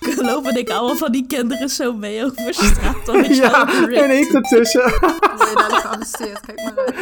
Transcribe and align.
lopen 0.30 0.56
ik 0.56 0.70
allemaal 0.70 0.96
van 0.96 1.12
die 1.12 1.26
kinderen 1.26 1.68
zo 1.68 1.92
mee 1.92 2.24
over 2.24 2.54
straat. 2.54 3.06
Dan 3.06 3.22
je 3.22 3.34
Ja, 3.42 4.02
en 4.02 4.10
ik 4.10 4.32
ertussen. 4.32 4.82
Dadelijk 5.54 5.74
gearresteerd? 5.74 6.40
Kijk 6.40 6.62
maar 6.62 6.76
uit. 6.76 6.94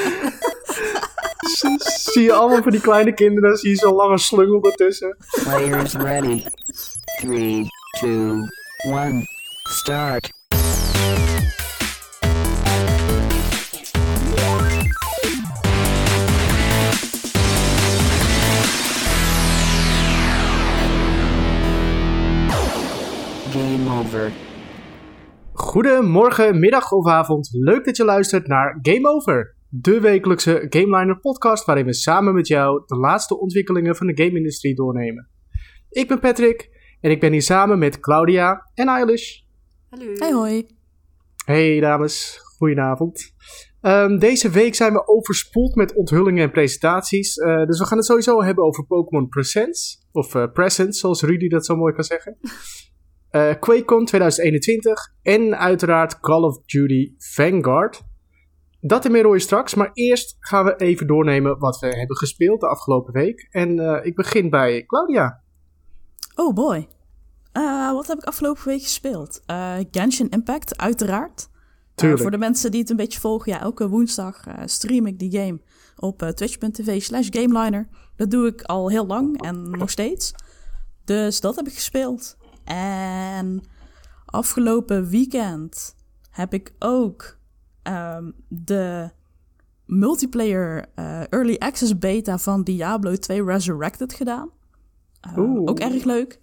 zie 2.12 2.22
je 2.22 2.32
allemaal 2.32 2.62
van 2.62 2.72
die 2.72 2.80
kleine 2.80 3.14
kinderen, 3.14 3.56
zie 3.56 3.70
je 3.70 3.76
zo'n 3.76 3.94
lange 3.94 4.18
slungel 4.18 4.64
ertussen. 4.64 5.16
Players 5.42 5.94
ready. 5.94 6.44
Three, 7.20 7.66
two, 8.00 8.46
one, 8.82 9.22
start. 9.62 10.39
Over. 24.00 24.32
Goedemorgen, 25.52 26.60
middag 26.60 26.92
of 26.92 27.06
avond. 27.06 27.48
Leuk 27.52 27.84
dat 27.84 27.96
je 27.96 28.04
luistert 28.04 28.46
naar 28.46 28.78
Game 28.82 29.08
Over. 29.08 29.56
De 29.68 30.00
wekelijkse 30.00 30.66
GameLiner 30.68 31.20
podcast 31.20 31.64
waarin 31.64 31.84
we 31.84 31.94
samen 31.94 32.34
met 32.34 32.46
jou 32.46 32.82
de 32.86 32.96
laatste 32.96 33.38
ontwikkelingen 33.40 33.96
van 33.96 34.06
de 34.06 34.22
game-industrie 34.22 34.74
doornemen. 34.74 35.28
Ik 35.90 36.08
ben 36.08 36.20
Patrick 36.20 36.68
en 37.00 37.10
ik 37.10 37.20
ben 37.20 37.32
hier 37.32 37.42
samen 37.42 37.78
met 37.78 38.00
Claudia 38.00 38.70
en 38.74 38.88
Eilish. 38.88 39.40
Hallo. 39.88 40.12
Hey 40.14 40.32
hoi. 40.32 40.66
Hey 41.44 41.80
dames, 41.80 42.40
goedenavond. 42.56 43.34
Ehm, 43.80 44.18
deze 44.18 44.50
week 44.50 44.74
zijn 44.74 44.92
we 44.92 45.08
overspoeld 45.08 45.74
met 45.74 45.94
onthullingen 45.94 46.42
en 46.42 46.50
presentaties. 46.50 47.36
eh, 47.36 47.64
dus 47.64 47.78
we 47.78 47.86
gaan 47.86 47.96
het 47.96 48.06
sowieso 48.06 48.42
hebben 48.42 48.64
over 48.64 48.86
Pokémon 48.86 49.28
Presents. 49.28 50.06
Of 50.12 50.34
eh 50.34 50.52
Presents, 50.52 51.00
zoals 51.00 51.22
Rudy 51.22 51.48
dat 51.48 51.66
zo 51.66 51.76
mooi 51.76 51.94
kan 51.94 52.04
zeggen. 52.04 52.36
Eh 53.30 53.54
QuakeCon 53.60 54.04
2021. 54.04 55.12
En 55.22 55.58
uiteraard 55.58 56.20
Call 56.20 56.42
of 56.42 56.62
Duty 56.64 57.14
Vanguard. 57.18 58.02
Dat 58.80 59.04
en 59.04 59.12
meer 59.12 59.24
hoor 59.24 59.34
je 59.34 59.40
straks. 59.40 59.74
Maar 59.74 59.90
eerst 59.92 60.36
gaan 60.38 60.64
we 60.64 60.76
even 60.76 61.06
doornemen 61.06 61.58
wat 61.58 61.78
we 61.78 61.86
hebben 61.86 62.16
gespeeld 62.16 62.60
de 62.60 62.68
afgelopen 62.68 63.12
week. 63.12 63.48
En 63.50 63.78
eh, 63.78 64.06
ik 64.06 64.14
begin 64.14 64.50
bij 64.50 64.84
Claudia. 64.86 65.42
Oh 66.34 66.54
boy. 66.54 66.88
Eh, 67.52 67.92
wat 67.92 68.06
heb 68.06 68.18
ik 68.18 68.24
afgelopen 68.24 68.64
week 68.64 68.82
gespeeld? 68.82 69.42
Genshin 69.90 70.28
Impact, 70.28 70.78
uiteraard. 70.78 71.48
Voor 71.94 72.30
de 72.30 72.38
mensen 72.38 72.70
die 72.70 72.80
het 72.80 72.90
een 72.90 72.96
beetje 72.96 73.20
volgen, 73.20 73.52
ja, 73.52 73.60
elke 73.60 73.88
woensdag 73.88 74.44
stream 74.64 75.06
ik 75.06 75.18
die 75.18 75.30
game 75.30 75.60
op 75.96 76.18
twitch.tv 76.18 77.02
slash 77.02 77.28
gameliner. 77.30 77.88
Dat 78.16 78.30
doe 78.30 78.46
ik 78.46 78.62
al 78.62 78.88
heel 78.88 79.06
lang 79.06 79.42
en 79.42 79.70
nog 79.70 79.90
steeds. 79.90 80.32
Dus 81.04 81.40
dat 81.40 81.56
heb 81.56 81.66
ik 81.66 81.74
gespeeld. 81.74 82.36
En 82.76 83.62
afgelopen 84.24 85.08
weekend 85.08 85.96
heb 86.30 86.54
ik 86.54 86.74
ook 86.78 87.36
ehm, 87.82 88.30
de 88.48 89.10
multiplayer 89.84 90.84
eh, 90.94 91.32
early 91.32 91.56
access 91.58 91.98
beta 91.98 92.38
van 92.38 92.62
Diablo 92.62 93.16
2 93.16 93.44
Resurrected 93.44 94.12
gedaan. 94.12 94.50
Eh, 95.20 95.38
Oeh. 95.38 95.70
ook 95.70 95.78
erg 95.80 96.04
leuk. 96.04 96.40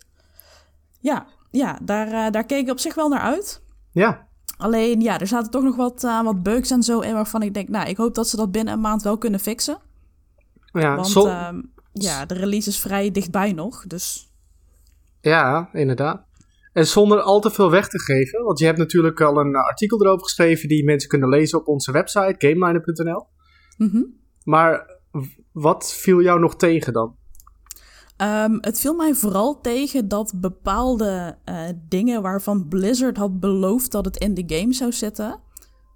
Ja, 1.00 1.28
ja 1.52 1.80
daar, 1.83 2.08
eh, 2.08 2.31
daar 2.31 2.45
keek 2.45 2.66
ik 2.66 2.72
op 2.72 2.80
zich 2.80 2.95
wel 2.95 3.09
naar 3.09 3.22
uit. 3.22 3.61
Ja, 3.92 4.28
Alleen, 4.58 5.02
ja, 5.02 5.20
er 5.20 5.28
zaten 5.28 5.52
toch 5.52 5.64
nog 5.64 5.75
wat, 5.75 6.03
eh, 6.03 6.22
wat 6.23 6.44
bugs 6.44 6.72
en 6.72 6.83
zo 6.83 7.00
in 7.00 7.14
waarvan 7.14 7.42
ik 7.42 7.53
denk, 7.53 7.70
nou, 7.70 7.89
ik 7.89 7.98
hoop 7.98 8.16
dat 8.16 8.28
ze 8.28 8.36
dat 8.36 8.52
binnen 8.52 8.73
een 8.73 8.80
maand 8.80 9.02
wel 9.02 9.17
kunnen 9.17 9.39
fixen. 9.39 9.78
ja, 10.72 10.95
Want 10.95 11.16
ehm, 11.16 11.61
ja, 11.94 12.25
de 12.25 12.33
release 12.33 12.70
is 12.70 12.80
vrij 12.80 13.11
dichtbij 13.11 13.53
nog, 13.53 13.88
dus 13.88 14.27
Ja, 15.22 15.70
inderdaad. 15.73 16.26
En 16.73 16.88
zonder 16.88 17.22
al 17.22 17.40
te 17.40 17.52
veel 17.52 17.72
weg 17.72 17.88
te 17.90 18.00
geven, 18.00 18.44
want 18.44 18.60
je 18.60 18.66
hebt 18.66 18.78
natuurlijk 18.78 19.22
al 19.22 19.38
een 19.38 19.56
artikel 19.56 20.02
erover 20.02 20.23
geschreven 20.23 20.68
die 20.70 20.84
mensen 20.84 21.10
kunnen 21.10 21.30
lezen 21.30 21.60
op 21.60 21.68
onze 21.68 21.92
website, 21.92 22.36
gameliner.nl. 22.38 23.28
mhm. 23.78 24.04
Maar 24.44 25.00
wat 25.52 25.94
viel 25.94 26.22
jou 26.22 26.39
nog 26.39 26.56
tegen 26.56 26.94
dan? 26.94 27.16
Ehm, 28.17 28.58
het 28.61 28.80
viel 28.80 28.94
mij 28.94 29.14
vooral 29.14 29.61
tegen 29.61 30.08
dat 30.08 30.33
bepaalde 30.36 31.38
eh, 31.44 31.64
dingen 31.88 32.22
waarvan 32.22 32.67
Blizzard 32.67 33.17
had 33.17 33.39
beloofd 33.39 33.92
dat 33.92 34.06
het 34.06 34.17
in 34.17 34.33
de 34.33 34.56
game 34.56 34.73
zou 34.73 34.92
zitten, 34.92 35.39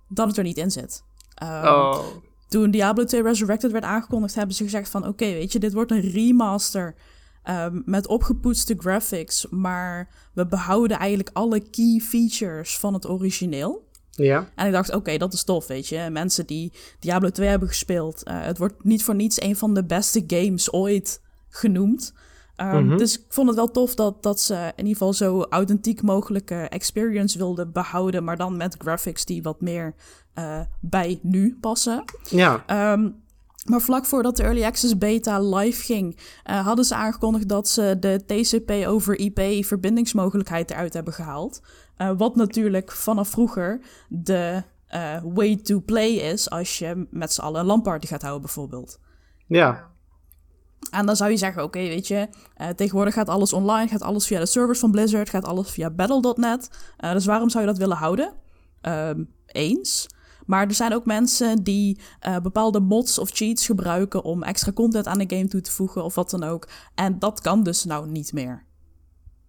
dat 0.08 0.28
het 0.28 0.38
er 0.38 0.44
niet 0.44 0.58
in 0.58 0.72
zit. 0.72 1.04
Ehm, 1.34 1.66
Oh, 1.68 2.00
Toen 2.48 2.72
Diablo 2.72 3.04
2 3.04 3.22
Resurrected 3.22 3.72
werd 3.72 3.84
aangekondigd, 3.84 4.36
hebben 4.36 4.56
ze 4.56 4.64
gezegd 4.64 4.90
van... 4.90 5.08
oké, 5.08 5.26
weet 5.26 5.52
je, 5.52 5.60
dit 5.60 5.74
wordt 5.74 5.92
een 5.92 6.12
remaster 6.12 6.96
ehm, 7.44 7.82
met 7.86 8.08
opgepoetste 8.08 8.76
graphics... 8.78 9.48
maar 9.50 10.10
we 10.34 10.48
behouden 10.48 10.98
eigenlijk 10.98 11.30
alle 11.34 11.60
key 11.60 12.00
features 12.04 12.78
van 12.78 12.94
het 12.94 13.10
origineel. 13.10 13.88
ja. 14.12 14.50
En 14.56 14.66
ik 14.66 14.72
dacht, 14.72 14.94
oké, 14.96 15.18
dat 15.18 15.34
is 15.34 15.44
tof, 15.44 15.68
weet 15.68 15.88
je. 15.88 16.08
Mensen 16.12 16.46
die 16.46 16.72
Diablo 17.00 17.30
2 17.30 17.48
hebben 17.50 17.68
gespeeld... 17.68 18.24
eh, 18.24 18.42
het 18.42 18.58
wordt 18.58 18.84
niet 18.84 19.04
voor 19.04 19.16
niets 19.16 19.42
een 19.42 19.56
van 19.56 19.74
de 19.74 19.84
beste 19.84 20.24
games 20.28 20.74
ooit 20.74 21.22
genoemd. 21.50 22.14
Mhm. 22.58 22.98
Dus 22.98 23.20
ik 23.20 23.26
vond 23.28 23.48
het 23.48 23.56
wel 23.56 23.72
tof 23.72 23.96
dat, 23.96 24.24
dat 24.24 24.40
ze 24.40 24.54
in 24.54 24.86
ieder 24.86 24.92
geval 24.92 25.14
zo 25.14 25.42
authentiek 25.50 26.02
mogelijke 26.02 26.56
experience 26.56 27.38
wilden 27.38 27.72
behouden... 27.72 28.24
maar 28.24 28.38
dan 28.38 28.58
met 28.58 28.76
graphics 28.80 29.26
die 29.26 29.42
wat 29.42 29.62
meer 29.62 29.96
eh, 30.34 30.60
bij 30.80 31.20
nu 31.22 31.58
passen. 31.62 32.04
Ja, 32.30 32.64
Ehm, 32.68 33.10
maar 33.66 33.82
vlak 33.82 34.06
voordat 34.06 34.38
de 34.38 34.44
Early 34.44 34.64
Access 34.64 34.98
Beta 34.98 35.40
live 35.40 35.84
ging, 35.84 36.18
eh, 36.44 36.66
hadden 36.66 36.86
ze 36.86 36.96
aangekondigd 36.96 37.48
dat 37.48 37.68
ze 37.68 37.98
de 38.00 38.24
TCP 38.26 38.88
over 38.88 39.20
IP 39.20 39.66
verbindingsmogelijkheid 39.66 40.72
eruit 40.72 40.94
hebben 40.94 41.14
gehaald. 41.14 41.62
Eh, 41.96 42.12
wat 42.18 42.36
natuurlijk 42.36 42.92
vanaf 42.92 43.30
vroeger 43.30 43.82
de 44.10 44.64
eh, 44.88 45.22
way 45.24 45.56
to 45.56 45.80
play 45.80 46.10
is 46.10 46.50
als 46.50 46.80
je 46.80 47.08
met 47.10 47.34
z'n 47.34 47.42
allen 47.42 47.60
een 47.60 47.66
LAN-party 47.66 48.08
gaat 48.08 48.22
houden 48.22 48.42
bijvoorbeeld. 48.42 49.00
ja. 49.48 49.90
En 50.92 51.06
dan 51.06 51.16
zou 51.16 51.32
je 51.32 51.38
zeggen, 51.38 51.64
oké, 51.64 51.80
weet 51.80 52.08
je, 52.08 52.28
tegenwoordig 52.76 53.14
gaat 53.14 53.30
alles 53.30 53.54
online, 53.54 53.88
gaat 53.88 54.02
alles 54.02 54.28
via 54.28 54.40
de 54.40 54.46
servers 54.46 54.80
van 54.80 54.92
Blizzard, 54.92 55.30
gaat 55.30 55.46
alles 55.46 55.70
via 55.70 55.90
Battle.net. 55.90 56.70
Dus 56.98 57.26
waarom 57.26 57.50
zou 57.50 57.64
je 57.64 57.70
dat 57.70 57.80
willen 57.80 57.98
houden? 57.98 58.34
Ehm, 58.82 59.24
eens. 59.46 60.08
Maar 60.52 60.68
er 60.68 60.74
zijn 60.74 60.94
ook 60.94 61.06
mensen 61.06 61.64
die 61.64 62.00
eh, 62.20 62.40
bepaalde 62.40 62.80
mods 62.80 63.20
of 63.20 63.30
cheats 63.30 63.66
gebruiken 63.66 64.24
om 64.24 64.44
extra 64.44 64.72
content 64.72 65.08
aan 65.08 65.18
de 65.18 65.36
game 65.36 65.48
toe 65.48 65.62
te 65.62 65.72
voegen 65.72 66.04
of 66.04 66.16
wat 66.16 66.30
dan 66.30 66.44
ook. 66.44 66.68
En 66.96 67.20
dat 67.20 67.42
kan 67.42 67.64
dus 67.64 67.84
nou 67.84 68.10
niet 68.10 68.34
meer. 68.34 68.66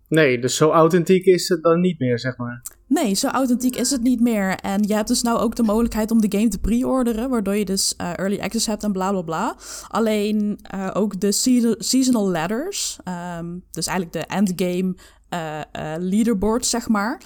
Nee, 0.09 0.39
dus 0.39 0.57
zo 0.57 0.71
authentiek 0.71 1.25
is 1.25 1.49
het 1.49 1.63
dan 1.63 1.81
niet 1.81 1.99
meer, 1.99 2.19
zeg 2.19 2.37
maar. 2.37 2.63
Nee, 2.87 3.15
zo 3.15 3.29
authentiek 3.29 3.77
is 3.77 3.91
het 3.91 4.03
niet 4.03 4.21
meer. 4.21 4.55
En 4.55 4.83
je 4.83 4.95
hebt 4.95 5.09
dus 5.09 5.23
nou 5.23 5.39
ook 5.39 5.57
de 5.57 5.63
mogelijkheid 5.63 6.11
om 6.11 6.21
de 6.21 6.39
game 6.39 6.49
te 6.49 6.59
pre-orderen, 6.59 7.31
waardoor 7.31 7.57
je 7.57 7.65
dus 7.65 7.97
eh, 7.97 8.19
early 8.19 8.39
access 8.41 8.67
hebt 8.67 8.83
en 8.83 8.93
bla 8.93 9.11
bla 9.11 9.23
bla. 9.23 9.57
Alleen 9.89 10.59
eh, 10.63 10.91
ook 10.93 11.21
de 11.21 11.33
season- 11.33 11.75
seasonal 11.79 12.31
ladders, 12.31 12.99
ehm, 13.05 13.59
dus 13.71 13.87
eigenlijk 13.87 14.29
de 14.29 14.35
endgame 14.35 14.95
eh, 15.29 15.61
leaderboards, 15.99 16.71
zeg 16.71 16.89
maar. 16.89 17.21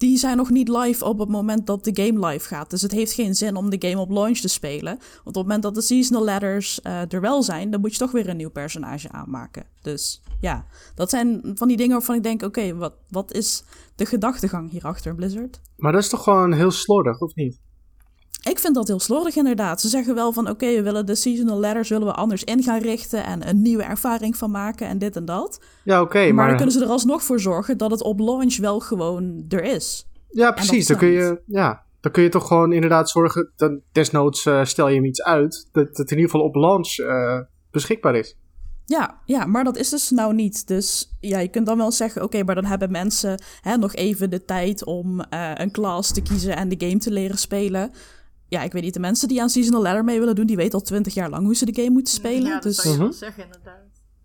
Die 0.00 0.16
zijn 0.16 0.36
nog 0.36 0.50
niet 0.50 0.68
live 0.68 1.04
op 1.04 1.18
het 1.18 1.28
moment 1.28 1.66
dat 1.66 1.84
de 1.84 2.02
game 2.02 2.26
live 2.26 2.46
gaat. 2.46 2.70
Dus 2.70 2.82
het 2.82 2.92
heeft 2.92 3.12
geen 3.12 3.34
zin 3.34 3.56
om 3.56 3.70
de 3.70 3.88
game 3.88 4.00
op 4.00 4.10
launch 4.10 4.38
te 4.38 4.48
spelen. 4.48 4.96
Want 4.98 5.26
op 5.26 5.34
het 5.34 5.42
moment 5.42 5.62
dat 5.62 5.74
de 5.74 5.80
seasonal 5.80 6.24
ladders 6.24 6.80
eh, 6.80 7.12
er 7.12 7.20
wel 7.20 7.42
zijn, 7.42 7.70
dan 7.70 7.80
moet 7.80 7.92
je 7.92 7.98
toch 7.98 8.10
weer 8.10 8.28
een 8.28 8.36
nieuw 8.36 8.50
personage 8.50 9.10
aanmaken. 9.10 9.64
Dus 9.82 10.22
ja, 10.40 10.66
dat 10.94 11.10
zijn 11.10 11.40
van 11.54 11.68
die 11.68 11.76
dingen 11.76 11.92
waarvan 11.92 12.16
ik 12.16 12.22
denk: 12.22 12.42
oké, 12.42 12.74
wat, 12.74 12.92
wat 13.08 13.32
is 13.32 13.64
de 13.94 14.06
gedachtegang 14.06 14.70
hierachter, 14.70 15.14
Blizzard? 15.14 15.60
Maar 15.76 15.92
dat 15.92 16.02
is 16.02 16.08
toch 16.08 16.22
gewoon 16.22 16.52
heel 16.52 16.70
slordig, 16.70 17.20
of 17.20 17.34
niet? 17.34 17.60
Ik 18.48 18.58
vind 18.58 18.74
dat 18.74 18.88
heel 18.88 19.00
slordig 19.00 19.36
inderdaad. 19.36 19.80
Ze 19.80 19.88
zeggen 19.88 20.14
wel 20.14 20.32
van 20.32 20.48
oké, 20.48 20.66
we 20.66 20.82
willen 20.82 21.06
de 21.06 21.14
seasonal 21.14 21.60
ladders 21.60 21.88
willen 21.88 22.06
we 22.06 22.12
anders 22.12 22.44
in 22.44 22.62
gaan 22.62 22.80
richten 22.80 23.24
en 23.24 23.48
een 23.48 23.62
nieuwe 23.62 23.82
ervaring 23.82 24.36
van 24.36 24.50
maken 24.50 24.86
en 24.86 24.98
dit 24.98 25.16
en 25.16 25.24
dat. 25.24 25.60
Ja, 25.84 26.00
oké, 26.00 26.18
maar, 26.18 26.34
maar... 26.34 26.46
dan 26.46 26.56
kunnen 26.56 26.74
ze 26.74 26.82
er 26.82 26.90
alsnog 26.90 27.22
voor 27.22 27.40
zorgen 27.40 27.78
dat 27.78 27.90
het 27.90 28.02
op 28.02 28.18
launch 28.18 28.56
wel 28.56 28.80
gewoon 28.80 29.44
er 29.48 29.64
is. 29.64 30.08
Ja, 30.28 30.52
precies. 30.52 30.86
Dan 30.86 30.96
kun, 30.96 31.08
je, 31.08 31.42
ja, 31.46 31.84
dan 32.00 32.12
kun 32.12 32.22
je 32.22 32.28
toch 32.28 32.46
gewoon 32.46 32.72
inderdaad 32.72 33.10
zorgen... 33.10 33.52
Dat, 33.56 33.72
desnoods 33.92 34.46
eh, 34.46 34.64
stel 34.64 34.88
je 34.88 34.94
hem 34.94 35.04
iets 35.04 35.22
uit, 35.22 35.68
dat 35.72 35.96
het 35.96 36.10
in 36.10 36.16
ieder 36.16 36.30
geval 36.30 36.46
op 36.46 36.54
launch 36.54 36.98
eh, 36.98 37.40
beschikbaar 37.70 38.14
is. 38.14 38.38
Ja, 38.84 39.20
ja, 39.24 39.46
maar 39.46 39.64
dat 39.64 39.76
is 39.76 39.88
dus 39.88 40.10
nou 40.10 40.34
niet. 40.34 40.66
Dus 40.66 41.16
ja, 41.20 41.38
je 41.38 41.48
kunt 41.48 41.66
dan 41.66 41.76
wel 41.76 41.92
zeggen, 41.92 42.22
oké, 42.22 42.42
maar 42.42 42.54
dan 42.54 42.64
hebben 42.64 42.90
mensen 42.90 43.42
hè, 43.60 43.76
nog 43.76 43.94
even 43.94 44.30
de 44.30 44.44
tijd 44.44 44.84
om 44.84 45.20
eh, 45.20 45.50
een 45.54 45.70
class 45.70 46.12
te 46.12 46.22
kiezen 46.22 46.56
en 46.56 46.68
de 46.68 46.86
game 46.86 46.98
te 46.98 47.10
leren 47.10 47.38
spelen. 47.38 47.90
Ja, 48.50 48.62
ik 48.62 48.72
weet 48.72 48.82
niet, 48.82 48.94
de 48.94 49.00
mensen 49.00 49.28
die 49.28 49.40
aan 49.42 49.50
Seasonal 49.50 49.82
Ladder 49.82 50.04
mee 50.04 50.18
willen 50.18 50.34
doen, 50.34 50.46
die 50.46 50.56
weten 50.56 50.78
al 50.78 50.84
twintig 50.84 51.14
jaar 51.14 51.30
lang 51.30 51.44
hoe 51.44 51.54
ze 51.54 51.64
de 51.64 51.74
game 51.74 51.90
moeten 51.90 52.12
spelen. 52.14 52.46
Ja, 52.48 52.52
dat 52.54 52.62
dus 52.62 52.76
zou 52.76 52.88
je 52.88 52.94
Mhm. 52.94 53.02
wel 53.02 53.12
zeggen, 53.12 53.44
inderdaad. 53.44 53.80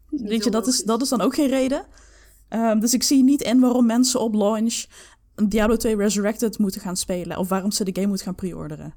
Niet 0.09 0.21
weet 0.29 0.43
je, 0.43 0.49
dat 0.49 0.67
is, 0.67 0.83
dat 0.83 1.01
is 1.01 1.09
dan 1.09 1.21
ook 1.21 1.35
geen 1.35 1.49
reden. 1.49 1.85
Ehm, 2.47 2.79
dus 2.79 2.93
ik 2.93 3.03
zie 3.03 3.23
niet 3.23 3.41
in 3.41 3.59
waarom 3.59 3.85
mensen 3.85 4.19
op 4.19 4.33
launch 4.33 4.85
Diablo 5.47 5.75
2 5.75 5.95
Resurrected 5.95 6.57
moeten 6.57 6.81
gaan 6.81 6.95
spelen. 6.97 7.37
Of 7.37 7.49
waarom 7.49 7.71
ze 7.71 7.83
de 7.83 7.91
game 7.93 8.07
moeten 8.07 8.25
gaan 8.25 8.35
pre-orderen. 8.35 8.93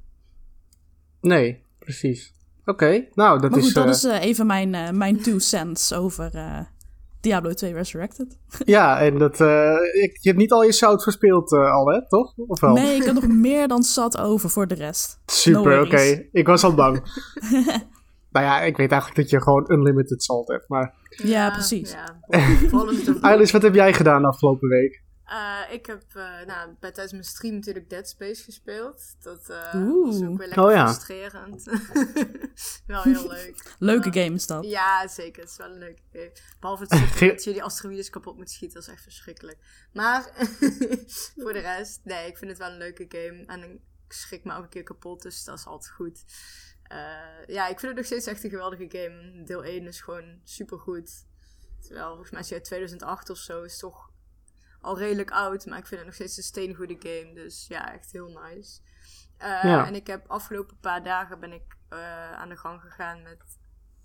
Nee, 1.21 1.63
precies. 1.79 2.33
Oké, 2.65 3.05
nou, 3.15 3.41
dat 3.41 3.51
Maar 3.51 3.59
is... 3.59 3.65
goed, 3.65 3.75
dat 3.75 3.85
eh, 3.85 3.91
is 3.91 4.05
eh, 4.05 4.23
even 4.23 4.47
mijn, 4.47 4.75
eh, 4.75 4.91
mijn 4.91 5.21
two 5.23 5.39
cents 5.39 5.93
over, 5.93 6.35
eh, 6.35 6.61
Diablo 7.21 7.53
2 7.53 7.73
Resurrected. 7.73 8.39
Ja, 8.65 9.01
en 9.01 9.19
dat, 9.19 9.41
eh, 9.41 9.77
ik, 10.03 10.19
je 10.21 10.29
hebt 10.29 10.37
niet 10.37 10.53
al 10.53 10.63
je 10.63 10.73
zout 10.73 11.03
verspeeld 11.03 11.53
eh, 11.53 11.73
al, 11.73 11.87
hè? 11.87 12.09
Toch? 12.09 12.35
Of 12.47 12.61
wel? 12.61 12.75
Nee, 12.75 12.97
ik 12.97 13.05
heb 13.05 13.15
nog 13.15 13.29
meer 13.49 13.69
dan 13.69 13.83
zat 13.83 14.19
over 14.19 14.51
voor 14.51 14.67
de 14.67 14.75
rest. 14.75 15.21
Super, 15.27 15.77
no 15.77 15.83
oké. 15.83 16.29
Ik 16.33 16.47
was 16.47 16.65
al 16.65 16.75
bang. 16.75 17.03
nou 18.33 18.47
ja, 18.47 18.61
ik 18.61 18.77
weet 18.77 18.91
eigenlijk 18.91 19.21
dat 19.21 19.31
je 19.31 19.43
gewoon 19.43 19.65
unlimited 19.71 20.23
salt 20.23 20.49
hebt. 20.49 20.69
Maar 20.69 20.95
Ja, 21.09 21.51
precies. 21.51 21.93
Ja, 21.93 23.37
wat 23.53 23.63
heb 23.63 23.75
jij 23.75 23.93
gedaan 23.93 24.23
de 24.23 24.29
afgelopen 24.29 24.69
week? 24.69 25.07
Eh, 25.29 25.61
ik 25.71 25.87
heb 25.87 26.03
eh, 26.15 26.41
nou, 26.47 26.75
bij, 26.81 26.91
tijdens 26.93 27.13
mijn 27.13 27.25
stream 27.25 27.55
natuurlijk 27.55 27.91
Dead 27.91 28.09
Space 28.09 28.43
gespeeld. 28.43 29.17
Dat 29.23 29.49
eh 29.49 29.73
Oeh. 29.75 30.07
was 30.07 30.23
ook 30.23 30.39
weer 30.39 30.47
lekker 30.47 30.65
Oh 30.65 30.73
ja. 30.73 30.87
frustrerend. 30.93 31.65
Wel 32.87 33.03
heel 33.03 33.29
leuk. 33.37 33.75
Leuke 33.79 34.13
game 34.21 34.35
is 34.35 34.47
dat. 34.47 34.65
Ja, 34.65 35.09
zeker. 35.09 35.43
Het 35.43 35.51
is 35.51 35.57
wel 35.57 35.71
een 35.71 35.79
leuke 35.79 36.03
game. 36.13 36.33
Behalve 36.61 36.83
het 36.83 36.91
dat 37.21 37.45
je 37.45 37.53
die 37.53 37.63
asteroïdes 37.63 38.11
kapot 38.11 38.37
moet 38.37 38.51
schieten. 38.51 38.79
Dat 38.79 38.89
is 38.89 38.95
echt 38.95 39.03
verschrikkelijk. 39.03 39.59
Maar 39.93 40.31
voor 41.37 41.53
de 41.53 41.59
rest, 41.59 42.01
nee, 42.05 42.27
ik 42.27 42.37
vind 42.37 42.51
het 42.51 42.59
wel 42.59 42.71
een 42.71 42.79
leuke 42.79 43.07
game. 43.09 43.45
En 43.47 43.63
ik 43.73 44.13
schrik 44.13 44.45
me 44.45 44.55
ook 44.55 44.63
een 44.63 44.69
keer 44.69 44.83
kapot, 44.83 45.23
dus 45.23 45.45
dat 45.45 45.59
is 45.59 45.67
altijd 45.67 45.93
goed. 45.93 46.25
Eh, 46.83 47.47
ja, 47.47 47.63
ik 47.69 47.81
vind 47.81 47.83
het 47.83 47.95
nog 47.95 48.05
steeds 48.05 48.27
echt 48.27 48.45
een 48.45 48.51
geweldige 48.51 48.87
game. 48.89 49.45
Deel 49.45 49.65
1 49.65 49.87
is 49.87 50.01
gewoon 50.01 50.41
supergoed. 50.45 51.27
Terwijl, 51.81 52.09
volgens 52.09 52.31
mij 52.31 52.41
is 52.41 52.49
hij 52.49 52.59
uit 52.59 52.67
2008 52.67 53.31
of 53.31 53.39
zo. 53.39 53.63
Is 53.63 53.79
toch 53.79 54.08
al 54.89 54.99
redelijk 54.99 55.31
oud. 55.31 55.67
Maar 55.67 55.79
ik 55.79 55.87
vind 55.87 56.01
het 56.01 56.09
nog 56.09 56.15
steeds 56.15 56.37
een 56.37 56.43
steengoede 56.43 56.97
game. 56.99 57.35
Dus 57.35 57.67
ja, 57.69 57.93
echt 57.93 58.13
heel 58.13 58.41
nice. 58.45 58.81
Eh, 59.37 59.63
Ja. 59.63 59.87
En 59.87 59.95
ik 59.95 60.07
heb 60.07 60.31
afgelopen 60.31 60.79
paar 60.81 61.03
dagen 61.03 61.41
ben 61.41 61.53
ik 61.53 61.77
eh, 61.89 62.33
aan 62.33 62.49
de 62.49 62.57
gang 62.57 62.81
gegaan 62.81 63.23
met 63.23 63.59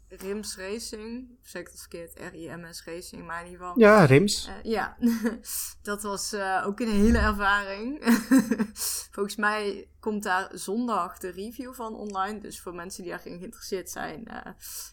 Rims 0.08 0.58
Racing. 0.58 1.38
Of 1.42 1.48
zeg 1.48 1.62
ik 1.62 1.68
dat 1.68 1.80
verkeerd? 1.80 2.20
R-I-M-S 2.20 2.86
Racing, 2.86 3.26
maar 3.26 3.40
in 3.40 3.52
ieder 3.52 3.60
geval. 3.60 3.80
Ja, 3.80 4.06
Rims. 4.06 4.48
Eh, 4.48 4.72
ja, 4.72 4.98
dat 5.82 6.04
was 6.04 6.36
ook 6.66 6.80
een 6.80 6.92
hele 6.92 7.18
ervaring. 7.18 8.04
Volgens 9.16 9.36
mij 9.36 9.90
komt 10.00 10.24
daar 10.24 10.50
zondag 10.52 11.18
de 11.18 11.30
review 11.30 11.74
van 11.74 11.96
online. 11.96 12.40
Dus 12.40 12.62
voor 12.62 12.74
mensen 12.76 13.04
die 13.04 13.12
daarin 13.12 13.38
geïnteresseerd 13.38 13.90
zijn, 13.90 14.28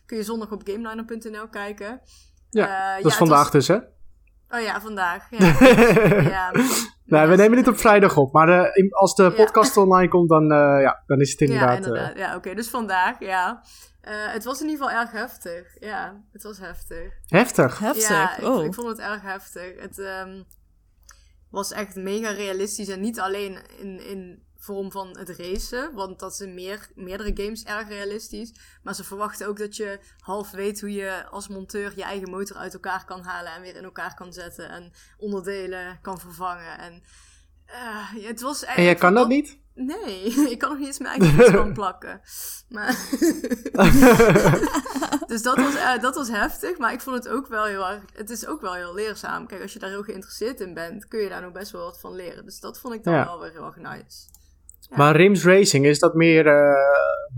kun 0.07 0.17
je 0.17 0.23
zondag 0.23 0.51
op 0.53 0.63
gameliner.nl 0.65 1.49
kijken. 1.49 2.01
Ja, 2.51 2.95
dat 2.95 3.03
ja, 3.03 3.09
is 3.09 3.17
vandaag 3.17 3.51
dus, 3.51 3.69
hè? 3.69 3.79
Oh 4.51 4.61
ja, 4.61 4.81
vandaag. 4.81 5.27
Ja. 5.31 5.57
ja, 6.37 6.53
Nou, 7.05 7.29
we 7.29 7.37
nemen 7.37 7.57
dit 7.57 7.69
op 7.69 7.79
vrijdag 7.79 8.17
op. 8.17 8.33
Maar 8.33 8.49
eh, 8.49 8.93
als 8.93 9.15
de 9.15 9.23
Ja. 9.23 9.31
podcast 9.31 9.77
online 9.77 10.09
komt, 10.09 10.29
dan, 10.29 10.53
eh, 10.53 10.83
ja, 10.83 11.03
dan 11.07 11.21
is 11.21 11.31
het 11.31 11.41
inderdaad... 11.41 11.69
Ja, 11.69 11.77
eh, 11.81 11.87
inderdaad. 11.87 12.17
Ja, 12.17 12.37
oké. 12.37 12.55
Dus 12.55 12.69
vandaag, 12.71 13.19
ja. 13.19 13.63
Eh, 14.01 14.13
het 14.33 14.45
was 14.45 14.61
in 14.61 14.69
ieder 14.69 14.85
geval 14.85 15.01
erg 15.01 15.13
heftig. 15.13 15.77
Ja, 15.81 16.23
het 16.33 16.43
was 16.43 16.59
heftig. 16.59 17.13
heftig. 17.27 17.79
Heftig. 17.79 18.09
Ja, 18.09 18.39
ik, 18.39 18.45
oh. 18.45 18.65
ik 18.65 18.75
vond 18.75 18.89
het 18.89 18.99
erg 18.99 19.23
heftig. 19.23 19.81
Het 19.81 19.99
ehm, 19.99 20.43
was 21.51 21.73
echt 21.73 21.95
mega 21.97 22.31
realistisch. 22.31 22.89
En 22.89 23.01
niet 23.01 23.21
alleen 23.21 23.59
in, 23.79 24.07
in 24.07 24.43
vorm 24.61 24.93
van 24.93 25.17
het 25.19 25.29
racen. 25.29 25.95
Want 25.95 26.19
dat 26.19 26.33
is 26.33 26.41
in 26.41 26.55
meer, 26.55 26.89
meerdere 26.95 27.43
games 27.43 27.65
erg 27.65 27.89
realistisch. 27.89 28.53
Maar 28.83 28.95
ze 28.95 29.05
verwachten 29.05 29.47
ook 29.49 29.59
dat 29.59 29.77
je 29.77 29.99
half 30.19 30.51
weet 30.51 30.81
hoe 30.81 30.93
je 30.93 31.25
als 31.31 31.49
monteur 31.49 31.93
je 31.97 32.03
eigen 32.03 32.31
motor 32.31 32.57
uit 32.57 32.73
elkaar 32.73 33.05
kan 33.05 33.23
halen. 33.23 33.53
En 33.53 33.63
weer 33.63 33.77
in 33.77 33.85
elkaar 33.85 34.15
kan 34.15 34.33
zetten. 34.33 34.69
En 34.69 34.93
onderdelen 35.19 35.99
kan 36.03 36.21
vervangen. 36.21 36.79
En 36.79 37.03
ja, 37.67 38.07
het 38.29 38.41
was. 38.41 38.65
En 38.65 38.83
jij 38.83 38.95
kan 38.95 39.15
dat 39.15 39.29
niet? 39.29 39.59
Nee, 39.75 40.25
ik 40.53 40.59
kan 40.59 40.69
nog 40.69 40.79
niet 40.79 40.87
eens 40.87 40.99
mijn 40.99 41.21
eigen 41.21 41.39
fietsband 41.39 41.73
plakken. 41.73 42.21
Maar... 42.69 42.97
dus 45.27 45.43
dat 45.43 45.57
was, 45.57 45.75
eh, 45.75 46.01
dat 46.01 46.15
was 46.15 46.29
heftig, 46.29 46.79
maar 46.79 46.93
ik 46.93 47.01
vond 47.01 47.17
het 47.17 47.29
ook 47.29 47.47
wel 47.47 47.65
heel 47.65 47.89
erg... 47.89 48.03
Het 48.15 48.31
is 48.31 48.47
ook 48.47 48.61
wel 48.61 48.75
heel 48.75 48.95
leerzaam. 48.95 49.47
Kijk, 49.47 49.63
als 49.63 49.73
je 49.73 49.79
daar 49.79 49.91
heel 49.91 50.03
geïnteresseerd 50.03 50.61
in 50.61 50.75
bent, 50.75 51.09
kun 51.09 51.21
je 51.21 51.29
daar 51.29 51.43
nog 51.43 51.53
best 51.53 51.71
wel 51.71 51.85
wat 51.85 52.01
van 52.01 52.15
leren. 52.15 52.45
Dus 52.45 52.61
dat 52.61 52.81
vond 52.81 52.95
ik 52.95 53.05
dan 53.05 53.15
Ja. 53.15 53.25
wel 53.25 53.41
weer 53.41 53.51
heel 53.51 53.65
erg 53.65 53.77
nice. 53.77 54.29
Ja. 54.91 54.97
Maar 54.97 55.17
Rims 55.17 55.45
Racing, 55.45 55.85
is 55.87 55.99
dat 55.99 56.15
meer 56.15 56.47
eh, 56.47 56.75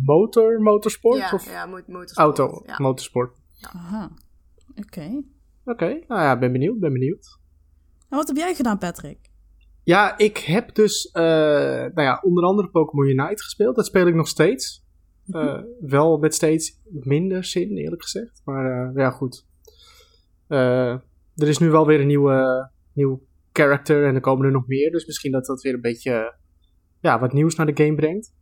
motor, 0.04 0.60
motorsport? 0.60 1.18
Ja, 1.18 1.30
of 1.32 1.44
ja, 1.50 1.66
mo- 1.66 1.80
motorsport. 1.86 2.16
auto, 2.38 2.62
Ja. 2.66 2.76
motorsport? 2.78 3.36
Aha. 3.60 4.10
Oké. 4.76 5.22
Oké, 5.64 5.86
nou 6.08 6.20
ja, 6.20 6.38
ben 6.38 6.52
benieuwd, 6.52 6.78
ben 6.78 6.92
benieuwd. 6.92 7.38
En 8.08 8.16
wat 8.16 8.28
heb 8.28 8.36
jij 8.36 8.54
gedaan, 8.54 8.78
Patrick? 8.78 9.18
Ja, 9.84 10.18
ik 10.18 10.36
heb 10.38 10.74
dus 10.74 11.10
eh, 11.10 11.22
nou 11.94 12.02
ja, 12.02 12.20
onder 12.22 12.44
andere 12.44 12.68
Pokémon 12.70 13.06
Unite 13.06 13.42
gespeeld. 13.42 13.76
Dat 13.76 13.86
speel 13.86 14.06
ik 14.06 14.14
nog 14.14 14.28
steeds. 14.28 14.84
Eh, 15.30 15.60
wel 15.80 16.18
met 16.18 16.34
steeds 16.34 16.80
minder 16.84 17.44
zin, 17.44 17.76
eerlijk 17.76 18.02
gezegd. 18.02 18.42
Maar 18.44 18.88
eh, 18.88 18.94
ja, 18.96 19.10
goed. 19.10 19.46
Eh, 20.48 20.88
er 21.34 21.48
is 21.48 21.58
nu 21.58 21.70
wel 21.70 21.86
weer 21.86 22.00
een 22.00 22.06
nieuwe, 22.06 22.70
nieuw 22.92 23.22
character 23.52 24.06
en 24.06 24.14
er 24.14 24.20
komen 24.20 24.46
er 24.46 24.52
nog 24.52 24.66
meer. 24.66 24.90
Dus 24.90 25.06
misschien 25.06 25.32
dat 25.32 25.46
dat 25.46 25.62
weer 25.62 25.74
een 25.74 25.80
beetje 25.80 26.34
ja, 27.02 27.18
wat 27.20 27.32
nieuws 27.32 27.54
naar 27.54 27.66
de 27.74 27.84
game 27.84 27.94
brengt. 27.94 28.32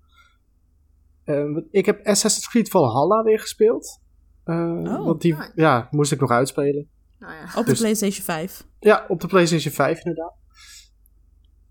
Eh, 1.25 1.57
ik 1.71 1.87
heb 1.87 2.07
Assassin's 2.07 2.49
Creed 2.49 2.69
Valhalla 2.69 3.23
weer 3.23 3.41
gespeeld. 3.41 4.01
Eh, 4.45 4.57
Oh, 4.85 5.05
want 5.05 5.21
die 5.23 5.35
nice. 5.37 5.53
ja, 5.55 5.89
moest 5.91 6.13
ik 6.13 6.21
nog 6.21 6.31
uitspelen. 6.31 6.89
Nou 7.19 7.33
ja. 7.33 7.43
Op 7.57 7.65
de 7.65 7.71
Dus- 7.71 7.79
PlayStation 7.79 8.25
5. 8.25 8.67
Ja, 8.79 9.05
op 9.09 9.21
de 9.21 9.27
PlayStation 9.27 9.73
5 9.73 9.99
inderdaad. 9.99 10.35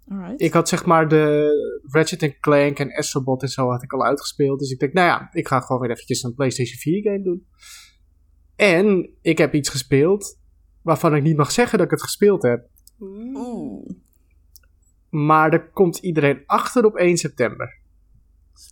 Alright. 0.07 0.41
Ik 0.41 0.53
had 0.53 0.69
zeg 0.69 0.85
maar 0.85 1.07
de 1.07 1.81
Ratchet 1.91 2.39
Clank 2.39 2.79
en 2.79 2.95
Astrobot 2.95 3.41
en 3.41 3.47
zo 3.47 3.69
had 3.69 3.83
ik 3.83 3.93
al 3.93 4.05
uitgespeeld. 4.05 4.59
Dus 4.59 4.71
ik 4.71 4.79
denk, 4.79 4.93
nou 4.93 5.07
ja, 5.07 5.29
ik 5.31 5.47
ga 5.47 5.59
gewoon 5.59 5.81
weer 5.81 5.91
eventjes 5.91 6.23
een 6.23 6.33
PlayStation 6.33 6.77
4 6.77 7.01
game 7.03 7.21
doen. 7.23 7.47
En 8.55 9.09
ik 9.21 9.37
heb 9.37 9.53
iets 9.53 9.69
gespeeld 9.69 10.39
waarvan 10.81 11.15
ik 11.15 11.23
niet 11.23 11.37
mag 11.37 11.51
zeggen 11.51 11.77
dat 11.77 11.85
ik 11.87 11.91
het 11.93 12.01
gespeeld 12.03 12.41
heb. 12.43 12.69
Oeh. 12.99 13.89
Maar 15.09 15.53
er 15.53 15.69
komt 15.69 15.97
iedereen 15.97 16.43
achter 16.45 16.85
op 16.85 16.95
1 16.95 17.17
september. 17.17 17.77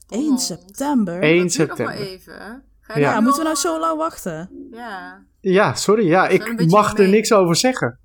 1 0.07 0.37
september? 0.37 1.21
1 1.21 1.41
Dat 1.47 1.51
duurt 1.55 1.67
nog 1.69 1.77
maar 1.77 1.87
september. 1.97 2.13
even. 2.13 2.63
Ga 2.81 2.93
je 2.93 2.99
Ja. 2.99 3.19
Moeten 3.19 3.39
we 3.39 3.43
nou 3.47 3.55
zo 3.59 3.79
lang 3.79 3.97
wachten? 3.97 4.49
Ja. 4.71 5.25
Ja, 5.41 5.73
sorry, 5.73 6.07
ja, 6.07 6.27
ik 6.27 6.69
mag 6.69 6.97
er 6.97 7.07
niks 7.09 7.33
over 7.33 7.55
zeggen. 7.55 7.99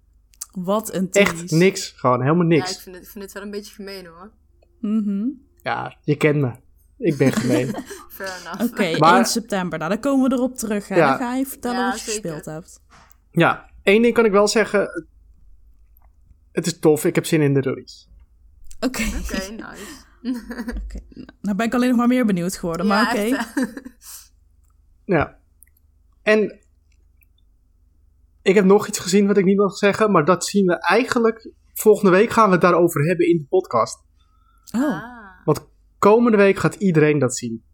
Wat 0.53 0.95
een 0.95 1.09
Echt 1.11 1.39
tease. 1.39 1.55
niks, 1.57 1.91
gewoon 1.97 2.23
helemaal 2.23 2.47
ja, 2.47 2.57
ik 2.57 2.59
niks. 2.59 2.83
vind, 2.83 2.95
het, 2.95 3.05
ik 3.05 3.11
vind 3.11 3.25
het 3.25 3.33
wel 3.33 3.43
een 3.43 3.51
beetje 3.51 3.75
gemeen 3.75 4.07
hoor. 4.07 4.31
Mhm. 4.81 5.25
Ja, 5.63 5.97
je 6.03 6.17
kent 6.17 6.41
me. 6.41 6.51
Ik 6.99 7.17
ben 7.17 7.33
gemeen. 7.33 7.75
Oké, 8.71 8.99
Maar- 8.99 9.17
1 9.17 9.25
september. 9.25 9.79
Nou, 9.79 9.91
dan 9.91 10.01
komen 10.01 10.29
we 10.29 10.35
erop 10.37 10.57
terug. 10.57 10.89
Hè. 10.89 10.95
Ja. 10.97 11.09
Dan 11.09 11.19
ga 11.19 11.35
je 11.35 11.47
vertellen 11.47 11.79
Ja, 11.79 11.91
wat 11.91 12.01
je 12.01 12.11
zeker. 12.11 12.31
gespeeld 12.31 12.45
hebt. 12.57 12.81
ja, 13.31 13.71
één 13.83 14.03
ding 14.03 14.15
kan 14.15 14.25
ik 14.25 14.33
wel 14.33 14.49
zeggen. 14.49 15.07
Het 16.53 16.67
is 16.67 16.79
tof, 16.79 17.05
ik 17.05 17.15
heb 17.15 17.27
zin 17.27 17.41
in 17.41 17.55
de 17.55 17.61
release. 17.61 18.07
Oké. 18.87 19.03
Oké, 19.21 19.51
nice. 19.63 20.05
Oké. 20.83 21.01
Nou 21.41 21.57
ben 21.57 21.67
ik 21.67 21.75
alleen 21.75 21.89
nog 21.89 21.99
maar 21.99 22.07
meer 22.09 22.27
benieuwd 22.27 22.57
geworden. 22.57 22.87
maar 22.87 23.07
oké. 23.07 23.47
Ja. 25.05 25.39
En 26.23 26.61
ik 28.43 28.55
heb 28.55 28.65
nog 28.65 28.89
iets 28.89 28.99
gezien 28.99 29.27
wat 29.27 29.37
ik 29.37 29.45
niet 29.45 29.57
mag 29.57 29.77
zeggen, 29.77 30.11
maar 30.11 30.25
dat 30.25 30.45
zien 30.45 30.67
we 30.67 30.79
eigenlijk. 30.79 31.51
Volgende 31.75 32.11
week 32.11 32.31
gaan 32.31 32.47
we 32.47 32.53
het 32.53 32.61
daarover 32.61 33.07
hebben 33.07 33.29
in 33.29 33.39
de 33.39 33.45
podcast. 33.45 34.05
Oh. 34.75 34.83
Ah. 34.83 35.45
Want 35.45 35.69
komende 35.99 36.37
week 36.37 36.57
gaat 36.57 36.75
iedereen 36.75 37.19
dat 37.19 37.37
zien. 37.37 37.65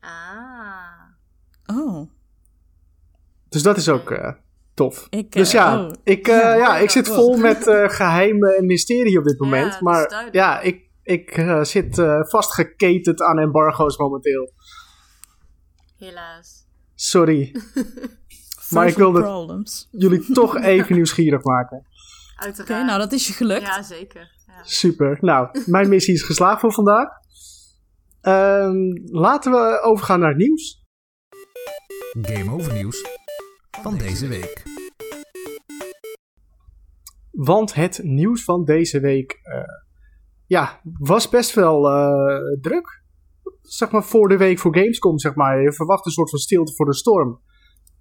Ah. 0.00 1.02
Oh. 1.66 2.10
Dus 3.48 3.62
dat 3.62 3.76
is 3.76 3.88
ook 3.88 4.10
eh, 4.10 4.32
tof. 4.88 5.06
Ik, 5.10 5.32
Dus 5.32 5.48
eh, 5.48 5.54
ja, 5.54 5.80
oh. 5.86 5.92
ik, 6.04 6.28
eh, 6.28 6.36
Ja. 6.36 6.54
ja, 6.54 6.76
ik 6.78 6.90
zit 6.90 7.08
Oh. 7.08 7.14
vol 7.14 7.36
met 7.36 7.66
eh, 7.66 7.88
geheimen 7.88 8.56
en 8.56 8.66
mysterie 8.66 9.18
op 9.18 9.24
dit 9.24 9.38
moment. 9.40 9.80
maar 9.80 10.28
ja, 10.32 10.60
ik, 10.60 10.88
ik 11.02 11.30
eh, 11.30 11.62
zit 11.62 11.98
eh, 11.98 12.20
vastgeketend 12.22 13.22
aan 13.22 13.38
embargo's 13.38 13.96
momenteel. 13.98 14.52
Helaas. 15.98 16.66
Sorry. 16.94 17.54
maar 18.74 18.86
ik 18.86 18.96
wilde- 18.96 19.20
problems. 19.22 19.88
Jullie 19.90 20.32
toch 20.32 20.56
even 20.56 20.94
nieuwsgierig 20.94 21.42
maken. 21.44 21.76
Oké, 21.78 21.86
Uiteraard. 22.46 22.86
nou 22.86 22.98
dat 22.98 23.12
is 23.12 23.26
je 23.26 23.32
gelukt. 23.32 23.66
Ja, 23.66 23.82
zeker. 23.82 24.30
Ja. 24.46 24.62
Super. 24.62 25.18
Nou, 25.20 25.62
mijn 25.66 25.88
missie 25.94 26.14
is 26.14 26.22
geslaagd 26.22 26.60
voor 26.60 26.72
vandaag. 26.72 27.08
Ehm, 28.20 28.76
laten 29.04 29.52
we 29.52 29.80
overgaan 29.82 30.20
naar 30.20 30.28
het 30.28 30.38
nieuws. 30.38 30.84
Game 32.22 32.52
over 32.52 32.72
nieuws 32.72 33.04
van 33.82 33.96
deze 33.96 34.28
week. 34.28 34.62
Want 37.30 37.74
het 37.74 38.00
nieuws 38.02 38.44
van 38.44 38.64
deze 38.64 39.00
week 39.00 39.40
eh, 39.42 39.62
ja, 40.46 40.80
was 40.98 41.28
best 41.28 41.54
wel 41.54 41.90
eh, 41.90 42.40
druk. 42.60 43.02
Zeg 43.62 43.90
maar 43.90 44.04
voor 44.04 44.28
de 44.28 44.36
week 44.36 44.58
voor 44.58 44.76
Gamescom, 44.76 45.18
zeg 45.18 45.34
maar. 45.34 45.62
Je 45.62 45.72
verwacht 45.72 46.06
een 46.06 46.12
soort 46.12 46.30
van 46.30 46.38
stilte 46.38 46.74
voor 46.74 46.86
de 46.86 46.94
storm. 46.94 47.40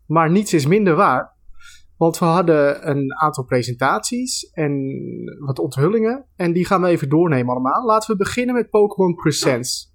Maar 0.05 0.31
niets 0.31 0.53
is 0.53 0.65
minder 0.65 0.95
waar. 0.95 1.37
Want 1.97 2.17
we 2.17 2.25
hadden 2.25 2.89
een 2.89 3.21
aantal 3.21 3.43
presentaties 3.43 4.43
en 4.51 4.73
wat 5.45 5.59
onthullingen. 5.59 6.25
En 6.35 6.53
die 6.53 6.65
gaan 6.65 6.81
we 6.81 6.87
even 6.87 7.09
doornemen 7.09 7.53
allemaal. 7.53 7.85
Laten 7.85 8.11
we 8.11 8.17
beginnen 8.17 8.55
met 8.55 8.69
Pokémon 8.69 9.15
Presents. 9.15 9.93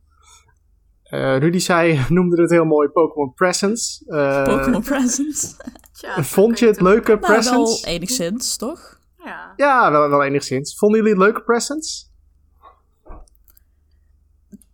Eh, 1.15 1.39
Rudy 1.39 1.59
zei, 1.59 2.01
noemde 2.09 2.43
het 2.43 2.51
heel 2.51 2.65
mooi 2.65 2.89
Pokémon 2.89 3.35
Presents. 3.35 4.05
Eh, 4.07 4.45
Pokémon 4.45 4.83
Presents. 4.83 5.57
Tja, 5.93 6.15
zo 6.15 6.23
Vond 6.23 6.59
je 6.59 6.67
het 6.67 6.81
leuke 6.81 7.09
nou, 7.09 7.21
presents? 7.21 7.83
wel 7.83 7.93
enigszins, 7.93 8.57
toch? 8.57 9.01
Ja. 9.25 9.53
Ja, 9.57 9.91
wel, 9.91 10.09
wel 10.09 10.25
enigszins. 10.25 10.79
Vonden 10.79 10.99
jullie 10.99 11.15
het 11.15 11.23
leuke 11.23 11.43
presents? 11.43 12.13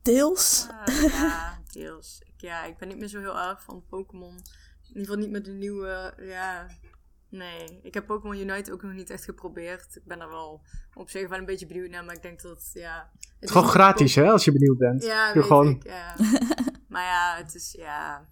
Deels. 0.03 0.67
Ah, 0.87 1.03
ja, 1.13 1.59
deels. 1.73 2.23
Ik, 2.25 2.41
ja, 2.41 2.65
ik 2.65 2.77
ben 2.79 2.89
niet 2.89 2.99
meer 2.99 3.09
zo 3.09 3.19
heel 3.19 3.39
erg 3.39 3.63
van 3.63 3.83
Pokémon. 3.89 4.35
In 4.35 4.89
ieder 4.89 5.03
geval 5.03 5.17
niet 5.17 5.31
met 5.31 5.45
de 5.45 5.53
nieuwe, 5.53 6.15
ja... 6.19 6.67
Nee, 7.31 7.81
ik 7.83 7.95
heb 7.95 8.07
Pokémon 8.07 8.37
Unite 8.39 8.73
ook 8.73 8.83
nog 8.83 8.93
niet 8.93 9.11
echt 9.11 9.25
geprobeerd. 9.25 9.97
Ik 9.97 10.05
ben 10.05 10.21
er 10.21 10.29
wel 10.29 10.63
op 10.95 11.11
zich 11.11 11.29
wel 11.29 11.39
een 11.39 11.45
beetje 11.45 11.67
benieuwd 11.67 11.91
naar, 11.91 12.05
maar 12.05 12.15
ik 12.15 12.23
denk 12.23 12.41
dat, 12.43 12.71
ja... 12.73 13.11
Het 13.13 13.23
Het 13.35 13.43
is 13.49 13.51
gewoon 13.51 13.69
gratis, 13.69 14.15
hè, 14.15 14.31
als 14.31 14.45
je 14.45 14.53
benieuwd 14.53 14.79
bent. 14.79 15.03
Ja, 15.05 15.29
Je 15.29 15.35
weet 15.35 15.43
gewoon- 15.43 15.69
ik, 15.69 15.85
ja. 15.85 16.15
maar 16.89 17.05
ja, 17.05 17.37
het 17.37 17.55
is, 17.55 17.73
ja... 17.73 18.27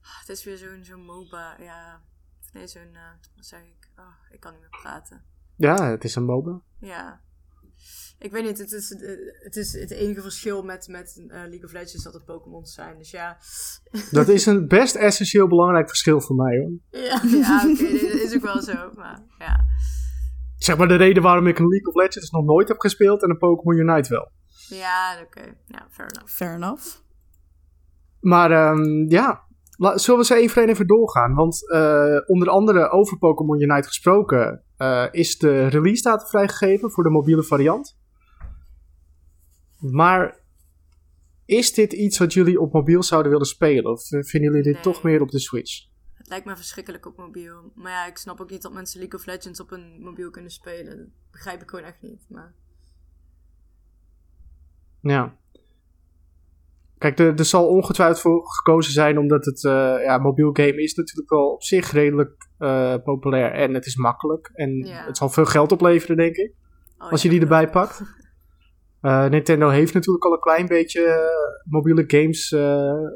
Het 0.00 0.28
is 0.28 0.44
weer 0.44 0.56
zo'n 0.56 0.84
zo'n 0.84 1.04
MOBA, 1.04 1.56
ja... 1.60 2.00
Of 2.40 2.52
nee, 2.52 2.66
zo'n, 2.66 2.88
eh, 2.94 3.00
wat 3.36 3.46
zeg 3.46 3.60
ik? 3.60 3.88
Oh, 3.98 4.04
ik 4.30 4.40
kan 4.40 4.52
niet 4.52 4.60
meer 4.60 4.80
praten. 4.82 5.24
Ja, 5.56 5.90
het 5.90 6.04
is 6.04 6.14
een 6.14 6.24
MOBA. 6.24 6.60
Ja. 6.80 7.20
Ik 8.18 8.30
weet 8.32 8.44
niet, 8.44 8.58
het 8.58 8.72
is 8.72 8.92
eh, 8.92 9.08
het, 9.42 9.56
is 9.56 9.72
het 9.72 9.90
enige 9.90 10.20
verschil 10.20 10.62
met, 10.62 10.88
met 10.88 11.24
eh, 11.28 11.38
League 11.38 11.64
of 11.64 11.72
Legends 11.72 12.02
dat 12.04 12.14
het 12.14 12.24
Pokémon 12.24 12.64
zijn. 12.64 12.98
Dus 12.98 13.10
ja, 13.10 13.38
Dat 14.10 14.28
is 14.28 14.46
een 14.46 14.68
best 14.68 14.94
essentieel 14.94 15.48
belangrijk 15.48 15.88
verschil 15.88 16.20
voor 16.20 16.36
mij, 16.36 16.58
hoor. 16.58 17.00
ja, 17.02 17.20
ja 17.38 17.70
oké, 17.70 17.90
dat 17.92 18.20
is 18.20 18.34
ook 18.34 18.42
wel 18.42 18.62
zo. 18.62 18.90
Maar 18.94 19.22
ja, 19.38 19.64
Zeg 20.56 20.76
maar 20.76 20.88
de 20.88 20.96
reden 20.96 21.22
waarom 21.22 21.46
ik 21.46 21.58
een 21.58 21.68
League 21.68 21.88
of 21.88 21.94
Legends 21.94 22.30
nog 22.30 22.44
nooit 22.44 22.68
heb 22.68 22.80
gespeeld 22.80 23.22
en 23.22 23.30
een 23.30 23.38
Pokémon 23.38 23.76
Unite 23.76 24.08
wel. 24.08 24.30
ja 24.68 25.20
oké, 25.24 25.54
ja, 25.66 25.88
fair 25.90 26.08
enough. 26.10 26.32
Fair 26.32 26.54
enough. 26.54 26.84
Maar 28.20 28.50
ehm, 28.50 29.10
ja, 29.10 29.44
zullen 29.94 30.20
we 30.20 30.26
ze 30.26 30.34
één 30.34 30.48
voor 30.50 30.62
één 30.62 30.70
even 30.70 30.86
doorgaan? 30.86 31.34
Want 31.34 31.70
eh, 31.70 32.16
onder 32.26 32.48
andere 32.48 32.88
over 32.88 33.18
Pokémon 33.18 33.60
Unite 33.60 33.88
gesproken 33.88 34.64
eh, 34.84 35.20
is 35.20 35.38
de 35.38 35.66
release 35.66 36.02
datum 36.02 36.26
vrijgegeven 36.26 36.90
voor 36.90 37.04
de 37.04 37.10
mobiele 37.10 37.42
variant. 37.42 37.96
Maar 39.78 40.42
is 41.44 41.72
dit 41.72 41.92
iets 41.92 42.18
wat 42.18 42.32
jullie 42.32 42.60
op 42.60 42.72
mobiel 42.72 43.02
zouden 43.02 43.30
willen 43.32 43.46
spelen? 43.46 43.92
Of 43.92 44.06
vinden 44.06 44.42
jullie 44.42 44.62
dit 44.62 44.72
Nee. 44.72 44.82
toch 44.82 45.02
meer 45.02 45.20
op 45.20 45.30
de 45.30 45.40
Switch? 45.40 45.86
Het 46.14 46.28
lijkt 46.28 46.46
me 46.46 46.56
verschrikkelijk 46.56 47.06
op 47.06 47.16
mobiel. 47.16 47.72
Maar 47.74 47.92
ja, 47.92 48.06
ik 48.06 48.16
snap 48.16 48.40
ook 48.40 48.50
niet 48.50 48.62
dat 48.62 48.72
mensen 48.72 49.00
League 49.00 49.18
of 49.18 49.26
Legends 49.26 49.60
op 49.60 49.70
een 49.70 50.00
mobiel 50.00 50.30
kunnen 50.30 50.50
spelen. 50.50 50.96
Dat 50.96 51.06
begrijp 51.30 51.62
ik 51.62 51.70
gewoon 51.70 51.84
echt 51.84 52.02
niet. 52.02 52.26
Maar 52.28 52.54
Ja. 55.00 55.36
Kijk, 56.98 57.18
er, 57.18 57.38
er 57.38 57.44
zal 57.44 57.68
ongetwijfeld 57.68 58.20
voor 58.20 58.46
gekozen 58.46 58.92
zijn 58.92 59.18
omdat 59.18 59.44
het 59.44 59.64
eh, 59.64 59.96
ja, 60.04 60.18
mobiel 60.18 60.50
game 60.52 60.82
is 60.82 60.94
natuurlijk 60.94 61.30
wel 61.30 61.52
op 61.52 61.62
zich 61.62 61.90
redelijk 61.90 62.48
eh, 62.64 62.94
populair 63.04 63.52
en 63.52 63.74
het 63.74 63.86
is 63.86 63.96
makkelijk. 63.96 64.50
En 64.54 64.76
Ja. 64.76 65.04
het 65.06 65.16
zal 65.16 65.28
veel 65.28 65.44
geld 65.44 65.72
opleveren, 65.72 66.16
denk 66.16 66.36
ik. 66.36 66.54
oh 66.98 67.10
als 67.10 67.22
je 67.22 67.28
die 67.28 67.40
erbij 67.40 67.70
pakt. 67.70 68.02
Eh, 69.00 69.28
Nintendo 69.28 69.68
heeft 69.68 69.94
natuurlijk 69.94 70.24
al 70.24 70.32
een 70.32 70.38
klein 70.40 70.66
beetje 70.66 71.04
eh, 71.04 71.70
mobiele 71.72 72.04
games 72.06 72.48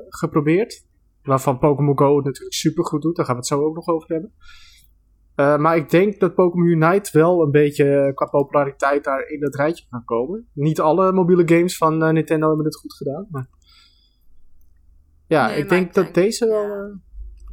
geprobeerd. 0.09 0.87
Waarvan 1.23 1.59
Pokémon 1.59 1.99
Go 1.99 2.17
het 2.17 2.25
natuurlijk 2.25 2.55
super 2.55 2.85
goed 2.85 3.03
doet. 3.03 3.17
Daar 3.17 3.25
gaan 3.25 3.35
we 3.35 3.41
het 3.41 3.51
zo 3.51 3.63
ook 3.65 3.75
nog 3.75 3.87
over 3.87 4.09
hebben. 4.13 4.33
Maar 5.63 5.77
ik 5.77 5.91
denk 5.91 6.21
dat 6.21 6.35
Pokémon 6.35 6.67
Unite 6.67 7.11
wel 7.19 7.43
een 7.43 7.51
beetje 7.51 8.13
qua 8.15 8.27
populariteit 8.27 9.05
daar 9.05 9.29
in 9.29 9.41
dat 9.41 9.55
rijtje 9.55 9.87
kan 9.91 10.05
komen. 10.05 10.49
Niet 10.53 10.81
alle 10.81 11.13
mobiele 11.13 11.49
games 11.49 11.77
van 11.77 11.99
Nintendo 12.13 12.47
hebben 12.47 12.65
het 12.65 12.77
goed 12.77 12.95
gedaan. 12.95 13.27
Maar... 13.31 13.49
Ja, 15.27 15.47
Nee, 15.47 15.57
ik 15.57 15.61
maar 15.61 15.69
denk 15.79 15.89
ik 15.89 15.95
dat 15.95 16.05
denk- 16.05 16.15
deze 16.15 16.47
wel... 16.47 16.63
ja. 16.67 16.99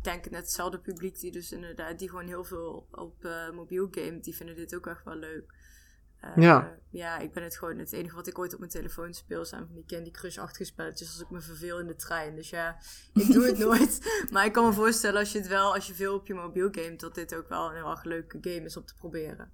Ik 0.06 0.12
denk 0.12 0.30
net 0.30 0.42
hetzelfde 0.42 0.80
publiek 0.80 1.20
die 1.20 1.32
dus 1.32 1.52
inderdaad, 1.52 2.00
die 2.00 2.10
gewoon 2.10 2.28
heel 2.28 2.44
veel 2.44 2.88
op 2.92 3.26
eh, 3.26 3.52
mobiel 3.52 3.88
game, 3.92 4.20
die 4.20 4.36
vinden 4.36 4.56
dit 4.56 4.76
ook 4.76 4.88
echt 4.88 5.04
wel 5.04 5.16
leuk. 5.16 5.54
Eh, 6.20 6.36
Ja. 6.36 6.78
Ja, 6.90 7.20
ik 7.20 7.34
ben 7.34 7.44
het 7.44 7.58
gewoon, 7.58 7.78
het 7.78 7.94
enige 7.94 8.16
wat 8.16 8.28
ik 8.28 8.40
ooit 8.40 8.54
op 8.54 8.60
mijn 8.60 8.72
telefoon 8.72 9.14
speel 9.14 9.46
zijn 9.46 9.66
van 9.66 9.76
die 9.76 9.86
Candy 9.86 10.12
Crush-achtige 10.12 10.66
spelletjes 10.66 11.08
als 11.08 11.22
ik 11.22 11.30
me 11.30 11.42
verveel 11.42 11.80
in 11.80 11.88
de 11.88 11.96
trein. 11.96 12.36
Dus 12.36 12.50
ja, 12.50 12.78
ik 13.14 13.32
doe 13.32 13.46
het 13.46 13.58
nooit. 13.66 14.26
Maar 14.32 14.46
ik 14.46 14.54
kan 14.54 14.66
me 14.66 14.74
voorstellen 14.74 15.20
als 15.20 15.32
je 15.32 15.38
het 15.38 15.48
wel, 15.48 15.74
als 15.74 15.88
je 15.88 15.94
veel 15.94 16.16
op 16.16 16.28
je 16.28 16.34
mobiel 16.34 16.68
gamet, 16.72 17.00
dat 17.00 17.16
dit 17.16 17.36
ook 17.36 17.50
wel 17.50 17.70
een 17.70 17.76
heel 17.76 17.90
erg 17.90 18.04
leuke 18.04 18.38
game 18.42 18.66
is 18.66 18.78
om 18.78 18.86
te 18.86 18.96
proberen. 18.96 19.52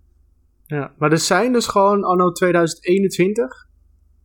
Ja, 0.65 0.93
maar 0.98 1.12
er 1.12 1.20
zijn 1.20 1.53
dus 1.53 1.67
gewoon 1.67 2.03
anno 2.03 2.31
2021. 2.31 3.70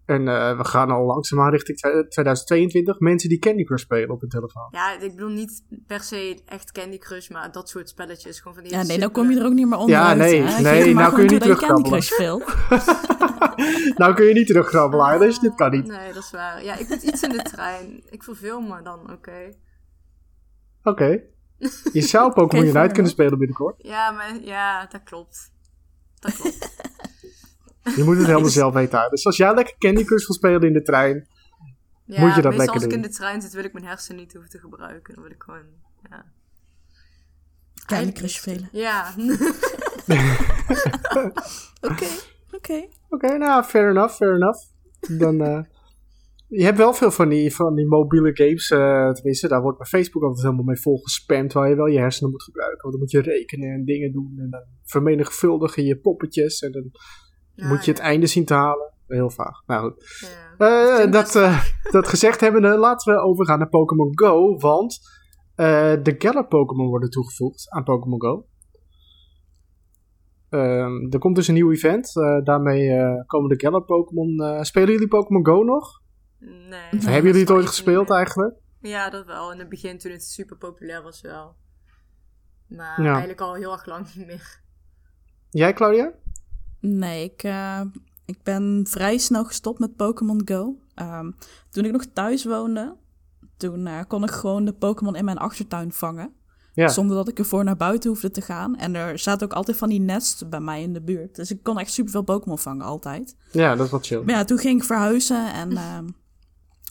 En 0.06 0.28
eh, 0.28 0.56
we 0.56 0.64
gaan 0.64 0.90
al 0.90 1.04
langzaamaan 1.04 1.50
richting 1.50 1.78
twe- 1.78 2.08
2022. 2.08 2.98
Mensen 2.98 3.28
die 3.28 3.38
Candy 3.38 3.64
Crush 3.64 3.82
spelen 3.82 4.10
op 4.10 4.20
hun 4.20 4.28
telefoon. 4.28 4.68
Ja, 4.70 4.98
ik 5.00 5.10
bedoel 5.14 5.28
niet 5.28 5.64
per 5.86 6.00
se 6.00 6.42
echt 6.46 6.72
Candy 6.72 6.98
Crush, 6.98 7.28
maar 7.28 7.52
dat 7.52 7.68
soort 7.68 7.88
spelletjes. 7.88 8.38
Gewoon 8.40 8.54
van 8.54 8.62
die 8.62 8.72
Ja, 8.72 8.82
nee, 8.82 8.98
dan 8.98 9.10
kom 9.10 9.30
je 9.30 9.38
er 9.38 9.44
ook 9.46 9.52
niet 9.52 9.66
meer 9.68 9.78
onder. 9.78 9.96
Ja, 9.96 10.14
nee, 10.14 10.42
nee, 10.42 10.94
nou 10.94 11.14
kun 11.14 11.22
je 11.24 11.30
niet 11.30 11.38
Candy 11.40 11.88
terugkrabbelen. 11.88 12.04
Nou 13.96 14.14
kun 14.14 14.24
je 14.24 14.32
niet 14.34 14.46
teruggrabbelen, 14.46 15.18
dus 15.18 15.38
dit 15.38 15.54
kan 15.54 15.70
niet. 15.70 15.86
Nee, 15.86 16.12
dat 16.12 16.22
is 16.22 16.30
waar. 16.30 16.64
Ja, 16.64 16.76
ik 16.76 16.88
moet 16.88 17.02
iets 17.02 17.22
in 17.22 17.28
de 17.28 17.42
trein. 17.42 18.02
Ik 18.10 18.22
verveel 18.22 18.60
me 18.60 18.82
dan, 18.82 19.12
oké. 19.12 19.54
Oké. 20.82 21.20
Je 21.92 22.00
zou 22.02 22.32
Pokémon 22.32 22.66
Oké, 22.68 22.78
Unite 22.78 22.92
kunnen 22.94 23.12
spelen 23.12 23.38
binnenkort. 23.38 23.74
Ja, 23.78 24.10
maar 24.10 24.36
ja, 24.42 24.86
dat 24.86 25.02
klopt. 25.02 25.52
Dat 26.18 26.34
klopt. 26.36 26.70
Je 27.96 28.02
moet 28.04 28.16
het 28.16 28.26
helemaal 28.26 28.48
zelf 28.62 28.74
weten. 28.74 28.98
uit. 29.00 29.10
Dus 29.10 29.26
als 29.26 29.36
jij 29.36 29.54
lekker 29.54 29.74
Candy 29.78 30.04
Crush 30.04 30.26
wil 30.26 30.36
spelen 30.36 30.62
in 30.62 30.72
de 30.72 30.82
trein. 30.82 31.28
Ja, 32.04 32.20
Moet 32.20 32.34
je 32.34 32.42
dat 32.42 32.54
lekker 32.56 32.74
als 32.74 32.82
ik 32.84 32.90
doen. 32.90 32.98
in 32.98 33.04
de 33.08 33.14
trein 33.14 33.42
zit, 33.42 33.52
wil 33.52 33.64
ik 33.64 33.72
mijn 33.72 33.84
hersenen 33.84 34.20
niet 34.20 34.32
hoeven 34.32 34.50
te 34.50 34.58
gebruiken. 34.58 35.14
Dan 35.14 35.22
wil 35.22 35.32
ik 35.32 35.42
gewoon, 35.42 35.64
ja. 36.10 36.24
Candy 37.86 38.12
Crush 38.12 38.36
spelen. 38.36 38.68
Ja. 38.72 39.14
Oké, 41.80 42.06
oké. 42.50 42.88
Oké, 43.08 43.36
nou, 43.38 43.64
fair 43.64 43.90
enough, 43.90 44.14
fair 44.14 44.34
enough. 44.34 44.58
Dan, 45.18 45.40
eh, 45.40 45.60
je 46.48 46.64
hebt 46.64 46.78
wel 46.78 46.94
veel 46.94 47.10
van 47.10 47.28
die, 47.28 47.54
van 47.54 47.74
die 47.74 47.86
mobiele 47.86 48.30
games, 48.36 48.70
eh, 48.70 49.10
tenminste, 49.12 49.48
daar 49.48 49.62
wordt 49.62 49.78
bij 49.78 49.86
Facebook 49.86 50.22
altijd 50.22 50.42
helemaal 50.44 50.64
mee 50.64 50.80
volgespamd, 50.80 51.52
waar 51.52 51.68
je 51.68 51.74
wel 51.76 51.86
je 51.86 51.98
hersenen 51.98 52.30
moet 52.30 52.42
gebruiken. 52.42 52.80
Want 52.82 52.92
dan 52.92 53.00
moet 53.02 53.10
je 53.10 53.20
rekenen 53.32 53.72
en 53.72 53.84
dingen 53.84 54.12
doen 54.12 54.34
en 54.38 54.50
dan 54.50 54.62
vermenigvuldigen 54.84 55.84
je 55.84 55.96
poppetjes 55.98 56.60
en 56.60 56.72
dan 56.72 56.90
Ja, 57.56 57.68
moet 57.68 57.84
je 57.84 57.90
het 57.90 58.00
einde 58.00 58.26
zien 58.26 58.44
te 58.44 58.54
halen. 58.54 58.92
Heel 59.06 59.30
vaag. 59.30 59.62
Nou 59.66 59.82
goed. 59.82 60.26
Ja. 60.58 60.98
Eh, 61.04 61.10
dat, 61.12 61.34
eh, 61.34 61.64
dat 61.90 62.08
gezegd 62.08 62.40
hebbende, 62.40 62.76
laten 62.76 63.14
we 63.14 63.20
overgaan 63.20 63.58
naar 63.58 63.68
Pokémon 63.68 64.18
Go. 64.18 64.56
Want 64.58 64.98
eh, 65.54 65.92
de 66.02 66.14
Galar 66.18 66.46
Pokémon 66.46 66.88
worden 66.88 67.10
toegevoegd 67.10 67.70
aan 67.70 67.84
Pokémon 67.84 68.20
Go. 68.22 68.46
Ehm, 70.48 71.06
er 71.10 71.18
komt 71.18 71.36
dus 71.36 71.48
een 71.48 71.54
nieuw 71.54 71.70
event. 71.70 72.12
daarmee 72.44 72.90
komen 73.26 73.48
de 73.48 73.60
Galar 73.66 73.82
Pokémon. 73.82 74.64
spelen 74.64 74.92
jullie 74.92 75.08
Pokémon 75.08 75.46
Go 75.46 75.62
nog? 75.62 76.00
Nee. 76.38 76.92
Of 76.92 77.04
hebben 77.04 77.24
jullie 77.24 77.40
het 77.40 77.50
ooit 77.50 77.66
gespeeld 77.66 78.10
eigenlijk? 78.10 78.54
Ja, 78.80 79.10
dat 79.10 79.26
wel. 79.26 79.52
In 79.52 79.58
het 79.58 79.68
begin 79.68 79.98
toen 79.98 80.12
het 80.12 80.24
super 80.24 80.56
populair 80.56 81.02
was 81.02 81.20
wel. 81.20 81.56
Maar 82.68 83.02
Ja. 83.02 83.08
eigenlijk 83.08 83.40
al 83.40 83.54
heel 83.54 83.72
erg 83.72 83.86
lang 83.86 84.14
niet 84.14 84.26
meer. 84.26 84.60
Jij, 85.50 85.72
Claudia? 85.72 86.12
Nee, 86.80 87.24
ik, 87.24 87.42
eh, 87.42 87.80
ik 88.24 88.42
ben 88.42 88.84
vrij 88.88 89.18
snel 89.18 89.44
gestopt 89.44 89.78
met 89.78 89.96
Pokémon 89.96 90.42
Go. 90.44 90.76
Ehm, 90.94 91.30
toen 91.70 91.84
ik 91.84 91.92
nog 91.92 92.04
thuis 92.12 92.44
woonde, 92.44 92.96
toen 93.56 93.86
eh, 93.86 94.00
kon 94.08 94.22
ik 94.22 94.30
gewoon 94.30 94.64
de 94.64 94.72
Pokémon 94.72 95.16
in 95.16 95.24
mijn 95.24 95.38
achtertuin 95.38 95.92
vangen. 95.92 96.32
Ja. 96.74 96.88
Zonder 96.88 97.16
dat 97.16 97.28
ik 97.28 97.38
ervoor 97.38 97.64
naar 97.64 97.76
buiten 97.76 98.10
hoefde 98.10 98.30
te 98.30 98.40
gaan. 98.40 98.76
En 98.76 98.94
er 98.94 99.18
zaten 99.18 99.46
ook 99.46 99.52
altijd 99.52 99.76
van 99.76 99.88
die 99.88 100.00
nests 100.00 100.48
bij 100.48 100.60
mij 100.60 100.82
in 100.82 100.92
de 100.92 101.02
buurt. 101.02 101.34
Dus 101.34 101.50
ik 101.50 101.62
kon 101.62 101.78
echt 101.78 101.92
superveel 101.92 102.22
Pokémon 102.22 102.58
vangen, 102.58 102.86
altijd. 102.86 103.36
Ja, 103.50 103.74
dat 103.76 103.86
is 103.86 103.92
wat 103.92 104.06
chill. 104.06 104.22
Maar 104.22 104.34
ja, 104.34 104.44
toen 104.44 104.58
ging 104.58 104.80
ik 104.80 104.86
verhuizen 104.86 105.52
en 105.52 105.76
ehm, 105.76 106.06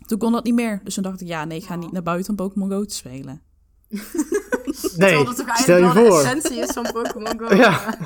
toen 0.06 0.18
kon 0.18 0.32
dat 0.32 0.44
niet 0.44 0.54
meer. 0.54 0.82
Dus 0.84 0.94
toen 0.94 1.04
dacht 1.04 1.22
ik, 1.22 1.28
ja, 1.28 1.46
nee, 1.46 1.58
ik 1.58 1.66
ga 1.66 1.76
niet 1.76 1.92
naar 1.92 2.04
buiten 2.04 2.30
om 2.30 2.36
Pokémon 2.36 2.70
Go 2.70 2.86
te 2.86 2.96
spelen. 2.96 3.42
Nee, 4.96 5.24
dat 5.24 5.36
toch 5.36 5.58
stel 5.58 5.76
je 5.78 5.82
eigenlijk 5.82 5.94
wel 5.94 6.04
de 6.04 6.10
voor. 6.10 6.20
essentie 6.20 6.58
is 6.58 6.72
van 6.72 6.84
Pokémon 6.94 7.40
Go. 7.40 7.56
Ja. 7.56 7.98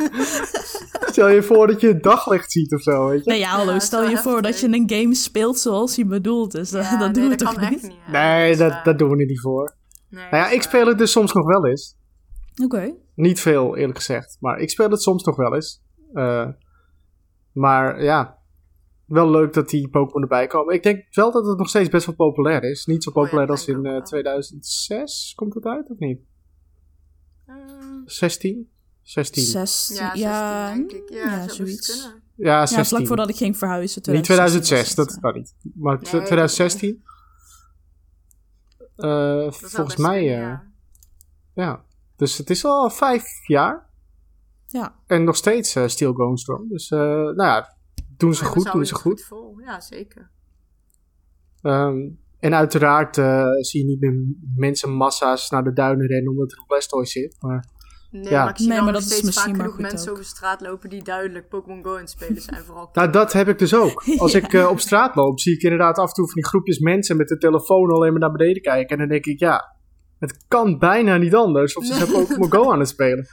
Stel 1.20 1.32
je 1.34 1.44
voor 1.44 1.68
dat 1.68 1.82
je 1.82 1.88
het 1.88 2.04
daglicht 2.04 2.52
ziet 2.52 2.74
of 2.74 2.82
zo, 2.82 3.08
weet 3.08 3.24
je? 3.24 3.30
Nee, 3.30 3.40
ja, 3.40 3.50
hallo, 3.50 3.72
Ja, 3.72 3.80
stel 3.80 4.10
je 4.10 4.18
voor 4.18 4.42
dat 4.42 4.60
je 4.60 4.68
heftig. 4.70 4.82
een 4.90 5.00
game 5.00 5.16
speelt 5.16 5.58
zoals 5.60 5.96
hij 5.96 6.06
bedoelt. 6.06 6.52
Dus 6.52 6.70
dat, 6.70 6.84
Ja, 6.84 6.90
dat 6.98 7.00
nee, 7.00 7.12
doen 7.12 7.24
we 7.24 7.30
dat 7.30 7.40
toch 7.40 7.54
kan 7.54 7.64
niet? 7.70 7.74
echt 7.74 7.84
niet. 7.84 7.98
ja. 8.06 8.12
Nee, 8.38 8.52
is 8.52 8.58
dat, 8.58 8.72
waar. 8.72 8.84
dat 8.84 8.98
doen 9.00 9.10
we 9.10 9.16
niet 9.26 9.40
voor. 9.40 9.76
Nee, 10.10 10.24
Nou 10.24 10.36
ja, 10.36 10.48
is 10.50 10.54
ik 10.56 10.62
speel 10.62 10.88
het 10.88 10.98
dus 10.98 11.12
soms 11.12 11.34
nog 11.34 11.46
wel 11.48 11.68
eens. 11.68 11.98
Oké. 12.64 12.94
Niet 13.16 13.40
veel, 13.40 13.78
eerlijk 13.78 13.98
gezegd. 13.98 14.38
Maar 14.40 14.60
ik 14.60 14.70
speel 14.70 14.90
het 14.90 15.02
soms 15.02 15.24
nog 15.24 15.36
wel 15.36 15.56
eens. 15.56 15.82
Eh, 16.14 16.48
maar 17.52 18.04
ja, 18.04 18.38
wel 19.06 19.30
leuk 19.30 19.54
dat 19.54 19.70
die 19.70 19.90
Pokémon 19.90 20.22
erbij 20.22 20.48
komen. 20.48 20.74
Ik 20.74 20.84
denk 20.84 21.06
wel 21.16 21.32
dat 21.32 21.46
het 21.48 21.58
nog 21.58 21.70
steeds 21.70 21.90
best 21.90 22.06
wel 22.06 22.16
populair 22.16 22.64
is. 22.64 22.86
Niet 22.86 23.04
zo 23.04 23.10
Oh 23.10 23.16
ja, 23.16 23.22
populair 23.22 23.50
als 23.50 23.68
in 23.68 23.74
ik 23.74 23.80
ook 23.80 23.86
eh, 23.86 23.92
wel. 23.92 24.02
2006. 24.02 25.34
Komt 25.36 25.54
het 25.54 25.66
uit 25.66 25.90
of 25.90 25.98
niet? 25.98 26.20
waar. 27.46 27.58
Eh, 27.58 27.86
16? 28.06 28.70
16. 29.10 29.44
16, 29.44 29.96
ja, 29.96 30.12
ja, 30.14 30.68
16 30.68 30.88
denk 30.88 31.02
ik. 31.04 31.14
Ja, 31.14 31.36
ja, 31.36 31.48
zoiets. 31.48 32.02
kunnen. 32.02 32.22
Ja, 32.36 32.60
Ja, 32.60 32.66
16. 32.66 32.86
vlak 32.86 33.08
voordat 33.08 33.30
ik 33.30 33.36
ging 33.36 33.58
verhuizen. 33.58 34.02
niet 34.06 34.24
2016 34.24 34.62
2006, 34.64 34.96
was 34.96 35.06
dat 35.08 35.20
kan 35.22 35.34
niet. 35.34 35.56
Maar 35.76 35.94
Nee, 35.96 36.24
2016. 36.26 37.04
Eh, 38.96 39.52
volgens 39.52 39.96
mij, 39.96 40.20
eh, 40.20 40.40
ja. 40.40 40.64
ja. 41.54 41.84
Dus 42.16 42.38
het 42.38 42.50
is 42.50 42.66
al 42.66 42.90
vijf 42.90 43.24
jaar. 43.48 43.90
Ja. 44.68 44.96
En 45.08 45.24
nog 45.24 45.36
steeds 45.36 45.76
eh, 45.76 45.88
still 45.88 46.14
going 46.14 46.40
strong. 46.40 46.70
Dus, 46.70 46.92
eh, 46.92 47.00
nou 47.00 47.36
ja, 47.36 47.76
doen 48.18 48.34
ze 48.34 48.46
goed, 48.46 48.72
doen 48.72 48.86
ze 48.86 48.96
goed. 48.96 49.22
vol. 49.22 49.60
Ja, 49.60 49.82
zeker. 49.82 50.30
Ehm, 51.62 52.10
en 52.40 52.54
uiteraard 52.54 53.18
eh, 53.18 53.44
zie 53.60 53.82
je 53.82 53.88
niet 53.88 54.00
meer 54.00 54.14
mensen 54.56 54.92
massa's 54.92 55.50
naar 55.50 55.64
de 55.64 55.74
duinen 55.74 56.08
rennen 56.08 56.32
omdat 56.32 56.52
er 56.52 56.58
een 56.58 56.66
Blastoise 56.68 57.20
zit. 57.20 57.36
Maar 57.40 57.66
Nee, 58.12 58.24
Ja. 58.30 58.42
maar 58.44 58.50
ik 58.50 58.58
zie 58.58 58.68
Nee, 58.68 58.78
maar 58.82 58.92
nog 58.92 59.02
dat 59.02 59.02
is 59.02 59.08
steeds 59.18 59.22
vaak 59.22 59.34
misschien 59.36 59.58
maar 59.58 59.66
genoeg 59.66 59.92
mensen 59.92 60.08
ook. 60.10 60.14
over 60.18 60.30
straat 60.30 60.62
lopen 60.62 60.90
die 60.90 61.04
duidelijk 61.04 61.50
Pokémon 61.50 61.84
Go 61.84 61.94
aan 61.94 62.00
het 62.00 62.10
spelen 62.10 62.42
zijn. 62.42 62.64
Vooral 62.64 62.90
nou, 62.94 63.10
dat 63.12 63.34
heb 63.34 63.48
ik 63.48 63.60
dus 63.60 63.74
ook. 63.76 64.04
Als 64.18 64.34
ik 64.34 64.54
eh, 64.54 64.70
op 64.70 64.80
straat 64.80 65.16
loop, 65.16 65.40
zie 65.40 65.54
ik 65.54 65.62
inderdaad 65.62 65.98
af 65.98 66.08
en 66.08 66.14
toe 66.14 66.26
van 66.26 66.34
die 66.36 66.46
groepjes 66.46 66.80
mensen 66.80 67.18
met 67.18 67.28
de 67.28 67.38
telefoon 67.38 67.92
alleen 67.92 68.12
maar 68.12 68.20
naar 68.22 68.32
beneden 68.32 68.62
kijken. 68.62 68.90
En 68.90 68.98
dan 68.98 69.08
denk 69.08 69.26
ik, 69.26 69.40
ja, 69.40 69.76
het 70.20 70.46
kan 70.48 70.78
bijna 70.80 71.18
niet 71.18 71.36
anders. 71.36 71.76
Of 71.78 71.86
ze 71.86 71.94
zijn 71.94 72.12
Pokémon 72.26 72.52
Go 72.52 72.72
aan 72.72 72.80
het 72.80 72.88
spelen. 72.90 73.28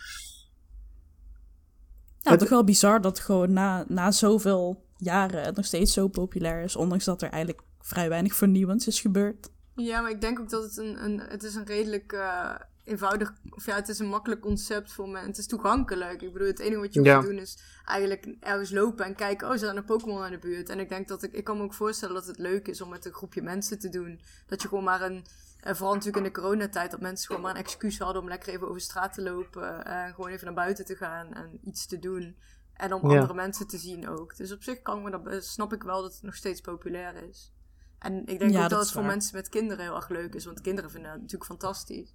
Ja, 2.20 2.30
Het- 2.30 2.40
toch 2.40 2.48
wel 2.48 2.64
bizar 2.64 3.00
dat 3.00 3.18
gewoon 3.18 3.52
na, 3.52 3.84
na 3.88 4.10
zoveel 4.10 4.84
jaren 4.96 5.42
het 5.42 5.56
nog 5.56 5.64
steeds 5.64 5.92
zo 5.92 6.08
populair 6.08 6.62
is. 6.62 6.76
Ondanks 6.76 7.04
dat 7.04 7.22
er 7.22 7.28
eigenlijk 7.30 7.62
vrij 7.80 8.08
weinig 8.08 8.34
vernieuwends 8.34 8.86
is 8.86 9.00
gebeurd. 9.00 9.48
Ja, 9.74 10.00
maar 10.00 10.10
ik 10.10 10.20
denk 10.20 10.40
ook 10.40 10.50
dat 10.50 10.62
het 10.62 10.76
een, 10.76 11.04
een, 11.04 11.20
het 11.28 11.42
is 11.42 11.54
een 11.54 11.66
redelijk 11.66 12.12
eh, 12.12 12.54
eenvoudig, 12.86 13.32
of 13.50 13.66
ja, 13.66 13.74
het 13.74 13.88
is 13.88 13.98
een 13.98 14.06
makkelijk 14.08 14.40
concept 14.40 14.92
voor 14.92 15.08
mensen. 15.08 15.28
Het 15.30 15.38
is 15.38 15.46
toegankelijk. 15.46 16.22
Ik 16.22 16.32
bedoel, 16.32 16.48
het 16.48 16.58
enige 16.58 16.80
wat 16.80 16.94
je 16.94 17.02
Ja. 17.02 17.20
te 17.20 17.26
doen 17.26 17.38
is 17.38 17.58
eigenlijk 17.84 18.26
ergens 18.40 18.70
lopen 18.70 19.04
en 19.04 19.14
kijken, 19.14 19.48
oh, 19.50 19.56
zijn 19.56 19.76
er 19.76 19.84
Pokémon 19.84 20.24
in 20.24 20.30
de 20.30 20.38
buurt? 20.38 20.68
En 20.68 20.78
ik 20.78 20.88
denk 20.88 21.08
dat 21.08 21.22
ik, 21.22 21.32
ik 21.32 21.44
kan 21.44 21.56
me 21.56 21.62
ook 21.62 21.74
voorstellen 21.74 22.14
dat 22.14 22.26
het 22.26 22.38
leuk 22.38 22.68
is 22.68 22.80
om 22.80 22.88
met 22.88 23.04
een 23.04 23.12
groepje 23.12 23.42
mensen 23.42 23.78
te 23.78 23.88
doen. 23.88 24.20
Dat 24.46 24.62
je 24.62 24.68
gewoon 24.68 24.84
maar 24.84 25.02
een, 25.02 25.24
en 25.60 25.76
vooral 25.76 25.94
natuurlijk 25.94 26.26
in 26.26 26.32
de 26.32 26.38
coronatijd, 26.40 26.90
dat 26.90 27.00
mensen 27.00 27.26
gewoon 27.26 27.42
maar 27.42 27.50
een 27.50 27.60
excuus 27.64 27.98
hadden 27.98 28.22
om 28.22 28.28
lekker 28.28 28.52
even 28.52 28.68
over 28.68 28.80
straat 28.80 29.12
te 29.14 29.22
lopen 29.22 29.84
en 29.84 30.14
gewoon 30.14 30.30
even 30.30 30.44
naar 30.46 30.54
buiten 30.54 30.84
te 30.84 30.96
gaan 30.96 31.34
en 31.34 31.58
iets 31.64 31.86
te 31.86 31.98
doen. 31.98 32.36
En 32.74 32.92
om 32.92 33.10
Ja. 33.10 33.14
andere 33.14 33.34
mensen 33.34 33.66
te 33.66 33.78
zien 33.78 34.08
ook. 34.08 34.36
Dus 34.36 34.52
op 34.52 34.62
zich 34.62 34.82
kan 34.82 34.98
ik 34.98 35.04
me 35.04 35.10
dat, 35.30 35.44
snap 35.44 35.72
ik 35.72 35.82
wel 35.82 36.02
dat 36.02 36.12
het 36.14 36.22
nog 36.22 36.34
steeds 36.34 36.60
populair 36.60 37.28
is. 37.28 37.52
En 37.98 38.26
ik 38.26 38.38
denk 38.38 38.40
Ja, 38.40 38.46
ook 38.46 38.52
dat 38.62 38.70
dat 38.70 38.80
het 38.80 38.90
voor 38.92 39.04
mensen 39.04 39.36
met 39.36 39.48
kinderen 39.48 39.84
heel 39.84 39.94
erg 39.96 40.08
leuk 40.08 40.34
is. 40.34 40.44
Want 40.44 40.60
kinderen 40.60 40.90
vinden 40.90 41.10
het 41.10 41.20
natuurlijk 41.20 41.50
fantastisch. 41.50 42.14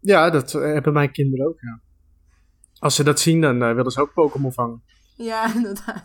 Ja, 0.00 0.30
dat 0.30 0.54
eh, 0.54 0.60
hebben 0.62 0.92
mijn 0.92 1.12
kinderen 1.12 1.46
ook, 1.46 1.60
ja. 1.60 1.80
Als 2.78 2.94
ze 2.94 3.04
dat 3.04 3.20
zien, 3.20 3.40
dan 3.40 3.62
eh, 3.62 3.74
willen 3.74 3.90
ze 3.90 4.00
ook 4.00 4.12
Pokémon 4.14 4.52
vangen. 4.52 4.82
Ja, 5.16 5.54
inderdaad. 5.56 6.04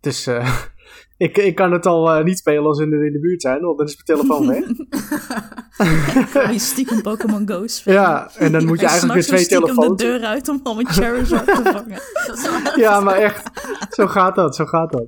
Dus 0.00 0.26
eh, 0.26 0.56
ik, 1.26 1.36
ik 1.38 1.54
kan 1.54 1.72
het 1.72 1.86
al 1.86 2.22
niet 2.22 2.38
spelen 2.38 2.64
als 2.64 2.76
ze 2.76 2.82
in 2.84 2.90
de, 2.90 3.06
in 3.06 3.12
de 3.12 3.20
buurt 3.20 3.42
zijn, 3.42 3.60
want 3.60 3.78
dan 3.78 3.86
is 3.86 4.02
mijn 4.04 4.18
telefoon 4.20 4.46
weg. 4.48 4.64
Ga 6.32 6.50
je 6.50 6.58
stiekem 6.58 7.02
Pokémon 7.02 7.48
Go 7.48 7.66
spelen. 7.66 8.00
ja, 8.00 8.30
en 8.36 8.52
dan 8.52 8.64
moet 8.66 8.78
je 8.80 8.84
En 8.84 8.90
eigenlijk 8.90 9.20
weer 9.20 9.28
twee 9.28 9.46
telefoons. 9.46 9.88
de 9.88 10.04
deur 10.04 10.20
uit 10.24 10.48
om 10.48 10.60
al 10.62 10.78
een 10.80 10.86
Charizard 10.88 11.46
te 11.46 11.60
vangen. 11.62 12.00
Dat 12.26 12.36
is 12.38 12.42
wel- 12.62 12.78
Ja, 12.78 13.00
maar 13.00 13.16
echt, 13.16 13.50
zo 13.90 14.06
gaat 14.06 14.34
dat, 14.34 14.56
zo 14.56 14.64
gaat 14.64 14.92
dat. 14.92 15.06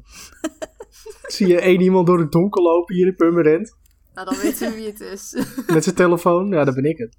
Zie 1.23 1.47
je 1.47 1.61
één 1.61 1.81
iemand 1.81 2.07
door 2.07 2.19
het 2.19 2.33
donker 2.33 2.63
lopen 2.63 2.95
hier 2.95 3.07
in 3.07 3.15
Purmerend, 3.17 3.77
nou, 4.15 4.29
dan 4.31 4.39
weten 4.39 4.71
we 4.71 4.77
wie 4.77 4.87
het 4.87 5.01
is. 5.01 5.37
met 5.67 5.85
zijn 5.85 5.95
telefoon. 5.97 6.49
Ja, 6.49 6.65
dat 6.65 6.75
ben 6.75 6.85
ik 6.85 6.99
het. 6.99 7.17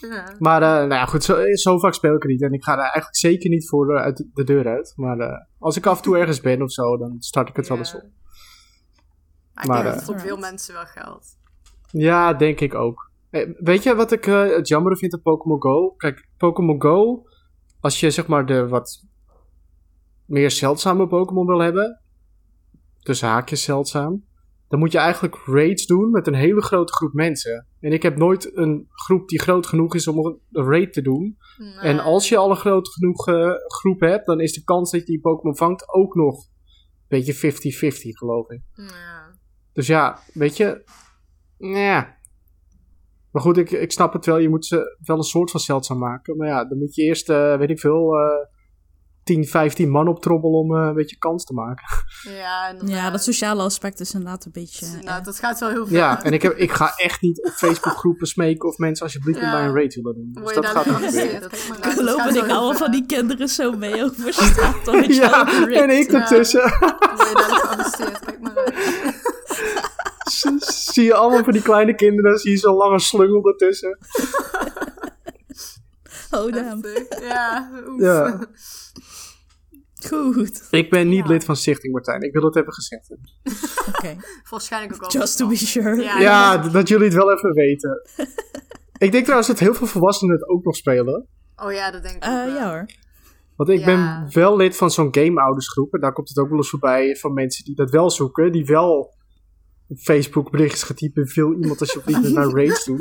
Ja. 0.00 0.34
Maar 0.38 0.62
eh, 0.62 0.68
nou 0.68 0.88
ja, 0.88 1.06
goed, 1.06 1.24
zo, 1.24 1.36
zo 1.52 1.78
vaak 1.78 1.94
speel 1.94 2.14
ik 2.14 2.22
er 2.22 2.28
niet. 2.30 2.42
En 2.42 2.52
ik 2.52 2.64
ga 2.64 2.72
er 2.72 2.78
eigenlijk 2.78 3.16
zeker 3.16 3.50
niet 3.50 3.68
voor 3.68 3.96
eh, 3.96 4.02
uit 4.02 4.26
de 4.32 4.44
deur 4.44 4.68
uit. 4.68 4.92
Maar 4.96 5.18
eh, 5.18 5.38
als 5.58 5.76
ik 5.76 5.86
af 5.86 5.96
en 5.96 6.02
toe 6.02 6.18
ergens 6.18 6.40
ben 6.40 6.62
of 6.62 6.72
zo, 6.72 6.96
dan 6.96 7.16
start 7.18 7.48
ik 7.48 7.56
het 7.56 7.68
wel 7.68 7.78
eens 7.78 7.94
op. 7.94 8.10
Maar 9.66 9.78
ik 9.78 9.82
denk 9.82 9.84
dat 9.84 9.92
eh, 9.92 9.98
het 9.98 10.04
voor 10.04 10.20
veel 10.20 10.36
mensen 10.36 10.74
wel 10.74 10.86
geldt. 10.86 11.38
Ja, 11.90 12.34
denk 12.34 12.60
ik 12.60 12.74
ook. 12.74 13.10
Eh, 13.30 13.50
weet 13.58 13.82
je 13.82 13.94
wat 13.94 14.12
ik 14.12 14.26
eh, 14.26 14.56
het 14.56 14.68
jammer 14.68 14.96
vind 14.96 15.14
aan 15.14 15.22
Pokémon 15.22 15.62
Go? 15.62 15.90
Kijk, 15.90 16.28
Pokémon 16.36 16.82
Go, 16.82 17.24
als 17.80 18.00
je 18.00 18.10
zeg 18.10 18.26
maar 18.26 18.46
de 18.46 18.68
wat 18.68 19.04
meer 20.24 20.50
zeldzame 20.50 21.06
Pokémon 21.06 21.46
wil 21.46 21.58
hebben, 21.58 22.02
tussen 22.98 23.28
haakjes 23.28 23.62
zeldzaam, 23.62 24.24
dan 24.70 24.78
moet 24.78 24.92
je 24.92 24.98
eigenlijk 24.98 25.42
raids 25.46 25.86
doen 25.86 26.10
met 26.10 26.26
een 26.26 26.34
hele 26.34 26.62
grote 26.62 26.92
groep 26.92 27.12
mensen. 27.12 27.66
En 27.80 27.92
ik 27.92 28.02
heb 28.02 28.16
nooit 28.16 28.56
een 28.56 28.86
groep 28.90 29.28
die 29.28 29.40
groot 29.40 29.66
genoeg 29.66 29.94
is 29.94 30.06
om 30.06 30.26
een 30.26 30.64
raid 30.64 30.92
te 30.92 31.02
doen. 31.02 31.36
En 31.80 31.98
als 31.98 32.28
je 32.28 32.36
al 32.36 32.50
een 32.50 32.56
groot 32.56 32.88
genoeg 32.88 33.28
eh, 33.28 33.50
groep 33.66 34.00
hebt, 34.00 34.26
dan 34.26 34.40
is 34.40 34.52
de 34.52 34.64
kans 34.64 34.90
dat 34.90 35.00
je 35.00 35.06
die 35.06 35.20
Pokémon 35.20 35.56
vangt 35.56 35.94
ook 35.94 36.14
nog 36.14 36.36
een 37.08 37.24
beetje 37.24 37.34
50-50, 37.34 38.08
geloof 38.08 38.50
ik. 38.50 38.62
Dus 39.72 39.86
ja, 39.86 40.18
weet 40.32 40.56
je. 40.56 40.82
Ja. 41.58 42.16
Maar 43.30 43.42
goed, 43.42 43.56
ik, 43.56 43.70
ik 43.70 43.92
snap 43.92 44.12
het 44.12 44.26
wel. 44.26 44.38
Je 44.38 44.48
moet 44.48 44.66
ze 44.66 44.98
wel 45.04 45.16
een 45.16 45.22
soort 45.22 45.50
van 45.50 45.60
zeldzaam 45.60 45.98
maken. 45.98 46.36
Maar 46.36 46.48
ja, 46.48 46.64
dan 46.64 46.78
moet 46.78 46.94
je 46.94 47.02
eerst, 47.02 47.30
eh, 47.30 47.56
weet 47.56 47.70
ik 47.70 47.80
veel, 47.80 48.14
eh 48.14 48.58
10, 49.30 49.44
15 49.46 49.90
man 49.90 50.08
optrobbelen 50.08 50.58
om 50.58 50.76
eh, 50.76 50.86
een 50.86 50.94
beetje 50.94 51.16
kans 51.18 51.44
te 51.44 51.52
maken. 51.54 51.84
Ja, 52.22 52.68
inderdaad. 52.68 52.94
Ja, 52.96 53.10
dat 53.10 53.22
sociale 53.24 53.62
aspect 53.62 54.00
is 54.00 54.12
inderdaad 54.14 54.44
een 54.44 54.52
beetje... 54.52 54.86
eh, 54.86 55.02
Nou, 55.04 55.22
dat 55.24 55.38
gaat 55.38 55.60
wel 55.60 55.68
heel 55.68 55.86
ver. 55.86 55.96
Ja, 55.96 56.22
en 56.24 56.32
ik, 56.32 56.42
heb, 56.42 56.56
ik 56.56 56.72
ga 56.72 56.92
echt 56.96 57.20
niet 57.20 57.42
op 57.44 57.52
Facebookgroepen 57.52 58.26
smeken 58.26 58.68
of 58.68 58.78
mensen 58.78 59.04
alsjeblieft 59.04 59.40
Ja. 59.40 59.52
mij 59.52 59.64
een 59.64 59.74
raid 59.74 59.94
willen 59.94 60.14
doen. 60.14 60.44
Dus 60.44 60.54
dat 60.54 60.66
gaat 60.66 60.86
niet 60.86 60.94
gebeuren. 60.94 61.50
Kijk 61.50 61.68
maar 62.16 62.36
Ik 62.36 62.40
allemaal 62.42 62.74
van 62.74 62.90
die 62.90 63.06
kinderen 63.06 63.48
zo 63.48 63.72
mee 63.72 64.04
over 64.04 64.32
straat. 64.32 64.84
dan 64.84 65.02
Ja, 65.08 65.46
en 65.82 65.90
ik 65.90 66.10
Ja. 66.10 66.20
ertussen. 66.20 66.60
Word 66.60 67.28
je 67.28 67.34
daar 67.34 67.48
niet 67.50 67.60
gearresteerd? 67.60 68.18
Kijk 68.20 68.40
maar 68.40 68.56
uit. 68.56 68.74
zie 70.92 71.04
je 71.04 71.14
allemaal 71.14 71.44
van 71.44 71.52
die 71.52 71.62
kleine 71.62 71.94
kinderen, 71.94 72.38
zie 72.38 72.50
je 72.50 72.56
zo'n 72.56 72.76
lange 72.76 72.98
slungel 73.00 73.48
ertussen. 73.48 73.98
Oh, 76.30 76.52
damn. 76.52 76.82
Ja, 77.22 77.70
oef. 77.88 78.00
Ja. 78.00 78.38
Goed. 80.08 80.66
Ik 80.70 80.90
ben 80.90 81.08
niet 81.08 81.24
Ja. 81.26 81.30
lid 81.32 81.44
van 81.44 81.56
Stichting 81.56 81.92
Martijn. 81.92 82.20
Ik 82.22 82.32
wil 82.32 82.42
het 82.42 82.56
even 82.56 82.72
gezegd 82.72 83.08
hebben. 83.08 83.30
Oké. 83.88 84.16
Waarschijnlijk 84.50 84.94
ook 84.94 85.02
al. 85.02 85.10
Just 85.20 85.36
to 85.36 85.48
be 85.48 85.56
sure. 85.56 86.02
Ja, 86.02 86.56
dat 86.58 86.88
jullie 86.88 87.04
het 87.04 87.14
wel 87.14 87.32
even 87.32 87.52
weten. 87.52 88.02
ik 89.06 89.12
denk 89.12 89.22
trouwens 89.22 89.48
dat 89.48 89.58
heel 89.58 89.74
veel 89.74 89.86
volwassenen 89.86 90.34
het 90.34 90.48
ook 90.48 90.64
nog 90.64 90.76
spelen. 90.76 91.26
Oh 91.56 91.72
ja, 91.72 91.90
dat 91.90 92.02
denk 92.02 92.14
ik 92.16 92.22
Eh, 92.22 92.30
ook 92.30 92.44
wel. 92.44 92.54
ja 92.54 92.70
hoor. 92.70 92.86
Want 93.56 93.68
ik 93.72 93.78
Ja. 93.78 93.84
ben 93.84 94.26
wel 94.32 94.56
lid 94.56 94.76
van 94.76 94.90
zo'n 94.90 95.08
gameoudersgroep. 95.14 95.94
En 95.94 96.00
daar 96.00 96.12
komt 96.12 96.28
het 96.28 96.38
ook 96.38 96.48
wel 96.48 96.58
eens 96.58 96.70
voorbij 96.70 97.16
van 97.16 97.32
mensen 97.32 97.64
die 97.64 97.74
dat 97.74 97.90
wel 97.90 98.10
zoeken. 98.10 98.52
Die 98.52 98.64
wel 98.64 99.14
op 99.88 99.98
Facebook 99.98 100.50
berichtjes 100.50 100.82
gaan 100.82 100.96
typen. 100.96 101.30
Wil 101.34 101.52
iemand 101.60 101.80
alsjeblieft 101.80 102.22
met 102.22 102.32
mijn 102.34 102.50
raids 102.58 102.84
doen? 102.84 103.00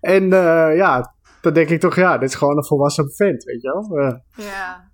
en 0.00 0.22
eh, 0.32 0.76
ja, 0.76 1.14
dan 1.40 1.52
denk 1.52 1.68
ik 1.68 1.80
toch, 1.80 1.96
ja, 1.96 2.18
dit 2.18 2.28
is 2.28 2.34
gewoon 2.34 2.56
een 2.56 2.64
volwassen 2.64 3.10
vent, 3.14 3.44
weet 3.44 3.62
je 3.62 3.68
wel. 3.72 3.98
Eh, 3.98 4.16
Ja. 4.46 4.90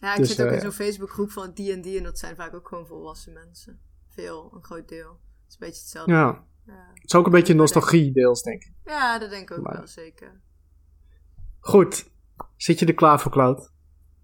Ja, 0.00 0.12
ik 0.12 0.18
Dus, 0.18 0.28
zit 0.28 0.40
ook 0.42 0.46
eh, 0.48 0.54
in 0.54 0.60
zo'n 0.60 0.72
Facebookgroep 0.72 1.30
van 1.30 1.52
D&D 1.52 1.86
en 1.96 2.02
dat 2.02 2.18
zijn 2.18 2.36
vaak 2.36 2.54
ook 2.54 2.68
gewoon 2.68 2.86
volwassen 2.86 3.32
mensen. 3.32 3.80
Veel, 4.08 4.50
een 4.54 4.64
groot 4.64 4.88
deel. 4.88 5.08
Het 5.08 5.48
is 5.48 5.52
een 5.54 5.58
beetje 5.66 5.80
hetzelfde. 5.80 6.12
ja, 6.12 6.44
Ja, 6.66 6.90
het 6.94 7.04
is 7.04 7.14
ook 7.14 7.26
een 7.26 7.32
beetje 7.32 7.54
nostalgie 7.54 8.12
deels, 8.12 8.42
denk 8.42 8.62
ik. 8.64 8.72
Ja, 8.84 9.18
dat 9.18 9.30
denk 9.30 9.50
ik 9.50 9.58
ook 9.58 9.64
Maar- 9.64 9.76
wel, 9.76 9.86
zeker. 9.86 10.40
Goed, 11.60 12.08
zit 12.56 12.78
je 12.78 12.86
er 12.86 12.94
klaar 12.94 13.20
voor, 13.20 13.32
Cloud? 13.32 13.70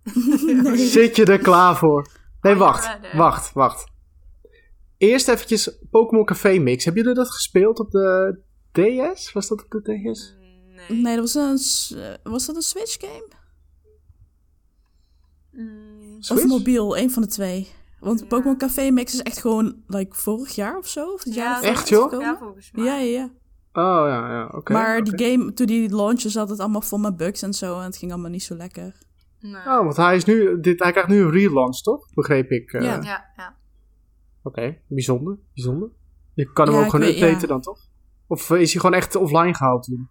Nee. 0.63 0.77
Zit 0.77 1.17
je 1.17 1.25
er 1.25 1.39
klaar 1.39 1.77
voor? 1.77 2.03
Nee, 2.41 2.55
you 2.55 2.59
wacht, 2.65 3.13
wacht, 3.13 3.53
wacht. 3.53 3.91
Eerst 4.97 5.29
eventjes 5.29 5.79
Pokémon 5.91 6.25
Café 6.25 6.59
Mix. 6.59 6.85
Hebben 6.85 7.03
jullie 7.03 7.19
dat 7.19 7.31
gespeeld 7.31 7.79
op 7.79 7.91
de 7.91 8.39
DS? 8.73 9.33
Was 9.33 9.49
dat 9.49 9.65
op 9.65 9.71
de 9.71 9.81
DS? 10.13 10.35
Nee. 10.89 11.01
Nee, 11.01 11.17
dat 11.17 11.33
was 11.33 11.91
een... 11.91 11.99
eh, 12.03 12.15
Was 12.33 12.47
dat 12.47 12.57
een 12.57 12.63
Switch 12.63 12.97
game? 13.01 13.29
Mm, 15.53 16.17
Of 16.31 16.45
mobiel, 16.47 16.97
een 16.99 17.11
van 17.11 17.23
de 17.23 17.29
twee. 17.29 17.69
Want 18.01 18.21
Ja. 18.21 18.27
Pokémon 18.27 18.57
Café 18.59 18.91
Mix 18.91 19.12
is 19.15 19.23
echt 19.23 19.38
gewoon 19.38 19.83
like, 19.87 20.15
vorig 20.17 20.55
jaar 20.55 20.79
of 20.79 20.87
zo. 20.88 21.12
Of 21.12 21.25
het 21.25 21.35
jaar 21.35 21.62
Ja, 21.62 21.69
Echt, 21.69 21.88
joh? 21.88 22.21
Ja, 22.21 22.37
volgens 22.38 22.71
mij. 22.73 22.85
Ja, 22.85 22.97
ja, 22.99 23.05
ja. 23.21 23.25
Oh 23.73 24.09
ja, 24.09 24.29
ja, 24.33 24.47
oké. 24.55 24.73
maar 24.73 25.05
die 25.05 25.27
game, 25.27 25.53
toen 25.53 25.67
die 25.67 25.95
launchte, 25.95 26.29
zat 26.29 26.49
het 26.49 26.59
allemaal 26.61 26.81
vol 26.81 26.99
met 26.99 27.17
bugs 27.17 27.43
en 27.43 27.55
zo. 27.55 27.79
En 27.79 27.85
het 27.85 27.97
ging 27.97 28.12
allemaal 28.12 28.31
niet 28.31 28.43
zo 28.43 28.55
lekker. 28.57 28.99
Nee. 29.41 29.55
Oh, 29.55 29.83
want 29.83 29.97
hij, 29.97 30.17
is 30.17 30.25
nu, 30.25 30.61
dit, 30.61 30.83
hij 30.83 30.91
krijgt 30.91 31.09
nu 31.11 31.21
een 31.21 31.31
relaunch, 31.31 31.81
toch? 31.83 32.07
Begreep 32.15 32.51
ik. 32.51 32.73
eh. 32.73 32.83
Ja. 32.83 32.95
Ja, 33.03 33.25
ja. 33.37 33.57
Oké, 34.43 34.79
bijzonder, 34.88 35.38
bijzonder. 35.55 35.88
Je 36.35 36.53
kan 36.53 36.67
hem 36.67 36.77
Ja, 36.77 36.83
ook 36.85 36.91
gewoon 36.91 37.07
weet- 37.07 37.15
updaten 37.15 37.41
ja. 37.41 37.47
dan, 37.47 37.61
toch? 37.61 37.79
Of 38.27 38.51
is 38.51 38.73
hij 38.73 38.81
gewoon 38.81 38.97
echt 38.97 39.17
offline 39.17 39.55
gehaald 39.55 39.85
toen? 39.85 40.09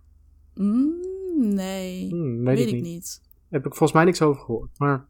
Mm, 0.54 0.93
nee, 1.38 2.10
Hmm, 2.10 2.43
weet, 2.43 2.58
weet, 2.58 2.67
ik 2.67 2.73
ik 2.73 2.82
niet. 2.82 2.84
niet. 2.93 3.21
Heb 3.51 3.65
ik 3.65 3.75
volgens 3.75 3.91
mij 3.91 4.03
niks 4.03 4.21
over 4.21 4.41
gehoord. 4.41 4.69
Maar 4.77 5.05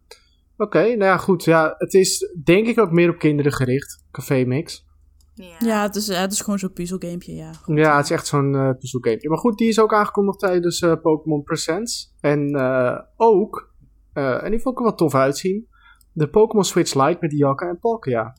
oké, 0.57 0.79
nou 0.81 1.03
ja, 1.03 1.17
goed. 1.17 1.43
Ja, 1.43 1.75
het 1.77 1.93
is 1.93 2.33
denk 2.43 2.67
ik 2.67 2.79
ook 2.79 2.91
meer 2.91 3.09
op 3.09 3.17
kinderen 3.19 3.51
gericht. 3.51 4.05
Café 4.11 4.43
Mix. 4.45 4.89
Ja. 5.33 5.55
Ja, 5.59 5.81
het 5.81 5.95
is, 5.95 6.07
het 6.07 6.31
is 6.31 6.41
gewoon 6.41 6.59
zo'n 6.59 6.73
puzzelgamepje, 6.73 7.33
ja. 7.33 7.53
Goed, 7.53 7.77
Ja, 7.77 7.95
het 7.95 8.05
is 8.05 8.11
echt 8.11 8.27
zo'n 8.27 8.55
eh 8.55 8.69
puzzelgamepje. 8.79 9.29
Maar 9.29 9.37
goed, 9.37 9.57
die 9.57 9.67
is 9.67 9.79
ook 9.79 9.93
aangekondigd 9.93 10.39
tijdens 10.39 10.81
eh, 10.81 10.93
Pokémon 11.01 11.43
Presents. 11.43 12.15
En 12.19 12.55
eh, 12.55 12.99
ook, 13.15 13.73
eh, 14.13 14.43
en 14.43 14.51
die 14.51 14.59
vond 14.59 14.73
ik 14.75 14.81
er 14.81 14.87
wel 14.87 14.95
tof 14.97 15.15
uitzien, 15.15 15.67
de 16.11 16.29
Pokémon 16.29 16.63
Switch 16.65 16.93
Lite 16.93 17.17
met 17.19 17.29
Dialga 17.29 17.67
en 17.67 17.79
Palkia. 17.79 18.37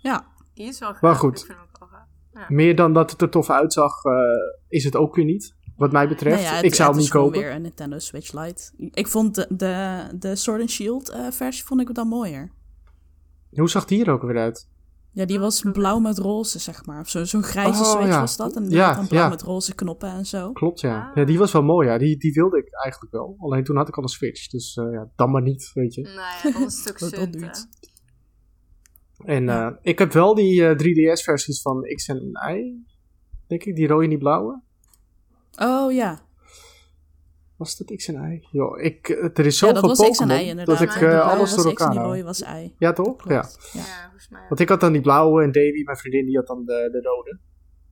Ja, 0.00 0.26
Die 0.54 0.66
is 0.66 0.78
wel 0.78 0.92
gaaf. 0.92 1.00
Maar 1.00 1.14
goed. 1.14 1.46
Ja. 2.32 2.46
Meer 2.48 2.76
dan 2.76 2.92
dat 2.92 3.10
het 3.10 3.22
er 3.22 3.30
tof 3.30 3.50
uitzag, 3.50 4.04
eh, 4.04 4.12
is 4.68 4.84
het 4.84 4.96
ook 4.96 5.14
weer 5.14 5.24
niet. 5.24 5.54
Wat 5.76 5.92
mij 5.92 6.08
betreft. 6.08 6.36
Nou 6.40 6.48
ja, 6.48 6.54
het- 6.56 6.64
ik 6.64 6.74
zou 6.74 6.88
het 6.88 6.96
hem 6.98 7.06
is 7.06 7.12
niet 7.12 7.22
kopen. 7.22 7.40
weer 7.40 7.52
een 7.52 7.62
Nintendo 7.62 7.98
Switch 7.98 8.32
Lite. 8.32 8.70
Ik 8.90 9.06
vond 9.08 9.34
de, 9.34 9.46
de, 9.48 10.02
de 10.18 10.36
Sword 10.36 10.60
and 10.60 10.70
Shield 10.70 11.08
eh, 11.08 11.30
versie 11.30 11.64
vond 11.64 11.80
ik 11.80 11.94
dan 11.94 12.08
mooier. 12.08 12.50
Hoe 13.50 13.70
zag 13.70 13.84
die 13.84 14.04
er 14.04 14.10
ook 14.12 14.22
weer 14.22 14.38
uit? 14.38 14.68
Ja, 15.10 15.24
die 15.24 15.38
was 15.38 15.62
blauw 15.72 15.98
met 15.98 16.18
roze, 16.18 16.58
zeg 16.58 16.86
maar. 16.86 17.00
Of 17.00 17.08
zo- 17.08 17.24
Zo'n 17.24 17.42
grijze 17.42 17.82
Oh, 17.82 17.90
Switch 17.90 18.08
ja. 18.08 18.20
was 18.20 18.36
dat. 18.36 18.56
En 18.56 18.62
die 18.62 18.76
Ja, 18.76 18.86
had 18.86 18.96
dan 18.96 19.06
blauw 19.06 19.22
ja. 19.22 19.28
met 19.28 19.42
roze 19.42 19.74
knoppen 19.74 20.08
en 20.10 20.26
zo. 20.26 20.52
Klopt, 20.52 20.80
ja. 20.80 21.08
Ah. 21.08 21.16
ja. 21.16 21.24
Die 21.24 21.38
was 21.38 21.52
wel 21.52 21.62
mooi, 21.62 21.88
ja. 21.88 21.98
Die, 21.98 22.16
die 22.16 22.32
wilde 22.32 22.58
ik 22.58 22.74
eigenlijk 22.82 23.12
wel. 23.12 23.36
Alleen 23.38 23.64
toen 23.64 23.76
had 23.76 23.88
ik 23.88 23.96
al 23.96 24.02
een 24.02 24.08
Switch. 24.08 24.48
Dus 24.48 24.76
eh, 24.76 24.92
ja, 24.92 25.08
dan 25.16 25.30
maar 25.30 25.42
niet, 25.42 25.70
weet 25.74 25.94
je. 25.94 26.02
Nou 26.02 26.14
ja, 26.58 26.66
is 26.66 26.84
Dat- 26.84 26.98
zund, 27.14 27.34
hè. 27.34 27.40
niet. 27.40 27.68
En 29.24 29.48
eh, 29.48 29.70
ik 29.82 29.98
heb 29.98 30.12
wel 30.12 30.34
die 30.34 30.66
eh, 30.66 30.76
3DS-versies 30.78 31.62
van 31.62 31.82
X 31.94 32.08
en 32.08 32.30
Y. 32.48 32.82
Denk 33.46 33.64
ik, 33.64 33.76
die 33.76 33.86
rode 33.86 34.02
en 34.04 34.08
die 34.08 34.18
blauwe. 34.18 34.62
Oh 35.56 35.92
ja. 35.92 36.22
Was 37.56 37.76
dat 37.76 37.96
X 37.96 38.08
en 38.08 38.32
Y? 38.32 38.46
Joh, 38.50 38.80
ik, 38.80 39.08
er 39.08 39.46
is 39.46 39.58
ja, 39.60 39.66
zoveel 39.66 39.74
dat 39.88 39.98
was 39.98 40.08
X 40.10 40.18
en 40.18 40.26
Pokémon 40.28 40.46
Y 40.46 40.48
inderdaad. 40.48 40.78
dat 40.78 40.88
ik 40.94 41.00
Ja, 41.00 41.20
eh, 41.20 41.28
alles 41.30 41.50
door 41.54 41.58
X 41.58 41.64
en 41.64 41.68
elkaar 41.70 41.90
die 41.90 41.98
haal. 41.98 42.08
rode 42.08 42.22
was 42.24 42.40
Y. 42.40 42.74
Ja, 42.78 42.92
toch? 42.92 43.06
Ja. 43.28 43.40
Klopt. 43.40 43.68
Ja. 43.72 43.80
Ja, 43.80 44.02
volgens 44.02 44.28
mij. 44.28 44.44
Want 44.48 44.60
ik 44.60 44.68
had 44.68 44.80
dan 44.80 44.92
die 44.92 45.00
blauwe 45.00 45.42
en 45.42 45.52
Davy, 45.52 45.82
mijn 45.84 45.96
vriendin, 45.96 46.26
die 46.26 46.36
had 46.36 46.46
dan 46.46 46.64
de, 46.64 46.88
de 46.92 47.00
rode. 47.02 47.38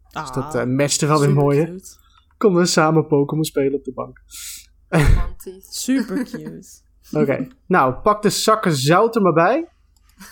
Dus 0.08 0.22
Ah, 0.22 0.34
dat 0.34 0.54
eh, 0.54 0.64
matchte 0.64 1.06
wel 1.06 1.20
weer 1.20 1.32
mooi, 1.32 1.64
cute. 1.64 1.96
Konden 2.38 2.60
we 2.62 2.66
samen 2.66 3.06
Pokémon 3.06 3.44
spelen 3.44 3.74
op 3.74 3.84
de 3.84 3.92
bank. 3.92 4.20
romantisch. 4.88 5.66
Super 5.82 6.22
cute. 6.24 6.80
Oké, 7.12 7.48
nou, 7.66 7.94
pak 7.94 8.22
de 8.22 8.30
zakken 8.30 8.72
zout 8.76 9.16
er 9.16 9.22
maar 9.22 9.32
bij. 9.32 9.68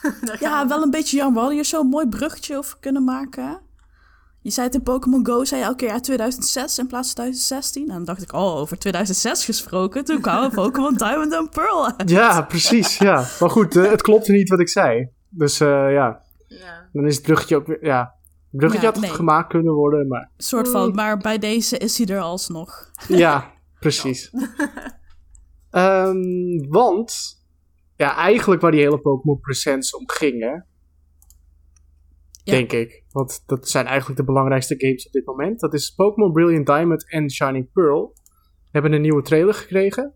Ja, 0.40 0.62
we. 0.62 0.68
wel 0.68 0.82
een 0.82 0.90
beetje 0.90 1.16
jammer. 1.16 1.34
We 1.34 1.38
hadden 1.38 1.56
hier 1.56 1.64
zo'n 1.64 1.86
mooi 1.86 2.08
bruggetje 2.08 2.56
over 2.56 2.78
kunnen 2.80 3.04
maken. 3.04 3.60
Je 4.42 4.50
zei 4.50 4.66
het 4.66 4.74
in 4.74 4.82
Pokémon 4.82 5.26
Go, 5.26 5.44
zei 5.44 5.60
je 5.60 5.66
elke 5.66 5.76
keer 5.84 5.88
ja, 5.88 6.00
2006 6.00 6.78
in 6.78 6.86
plaats 6.86 7.06
van 7.06 7.14
2016. 7.14 7.82
En 7.88 7.94
dan 7.94 8.04
dacht 8.04 8.22
ik, 8.22 8.32
oh, 8.32 8.56
over 8.56 8.78
2006 8.78 9.44
gesproken. 9.44 10.04
Toen 10.04 10.20
kwamen 10.20 10.50
Pokémon 10.62 10.94
Diamond 10.96 11.34
and 11.34 11.50
Pearl 11.50 11.86
uit. 11.86 12.10
Ja, 12.10 12.42
precies, 12.42 12.98
ja. 12.98 13.14
Maar 13.40 13.50
goed, 13.50 13.76
eh, 13.76 13.90
het 13.90 14.02
klopte 14.02 14.32
niet 14.32 14.48
wat 14.48 14.60
ik 14.60 14.68
zei. 14.68 15.08
Dus 15.28 15.60
eh, 15.60 15.68
ja, 15.68 16.22
Ja. 16.46 16.88
dan 16.92 17.06
is 17.06 17.14
het 17.14 17.24
bruggetje 17.24 17.56
ook 17.56 17.66
weer, 17.66 17.84
ja. 17.84 18.14
Het 18.50 18.58
bruggetje 18.60 18.86
Ja, 18.86 18.92
had 18.92 19.00
nee. 19.02 19.10
gemaakt 19.10 19.48
kunnen 19.48 19.72
worden, 19.74 20.08
maar 20.08 20.30
soort 20.36 20.68
van, 20.68 20.94
maar 20.94 21.18
bij 21.18 21.38
deze 21.38 21.78
is 21.78 21.98
hij 21.98 22.06
er 22.06 22.20
alsnog. 22.20 22.90
ja, 23.08 23.52
precies. 23.80 24.30
Ehm, 25.70 26.68
want, 26.68 27.14
ja, 27.96 28.16
eigenlijk 28.16 28.60
waar 28.60 28.70
die 28.70 28.80
hele 28.80 29.00
Pokémon 29.00 29.40
Presents 29.40 29.94
om 29.96 30.10
ging, 30.10 30.42
hè. 30.42 30.54
Ja. 32.44 32.52
Denk 32.52 32.72
ik. 32.72 33.04
Want 33.10 33.42
dat 33.46 33.68
zijn 33.68 33.86
eigenlijk 33.86 34.18
de 34.18 34.24
belangrijkste 34.24 34.74
games 34.78 35.06
op 35.06 35.12
dit 35.12 35.26
moment. 35.26 35.60
Dat 35.60 35.74
is 35.74 35.90
Pokémon 35.90 36.32
Brilliant 36.32 36.66
Diamond 36.66 37.10
en 37.10 37.30
Shining 37.30 37.72
Pearl. 37.72 38.14
Hebben 38.70 38.92
een 38.92 39.00
nieuwe 39.00 39.22
trailer 39.22 39.54
gekregen. 39.54 40.14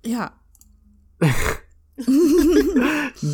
Ja, 0.00 0.42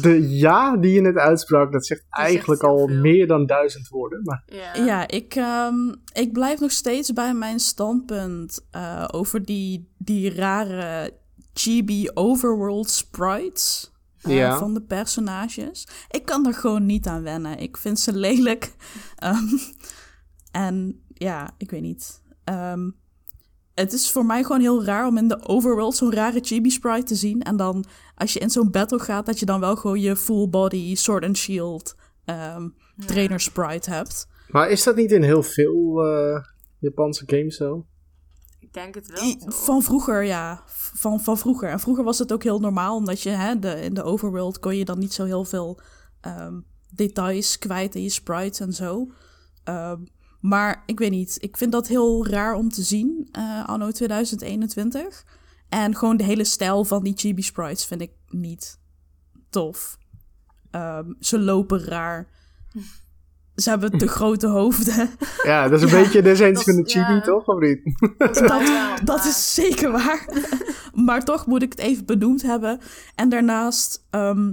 De 0.02 0.26
ja 0.28 0.76
die 0.76 0.92
je 0.92 1.00
net 1.00 1.16
uitsprak, 1.16 1.72
dat 1.72 1.86
zegt 1.86 2.04
eigenlijk 2.10 2.62
al 2.62 2.86
veel. 2.86 2.96
meer 2.96 3.26
dan 3.26 3.46
duizend 3.46 3.88
woorden. 3.88 4.22
Maar 4.24 4.42
Ja. 4.46 4.74
ja 4.84 5.08
ik, 5.08 5.34
ehm, 5.34 5.88
ik 6.12 6.32
blijf 6.32 6.60
nog 6.60 6.70
steeds 6.70 7.12
bij 7.12 7.34
mijn 7.34 7.58
standpunt 7.58 8.66
eh, 8.70 9.08
over 9.10 9.44
die, 9.44 9.92
die 9.98 10.34
rare 10.34 11.12
chibi 11.52 12.10
overworld 12.14 12.90
sprites. 12.90 13.92
Ja. 14.22 14.58
Van 14.58 14.74
de 14.74 14.82
personages. 14.82 15.88
Ik 16.10 16.24
kan 16.24 16.46
er 16.46 16.54
gewoon 16.54 16.86
niet 16.86 17.06
aan 17.06 17.22
wennen. 17.22 17.58
Ik 17.58 17.76
vind 17.76 18.00
ze 18.00 18.12
lelijk. 18.12 18.72
Ehm, 19.16 19.56
en 20.50 21.02
ja, 21.14 21.50
ik 21.58 21.70
weet 21.70 21.82
niet. 21.82 22.22
Ehm, 22.44 22.90
het 23.74 23.92
is 23.92 24.10
voor 24.10 24.26
mij 24.26 24.42
gewoon 24.42 24.60
heel 24.60 24.84
raar 24.84 25.06
om 25.06 25.16
in 25.16 25.28
de 25.28 25.46
overworld 25.46 25.96
zo'n 25.96 26.12
rare 26.12 26.40
chibi 26.42 26.70
sprite 26.70 27.02
te 27.02 27.14
zien. 27.14 27.42
En 27.42 27.56
dan 27.56 27.84
als 28.14 28.32
je 28.32 28.38
in 28.38 28.50
zo'n 28.50 28.70
battle 28.70 28.98
gaat, 28.98 29.26
dat 29.26 29.38
je 29.38 29.46
dan 29.46 29.60
wel 29.60 29.76
gewoon 29.76 30.00
je 30.00 30.16
full 30.16 30.48
body 30.48 30.94
sword 30.94 31.24
and 31.24 31.36
shield 31.36 31.94
ehm, 32.24 32.68
trainer 33.06 33.40
sprite 33.40 33.90
hebt. 33.90 34.28
Maar 34.48 34.70
is 34.70 34.82
dat 34.82 34.96
niet 34.96 35.12
in 35.12 35.22
heel 35.22 35.42
veel 35.42 36.04
eh, 36.04 36.44
Japanse 36.78 37.22
games 37.26 37.56
zo? 37.56 37.86
Ik 38.70 38.76
denk 38.76 38.94
het 38.94 39.06
wel. 39.06 39.36
Toch? 39.36 39.64
Van 39.64 39.82
vroeger, 39.82 40.24
ja. 40.24 40.62
Van, 40.66 41.20
van 41.20 41.38
vroeger. 41.38 41.70
En 41.70 41.80
vroeger 41.80 42.04
was 42.04 42.18
het 42.18 42.32
ook 42.32 42.42
heel 42.42 42.60
normaal, 42.60 42.96
omdat 42.96 43.22
je 43.22 43.30
hè, 43.30 43.58
de, 43.58 43.80
in 43.80 43.94
de 43.94 44.02
overworld 44.02 44.58
kon 44.58 44.76
je 44.76 44.84
dan 44.84 44.98
niet 44.98 45.12
zo 45.12 45.24
heel 45.24 45.44
veel 45.44 45.80
ehm, 46.20 46.60
details 46.90 47.58
kwijt 47.58 47.94
in 47.94 48.02
je 48.02 48.08
sprites 48.08 48.60
en 48.60 48.72
zo. 48.72 49.12
Ehm, 49.64 50.04
maar 50.40 50.82
ik 50.86 50.98
weet 50.98 51.10
niet, 51.10 51.36
ik 51.40 51.56
vind 51.56 51.72
dat 51.72 51.88
heel 51.88 52.26
raar 52.26 52.54
om 52.54 52.68
te 52.68 52.82
zien, 52.82 53.28
eh, 53.32 53.68
anno 53.68 53.90
2021. 53.90 55.24
En 55.68 55.96
gewoon 55.96 56.16
de 56.16 56.24
hele 56.24 56.44
stijl 56.44 56.84
van 56.84 57.02
die 57.02 57.16
chibi 57.16 57.42
sprites 57.42 57.84
vind 57.84 58.00
ik 58.00 58.12
niet 58.28 58.78
tof. 59.48 59.98
Ehm, 60.70 61.12
ze 61.20 61.38
lopen 61.38 61.84
raar. 61.84 62.28
Ze 63.60 63.70
hebben 63.70 63.90
te 63.98 64.08
grote 64.08 64.46
hoofden. 64.46 65.10
Ja, 65.42 65.68
dat 65.68 65.82
is 65.82 65.92
een 65.92 66.02
beetje 66.02 66.22
de 66.22 66.30
essentie 66.30 66.64
van 66.64 66.82
de 66.82 66.82
is- 66.88 66.92
chibi, 66.92 67.12
ja. 67.12 67.20
toch? 67.20 67.46
Of 67.46 67.60
niet? 67.60 67.80
Dat, 68.18 69.00
Dat 69.04 69.24
is 69.24 69.54
zeker 69.54 69.90
waar. 69.92 70.28
maar 71.06 71.24
toch 71.24 71.46
moet 71.46 71.62
ik 71.62 71.70
het 71.70 71.80
even 71.80 72.06
benoemd 72.06 72.42
hebben. 72.42 72.78
En 73.14 73.28
daarnaast, 73.28 74.06
ehm, 74.10 74.52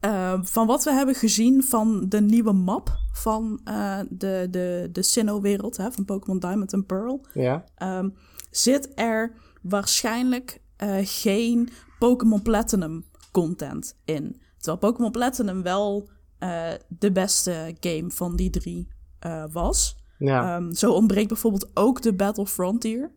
ehm, 0.00 0.42
van 0.42 0.66
wat 0.66 0.84
we 0.84 0.92
hebben 0.92 1.14
gezien 1.14 1.62
van 1.62 2.04
de 2.08 2.20
nieuwe 2.20 2.52
map 2.52 2.90
van 3.12 3.60
eh, 3.64 3.98
de, 4.08 4.46
de, 4.50 4.88
de 4.92 5.02
Sinnoh-wereld, 5.02 5.76
hè, 5.76 5.92
van 5.92 6.04
Pokémon 6.04 6.38
Diamond 6.38 6.72
en 6.72 6.86
Pearl, 6.86 7.26
Ja. 7.34 7.64
ehm, 7.76 8.08
zit 8.50 8.92
er 8.94 9.32
waarschijnlijk 9.62 10.60
eh, 10.76 10.96
geen 11.02 11.68
Pokémon 11.98 12.42
Platinum 12.42 13.04
content 13.32 13.96
in. 14.04 14.40
Terwijl 14.56 14.78
Pokémon 14.78 15.10
Platinum 15.10 15.62
wel 15.62 16.08
eh, 16.40 16.72
de 16.88 17.12
beste 17.12 17.76
game 17.80 18.10
van 18.10 18.36
die 18.36 18.50
drie 18.50 18.88
eh, 19.18 19.44
was. 19.52 19.96
Ja. 20.18 20.56
Ehm, 20.56 20.72
zo 20.72 20.92
ontbreekt 20.92 21.28
bijvoorbeeld 21.28 21.70
ook 21.74 22.02
de 22.02 22.12
Battle 22.12 22.46
Frontier. 22.46 23.10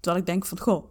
Terwijl 0.00 0.22
ik 0.22 0.28
denk 0.28 0.46
van, 0.46 0.60
goh, 0.60 0.90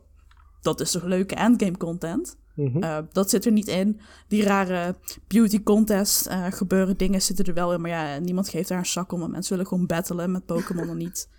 dat 0.62 0.80
is 0.80 0.92
toch 0.92 1.04
leuke 1.04 1.36
endgame 1.36 1.78
content. 1.78 2.38
Mhm. 2.56 2.84
Eh, 2.84 2.98
dat 3.12 3.30
zit 3.30 3.46
er 3.46 3.52
niet 3.52 3.68
in. 3.68 4.00
Die 4.28 4.44
rare 4.44 4.96
beauty 5.28 5.64
contest 5.64 6.26
eh, 6.26 6.46
gebeuren 6.50 6.98
dingen 6.98 7.22
zitten 7.22 7.46
er 7.46 7.54
wel 7.54 7.74
in. 7.74 7.82
Maar 7.82 7.90
ja, 7.90 8.18
niemand 8.20 8.50
geeft 8.50 8.70
daar 8.70 8.78
een 8.78 8.86
zak 8.86 9.12
om. 9.12 9.24
En 9.24 9.32
mensen 9.32 9.52
willen 9.52 9.68
gewoon 9.68 9.86
battlen 9.86 10.32
met 10.32 10.46
Pokémon 10.46 10.90
en 10.90 10.98
niet, 10.98 11.30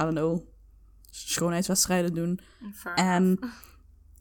I 0.00 0.02
don't 0.02 0.14
know, 0.14 0.40
schoonheidswedstrijden 1.10 2.14
doen. 2.14 2.40
Fair 2.74 2.94
En 2.94 3.38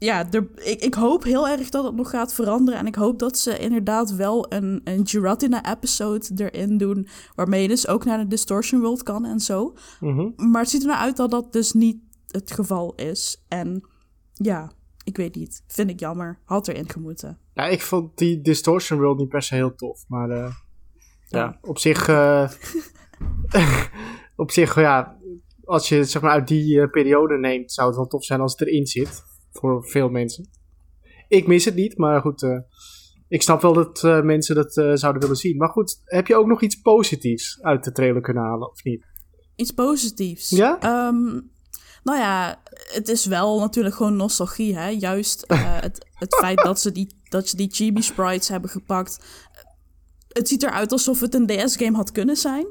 ja, 0.04 0.32
er, 0.32 0.48
ik, 0.56 0.82
ik 0.82 0.94
hoop 0.94 1.24
heel 1.24 1.48
erg 1.48 1.70
dat 1.70 1.84
het 1.84 1.96
nog 1.96 2.10
gaat 2.10 2.34
veranderen. 2.34 2.80
En 2.80 2.88
ik 2.88 2.96
hoop 2.96 3.20
dat 3.20 3.38
ze 3.38 3.58
inderdaad 3.58 4.16
wel 4.16 4.54
een, 4.54 4.82
een 4.84 5.08
Giratina-episode 5.08 6.28
erin 6.36 6.78
doen. 6.78 7.08
Waarmee 7.36 7.62
je 7.62 7.68
dus 7.68 7.88
ook 7.88 8.06
naar 8.06 8.18
de 8.18 8.28
Distortion 8.28 8.82
World 8.82 9.04
kan 9.04 9.26
en 9.26 9.40
zo. 9.40 9.74
Mhm. 10.00 10.50
Maar 10.50 10.62
het 10.62 10.70
ziet 10.70 10.82
er 10.82 10.88
nou 10.88 11.00
uit 11.00 11.18
dat 11.18 11.32
dat 11.32 11.54
dus 11.54 11.74
niet 11.74 11.98
het 12.28 12.52
geval 12.52 12.96
is. 12.96 13.44
En 13.48 13.88
ja, 14.34 14.72
ik 15.04 15.18
weet 15.18 15.36
niet. 15.36 15.64
Vind 15.68 15.90
ik 15.90 16.00
jammer. 16.00 16.40
Had 16.44 16.68
erin 16.68 16.90
gemoeten. 16.90 17.38
Ja, 17.54 17.68
ik 17.68 17.82
vond 17.82 18.18
die 18.18 18.42
Distortion 18.42 19.00
World 19.00 19.18
niet 19.18 19.30
per 19.30 19.42
se 19.42 19.56
heel 19.56 19.76
tof. 19.76 20.04
Maar 20.08 20.30
eh, 20.30 20.54
ja, 21.28 21.58
op 21.62 21.80
zich... 21.80 22.08
eh, 22.08 22.52
op 24.36 24.52
zich, 24.52 24.76
ja... 24.76 25.20
Als 25.64 25.90
je 25.90 25.96
het 25.96 26.10
zeg 26.10 26.22
maar 26.22 26.32
uit 26.32 26.48
die 26.48 26.82
eh, 26.82 26.90
periode 26.90 27.38
neemt, 27.38 27.72
zou 27.72 27.88
het 27.88 27.98
wel 27.98 28.08
tof 28.08 28.24
zijn 28.24 28.42
als 28.42 28.52
het 28.52 28.68
erin 28.68 28.86
zit. 28.86 29.24
Voor 29.52 29.84
veel 29.84 30.10
mensen. 30.10 30.50
Ik 31.28 31.48
mis 31.48 31.66
het 31.66 31.76
niet, 31.76 31.98
maar 31.98 32.22
goed... 32.22 32.44
eh, 32.44 32.58
ik 33.28 33.42
snap 33.42 33.62
wel 33.62 33.74
dat 33.74 34.04
eh, 34.04 34.22
mensen 34.22 34.56
dat 34.56 34.78
eh, 34.78 34.92
zouden 34.94 35.22
willen 35.22 35.38
zien. 35.38 35.58
Maar 35.58 35.70
goed, 35.70 36.02
heb 36.06 36.28
je 36.28 36.36
ook 36.36 36.48
nog 36.48 36.62
iets 36.62 36.76
positiefs 36.82 37.62
uit 37.62 37.84
de 37.84 37.92
trailer 37.92 38.22
kunnen 38.22 38.44
halen, 38.44 38.70
of 38.70 38.84
niet? 38.84 39.06
Iets 39.56 39.72
positiefs. 39.72 40.50
Ja? 40.50 40.80
Ehm, 40.80 41.40
nou 42.04 42.20
ja, 42.20 42.62
het 42.94 43.08
is 43.08 43.26
wel 43.26 43.60
natuurlijk 43.60 43.96
gewoon 43.96 44.16
nostalgie, 44.16 44.76
hè. 44.78 44.88
Juist 44.88 45.44
het, 45.82 46.08
het 46.14 46.36
feit 46.36 46.58
dat 46.64 46.80
ze 46.82 46.92
die, 46.92 47.16
dat 47.30 47.48
ze 47.48 47.56
die 47.56 47.72
chibi 47.72 48.02
sprites 48.02 48.48
hebben 48.48 48.70
gepakt. 48.70 49.20
Het 50.28 50.48
ziet 50.48 50.64
eruit 50.64 50.92
alsof 50.92 51.20
het 51.20 51.34
een 51.34 51.48
DS-game 51.48 51.96
had 51.98 52.12
kunnen 52.12 52.36
zijn. 52.36 52.68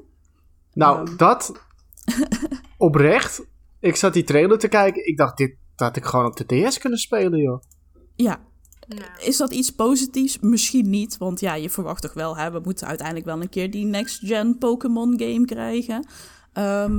Nou, 0.72 1.06
Ehm. 1.06 1.16
dat 1.16 1.52
oprecht. 2.76 3.42
Ik 3.80 3.96
zat 3.96 4.12
die 4.12 4.24
trailer 4.24 4.58
te 4.58 4.68
kijken. 4.68 5.06
Ik 5.06 5.16
dacht, 5.16 5.36
dit 5.36 5.56
had 5.86 5.96
ik 5.96 6.04
gewoon 6.04 6.26
op 6.26 6.36
de 6.36 6.64
DS 6.68 6.78
kunnen 6.78 6.98
spelen, 6.98 7.40
joh. 7.40 7.60
Ja, 8.16 8.38
is 9.18 9.36
dat 9.36 9.52
iets 9.52 9.70
positiefs? 9.70 10.38
Misschien 10.38 10.90
niet, 10.90 11.18
want 11.18 11.40
ja, 11.40 11.54
je 11.54 11.70
verwacht 11.70 12.02
toch 12.02 12.12
wel, 12.12 12.36
hè, 12.36 12.50
we 12.50 12.60
moeten 12.64 12.86
uiteindelijk 12.86 13.26
wel 13.26 13.40
een 13.40 13.48
keer 13.48 13.70
die 13.70 13.84
next-gen 13.84 14.58
Pokémon 14.58 15.14
game 15.20 15.44
krijgen. 15.44 16.06
Ehm, 16.52 16.94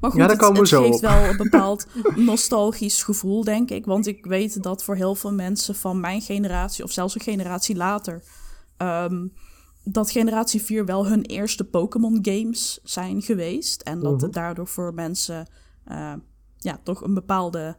maar 0.00 0.10
goed, 0.10 0.20
Ja, 0.20 0.26
het, 0.28 0.40
we 0.40 0.66
geeft 0.82 0.94
op. 0.94 1.00
wel 1.00 1.24
een 1.28 1.36
bepaald 1.50 1.86
nostalgisch 2.16 3.02
gevoel, 3.02 3.44
denk 3.44 3.70
ik. 3.70 3.84
Want 3.86 4.06
ik 4.06 4.24
weet 4.26 4.62
dat 4.62 4.84
voor 4.84 4.94
heel 4.94 5.14
veel 5.14 5.32
mensen 5.32 5.74
van 5.74 6.00
mijn 6.00 6.20
generatie, 6.20 6.84
of 6.84 6.92
zelfs 6.92 7.14
een 7.14 7.20
generatie 7.20 7.76
later, 7.76 8.22
ehm, 8.76 9.26
dat 9.84 10.10
generatie 10.10 10.62
4 10.62 10.84
wel 10.84 11.06
hun 11.06 11.22
eerste 11.22 11.64
Pokémon 11.64 12.18
games 12.22 12.80
zijn 12.82 13.22
geweest. 13.22 13.80
En 13.82 14.00
dat 14.00 14.12
Mhm. 14.12 14.22
het 14.22 14.32
daardoor 14.32 14.66
voor 14.66 14.94
mensen 14.94 15.46
eh, 15.84 16.12
ja, 16.58 16.80
toch 16.82 17.02
een 17.02 17.14
bepaalde 17.14 17.76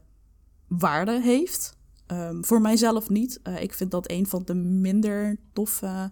waarde 0.68 1.22
heeft. 1.22 1.78
Ehm, 2.08 2.44
voor 2.44 2.62
mijzelf 2.62 3.10
niet. 3.10 3.40
Eh, 3.44 3.62
ik 3.62 3.74
vind 3.74 3.92
dat 3.92 4.12
een 4.12 4.28
van 4.28 4.42
de 4.46 4.54
minder 4.54 5.38
toffe 5.54 6.12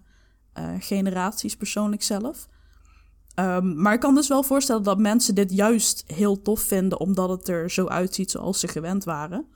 eh, 0.53 0.73
generaties 0.79 1.55
persoonlijk 1.55 2.03
zelf. 2.03 2.47
Ehm, 3.35 3.81
maar 3.81 3.93
ik 3.93 3.99
kan 3.99 4.15
dus 4.15 4.27
wel 4.27 4.43
voorstellen 4.43 4.83
dat 4.83 4.97
mensen 4.97 5.35
dit 5.35 5.51
juist 5.51 6.03
heel 6.07 6.41
tof 6.41 6.61
vinden, 6.61 6.99
omdat 6.99 7.29
het 7.29 7.47
er 7.47 7.71
zo 7.71 7.87
uitziet 7.87 8.31
zoals 8.31 8.59
ze 8.59 8.67
gewend 8.67 9.03
waren. 9.03 9.47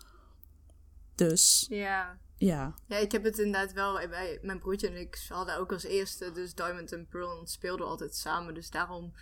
Dus 1.16 1.66
Ja. 1.70 2.18
ja, 2.38 2.74
Ja, 2.88 2.98
ik 2.98 3.12
heb 3.12 3.24
het 3.24 3.38
inderdaad 3.38 3.74
wel. 3.74 3.94
Bij 3.94 4.40
mijn 4.42 4.60
broertje 4.60 4.88
en 4.88 5.00
ik 5.00 5.26
hadden 5.28 5.58
ook 5.58 5.72
als 5.72 5.84
eerste 5.84 6.32
dus 6.32 6.54
Diamond 6.54 6.94
and 6.94 7.10
Pearl 7.10 7.40
en 7.40 7.48
speelden 7.48 7.88
altijd 7.88 8.16
samen. 8.16 8.54
Dus 8.54 8.70
daarom, 8.70 9.14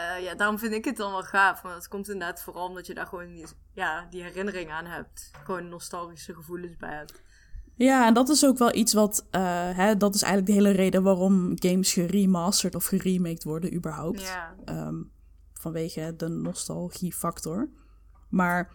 eh, 0.00 0.22
ja, 0.24 0.34
daarom 0.34 0.58
vind 0.58 0.72
ik 0.72 0.84
het 0.84 0.96
dan 0.96 1.12
wel 1.12 1.22
gaaf. 1.22 1.62
Want 1.62 1.74
het 1.74 1.88
komt 1.88 2.08
inderdaad 2.08 2.42
vooral 2.42 2.68
omdat 2.68 2.86
je 2.86 2.94
daar 2.94 3.06
gewoon 3.06 3.34
die, 3.34 3.46
ja, 3.74 4.06
die 4.10 4.22
herinnering 4.22 4.70
aan 4.70 4.86
hebt. 4.86 5.30
Gewoon 5.44 5.68
nostalgische 5.68 6.34
gevoelens 6.34 6.76
bij 6.76 6.94
hebt. 6.96 7.22
Ja, 7.74 8.06
en 8.06 8.14
dat 8.14 8.28
is 8.28 8.46
ook 8.46 8.58
wel 8.58 8.74
iets 8.74 8.92
wat. 8.92 9.26
eh, 9.30 9.40
hè, 9.76 9.96
dat 9.96 10.14
is 10.14 10.22
eigenlijk 10.22 10.52
de 10.52 10.62
hele 10.62 10.76
reden 10.76 11.02
waarom 11.02 11.52
games 11.54 11.92
geremasterd 11.92 12.74
of 12.74 12.84
geremaked 12.84 13.44
worden, 13.44 13.74
überhaupt. 13.74 14.20
Ja. 14.20 14.54
Ehm, 14.64 15.02
vanwege 15.52 16.14
de 16.16 16.28
nostalgiefactor. 16.28 17.68
Maar 18.28 18.70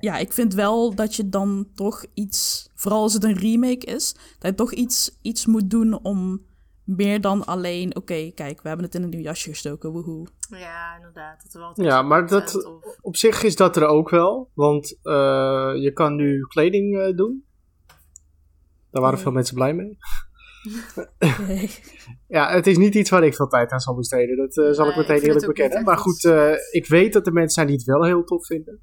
ja, 0.00 0.16
ik 0.16 0.32
vind 0.32 0.54
wel 0.54 0.94
dat 0.94 1.14
je 1.14 1.28
dan 1.28 1.68
toch 1.74 2.04
iets. 2.14 2.68
Vooral 2.74 3.02
als 3.02 3.12
het 3.12 3.24
een 3.24 3.38
remake 3.38 3.86
is, 3.86 4.12
dat 4.12 4.50
je 4.50 4.54
toch 4.54 4.72
iets, 4.72 5.18
iets 5.22 5.46
moet 5.46 5.70
doen 5.70 6.02
om 6.02 6.44
meer 6.86 7.20
dan 7.20 7.44
alleen. 7.44 7.96
Oké, 7.96 8.30
kijk, 8.34 8.62
we 8.62 8.68
hebben 8.68 8.86
het 8.86 8.94
in 8.94 9.02
een 9.02 9.08
nieuw 9.08 9.20
jasje 9.20 9.48
gestoken, 9.50 9.90
woehoe. 9.90 10.26
Ja, 10.48 10.96
inderdaad. 10.96 11.42
Dat 11.42 11.52
wel 11.52 11.86
Ja, 11.86 12.02
maar 12.02 12.26
dat- 12.28 12.64
of- 12.66 12.96
Op 13.00 13.16
zich 13.16 13.42
is 13.42 13.56
dat 13.56 13.76
er 13.76 13.86
ook 13.86 14.10
wel, 14.10 14.50
want 14.54 14.98
eh, 15.02 15.12
je 15.74 15.90
kan 15.94 16.16
nu 16.16 16.40
kleding 16.40 16.98
eh, 16.98 17.16
doen. 17.16 17.44
Daar 18.90 19.02
waren 19.02 19.14
Nee. 19.14 19.22
veel 19.22 19.32
mensen 19.32 19.54
blij 19.54 19.74
mee. 19.74 19.98
Nee. 21.46 21.70
Ja, 22.28 22.50
het 22.50 22.66
is 22.66 22.76
niet 22.76 22.94
iets 22.94 23.10
waar 23.10 23.24
ik 23.24 23.34
veel 23.34 23.48
tijd 23.48 23.70
aan 23.70 23.80
zal 23.80 23.94
besteden. 23.94 24.36
Dat 24.36 24.56
eh, 24.58 24.72
zal 24.72 24.84
Nee, 24.84 24.92
ik 24.94 25.00
meteen 25.00 25.16
ik 25.16 25.22
eerlijk 25.22 25.46
bekennen. 25.46 25.84
Maar 25.84 25.98
goed, 25.98 26.24
eh, 26.24 26.52
ik 26.70 26.86
weet 26.86 27.12
dat 27.12 27.26
er 27.26 27.32
mensen 27.32 27.52
zijn 27.54 27.66
die 27.66 27.76
het 27.76 27.84
wel 27.86 28.04
heel 28.04 28.24
tof 28.24 28.46
vinden. 28.46 28.80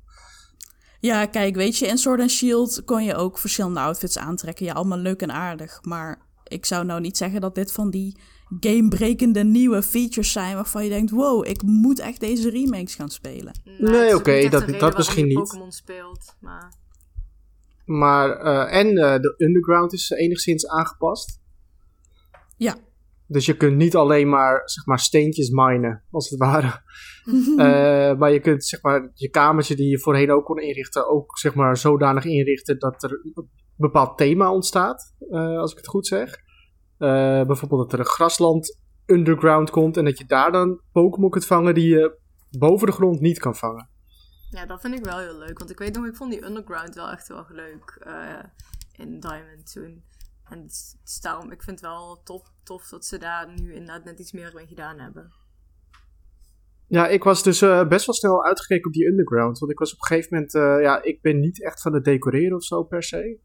Ja, 0.99 1.25
kijk, 1.25 1.55
weet 1.55 1.77
je, 1.77 1.87
in 1.87 1.97
Sword 1.97 2.19
and 2.19 2.31
Shield 2.31 2.83
kon 2.85 3.03
je 3.03 3.15
ook 3.15 3.37
verschillende 3.37 3.79
outfits 3.79 4.17
aantrekken. 4.17 4.65
Ja, 4.65 4.73
allemaal 4.73 4.97
leuk 4.97 5.21
en 5.21 5.31
aardig. 5.31 5.79
Maar 5.81 6.22
ik 6.53 6.65
zou 6.65 6.85
nou 6.85 7.01
niet 7.01 7.17
zeggen 7.17 7.41
dat 7.41 7.55
dit 7.55 7.71
van 7.71 7.89
die 7.89 8.17
gamebrekende 8.59 9.43
nieuwe 9.43 9.81
features 9.81 10.31
zijn... 10.31 10.55
waarvan 10.55 10.83
je 10.83 10.89
denkt, 10.89 11.11
wow, 11.11 11.47
ik 11.47 11.61
moet 11.61 11.99
echt 11.99 12.19
deze 12.19 12.49
remakes 12.49 12.95
gaan 12.95 13.09
spelen. 13.09 13.59
Nou, 13.77 13.91
Nee, 13.91 14.15
oké, 14.15 14.49
dat- 14.49 14.79
dat 14.79 14.97
misschien 14.97 15.27
niet. 15.27 15.37
Pokémon 15.37 15.71
speelt, 15.71 16.35
maar... 16.39 16.81
Maar, 17.85 18.29
eh, 18.37 18.79
en 18.79 18.87
eh, 18.97 19.19
de 19.21 19.35
underground 19.37 19.93
is 19.93 20.09
enigszins 20.09 20.67
aangepast. 20.67 21.41
Ja. 22.57 22.75
Dus 23.27 23.45
je 23.45 23.57
kunt 23.57 23.75
niet 23.77 23.95
alleen 23.95 24.29
maar, 24.29 24.61
zeg 24.65 24.85
maar, 24.85 24.99
steentjes 24.99 25.49
minen, 25.49 26.03
als 26.11 26.29
het 26.29 26.39
ware. 26.39 26.81
Eh, 27.57 28.17
maar 28.17 28.31
je 28.31 28.39
kunt, 28.39 28.65
zeg 28.65 28.81
maar, 28.81 29.11
je 29.13 29.29
kamertje 29.29 29.75
die 29.75 29.89
je 29.89 29.99
voorheen 29.99 30.31
ook 30.31 30.45
kon 30.45 30.59
inrichten, 30.59 31.09
ook, 31.09 31.37
zeg 31.37 31.55
maar, 31.55 31.77
zodanig 31.77 32.25
inrichten 32.25 32.79
dat 32.79 33.03
er 33.03 33.19
bepaald 33.75 34.17
thema 34.17 34.51
ontstaat, 34.51 35.13
eh, 35.29 35.57
als 35.57 35.71
ik 35.71 35.77
het 35.77 35.87
goed 35.87 36.07
zeg. 36.07 36.35
Eh, 36.97 37.45
bijvoorbeeld 37.45 37.81
dat 37.81 37.93
er 37.93 37.99
een 37.99 38.05
grasland 38.05 38.79
underground 39.05 39.69
komt 39.69 39.97
en 39.97 40.05
dat 40.05 40.17
je 40.17 40.25
daar 40.25 40.51
dan 40.51 40.81
Pokémon 40.91 41.29
kunt 41.29 41.45
vangen 41.45 41.73
die 41.73 41.87
je 41.87 42.19
boven 42.49 42.87
de 42.87 42.93
grond 42.93 43.19
niet 43.19 43.39
kan 43.39 43.55
vangen. 43.55 43.89
Ja, 44.49 44.65
dat 44.65 44.81
vind 44.81 44.97
ik 44.97 45.05
wel 45.05 45.17
heel 45.17 45.37
leuk. 45.37 45.59
Want 45.59 45.71
ik 45.71 45.79
weet 45.79 45.95
nog, 45.95 46.05
ik 46.05 46.15
vond 46.15 46.31
die 46.31 46.45
Underground 46.45 46.95
wel 46.95 47.09
echt 47.09 47.27
wel 47.27 47.45
leuk 47.49 47.97
eh, 47.99 48.43
in 48.91 49.19
Diamond 49.19 49.71
toen. 49.71 50.03
En 50.43 50.61
het 50.61 50.97
het 51.03 51.19
daarom, 51.21 51.51
ik 51.51 51.63
vind 51.63 51.79
het 51.79 51.89
wel 51.89 52.21
tof, 52.23 52.41
tof 52.63 52.87
dat 52.89 53.05
ze 53.05 53.17
daar 53.17 53.53
nu 53.55 53.73
inderdaad 53.73 54.03
net 54.03 54.19
iets 54.19 54.31
meer 54.31 54.51
mee 54.55 54.67
gedaan 54.67 54.99
hebben. 54.99 55.31
Ja, 56.87 57.07
ik 57.07 57.23
was 57.23 57.43
dus 57.43 57.59
best 57.87 58.05
wel 58.05 58.15
snel 58.15 58.45
uitgekeken 58.45 58.87
op 58.87 58.93
die 58.93 59.07
underground. 59.07 59.59
Want 59.59 59.71
ik 59.71 59.79
was 59.79 59.93
op 59.93 59.99
een 59.99 60.05
gegeven 60.05 60.33
moment, 60.33 60.81
ja, 60.83 61.01
ik 61.01 61.21
ben 61.21 61.39
niet 61.39 61.63
echt 61.63 61.81
van 61.81 61.93
het 61.93 62.03
decoreren 62.03 62.55
of 62.55 62.63
zo 62.63 62.83
per 62.83 63.03
se. 63.03 63.39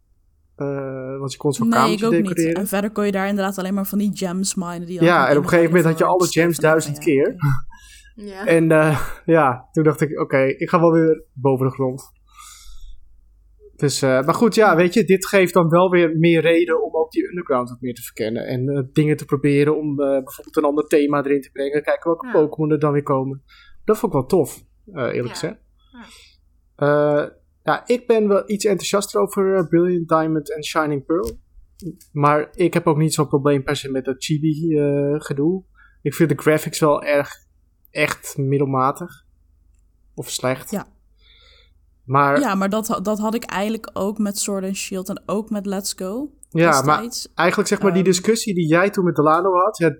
Eh, 0.59 1.19
want 1.19 1.33
je 1.33 1.39
kon 1.39 1.53
zo'n 1.53 1.69
Nee, 1.69 1.79
ik 1.79 1.83
kamertje 1.85 2.07
ook 2.07 2.13
niet. 2.13 2.23
decoreren. 2.27 2.55
En 2.55 2.67
verder 2.67 2.91
kon 2.91 3.05
je 3.07 3.13
daar 3.13 3.29
inderdaad 3.29 3.59
alleen 3.59 3.75
maar 3.75 3.87
van 3.87 3.99
die 3.99 4.11
gems 4.15 4.55
minen. 4.55 4.87
Die 4.87 5.03
Ja, 5.03 5.29
en 5.29 5.37
op 5.37 5.43
een 5.43 5.49
gegeven 5.49 5.71
moment 5.71 5.89
had 5.89 5.99
je 5.99 6.05
alle 6.05 6.27
gems 6.27 6.59
duizend 6.59 6.97
ja, 6.97 7.03
keer. 7.03 7.35
Ja. 8.15 8.47
En 8.57 8.71
eh, 8.73 9.09
ja, 9.25 9.69
toen 9.73 9.85
dacht 9.85 10.01
ik, 10.01 10.21
oké, 10.21 10.39
ik 10.45 10.69
ga 10.69 10.81
wel 10.81 10.93
weer 10.93 11.25
boven 11.33 11.67
de 11.67 11.73
grond. 11.73 12.03
Dus, 13.77 14.03
eh, 14.03 14.25
maar 14.25 14.35
goed, 14.35 14.55
ja, 14.55 14.77
weet 14.77 14.95
je, 14.95 15.05
dit 15.05 15.27
geeft 15.27 15.55
dan 15.55 15.69
wel 15.69 15.91
weer 15.91 16.17
meer 16.19 16.41
reden 16.41 16.85
om 16.85 16.95
ook 16.97 17.11
die 17.11 17.29
underground 17.29 17.69
wat 17.69 17.81
meer 17.81 17.95
te 17.95 18.03
verkennen. 18.03 18.47
En 18.47 18.69
eh, 18.69 18.83
dingen 18.93 19.17
te 19.17 19.25
proberen 19.25 19.77
om 19.77 20.01
eh, 20.01 20.09
bijvoorbeeld 20.09 20.57
een 20.57 20.65
ander 20.65 20.87
thema 20.87 21.25
erin 21.25 21.41
te 21.41 21.51
brengen. 21.51 21.83
Kijken 21.83 22.05
welke 22.11 22.27
Ja. 22.27 22.33
Pokémon 22.33 22.71
er 22.71 22.79
dan 22.79 22.93
weer 22.93 23.03
komen. 23.03 23.43
Dat 23.85 23.99
vond 23.99 24.13
ik 24.13 24.19
wel 24.19 24.29
tof, 24.29 24.65
eh, 24.93 25.03
eerlijk 25.03 25.27
Ja. 25.27 25.29
gezegd. 25.29 25.57
Ja. 27.69 27.75
Ja, 27.87 27.87
ik 27.87 28.07
ben 28.07 28.29
wel 28.29 28.43
iets 28.51 28.65
enthousiaster 28.65 29.21
over 29.21 29.57
eh, 29.57 29.67
Brilliant 29.69 30.09
Diamond 30.09 30.55
en 30.55 30.65
Shining 30.65 31.05
Pearl. 31.07 31.39
Maar 32.13 32.49
ik 32.53 32.75
heb 32.75 32.87
ook 32.87 32.97
niet 32.97 33.15
zo'n 33.15 33.29
probleem 33.29 33.63
per 33.65 33.77
se 33.77 33.91
met 33.91 34.05
dat 34.05 34.17
chibi 34.19 34.77
eh, 34.79 35.15
gedoe. 35.21 35.65
Ik 36.03 36.15
vind 36.15 36.29
de 36.29 36.35
graphics 36.37 36.81
wel 36.81 37.03
erg 37.03 37.31
echt 37.91 38.37
middelmatig. 38.37 39.11
Of 40.15 40.31
slecht. 40.31 40.71
Ja. 40.71 40.87
Maar, 42.05 42.41
ja, 42.41 42.49
Ja, 42.49 42.55
maar 42.55 42.69
dat, 42.71 42.99
dat 43.03 43.19
had 43.19 43.35
ik 43.35 43.45
eigenlijk 43.45 43.91
ook 43.93 44.19
met 44.19 44.39
Sword 44.39 44.65
and 44.65 44.77
Shield 44.77 45.09
en 45.09 45.23
ook 45.27 45.51
met 45.51 45.67
Let's 45.67 45.93
Go. 45.93 46.31
maar 46.51 46.73
destijds. 46.73 47.33
eigenlijk 47.35 47.69
zeg 47.69 47.81
maar 47.83 47.93
die 47.93 48.03
Ehm. 48.03 48.11
discussie 48.11 48.55
die 48.55 48.67
jij 48.69 48.91
toen 48.91 49.05
met 49.05 49.17
Delano 49.17 49.51
had. 49.53 49.79
Ja, 49.79 49.97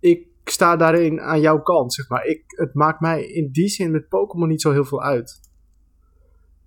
ik 0.00 0.26
sta 0.44 0.76
daarin 0.76 1.20
aan 1.20 1.40
jouw 1.40 1.60
kant, 1.62 1.94
zeg 1.94 2.08
maar. 2.08 2.24
Ik, 2.24 2.42
het 2.46 2.74
maakt 2.74 3.00
mij 3.00 3.24
in 3.26 3.48
die 3.52 3.68
zin 3.68 3.90
met 3.90 4.08
Pokémon 4.08 4.48
niet 4.48 4.60
zo 4.60 4.70
heel 4.72 4.84
veel 4.84 5.02
uit. 5.02 5.40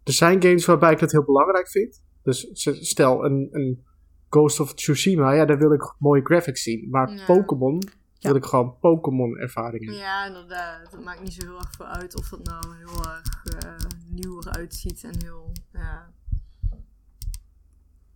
Er 0.07 0.13
zijn 0.13 0.41
games 0.41 0.65
waarbij 0.65 0.91
ik 0.91 0.99
dat 0.99 1.11
heel 1.11 1.23
belangrijk 1.23 1.67
vind. 1.69 2.01
Dus 2.23 2.47
stel 2.89 3.25
een, 3.25 3.47
een 3.51 3.85
Ghost 4.29 4.59
of 4.59 4.73
Tsushima, 4.73 5.31
ja, 5.31 5.45
daar 5.45 5.57
wil 5.57 5.71
ik 5.73 5.93
mooie 5.99 6.21
graphics 6.25 6.63
zien. 6.63 6.89
Maar 6.89 7.11
Ja. 7.13 7.25
Pokémon 7.25 7.81
Ja. 8.13 8.27
wil 8.29 8.35
ik 8.37 8.45
gewoon 8.45 8.75
Pokémon 8.79 9.37
ervaringen. 9.37 9.93
Ja, 9.93 10.25
inderdaad. 10.27 10.91
Het 10.91 11.03
maakt 11.03 11.21
niet 11.21 11.33
zo 11.33 11.47
heel 11.47 11.57
erg 11.57 11.71
veel 11.75 11.85
uit 11.85 12.17
of 12.17 12.29
het 12.29 12.43
nou 12.43 12.63
heel 12.77 13.05
erg 13.05 13.43
eh, 13.63 13.89
nieuw 14.09 14.39
eruit 14.39 14.73
ziet 14.75 15.03
en 15.03 15.13
heel... 15.23 15.51
Ja. 15.73 16.09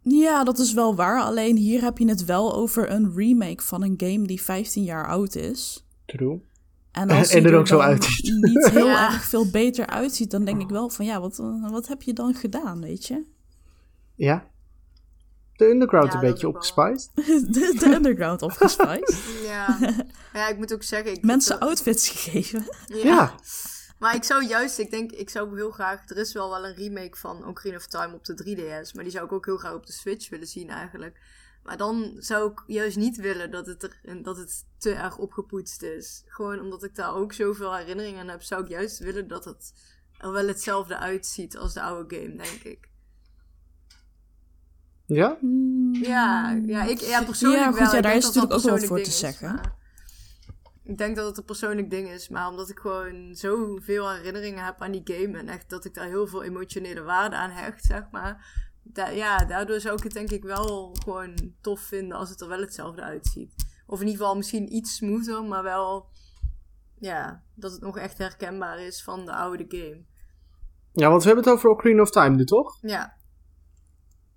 Ja, 0.04 0.44
dat 0.44 0.58
is 0.60 0.74
wel 0.74 0.96
waar. 0.96 1.22
Alleen 1.22 1.58
hier 1.58 1.82
heb 1.82 1.98
je 1.98 2.08
het 2.08 2.26
wel 2.26 2.54
over 2.56 2.92
een 2.92 3.14
remake 3.16 3.64
van 3.64 3.84
een 3.84 3.94
game 3.98 4.28
die 4.28 4.42
15 4.42 4.84
jaar 4.84 5.08
oud 5.08 5.36
is. 5.36 5.86
True. 6.06 6.42
En 7.02 7.10
als 7.10 7.30
En 7.30 7.44
die 7.44 7.52
er 7.52 7.58
ook 7.58 7.68
zo 7.68 7.78
dan 7.78 7.86
uitziet. 7.86 8.34
niet 8.42 8.70
heel 8.70 8.86
Ja. 8.88 9.06
erg 9.14 9.24
veel 9.24 9.50
beter 9.50 9.86
uitziet, 9.88 10.32
dan 10.32 10.46
denk 10.46 10.62
ik 10.62 10.70
wel 10.70 10.90
van 10.90 11.06
ja, 11.06 11.20
wat, 11.20 11.40
eh, 11.40 11.70
wat 11.72 11.88
heb 11.88 12.02
je 12.02 12.14
dan 12.14 12.34
gedaan, 12.34 12.82
weet 12.82 13.06
je? 13.08 13.24
Ja. 14.16 14.50
De 15.56 15.66
Underground 15.66 16.08
Ja, 16.08 16.14
een 16.14 16.20
beetje 16.32 16.48
opgespiced. 16.48 17.10
De, 17.54 17.76
de 17.80 17.86
underground 17.96 18.42
opgespiced. 18.42 19.24
Ja. 19.48 19.78
ja, 20.34 20.48
ik 20.48 20.58
moet 20.58 20.74
ook 20.74 20.84
zeggen... 20.84 21.12
Ik 21.14 21.24
Mensen 21.24 21.60
outfits 21.60 22.10
gegeven. 22.10 22.66
Ja. 22.88 23.04
Ja. 23.04 23.36
Maar 24.00 24.16
ik 24.16 24.24
zou 24.24 24.46
juist, 24.46 24.80
ik 24.80 24.92
denk, 24.92 25.12
ik 25.12 25.30
zou 25.30 25.56
heel 25.56 25.72
graag. 25.72 26.10
Er 26.10 26.18
is 26.18 26.34
wel 26.34 26.50
wel 26.50 26.66
een 26.66 26.76
remake 26.76 27.18
van 27.18 27.46
Ocarina 27.46 27.78
of 27.78 27.88
Time 27.88 28.14
op 28.14 28.26
de 28.26 28.34
3DS. 28.34 28.94
Maar 28.96 29.04
die 29.04 29.14
zou 29.14 29.26
ik 29.26 29.32
ook 29.32 29.46
heel 29.46 29.58
graag 29.58 29.74
op 29.74 29.86
de 29.86 29.92
Switch 29.94 30.30
willen 30.30 30.48
zien 30.48 30.70
eigenlijk. 30.70 31.20
Maar 31.64 31.78
dan 31.78 32.16
zou 32.18 32.52
ik 32.52 32.64
juist 32.68 32.98
niet 32.98 33.18
willen 33.18 33.52
dat 33.52 33.66
het, 33.66 33.84
er, 33.84 34.24
dat 34.24 34.38
het 34.38 34.66
te 34.78 34.94
erg 34.94 35.18
opgepoetst 35.18 35.82
is. 35.82 36.24
Gewoon 36.28 36.60
omdat 36.60 36.84
ik 36.84 36.96
daar 36.96 37.16
ook 37.16 37.34
zoveel 37.34 37.76
herinneringen 37.76 38.20
aan 38.20 38.28
heb, 38.28 38.42
zou 38.42 38.64
ik 38.64 38.70
juist 38.70 39.00
willen 39.00 39.28
dat 39.28 39.46
het 39.46 39.74
er 40.18 40.32
wel 40.32 40.48
hetzelfde 40.48 40.98
uitziet 40.98 41.58
als 41.58 41.74
de 41.74 41.82
oude 41.82 42.16
game, 42.16 42.36
denk 42.36 42.64
ik. 42.64 42.90
Ja? 45.06 45.38
Ja, 45.92 46.52
ja, 46.66 46.84
ik, 46.84 47.00
ja 47.00 47.24
persoonlijk 47.24 47.62
Ja, 47.62 47.72
goed, 47.72 47.80
wel. 47.80 47.96
ja, 47.96 48.02
daar 48.02 48.16
is 48.16 48.26
natuurlijk 48.26 48.54
ook 48.54 48.62
wel 48.62 48.74
wat 48.74 48.86
voor 48.86 48.98
te 48.98 49.10
is, 49.10 49.20
zeggen. 49.20 49.80
Ik 50.84 50.98
denk 50.98 51.16
dat 51.16 51.26
het 51.26 51.38
een 51.38 51.46
persoonlijk 51.46 51.90
ding 51.90 52.10
is, 52.10 52.30
maar 52.30 52.50
omdat 52.50 52.70
ik 52.70 52.80
gewoon 52.80 53.36
zoveel 53.36 54.12
herinneringen 54.12 54.66
heb 54.66 54.82
aan 54.82 54.92
die 54.92 55.02
game 55.04 55.38
en 55.38 55.48
echt 55.48 55.70
dat 55.70 55.86
ik 55.86 55.94
daar 55.94 56.08
heel 56.08 56.28
veel 56.28 56.44
emotionele 56.44 57.02
waarde 57.02 57.36
aan 57.36 57.50
hecht, 57.50 57.84
zeg 57.84 58.04
maar. 58.12 58.46
Da- 58.84 59.10
ja, 59.10 59.38
daardoor 59.46 59.80
zou 59.80 59.96
ik 59.98 60.04
het 60.04 60.14
denk 60.14 60.30
ik 60.30 60.44
wel 60.44 60.96
gewoon 61.04 61.34
tof 61.62 61.80
vinden 61.82 62.18
als 62.18 62.30
het 62.30 62.42
er 62.42 62.48
wel 62.48 62.60
hetzelfde 62.62 63.02
uitziet. 63.02 63.54
Of 63.88 64.00
in 64.02 64.06
ieder 64.08 64.22
geval 64.22 64.38
misschien 64.38 64.76
iets 64.76 64.96
smoother, 64.96 65.44
maar 65.44 65.64
wel, 65.64 66.06
ja, 67.00 67.44
dat 67.56 67.72
het 67.72 67.82
nog 67.82 67.98
echt 67.98 68.18
herkenbaar 68.18 68.80
is 68.80 69.04
van 69.04 69.26
de 69.26 69.34
oude 69.34 69.66
game. 69.68 70.02
Ja, 70.94 71.10
want 71.10 71.22
we 71.22 71.28
hebben 71.28 71.46
het 71.46 71.54
over 71.54 71.70
Ocarina 71.70 72.02
of 72.02 72.10
Time 72.12 72.36
nu, 72.36 72.46
toch? 72.46 72.78
Ja, 72.82 73.20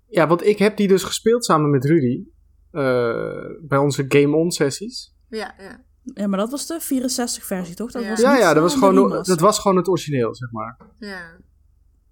Ja, 0.07 0.27
want 0.27 0.43
ik 0.45 0.57
heb 0.59 0.77
die 0.77 0.87
dus 0.87 1.03
gespeeld 1.03 1.45
samen 1.45 1.69
met 1.69 1.85
Rudy. 1.85 2.23
eh, 2.71 3.45
bij 3.61 3.77
onze 3.77 4.05
Game 4.07 4.35
On 4.35 4.51
sessies. 4.51 5.13
Ja, 5.29 5.53
ja. 5.57 5.83
Ja, 6.03 6.27
maar 6.27 6.39
dat 6.39 6.51
was 6.51 6.67
de 6.67 6.79
64-versie, 6.81 7.75
toch? 7.75 7.91
Dat 7.91 8.03
Ja. 8.03 8.09
was 8.09 8.19
Ja, 8.21 8.31
niet 8.31 8.41
ja, 8.41 8.53
dat 8.53 8.63
was, 8.63 8.73
gewoon, 8.73 9.09
dat 9.23 9.39
was 9.39 9.59
gewoon 9.59 9.77
het 9.77 9.87
origineel, 9.87 10.35
zeg 10.35 10.51
maar. 10.51 10.77
Ja. 10.99 11.37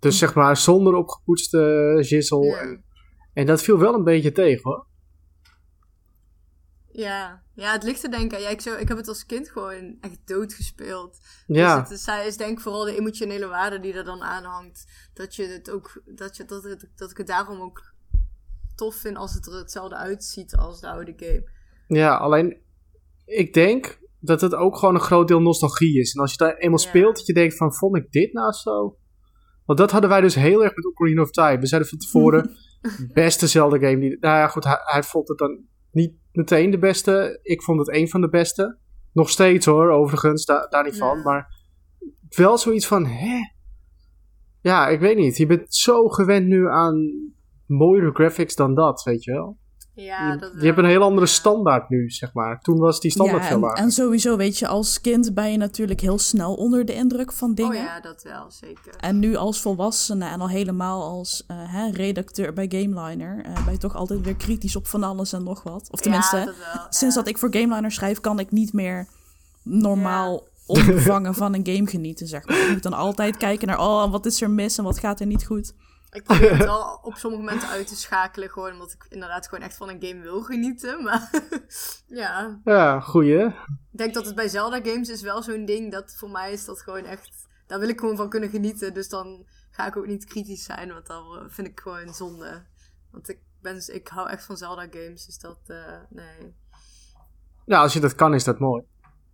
Dus 0.03 0.17
zeg 0.17 0.33
maar 0.33 0.57
zonder 0.57 0.93
opgepoetste 0.93 1.97
gizzel. 2.01 2.43
Ja. 2.43 2.57
En, 2.57 2.83
en 3.33 3.45
dat 3.45 3.61
viel 3.61 3.77
wel 3.77 3.93
een 3.93 4.03
beetje 4.03 4.31
tegen 4.31 4.61
hoor. 4.63 4.85
Ja. 6.91 7.43
ja, 7.53 7.71
het 7.71 7.83
ligt 7.83 8.01
te 8.01 8.09
denken. 8.09 8.41
Ja, 8.41 8.49
ik, 8.49 8.61
zo, 8.61 8.75
ik 8.75 8.87
heb 8.87 8.97
het 8.97 9.07
als 9.07 9.25
kind 9.25 9.49
gewoon 9.49 9.97
echt 10.01 10.19
dood 10.27 10.53
gespeeld. 10.53 11.17
Ja, 11.47 11.79
Dus 11.79 11.89
het 11.89 12.17
is, 12.19 12.27
is 12.27 12.37
denk 12.37 12.51
ik 12.51 12.59
vooral 12.59 12.83
de 12.85 12.97
emotionele 12.97 13.47
waarde 13.47 13.79
die 13.79 13.93
er 13.93 14.03
dan 14.03 14.21
aan 14.21 14.43
hangt. 14.43 15.09
Dat, 15.13 15.35
je 15.35 15.45
het 15.47 15.69
ook, 15.71 16.01
dat, 16.05 16.37
je, 16.37 16.45
dat, 16.45 16.63
het, 16.63 16.89
dat 16.95 17.11
ik 17.11 17.17
het 17.17 17.27
daarom 17.27 17.61
ook 17.61 17.93
tof 18.75 18.95
vind 18.95 19.17
als 19.17 19.33
het 19.33 19.47
er 19.47 19.53
hetzelfde 19.53 19.95
uitziet 19.95 20.55
als 20.55 20.81
de 20.81 20.89
oude 20.89 21.13
game. 21.15 21.49
ja, 21.87 22.17
alleen 22.17 22.57
ik 23.25 23.53
denk 23.53 23.99
dat 24.19 24.41
het 24.41 24.53
ook 24.53 24.77
gewoon 24.77 24.95
een 24.95 25.01
groot 25.01 25.27
deel 25.27 25.41
nostalgie 25.41 25.99
is. 25.99 26.13
En 26.13 26.21
als 26.21 26.31
je 26.31 26.37
daar 26.37 26.55
eenmaal 26.57 26.79
Ja. 26.79 26.87
speelt, 26.87 27.15
dat 27.15 27.25
je 27.25 27.33
denkt 27.33 27.57
van, 27.57 27.73
vond 27.73 27.95
ik 27.97 28.11
dit 28.11 28.33
nou 28.33 28.51
zo? 28.51 28.97
Want 29.65 29.79
dat 29.79 29.91
hadden 29.91 30.09
wij 30.09 30.21
dus 30.21 30.35
heel 30.35 30.63
erg 30.63 30.75
met 30.75 30.85
Ocarina 30.85 31.21
of 31.21 31.31
Time. 31.31 31.59
We 31.59 31.67
zeiden 31.67 31.89
van 31.89 31.97
tevoren, 31.99 32.51
beste 33.13 33.47
Zelda 33.47 33.77
game. 33.77 33.99
Die, 33.99 34.17
nou 34.19 34.37
ja, 34.37 34.47
goed, 34.47 34.63
hij, 34.63 34.77
hij 34.83 35.03
vond 35.03 35.27
het 35.27 35.37
dan 35.37 35.59
niet 35.91 36.13
meteen 36.31 36.71
de 36.71 36.77
beste. 36.79 37.39
Ik 37.43 37.61
vond 37.61 37.79
het 37.79 37.95
een 37.95 38.09
van 38.09 38.21
de 38.21 38.29
beste. 38.29 38.77
Nog 39.13 39.29
steeds 39.29 39.65
hoor, 39.65 39.89
overigens, 39.89 40.45
da- 40.45 40.67
daar 40.69 40.83
niet 40.83 40.97
van. 40.97 41.21
Maar 41.21 41.47
wel 42.29 42.57
zoiets 42.57 42.87
van, 42.87 43.05
hè? 43.05 43.37
Ja, 44.61 44.87
ik 44.87 44.99
weet 44.99 45.17
niet. 45.17 45.37
Je 45.37 45.45
bent 45.45 45.75
zo 45.75 46.07
gewend 46.07 46.47
nu 46.47 46.69
aan 46.69 47.11
mooiere 47.65 48.11
graphics 48.11 48.55
dan 48.55 48.75
dat, 48.75 49.03
weet 49.03 49.23
je 49.23 49.31
wel. 49.31 49.57
Ja, 49.95 50.31
je, 50.31 50.37
dat 50.37 50.51
je 50.59 50.65
hebt 50.65 50.77
een 50.77 50.85
heel 50.85 51.01
andere 51.01 51.25
standaard 51.25 51.89
nu, 51.89 52.09
zeg 52.09 52.33
maar. 52.33 52.61
Toen 52.61 52.77
was 52.77 52.99
die 52.99 53.11
standaard 53.11 53.41
ja, 53.41 53.47
veel 53.47 53.55
en, 53.55 53.61
lager. 53.61 53.83
en 53.83 53.91
sowieso, 53.91 54.37
weet 54.37 54.57
je, 54.57 54.67
als 54.67 55.01
kind 55.01 55.33
ben 55.33 55.51
je 55.51 55.57
natuurlijk 55.57 55.99
heel 55.99 56.19
snel 56.19 56.53
onder 56.53 56.85
de 56.85 56.93
indruk 56.93 57.31
van 57.31 57.53
dingen. 57.53 57.71
Oh 57.71 57.83
ja, 57.83 57.99
dat 57.99 58.23
wel, 58.23 58.51
zeker. 58.51 58.95
En 58.99 59.19
nu 59.19 59.35
als 59.35 59.61
volwassene 59.61 60.25
en 60.25 60.41
al 60.41 60.49
helemaal 60.49 61.03
als 61.03 61.43
eh, 61.47 61.57
hè, 61.59 61.89
redacteur 61.89 62.53
bij 62.53 62.65
Gameliner... 62.69 63.43
eh, 63.45 63.63
ben 63.63 63.73
je 63.73 63.79
toch 63.79 63.95
altijd 63.95 64.21
weer 64.21 64.35
kritisch 64.35 64.75
op 64.75 64.87
van 64.87 65.03
alles 65.03 65.33
en 65.33 65.43
nog 65.43 65.63
wat. 65.63 65.87
Of 65.91 65.99
tenminste, 65.99 66.37
ja, 66.37 66.45
dat 66.45 66.55
wel. 66.57 66.85
sinds 66.99 67.15
ja. 67.15 67.21
dat 67.21 67.29
ik 67.29 67.37
voor 67.37 67.53
Gameliner 67.53 67.91
schrijf... 67.91 68.19
kan 68.19 68.39
ik 68.39 68.51
niet 68.51 68.73
meer 68.73 69.07
normaal 69.63 70.43
onbevangen 70.65 71.33
van 71.33 71.53
een 71.53 71.65
game 71.65 71.87
genieten, 71.87 72.27
zeg 72.27 72.47
maar. 72.47 72.57
Ik 72.57 72.71
moet 72.71 72.83
dan 72.83 72.93
altijd 72.93 73.37
kijken 73.37 73.67
naar, 73.67 73.79
oh, 73.79 74.11
wat 74.11 74.25
is 74.25 74.41
er 74.41 74.49
mis 74.49 74.77
en 74.77 74.83
wat 74.83 74.99
gaat 74.99 75.19
er 75.19 75.25
niet 75.25 75.45
goed. 75.45 75.73
Ik 76.13 76.23
probeer 76.23 76.57
het 76.57 76.65
wel 76.75 76.99
op 77.01 77.15
sommige 77.15 77.43
momenten 77.43 77.69
uit 77.69 77.87
te 77.87 77.95
schakelen, 77.95 78.49
gewoon 78.49 78.71
omdat 78.71 78.91
ik 78.91 79.05
inderdaad 79.09 79.47
gewoon 79.47 79.63
echt 79.63 79.77
van 79.77 79.89
een 79.89 80.03
game 80.03 80.21
wil 80.21 80.41
genieten. 80.41 81.03
Maar 81.03 81.29
ja, 82.21 82.59
Ja, 82.63 82.99
goeie. 82.99 83.45
ik 83.45 83.53
denk 83.91 84.13
dat 84.13 84.25
het 84.25 84.35
bij 84.35 84.47
Zelda 84.47 84.81
games 84.81 85.09
is 85.09 85.21
wel 85.21 85.43
zo'n 85.43 85.65
ding 85.65 85.91
dat 85.91 86.15
voor 86.15 86.29
mij 86.29 86.51
is 86.51 86.65
dat 86.65 86.81
gewoon 86.81 87.05
echt, 87.05 87.47
daar 87.67 87.79
wil 87.79 87.89
ik 87.89 87.99
gewoon 87.99 88.15
van 88.15 88.29
kunnen 88.29 88.49
genieten. 88.49 88.93
Dus 88.93 89.09
dan 89.09 89.45
ga 89.71 89.87
ik 89.87 89.97
ook 89.97 90.07
niet 90.07 90.25
kritisch 90.25 90.63
zijn, 90.63 90.93
want 90.93 91.07
dan 91.07 91.37
eh, 91.37 91.43
vind 91.47 91.67
ik 91.67 91.79
gewoon 91.79 92.13
zonde. 92.13 92.65
Want 93.11 93.29
ik, 93.29 93.39
ben, 93.61 93.95
ik 93.95 94.07
hou 94.07 94.29
echt 94.29 94.45
van 94.45 94.57
Zelda 94.57 94.87
games, 94.89 95.25
dus 95.25 95.39
dat, 95.39 95.59
eh, 95.67 95.99
nee. 96.09 96.55
Nou, 97.65 97.83
als 97.83 97.93
je 97.93 97.99
dat 97.99 98.15
kan, 98.15 98.33
is 98.33 98.43
dat 98.43 98.59
mooi. 98.59 98.83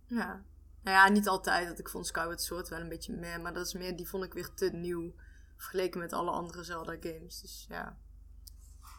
Ja. 0.06 0.42
Nou 0.82 0.96
ja, 0.96 1.08
niet 1.08 1.28
altijd. 1.28 1.68
Dat 1.68 1.78
ik 1.78 1.88
vond 1.88 2.06
Skyward 2.06 2.42
Sword 2.42 2.68
wel 2.68 2.80
een 2.80 2.88
beetje 2.88 3.16
meh. 3.16 3.38
Maar 3.38 3.52
dat 3.52 3.66
is 3.66 3.74
meer, 3.74 3.96
die 3.96 4.08
vond 4.08 4.24
ik 4.24 4.32
weer 4.32 4.54
te 4.54 4.70
nieuw. 4.72 5.14
Vergeleken 5.60 6.00
met 6.00 6.12
alle 6.12 6.30
andere 6.30 6.64
Zelda 6.64 6.96
games. 7.00 7.40
Dus 7.40 7.66
ja. 7.68 7.96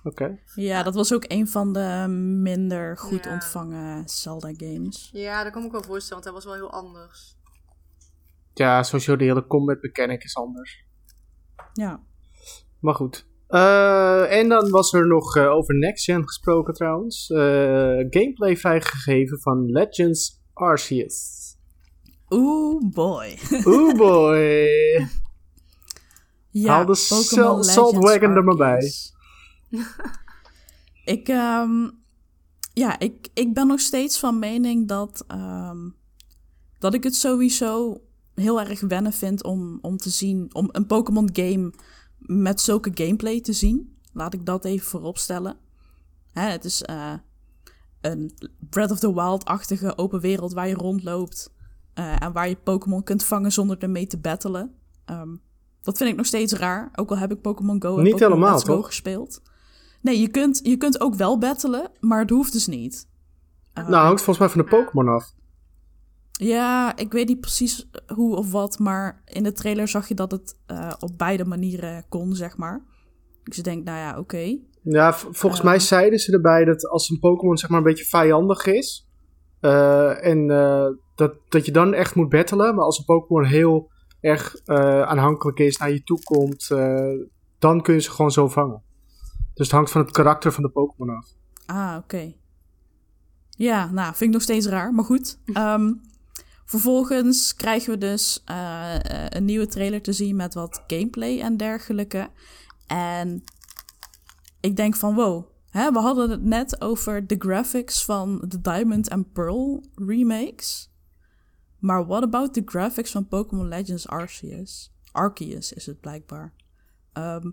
Oké. 0.04 0.40
Ja, 0.56 0.84
dat 0.84 0.96
was 0.96 1.14
ook 1.14 1.26
een 1.28 1.48
van 1.48 1.74
de 1.74 2.06
minder 2.42 2.98
goed 2.98 3.24
Ja. 3.24 3.34
ontvangen 3.34 4.10
Zelda-games. 4.10 5.10
Ja, 5.14 5.44
dat 5.44 5.52
kan 5.52 5.62
ik 5.62 5.68
me 5.72 5.74
wel 5.74 5.84
voorstellen. 5.88 6.24
Want 6.24 6.24
hij 6.24 6.34
was 6.34 6.46
wel 6.46 6.54
heel 6.54 6.72
anders. 6.82 7.38
Ja, 8.54 8.84
sowieso 8.84 9.16
de 9.16 9.24
hele 9.24 9.48
combat 9.48 9.82
mechanic 9.82 10.24
is 10.24 10.36
anders. 10.36 10.86
Ja. 11.74 12.04
Maar 12.80 12.96
goed. 12.96 13.28
Eh, 13.48 14.38
en 14.40 14.50
dan 14.50 14.70
was 14.70 14.94
er 14.94 15.08
nog 15.08 15.36
eh, 15.36 15.50
over 15.52 15.76
Next 15.76 16.04
Gen 16.04 16.24
gesproken 16.28 16.74
trouwens. 16.74 17.30
Eh, 17.30 17.40
gameplay 18.10 18.58
vrijgegeven 18.58 19.40
van 19.40 19.66
Legends 19.66 20.42
Arceus. 20.54 21.40
Oeh, 22.30 22.92
boy. 22.94 23.38
Oeh 23.66 23.96
boy. 23.96 24.68
Ja, 26.52 26.74
Haal 26.74 26.86
de 26.86 26.96
Salt- 26.96 27.66
Saltwagon 27.66 28.36
er 28.36 28.44
maar 28.44 28.56
bij. 28.56 28.92
Ik, 31.06 31.28
ehm, 31.28 31.90
ja, 32.74 33.00
ik, 33.00 33.28
ik 33.34 33.54
ben 33.54 33.68
nog 33.68 33.80
steeds 33.80 34.20
van 34.20 34.40
mening 34.40 34.88
dat, 34.88 35.24
ehm, 35.28 35.90
dat 36.80 36.94
ik 36.94 37.04
het 37.04 37.16
sowieso 37.16 38.02
heel 38.36 38.60
erg 38.62 38.80
wennen 38.82 39.14
vind 39.14 39.44
om, 39.44 39.78
om 39.82 39.98
te 39.98 40.10
zien, 40.10 40.50
om 40.54 40.70
een 40.72 40.86
Pokémon 40.86 41.30
game 41.34 41.74
met 42.18 42.62
zulke 42.62 42.92
gameplay 42.94 43.42
te 43.42 43.54
zien. 43.54 43.98
Laat 44.14 44.34
ik 44.34 44.46
dat 44.46 44.66
even 44.66 44.88
vooropstellen. 44.88 45.58
Hè, 46.32 46.50
het 46.50 46.66
is 46.66 46.82
eh, 46.82 47.14
een 48.02 48.32
Breath 48.70 48.92
of 48.92 49.00
the 49.00 49.14
Wild-achtige 49.14 49.98
open 49.98 50.20
wereld 50.20 50.54
waar 50.54 50.68
je 50.68 50.74
rondloopt. 50.74 51.54
eh, 51.94 52.22
en 52.24 52.32
waar 52.32 52.50
je 52.50 52.56
Pokémon 52.56 53.04
kunt 53.04 53.24
vangen 53.24 53.52
zonder 53.52 53.78
ermee 53.78 54.08
te 54.08 54.18
battelen. 54.18 54.76
Ehm, 55.06 55.36
dat 55.82 55.98
vind 55.98 56.10
ik 56.10 56.16
nog 56.16 56.26
steeds 56.26 56.54
raar. 56.54 56.90
Ook 56.96 57.10
al 57.10 57.18
heb 57.18 57.32
ik 57.32 57.42
Pokémon 57.42 57.82
Go 57.82 57.98
en 57.98 58.04
Niet 58.04 58.12
Pokémon 58.12 58.38
helemaal, 58.38 58.60
Go 58.60 58.82
gespeeld. 58.82 59.42
Nee, 60.02 60.20
je 60.22 60.28
kunt, 60.28 60.60
je 60.64 60.78
kunt 60.78 61.02
ook 61.02 61.16
wel 61.16 61.38
battelen, 61.38 61.92
maar 62.00 62.20
het 62.20 62.30
hoeft 62.30 62.52
dus 62.54 62.68
niet. 62.68 63.08
Eh, 63.74 63.88
Nou, 63.88 64.06
hangt 64.06 64.22
volgens 64.22 64.38
mij 64.38 64.50
van 64.50 64.62
de 64.62 64.78
Pokémon 64.78 65.08
af. 65.16 65.34
Ja, 66.32 66.96
ik 66.98 67.12
weet 67.12 67.28
niet 67.28 67.40
precies 67.40 67.90
hoe 68.16 68.36
of 68.36 68.52
wat, 68.52 68.80
maar 68.80 69.22
in 69.26 69.44
de 69.44 69.52
trailer 69.52 69.88
zag 69.88 70.08
je 70.08 70.14
dat 70.14 70.32
het 70.32 70.56
eh, 70.66 70.92
op 71.00 71.18
beide 71.18 71.46
manieren 71.46 72.06
kon, 72.10 72.36
zeg 72.36 72.58
maar. 72.58 72.84
Dus 73.44 73.58
ik 73.58 73.64
denk, 73.64 73.84
nou 73.84 73.98
ja, 73.98 74.18
oké. 74.20 74.58
Ja, 74.84 75.14
volgens 75.14 75.60
Eh. 75.62 75.66
mij 75.68 75.80
zeiden 75.80 76.20
ze 76.20 76.32
erbij 76.34 76.66
dat 76.66 76.88
als 76.88 77.10
een 77.10 77.20
Pokémon 77.20 77.58
zeg 77.58 77.70
maar 77.70 77.78
een 77.80 77.86
beetje 77.86 78.06
vijandig 78.06 78.66
is. 78.66 79.06
eh, 79.60 80.26
en 80.26 80.50
eh, 80.52 80.86
dat, 81.16 81.34
dat 81.50 81.66
je 81.66 81.72
dan 81.72 81.94
echt 81.94 82.16
moet 82.16 82.30
battelen. 82.30 82.76
Maar 82.76 82.84
als 82.86 82.98
een 83.00 83.06
Pokémon 83.06 83.44
heel 83.46 83.91
erg 84.22 84.56
eh, 84.56 85.02
aanhankelijk 85.02 85.60
is, 85.60 85.78
naar 85.78 85.92
je 85.92 86.04
toe 86.04 86.24
komt, 86.24 86.72
eh, 86.72 87.14
dan 87.60 87.82
kun 87.82 87.94
je 87.94 88.02
ze 88.02 88.12
gewoon 88.12 88.32
zo 88.32 88.48
vangen. 88.48 88.82
Dus 89.54 89.68
het 89.68 89.72
hangt 89.72 89.92
van 89.92 90.02
het 90.02 90.12
karakter 90.12 90.52
van 90.52 90.64
de 90.64 90.70
Pokémon 90.70 91.18
af. 91.18 91.28
Ah, 91.66 91.98
oké. 91.98 92.34
Ja, 93.50 93.92
nou, 93.92 94.08
vind 94.08 94.22
ik 94.22 94.32
nog 94.32 94.42
steeds 94.42 94.68
raar, 94.68 94.94
maar 94.94 95.06
goed. 95.06 95.40
Ehm, 95.54 95.94
vervolgens 96.66 97.56
krijgen 97.56 97.92
we 97.92 97.98
dus 97.98 98.42
eh, 98.46 98.96
een 99.30 99.46
nieuwe 99.46 99.68
trailer 99.68 100.02
te 100.02 100.14
zien 100.14 100.36
met 100.36 100.54
wat 100.54 100.84
gameplay 100.88 101.40
en 101.40 101.58
dergelijke. 101.58 102.30
En 102.88 103.44
ik 104.60 104.76
denk 104.76 104.96
van, 104.96 105.16
wow, 105.16 105.46
hè, 105.70 105.92
we 105.92 106.00
hadden 106.00 106.30
het 106.30 106.44
net 106.44 106.82
over 106.82 107.28
de 107.28 107.36
graphics 107.40 108.06
van 108.06 108.44
de 108.48 108.62
Diamond 108.62 109.10
and 109.10 109.34
Pearl 109.34 109.84
remakes. 109.96 110.91
Maar 111.82 112.06
what 112.06 112.24
about 112.24 112.54
the 112.54 112.62
graphics 112.66 113.12
van 113.12 113.28
Pokémon 113.28 113.68
Legends 113.68 114.08
Arceus? 114.08 114.92
Arceus 115.12 115.74
is 115.74 115.86
het 115.86 116.00
blijkbaar. 116.00 116.54
Ehm, 117.14 117.52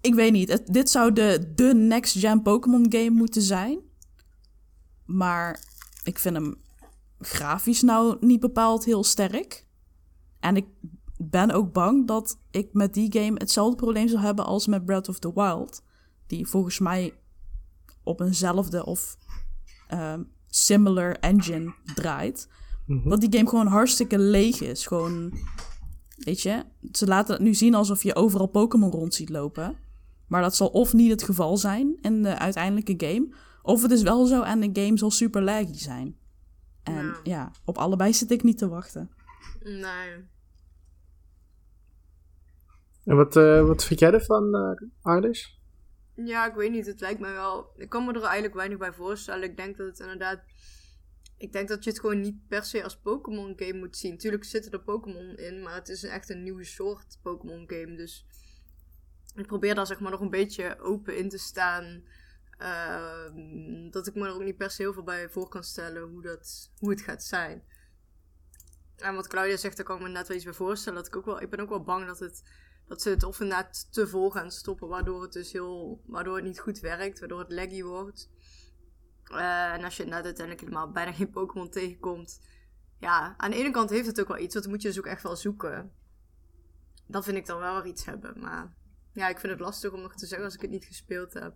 ik 0.00 0.14
weet 0.14 0.32
niet. 0.32 0.72
Dit 0.72 0.90
zou 0.90 1.12
de, 1.12 1.52
de 1.54 1.74
next-gen 1.74 2.42
Pokémon 2.42 2.86
game 2.88 3.10
moeten 3.10 3.42
zijn. 3.42 3.78
Maar 5.04 5.60
ik 6.04 6.18
vind 6.18 6.34
hem 6.34 6.56
grafisch 7.18 7.82
nou 7.82 8.16
niet 8.20 8.40
bepaald 8.40 8.84
heel 8.84 9.04
sterk. 9.04 9.66
En 10.40 10.56
ik 10.56 10.66
ben 11.16 11.50
ook 11.50 11.72
bang 11.72 12.06
dat 12.06 12.38
ik 12.50 12.68
met 12.72 12.94
die 12.94 13.12
game 13.12 13.38
hetzelfde 13.38 13.76
probleem 13.76 14.08
zou 14.08 14.22
hebben 14.22 14.44
als 14.44 14.66
met 14.66 14.84
Breath 14.84 15.08
of 15.08 15.18
the 15.18 15.32
Wild. 15.34 15.82
Die 16.26 16.46
volgens 16.46 16.78
mij 16.78 17.14
op 18.02 18.20
eenzelfde 18.20 18.84
of 18.84 19.18
ehm, 19.88 20.22
similar 20.54 21.16
engine 21.20 21.74
draait. 21.94 22.48
Mhm. 22.86 23.08
Dat 23.08 23.20
die 23.20 23.32
game 23.38 23.48
gewoon 23.48 23.66
hartstikke 23.66 24.18
leeg 24.18 24.60
is. 24.60 24.86
Gewoon, 24.86 25.38
weet 26.16 26.40
je, 26.40 26.62
ze 26.92 27.06
laten 27.06 27.34
het 27.34 27.42
nu 27.42 27.54
zien 27.54 27.74
alsof 27.74 28.02
je 28.02 28.14
overal 28.14 28.46
Pokémon 28.46 28.90
rond 28.90 29.14
ziet 29.14 29.28
lopen. 29.28 29.76
Maar 30.28 30.42
dat 30.42 30.56
zal 30.56 30.68
of 30.68 30.92
niet 30.92 31.10
het 31.10 31.22
geval 31.22 31.56
zijn 31.56 31.98
in 32.00 32.22
de 32.22 32.38
uiteindelijke 32.38 32.94
game. 33.06 33.34
Of 33.62 33.82
het 33.82 33.90
is 33.90 34.02
wel 34.02 34.26
zo 34.26 34.42
en 34.42 34.60
de 34.60 34.82
game 34.82 34.98
zal 34.98 35.10
super 35.10 35.42
laggy 35.42 35.78
zijn. 35.78 36.16
En 36.82 37.04
Ja. 37.04 37.20
ja, 37.22 37.50
op 37.64 37.78
allebei 37.78 38.12
zit 38.14 38.30
ik 38.30 38.42
niet 38.42 38.58
te 38.58 38.68
wachten. 38.68 39.10
Nee. 39.62 40.24
En 43.04 43.16
wat, 43.16 43.36
eh, 43.36 43.66
wat 43.66 43.84
vind 43.84 44.00
jij 44.00 44.12
ervan, 44.12 44.54
eh 44.54 44.88
Arlish? 45.02 45.46
Ja, 46.14 46.46
ik 46.46 46.54
weet 46.54 46.70
niet. 46.70 46.86
Het 46.86 47.00
lijkt 47.00 47.20
me 47.20 47.30
wel. 47.30 47.72
Ik 47.76 47.88
kan 47.88 48.04
me 48.04 48.12
er 48.12 48.22
eigenlijk 48.22 48.54
weinig 48.54 48.78
bij 48.78 48.92
voorstellen. 48.92 49.42
Ik 49.42 49.56
denk 49.56 49.76
dat 49.76 49.86
het 49.86 49.98
inderdaad. 50.00 50.42
Ik 51.36 51.52
denk 51.52 51.68
dat 51.68 51.84
je 51.84 51.90
het 51.90 52.00
gewoon 52.00 52.20
niet 52.20 52.48
per 52.48 52.64
se 52.64 52.82
als 52.82 52.96
Pokémon 52.96 53.52
game 53.56 53.78
moet 53.78 53.96
zien. 53.96 54.18
Tuurlijk 54.18 54.44
zitten 54.44 54.72
er 54.72 54.82
Pokémon 54.82 55.36
in, 55.36 55.62
maar 55.62 55.74
het 55.74 55.88
is 55.88 56.02
echt 56.02 56.30
een 56.30 56.42
nieuwe 56.42 56.64
soort 56.64 57.18
Pokémon 57.22 57.64
game. 57.66 57.96
Dus 57.96 58.26
ik 59.34 59.46
probeer 59.46 59.74
daar 59.74 59.86
zeg 59.86 60.00
maar 60.00 60.10
nog 60.10 60.20
een 60.20 60.30
beetje 60.30 60.78
open 60.78 61.16
in 61.16 61.28
te 61.28 61.38
staan. 61.38 62.04
Ehm, 62.58 63.90
dat 63.90 64.06
ik 64.06 64.14
me 64.14 64.26
er 64.26 64.34
ook 64.34 64.42
niet 64.42 64.56
per 64.56 64.70
se 64.70 64.82
heel 64.82 64.92
veel 64.92 65.02
bij 65.02 65.28
voor 65.28 65.48
kan 65.48 65.64
stellen 65.64 66.02
hoe, 66.02 66.22
dat, 66.22 66.70
hoe 66.78 66.90
het 66.90 67.00
gaat 67.02 67.24
zijn. 67.24 67.62
En 68.96 69.14
wat 69.14 69.28
Claudia 69.28 69.56
zegt, 69.56 69.76
daar 69.76 69.86
kan 69.86 69.96
ik 69.96 70.02
me 70.02 70.08
net 70.08 70.28
wel 70.28 70.36
iets 70.36 70.46
bij 70.46 70.54
voorstellen. 70.54 70.98
Dat 70.98 71.06
ik, 71.06 71.16
ook 71.16 71.24
wel, 71.24 71.42
ik 71.42 71.50
ben 71.50 71.60
ook 71.60 71.68
wel 71.68 71.82
bang 71.82 72.06
dat, 72.06 72.18
het, 72.18 72.42
dat 72.86 73.02
ze 73.02 73.10
het 73.10 73.22
of 73.22 73.40
inderdaad 73.40 73.92
te 73.92 74.06
vol 74.06 74.30
gaan 74.30 74.50
stoppen, 74.50 74.88
waardoor 74.88 75.22
het 75.22 75.32
dus 75.32 75.52
heel, 75.52 76.02
waardoor 76.06 76.36
het 76.36 76.44
niet 76.44 76.60
goed 76.60 76.80
werkt, 76.80 77.18
waardoor 77.18 77.38
het 77.38 77.52
laggy 77.52 77.82
wordt. 77.82 78.30
Eh, 79.24 79.72
en 79.72 79.84
als 79.84 79.96
je 79.96 80.02
inderdaad 80.02 80.26
uiteindelijk 80.26 80.66
helemaal 80.66 80.90
bijna 80.90 81.12
geen 81.12 81.30
Pokémon 81.30 81.70
tegenkomt. 81.70 82.40
Ja, 83.00 83.34
aan 83.36 83.50
de 83.50 83.56
ene 83.56 83.70
kant 83.70 83.90
heeft 83.90 84.06
het 84.06 84.20
ook 84.20 84.28
wel 84.28 84.38
iets, 84.38 84.52
want 84.52 84.64
dan 84.64 84.74
moet 84.74 84.82
je 84.82 84.88
dus 84.88 84.98
ook 84.98 85.06
echt 85.06 85.22
wel 85.22 85.36
zoeken. 85.36 85.92
Dat 87.06 87.24
vind 87.24 87.36
ik 87.36 87.46
dan 87.46 87.60
wel 87.60 87.74
weer 87.74 87.92
iets 87.92 88.04
hebben. 88.04 88.40
Maar 88.40 88.74
ja, 89.12 89.28
ik 89.28 89.38
vind 89.38 89.52
het 89.52 89.60
lastig 89.60 89.92
om 89.92 90.00
nog 90.00 90.14
te 90.14 90.26
zeggen 90.26 90.46
als 90.46 90.54
ik 90.54 90.60
het 90.60 90.70
niet 90.70 90.84
gespeeld 90.84 91.32
heb. 91.32 91.54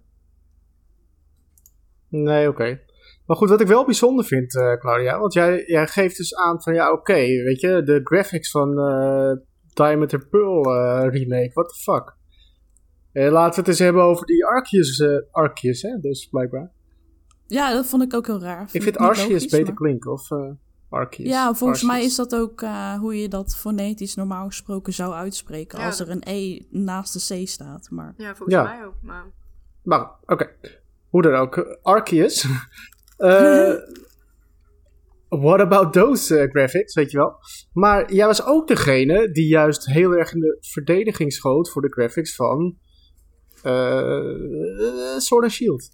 Nee, 2.09 2.49
oké. 2.49 2.81
Maar 3.27 3.37
goed, 3.37 3.49
wat 3.49 3.61
ik 3.61 3.67
wel 3.67 3.85
bijzonder 3.85 4.25
vind, 4.25 4.57
eh, 4.57 4.73
Claudia, 4.73 5.19
want 5.19 5.33
jij, 5.33 5.65
jij 5.67 5.87
geeft 5.87 6.17
dus 6.17 6.35
aan 6.35 6.63
van 6.63 6.75
ja, 6.75 6.93
oké, 6.93 7.15
weet 7.15 7.61
je, 7.61 7.83
de 7.83 8.01
graphics 8.05 8.51
van 8.51 8.79
eh 8.79 9.33
Diamond 9.75 10.15
and 10.15 10.29
Pearl 10.31 10.65
eh, 10.65 11.11
remake, 11.11 11.51
what 11.53 11.69
the 11.69 11.75
fuck. 11.81 12.17
Eh, 13.13 13.31
laten 13.31 13.51
we 13.55 13.61
het 13.61 13.69
eens 13.69 13.79
hebben 13.79 14.03
over 14.03 14.27
die 14.27 14.45
Arceus, 14.47 14.99
eh, 14.99 15.17
Arceus 15.31 15.83
hè, 15.83 15.99
dus 16.01 16.27
blijkbaar. 16.27 16.71
Ja, 17.47 17.73
dat 17.73 17.87
vond 17.87 18.03
ik 18.03 18.15
ook 18.15 18.27
heel 18.27 18.41
raar. 18.41 18.69
Ik 18.73 18.83
vind 18.83 18.97
Arceus 18.97 19.29
logisch, 19.29 19.47
beter 19.47 19.67
maar- 19.67 19.75
klinken, 19.75 20.13
of 20.13 20.31
eh 20.31 20.51
Arceus. 20.89 21.27
Ja, 21.29 21.55
volgens 21.55 21.83
mij 21.83 22.05
is 22.05 22.15
dat 22.17 22.35
ook 22.35 22.63
eh, 22.63 22.95
hoe 22.99 23.21
je 23.21 23.29
dat 23.29 23.57
fonetisch 23.57 24.15
normaal 24.15 24.47
gesproken 24.47 24.93
zou 24.93 25.13
uitspreken. 25.15 25.79
Ja, 25.79 25.87
als 25.87 26.01
er 26.01 26.11
een 26.11 26.23
E 26.27 26.61
naast 26.71 27.29
de 27.29 27.43
C 27.45 27.49
staat. 27.49 27.89
Maar 27.91 28.15
Ja, 28.17 28.35
volgens 28.35 28.55
Ja. 28.55 28.63
mij 28.63 28.85
ook. 28.87 28.95
Maar 29.03 29.25
Maar, 29.83 30.11
oké. 30.27 30.51
Hoe 31.09 31.23
dan 31.23 31.35
ook. 31.35 31.79
Arceus. 31.83 32.47
What 35.29 35.61
about 35.61 35.93
those 35.93 36.39
eh, 36.39 36.51
graphics, 36.51 36.95
weet 36.95 37.11
je 37.11 37.17
wel? 37.17 37.33
Maar 37.73 38.13
jij 38.13 38.27
was 38.27 38.45
ook 38.45 38.69
degene 38.69 39.31
die 39.31 39.47
juist 39.47 39.87
heel 39.87 40.13
erg 40.13 40.33
in 40.33 40.41
de 40.41 40.59
verdediging 40.61 41.33
schoot 41.33 41.71
voor 41.71 41.83
de 41.83 41.93
graphics 41.93 42.35
van 42.35 42.77
eh 43.63 45.17
Sword 45.19 45.43
and 45.43 45.53
Shield. 45.53 45.89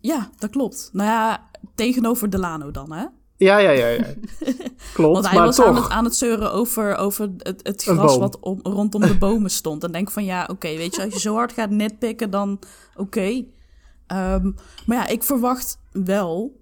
ja, 0.00 0.30
dat 0.38 0.50
klopt. 0.50 0.90
Nou 0.92 1.08
ja, 1.08 1.50
tegenover 1.74 2.30
Delano 2.30 2.70
dan, 2.70 2.92
hè? 2.92 3.04
Ja, 3.36 3.58
ja, 3.58 3.70
ja, 3.70 3.86
ja. 3.86 4.04
Klopt, 4.94 5.12
Want 5.12 5.26
hij 5.26 5.34
maar 5.36 5.46
was 5.46 5.56
toch. 5.56 5.66
aan 5.66 5.74
het, 5.74 5.88
aan 5.88 6.04
het 6.04 6.14
zeuren 6.14 6.52
over, 6.52 6.96
over 6.96 7.30
het, 7.38 7.82
gras 7.82 8.16
wat 8.16 8.38
om, 8.40 8.60
rondom 8.62 9.00
de 9.00 9.18
bomen 9.18 9.50
stond. 9.50 9.84
En 9.84 9.92
denk 9.92 10.10
van 10.10 10.24
ja, 10.24 10.48
oké, 10.50 10.76
weet 10.76 10.94
je, 10.94 11.02
als 11.04 11.12
je 11.12 11.20
zo 11.20 11.34
hard 11.34 11.52
gaat 11.52 11.70
nitpikken, 11.70 12.30
dan 12.30 12.58
oké. 12.96 13.44
Ehm, 14.06 14.52
maar 14.86 14.96
ja, 14.96 15.06
ik 15.06 15.22
verwacht 15.22 15.78
wel, 15.92 16.59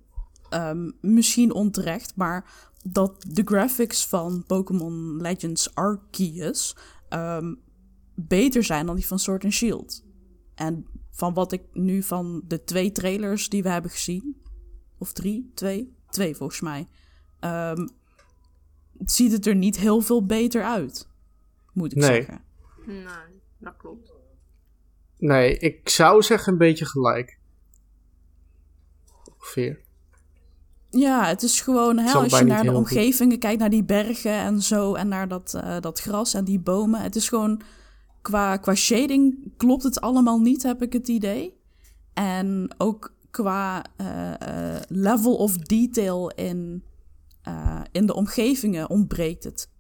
ehm, 0.50 0.90
misschien 1.00 1.52
onterecht, 1.52 2.16
maar 2.16 2.68
dat 2.84 3.24
de 3.28 3.42
graphics 3.44 4.06
van 4.06 4.44
Pokémon 4.46 5.16
Legends 5.20 5.74
Arceus 5.74 6.76
ehm, 7.08 7.54
beter 8.14 8.64
zijn 8.64 8.86
dan 8.86 8.94
die 8.96 9.06
van 9.06 9.18
Sword 9.18 9.44
and 9.44 9.52
Shield. 9.52 10.04
En 10.54 10.86
van 11.10 11.34
wat 11.34 11.52
ik 11.52 11.62
nu 11.72 12.02
van 12.02 12.42
de 12.46 12.64
twee 12.64 12.92
trailers 12.92 13.48
die 13.48 13.62
we 13.62 13.68
hebben 13.68 13.90
gezien, 13.90 14.36
of 14.98 15.12
drie, 15.12 15.50
twee, 15.54 15.96
twee 16.10 16.34
volgens 16.36 16.60
mij, 16.60 16.88
ehm, 17.40 17.86
ziet 18.98 19.32
het 19.32 19.46
er 19.46 19.54
niet 19.54 19.76
heel 19.78 20.00
veel 20.00 20.26
beter 20.26 20.62
uit, 20.64 21.08
moet 21.72 21.92
ik 21.92 21.98
Nee. 21.98 22.06
zeggen. 22.08 22.42
nee, 22.86 23.04
dat 23.58 23.76
klopt. 23.76 24.12
Nee, 25.16 25.58
ik 25.58 25.88
zou 25.88 26.22
zeggen 26.22 26.52
een 26.52 26.58
beetje 26.58 26.86
gelijk. 26.86 27.38
Ongeveer. 29.34 29.80
Ja, 30.90 31.26
het 31.26 31.42
is 31.42 31.60
gewoon, 31.60 31.98
hè, 31.98 32.12
als 32.12 32.38
je 32.38 32.44
naar 32.44 32.62
de 32.62 32.68
goed. 32.68 32.78
omgevingen 32.78 33.38
kijkt, 33.38 33.60
naar 33.60 33.70
die 33.70 33.84
bergen 33.84 34.32
en 34.32 34.62
zo, 34.62 34.94
en 34.94 35.08
naar 35.08 35.28
dat, 35.28 35.54
eh, 35.54 35.80
dat 35.80 36.00
gras 36.00 36.34
en 36.34 36.44
die 36.44 36.60
bomen. 36.60 37.00
Het 37.00 37.16
is 37.16 37.28
gewoon, 37.28 37.60
qua, 38.22 38.56
qua 38.56 38.74
shading 38.74 39.52
klopt 39.56 39.82
het 39.82 40.00
allemaal 40.00 40.38
niet, 40.38 40.62
heb 40.62 40.82
ik 40.82 40.92
het 40.92 41.08
idee. 41.08 41.56
En 42.14 42.74
ook 42.78 43.14
qua 43.30 43.84
eh, 43.96 44.74
eh, 44.74 44.82
level 44.88 45.36
of 45.36 45.56
detail 45.56 46.28
in, 46.30 46.82
in 47.92 48.06
de 48.06 48.14
omgevingen 48.14 48.90
ontbreekt 48.90 49.44
het, 49.44 49.70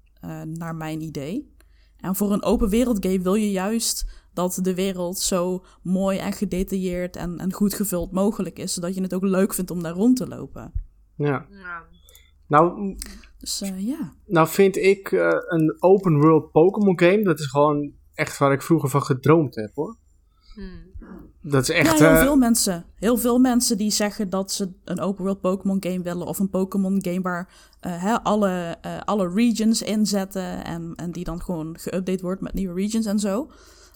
naar 0.44 0.74
mijn 0.74 1.00
idee. 1.00 1.54
En 2.00 2.14
voor 2.14 2.32
een 2.32 2.42
open 2.42 2.68
wereld 2.68 3.06
game 3.06 3.20
wil 3.20 3.34
je 3.34 3.50
juist 3.50 4.04
dat 4.32 4.58
de 4.62 4.74
wereld 4.74 5.18
zo 5.18 5.64
mooi 5.82 6.18
en 6.18 6.32
gedetailleerd 6.32 7.16
en, 7.16 7.38
en 7.38 7.52
goed 7.52 7.74
gevuld 7.74 8.12
mogelijk 8.12 8.58
is, 8.58 8.72
zodat 8.72 8.94
je 8.94 9.02
het 9.02 9.14
ook 9.14 9.22
leuk 9.22 9.54
vindt 9.54 9.70
om 9.70 9.82
daar 9.82 9.92
rond 9.92 10.16
te 10.16 10.26
lopen. 10.26 10.72
Ja. 11.18 11.46
Ja. 11.50 11.82
Nou, 12.46 12.96
Dus 13.38 13.60
eh, 13.60 13.86
ja. 13.86 14.12
Nou 14.26 14.48
vind 14.48 14.76
ik 14.76 15.12
eh, 15.12 15.30
een 15.48 15.76
open 15.78 16.20
world 16.20 16.50
Pokémon 16.50 17.00
game, 17.00 17.22
dat 17.22 17.38
is 17.38 17.46
gewoon 17.46 17.92
echt 18.14 18.38
waar 18.38 18.52
ik 18.52 18.62
vroeger 18.62 18.88
van 18.88 19.02
gedroomd 19.02 19.54
heb 19.54 19.74
hoor. 19.74 19.96
Hmm. 20.54 20.88
Dat 21.42 21.62
is 21.62 21.70
echt... 21.70 21.98
ja, 21.98 22.06
heel 22.06 22.16
eh, 22.16 22.22
veel 22.22 22.36
mensen. 22.36 22.84
Heel 22.94 23.16
veel 23.16 23.38
mensen 23.38 23.78
die 23.78 23.90
zeggen 23.90 24.30
dat 24.30 24.52
ze 24.52 24.72
een 24.84 25.00
open 25.00 25.24
world 25.24 25.40
Pokémon 25.40 25.76
game 25.80 26.02
willen. 26.02 26.26
Of 26.26 26.38
een 26.38 26.50
Pokémon 26.50 26.98
game 27.00 27.20
waar 27.20 27.48
eh, 27.80 28.02
hè, 28.02 28.22
alle, 28.22 28.76
eh, 28.80 29.00
alle 29.04 29.30
regions 29.34 29.82
in 29.82 30.06
zetten. 30.06 30.64
En, 30.64 30.92
en 30.96 31.12
die 31.12 31.24
dan 31.24 31.42
gewoon 31.42 31.78
geüpdate 31.78 32.20
wordt 32.20 32.40
met 32.40 32.54
nieuwe 32.54 32.74
regions 32.74 33.06
en 33.06 33.18
zo. 33.18 33.50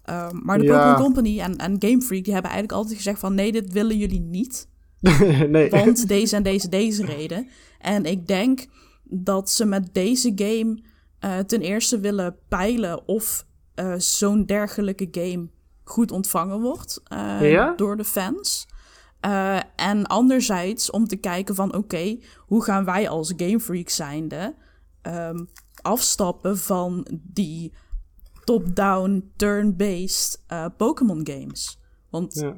Ehm, 0.05 0.39
maar 0.43 0.59
de 0.59 0.65
Ja. 0.65 0.77
Pokémon 0.77 1.13
Company 1.13 1.41
en, 1.41 1.57
en 1.57 1.77
Game 1.79 2.03
Freak 2.03 2.25
die 2.25 2.33
hebben 2.33 2.51
eigenlijk 2.51 2.73
altijd 2.73 2.97
gezegd 2.97 3.19
van... 3.19 3.35
Nee, 3.35 3.53
dit 3.53 3.73
willen 3.73 3.99
jullie 3.99 4.21
niet. 4.21 4.69
nee. 5.49 5.71
Want 5.71 6.09
deze 6.09 6.37
en 6.37 6.43
deze, 6.43 6.69
deze 6.69 7.05
reden. 7.05 7.49
En 7.79 8.05
ik 8.05 8.27
denk 8.27 8.67
dat 9.03 9.51
ze 9.51 9.65
met 9.65 9.95
deze 9.95 10.33
game 10.35 10.83
eh, 11.19 11.39
ten 11.39 11.61
eerste 11.61 12.01
willen 12.01 12.37
peilen 12.49 13.09
of 13.09 13.47
eh, 13.75 13.95
zo'n 13.97 14.45
dergelijke 14.45 15.09
game 15.11 15.49
goed 15.85 16.11
ontvangen 16.11 16.61
wordt 16.61 17.01
eh, 17.05 17.51
Ja? 17.51 17.73
door 17.77 17.97
de 17.97 18.05
fans. 18.05 18.71
En 19.77 20.07
anderzijds 20.07 20.91
om 20.91 21.07
te 21.07 21.17
kijken 21.17 21.55
van 21.55 21.75
oké, 21.75 22.19
hoe 22.39 22.65
gaan 22.65 22.85
wij 22.85 23.09
als 23.09 23.33
Game 23.37 23.61
Freak 23.61 23.89
zijnde 23.89 24.55
ehm, 25.03 25.45
afstappen 25.83 26.59
van 26.59 27.07
die 27.23 27.73
top-down, 28.45 29.33
turn-based 29.37 30.45
Pokémon 30.77 31.21
games. 31.25 31.79
Want 32.11 32.35
Ja. 32.35 32.57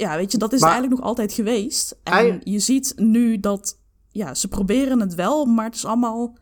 Ja, 0.00 0.16
weet 0.16 0.32
je, 0.32 0.38
dat 0.38 0.52
is 0.52 0.60
Maar- 0.60 0.70
eigenlijk 0.70 1.00
nog 1.00 1.08
altijd 1.08 1.32
geweest. 1.32 1.96
En 2.02 2.40
je 2.44 2.58
ziet 2.58 2.92
nu 2.96 3.40
dat, 3.40 3.78
ja, 4.08 4.34
ze 4.34 4.48
proberen 4.48 5.00
het 5.00 5.14
wel, 5.14 5.44
maar 5.46 5.64
het 5.64 5.74
is 5.74 5.84
allemaal, 5.84 6.36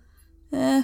eh, 0.50 0.74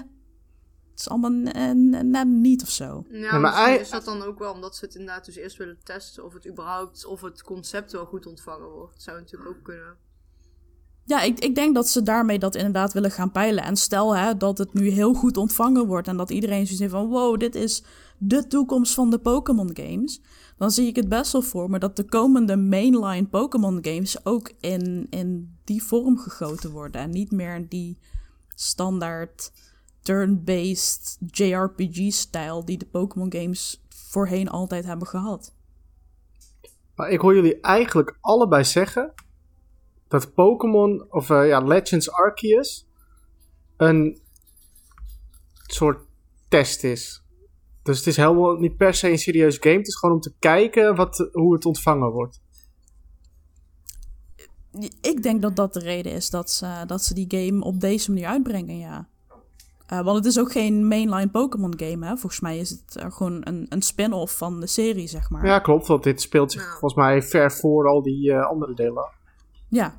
het 0.91 1.01
is 1.01 1.09
allemaal 1.09 1.53
eh, 1.53 1.70
net 2.03 2.27
niet 2.29 2.62
of 2.62 2.70
zo. 2.70 3.05
Ja, 3.11 3.39
maar 3.39 3.55
hij- 3.55 3.77
is 3.79 3.91
dat 3.91 4.05
dan 4.05 4.22
ook 4.22 4.39
wel 4.39 4.53
omdat 4.53 4.77
ze 4.77 4.85
het 4.85 4.95
inderdaad 4.95 5.25
dus 5.25 5.37
eerst 5.37 5.57
willen 5.57 5.79
testen 5.83 6.25
of 6.25 6.33
het 6.35 6.47
überhaupt, 6.49 7.07
of 7.07 7.20
het 7.20 7.43
concept 7.43 7.93
wel 7.93 8.05
goed 8.05 8.27
ontvangen 8.27 8.68
wordt. 8.68 9.03
Zou 9.03 9.18
natuurlijk 9.18 9.51
ook 9.51 9.62
kunnen. 9.62 9.97
Ja, 11.07 11.22
ik, 11.22 11.39
ik 11.39 11.55
denk 11.55 11.75
dat 11.75 11.89
ze 11.89 12.03
daarmee 12.03 12.39
dat 12.39 12.55
inderdaad 12.55 12.93
willen 12.93 13.11
gaan 13.11 13.31
peilen. 13.33 13.64
En 13.64 13.77
stel 13.77 14.16
hè, 14.16 14.37
dat 14.37 14.59
het 14.59 14.72
nu 14.75 14.89
heel 14.89 15.14
goed 15.14 15.37
ontvangen 15.37 15.87
wordt 15.87 16.09
en 16.09 16.16
dat 16.16 16.31
iedereen 16.31 16.62
zoiets 16.62 16.79
heeft 16.81 16.93
van, 16.93 17.09
wow, 17.09 17.39
dit 17.39 17.55
is 17.55 17.83
de 18.18 18.47
toekomst 18.47 18.95
van 18.95 19.11
de 19.11 19.18
Pokémon 19.18 19.70
games. 19.77 20.20
Dan 20.57 20.71
zie 20.71 20.87
ik 20.87 20.97
het 20.97 21.09
best 21.09 21.33
wel 21.33 21.43
voor 21.43 21.71
me 21.71 21.79
dat 21.79 21.97
de 21.97 22.05
komende 22.05 22.57
mainline 22.57 23.27
Pokémon 23.27 23.79
games 23.83 24.25
ook 24.25 24.53
in, 24.61 25.07
in 25.11 25.57
die 25.65 25.83
vorm 25.83 26.19
gegoten 26.19 26.71
worden. 26.71 27.01
En 27.01 27.11
niet 27.11 27.31
meer 27.31 27.69
die 27.69 27.99
standaard 28.55 29.53
turn-based 30.03 31.19
JRPG-stijl 31.31 32.65
die 32.65 32.79
de 32.79 32.87
Pokémon 32.87 33.33
games 33.33 33.85
voorheen 33.89 34.49
altijd 34.49 34.85
hebben 34.85 35.07
gehad. 35.07 35.55
Maar 36.95 37.11
ik 37.11 37.21
hoor 37.21 37.35
jullie 37.35 37.61
eigenlijk 37.61 38.19
allebei 38.21 38.65
zeggen 38.65 39.13
dat 40.09 40.35
Pokémon, 40.35 41.07
of 41.11 41.31
eh, 41.31 41.47
ja, 41.47 41.61
Legends 41.61 42.11
Arceus, 42.11 42.87
een 43.77 44.21
soort 45.67 45.99
test 46.49 46.85
is. 46.85 47.24
Dus 47.85 47.99
het 47.99 48.07
is 48.07 48.16
helemaal 48.16 48.57
niet 48.57 48.76
per 48.76 48.95
se 48.95 49.11
een 49.11 49.18
serieus 49.18 49.57
game. 49.61 49.76
Het 49.76 49.87
is 49.87 49.97
gewoon 49.97 50.14
om 50.14 50.20
te 50.20 50.32
kijken 50.39 50.95
wat, 50.95 51.28
hoe 51.32 51.55
het 51.55 51.64
ontvangen 51.64 52.11
wordt. 52.11 52.41
Ik 55.01 55.22
denk 55.22 55.43
dat 55.43 55.57
dat 55.57 55.72
de 55.72 55.80
reden 55.80 56.12
is 56.12 56.30
dat 56.30 56.51
ze, 56.51 56.82
dat 56.87 57.03
ze 57.03 57.14
die 57.14 57.26
game 57.28 57.64
op 57.64 57.80
deze 57.80 58.11
manier 58.12 58.26
uitbrengen, 58.26 58.78
ja. 58.78 59.09
Eh, 59.87 60.01
want 60.01 60.16
het 60.16 60.26
is 60.26 60.39
ook 60.39 60.53
geen 60.53 60.89
mainline 60.89 61.28
Pokémon 61.28 61.74
game, 61.76 62.07
hè. 62.07 62.16
Volgens 62.16 62.41
mij 62.41 62.59
is 62.59 62.70
het 62.70 62.97
eh, 62.97 63.12
gewoon 63.12 63.41
een, 63.45 63.66
een 63.68 63.82
spin-off 63.82 64.37
van 64.37 64.61
de 64.61 64.66
serie, 64.66 65.07
zeg 65.07 65.30
maar. 65.30 65.47
Ja, 65.47 65.59
klopt. 65.59 65.87
Want 65.87 66.03
dit 66.03 66.20
speelt 66.20 66.53
zich 66.53 66.62
Ja. 66.62 66.68
volgens 66.70 66.95
mij 66.95 67.22
ver 67.22 67.53
voor 67.53 67.89
al 67.89 68.03
die 68.03 68.32
eh, 68.32 68.47
andere 68.47 68.74
delen. 68.74 69.11
Ja, 69.68 69.95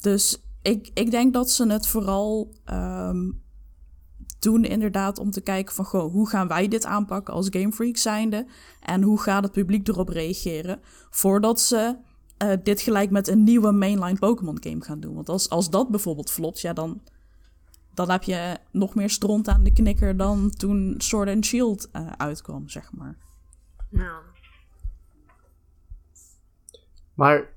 dus 0.00 0.42
ik, 0.62 0.90
ik 0.94 1.10
denk 1.10 1.32
dat 1.32 1.50
ze 1.50 1.66
het 1.66 1.86
vooral 1.86 2.50
ehm, 2.64 3.30
doen 4.44 4.64
inderdaad 4.64 5.18
om 5.18 5.30
te 5.30 5.40
kijken 5.40 5.74
van... 5.74 5.84
Goh, 5.84 6.12
hoe 6.12 6.28
gaan 6.28 6.48
wij 6.48 6.68
dit 6.68 6.84
aanpakken 6.84 7.34
als 7.34 7.48
Game 7.50 7.72
Freak 7.72 7.96
zijnde? 7.96 8.46
En 8.80 9.02
hoe 9.02 9.20
gaat 9.20 9.42
het 9.42 9.52
publiek 9.52 9.88
erop 9.88 10.08
reageren? 10.08 10.80
Voordat 11.10 11.60
ze 11.60 11.96
eh, 12.36 12.52
dit 12.62 12.80
gelijk 12.80 13.10
met 13.10 13.28
een 13.28 13.44
nieuwe 13.44 13.72
mainline 13.72 14.18
Pokémon 14.18 14.62
game 14.62 14.84
gaan 14.84 15.00
doen. 15.00 15.14
Want 15.14 15.28
als, 15.28 15.48
als 15.48 15.70
dat 15.70 15.90
bijvoorbeeld 15.90 16.30
flopt, 16.30 16.60
ja, 16.60 16.72
dan, 16.72 17.02
dan 17.94 18.10
heb 18.10 18.22
je 18.22 18.58
nog 18.70 18.94
meer 18.94 19.10
stront 19.10 19.48
aan 19.48 19.64
de 19.64 19.72
knikker 19.72 20.16
dan 20.16 20.50
toen 20.50 20.94
Sword 20.98 21.28
and 21.28 21.44
Shield 21.44 21.90
eh, 21.90 22.06
uitkwam, 22.16 22.68
zeg 22.68 22.92
maar. 22.92 23.16
Ja. 23.90 24.20
Maar 27.14 27.52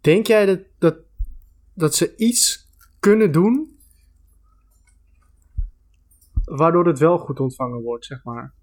denk 0.00 0.26
jij 0.26 0.46
dat, 0.46 0.60
dat, 0.78 0.96
dat 1.74 1.94
ze 1.94 2.16
iets 2.16 2.68
kunnen 3.00 3.32
doen 3.32 3.73
waardoor 6.44 6.86
het 6.86 6.98
wel 6.98 7.18
goed 7.18 7.40
ontvangen 7.40 7.82
wordt, 7.82 8.04
zeg 8.04 8.24
maar? 8.24 8.54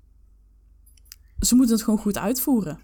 Ze 1.40 1.56
moeten 1.56 1.76
het 1.76 1.84
gewoon 1.84 2.00
goed 2.00 2.18
uitvoeren. 2.18 2.80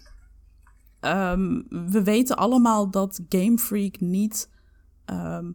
Ehm, 1.00 1.62
we 1.68 2.02
weten 2.02 2.36
allemaal 2.36 2.90
dat 2.90 3.20
Game 3.28 3.58
Freak 3.58 4.00
niet 4.00 4.50
ehm, 5.04 5.52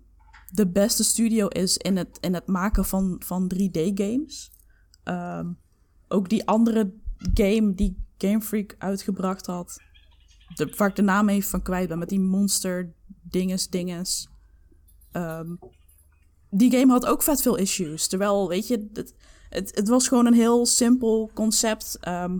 de 0.52 0.68
beste 0.68 1.04
studio 1.04 1.48
is 1.48 1.78
in 1.78 1.98
het, 1.98 2.18
in 2.22 2.34
het 2.34 2.48
maken 2.48 2.86
van, 2.86 3.22
van 3.26 3.52
3D-games. 3.56 4.52
Ehm, 5.04 5.52
ook 6.08 6.30
die 6.30 6.48
andere 6.48 6.94
game 7.34 7.74
die 7.74 7.98
Game 8.18 8.42
Freak 8.42 8.76
uitgebracht 8.78 9.46
had, 9.46 9.78
de, 10.56 10.74
waar 10.78 10.90
ik 10.90 10.96
de 10.96 11.02
naam 11.02 11.30
even 11.30 11.50
van 11.50 11.62
kwijt 11.62 11.88
ben, 11.88 12.00
met 12.00 12.10
die 12.10 12.20
monster 12.20 12.94
dinges 13.22 13.70
dinges. 13.70 14.30
Die 16.50 16.72
game 16.72 16.92
had 16.92 17.06
ook 17.06 17.24
vet 17.24 17.42
veel 17.42 17.56
issues. 17.56 18.08
Terwijl, 18.08 18.48
weet 18.48 18.68
je, 18.68 18.90
het, 19.54 19.72
het 19.76 19.88
was 19.88 20.08
gewoon 20.08 20.26
een 20.26 20.34
heel 20.34 20.66
simpel 20.66 21.32
concept. 21.34 21.98
ehm, 22.02 22.38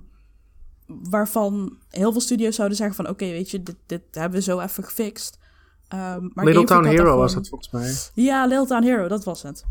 waarvan 0.88 1.78
heel 1.90 2.12
veel 2.12 2.22
studio's 2.22 2.56
zouden 2.56 2.78
zeggen 2.78 2.96
van... 2.96 3.10
oké, 3.10 3.26
weet 3.26 3.52
je, 3.52 3.64
dit, 3.64 3.76
dit 3.86 4.02
hebben 4.12 4.40
we 4.40 4.44
zo 4.44 4.60
even 4.60 4.84
gefixt. 4.84 5.38
Ehm, 5.88 6.30
maar 6.34 6.46
Little 6.46 6.64
Town 6.64 6.86
Hero 6.86 7.18
was 7.18 7.36
het 7.36 7.50
volgens 7.50 7.72
mij. 7.72 8.24
ja, 8.26 8.46
Little 8.46 8.68
Town 8.68 8.84
Hero, 8.84 9.08
dat 9.08 9.24
was 9.24 9.44
het. 9.44 9.64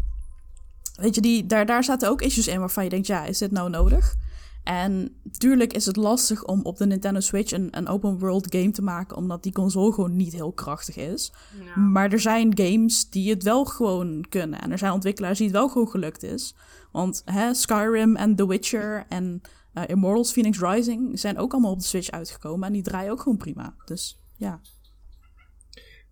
Weet 0.94 1.14
je, 1.14 1.20
die, 1.20 1.46
daar, 1.46 1.66
daar 1.66 1.84
zaten 1.84 2.08
ook 2.08 2.22
issues 2.22 2.46
in 2.46 2.58
waarvan 2.60 2.84
je 2.84 2.90
denkt, 2.90 3.06
ja, 3.06 3.24
is 3.24 3.38
dit 3.38 3.50
nou 3.50 3.70
nodig? 3.70 4.14
En 4.62 5.16
tuurlijk 5.38 5.72
is 5.72 5.86
het 5.86 5.96
lastig 5.96 6.44
om 6.44 6.60
op 6.62 6.76
de 6.76 6.86
Nintendo 6.86 7.20
Switch 7.20 7.52
een, 7.52 7.68
een 7.70 7.88
open 7.88 8.18
world 8.18 8.54
game 8.54 8.70
te 8.70 8.82
maken, 8.82 9.16
omdat 9.16 9.42
die 9.42 9.52
console 9.52 9.92
gewoon 9.92 10.16
niet 10.16 10.32
heel 10.32 10.52
krachtig 10.52 10.96
is. 10.96 11.32
Ja. 11.64 11.80
Maar 11.80 12.12
er 12.12 12.20
zijn 12.20 12.56
games 12.56 13.10
die 13.10 13.30
het 13.30 13.42
wel 13.42 13.64
gewoon 13.64 14.24
kunnen. 14.28 14.60
En 14.60 14.70
er 14.72 14.78
zijn 14.78 14.92
ontwikkelaars 14.92 15.38
die 15.38 15.46
het 15.46 15.56
wel 15.56 15.68
gewoon 15.68 15.88
gelukt 15.88 16.22
is. 16.22 16.54
Want 16.92 17.22
hè, 17.24 17.54
Skyrim 17.54 18.16
en 18.16 18.36
The 18.36 18.46
Witcher 18.46 19.04
en 19.08 19.40
eh, 19.72 19.82
Immortals 19.86 20.32
Phoenix 20.32 20.60
Rising 20.60 21.18
zijn 21.18 21.38
ook 21.38 21.52
allemaal 21.52 21.72
op 21.72 21.78
de 21.78 21.84
Switch 21.84 22.10
uitgekomen. 22.10 22.66
En 22.66 22.72
die 22.72 22.82
draaien 22.82 23.12
ook 23.12 23.20
gewoon 23.20 23.38
prima. 23.38 23.74
Dus 23.84 24.18
ja. 24.36 24.60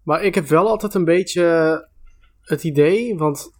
Maar 0.02 0.22
ik 0.22 0.34
heb 0.34 0.46
wel 0.46 0.68
altijd 0.68 0.94
een 0.94 1.04
beetje 1.04 1.88
het 2.40 2.64
idee, 2.64 3.16
want 3.16 3.50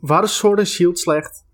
waren 0.00 0.28
Sword 0.28 0.58
and 0.58 0.68
Shield 0.68 0.98
slecht? 0.98 1.44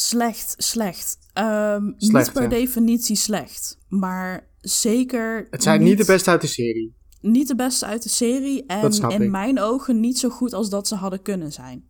Slecht, 0.00 0.54
slecht. 0.56 1.18
Ehm, 1.32 1.92
Slecht, 1.96 2.26
niet 2.26 2.32
per 2.32 2.42
ja. 2.42 2.48
definitie 2.48 3.16
slecht. 3.16 3.78
Maar 3.88 4.48
zeker. 4.60 5.46
Het 5.50 5.62
zijn 5.62 5.82
niet 5.82 5.98
de 5.98 6.04
beste 6.04 6.30
uit 6.30 6.40
de 6.40 6.46
serie. 6.46 6.94
Niet 7.20 7.48
de 7.48 7.54
beste 7.54 7.86
uit 7.86 8.02
de 8.02 8.08
serie. 8.08 8.66
En 8.66 8.92
in 8.92 9.22
ik. 9.22 9.30
mijn 9.30 9.60
ogen 9.60 10.00
niet 10.00 10.18
zo 10.18 10.28
goed 10.28 10.52
als 10.52 10.70
dat 10.70 10.88
ze 10.88 10.94
hadden 10.94 11.22
kunnen 11.22 11.52
zijn. 11.52 11.88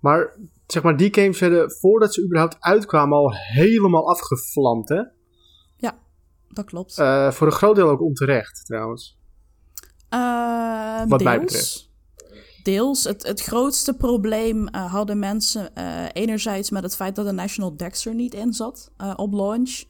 Maar 0.00 0.36
zeg 0.66 0.82
maar, 0.82 0.96
die 0.96 1.14
games 1.14 1.38
werden 1.38 1.70
voordat 1.70 2.14
ze 2.14 2.24
überhaupt 2.24 2.56
uitkwamen 2.60 3.18
al 3.18 3.32
helemaal 3.34 4.10
afgevlamd, 4.10 4.88
hè? 4.88 5.02
Ja, 5.76 5.98
dat 6.48 6.64
klopt. 6.64 6.98
Eh, 6.98 7.30
voor 7.30 7.46
een 7.46 7.52
groot 7.52 7.76
deel 7.76 7.88
ook 7.88 8.02
onterecht, 8.02 8.66
trouwens. 8.66 9.18
Ehm, 10.08 11.08
wat 11.08 11.22
mij 11.22 11.38
deels. 11.38 11.52
betreft. 11.52 11.91
Deels. 12.62 13.04
Het, 13.04 13.26
het 13.26 13.40
grootste 13.40 13.94
probleem 13.94 14.68
eh, 14.68 14.92
hadden 14.92 15.18
mensen 15.18 15.74
eh, 15.74 16.04
enerzijds 16.12 16.70
met 16.70 16.82
het 16.82 16.96
feit 16.96 17.14
dat 17.14 17.26
de 17.26 17.32
National 17.32 17.76
Dex 17.76 18.06
er 18.06 18.14
niet 18.14 18.34
in 18.34 18.52
zat 18.52 18.90
eh, 18.96 19.12
op 19.16 19.32
launch. 19.32 19.82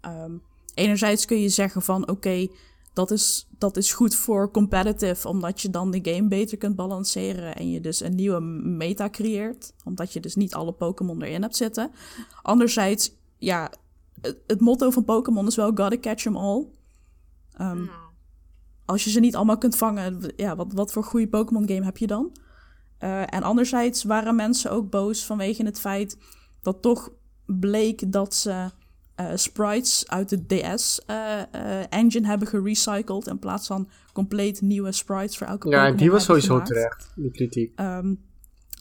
Ehm, 0.00 0.32
enerzijds 0.74 1.24
kun 1.24 1.40
je 1.40 1.48
zeggen 1.48 1.82
van 1.82 2.08
oké, 2.08 2.48
dat, 2.92 3.10
is, 3.10 3.48
dat 3.58 3.76
is 3.76 3.92
goed 3.92 4.14
voor 4.14 4.50
competitive, 4.50 5.28
omdat 5.28 5.60
je 5.60 5.70
dan 5.70 5.90
de 5.90 6.12
game 6.12 6.28
beter 6.28 6.58
kunt 6.58 6.76
balanceren 6.76 7.54
en 7.54 7.70
je 7.70 7.80
dus 7.80 8.00
een 8.00 8.14
nieuwe 8.14 8.40
meta 8.40 9.10
creëert, 9.10 9.72
omdat 9.84 10.12
je 10.12 10.20
dus 10.20 10.34
niet 10.34 10.54
alle 10.54 10.72
Pokémon 10.72 11.22
erin 11.22 11.42
hebt 11.42 11.56
zitten. 11.56 11.90
Anderzijds, 12.42 13.12
ja, 13.38 13.70
het, 14.20 14.60
motto 14.60 14.90
van 14.90 15.04
Pokémon 15.04 15.46
is 15.46 15.56
wel 15.56 15.72
gotta 15.74 15.98
catch 16.00 16.24
'em 16.24 16.36
all. 16.36 16.66
Ehm, 17.52 17.84
als 18.88 19.04
je 19.04 19.10
ze 19.10 19.20
niet 19.20 19.36
allemaal 19.36 19.58
kunt 19.58 19.76
vangen, 19.76 20.32
ja, 20.36 20.56
wat, 20.56 20.72
wat 20.72 20.92
voor 20.92 21.04
goede 21.04 21.28
Pokémon 21.28 21.68
game 21.68 21.84
heb 21.84 21.96
je 21.96 22.06
dan? 22.06 22.36
Eh, 22.98 23.34
en 23.34 23.42
anderzijds 23.42 24.04
waren 24.04 24.36
mensen 24.36 24.70
ook 24.70 24.90
boos 24.90 25.24
vanwege 25.24 25.64
het 25.64 25.80
feit 25.80 26.18
dat 26.62 26.82
toch 26.82 27.10
bleek 27.46 28.12
dat 28.12 28.34
ze 28.34 28.70
eh, 29.14 29.26
sprites 29.34 30.08
uit 30.08 30.28
de 30.28 30.46
DS-engine 30.46 32.26
hebben 32.26 32.48
gerecycled 32.48 33.26
in 33.26 33.38
plaats 33.38 33.66
van 33.66 33.88
compleet 34.12 34.60
nieuwe 34.60 34.92
sprites 34.92 35.38
voor 35.38 35.46
elke 35.46 35.68
Ja, 35.68 35.90
die 35.90 36.10
was 36.10 36.24
sowieso 36.24 36.48
gemaakt. 36.48 36.68
terecht, 36.68 37.12
die 37.16 37.30
kritiek. 37.30 37.72
Ehm, 37.76 38.14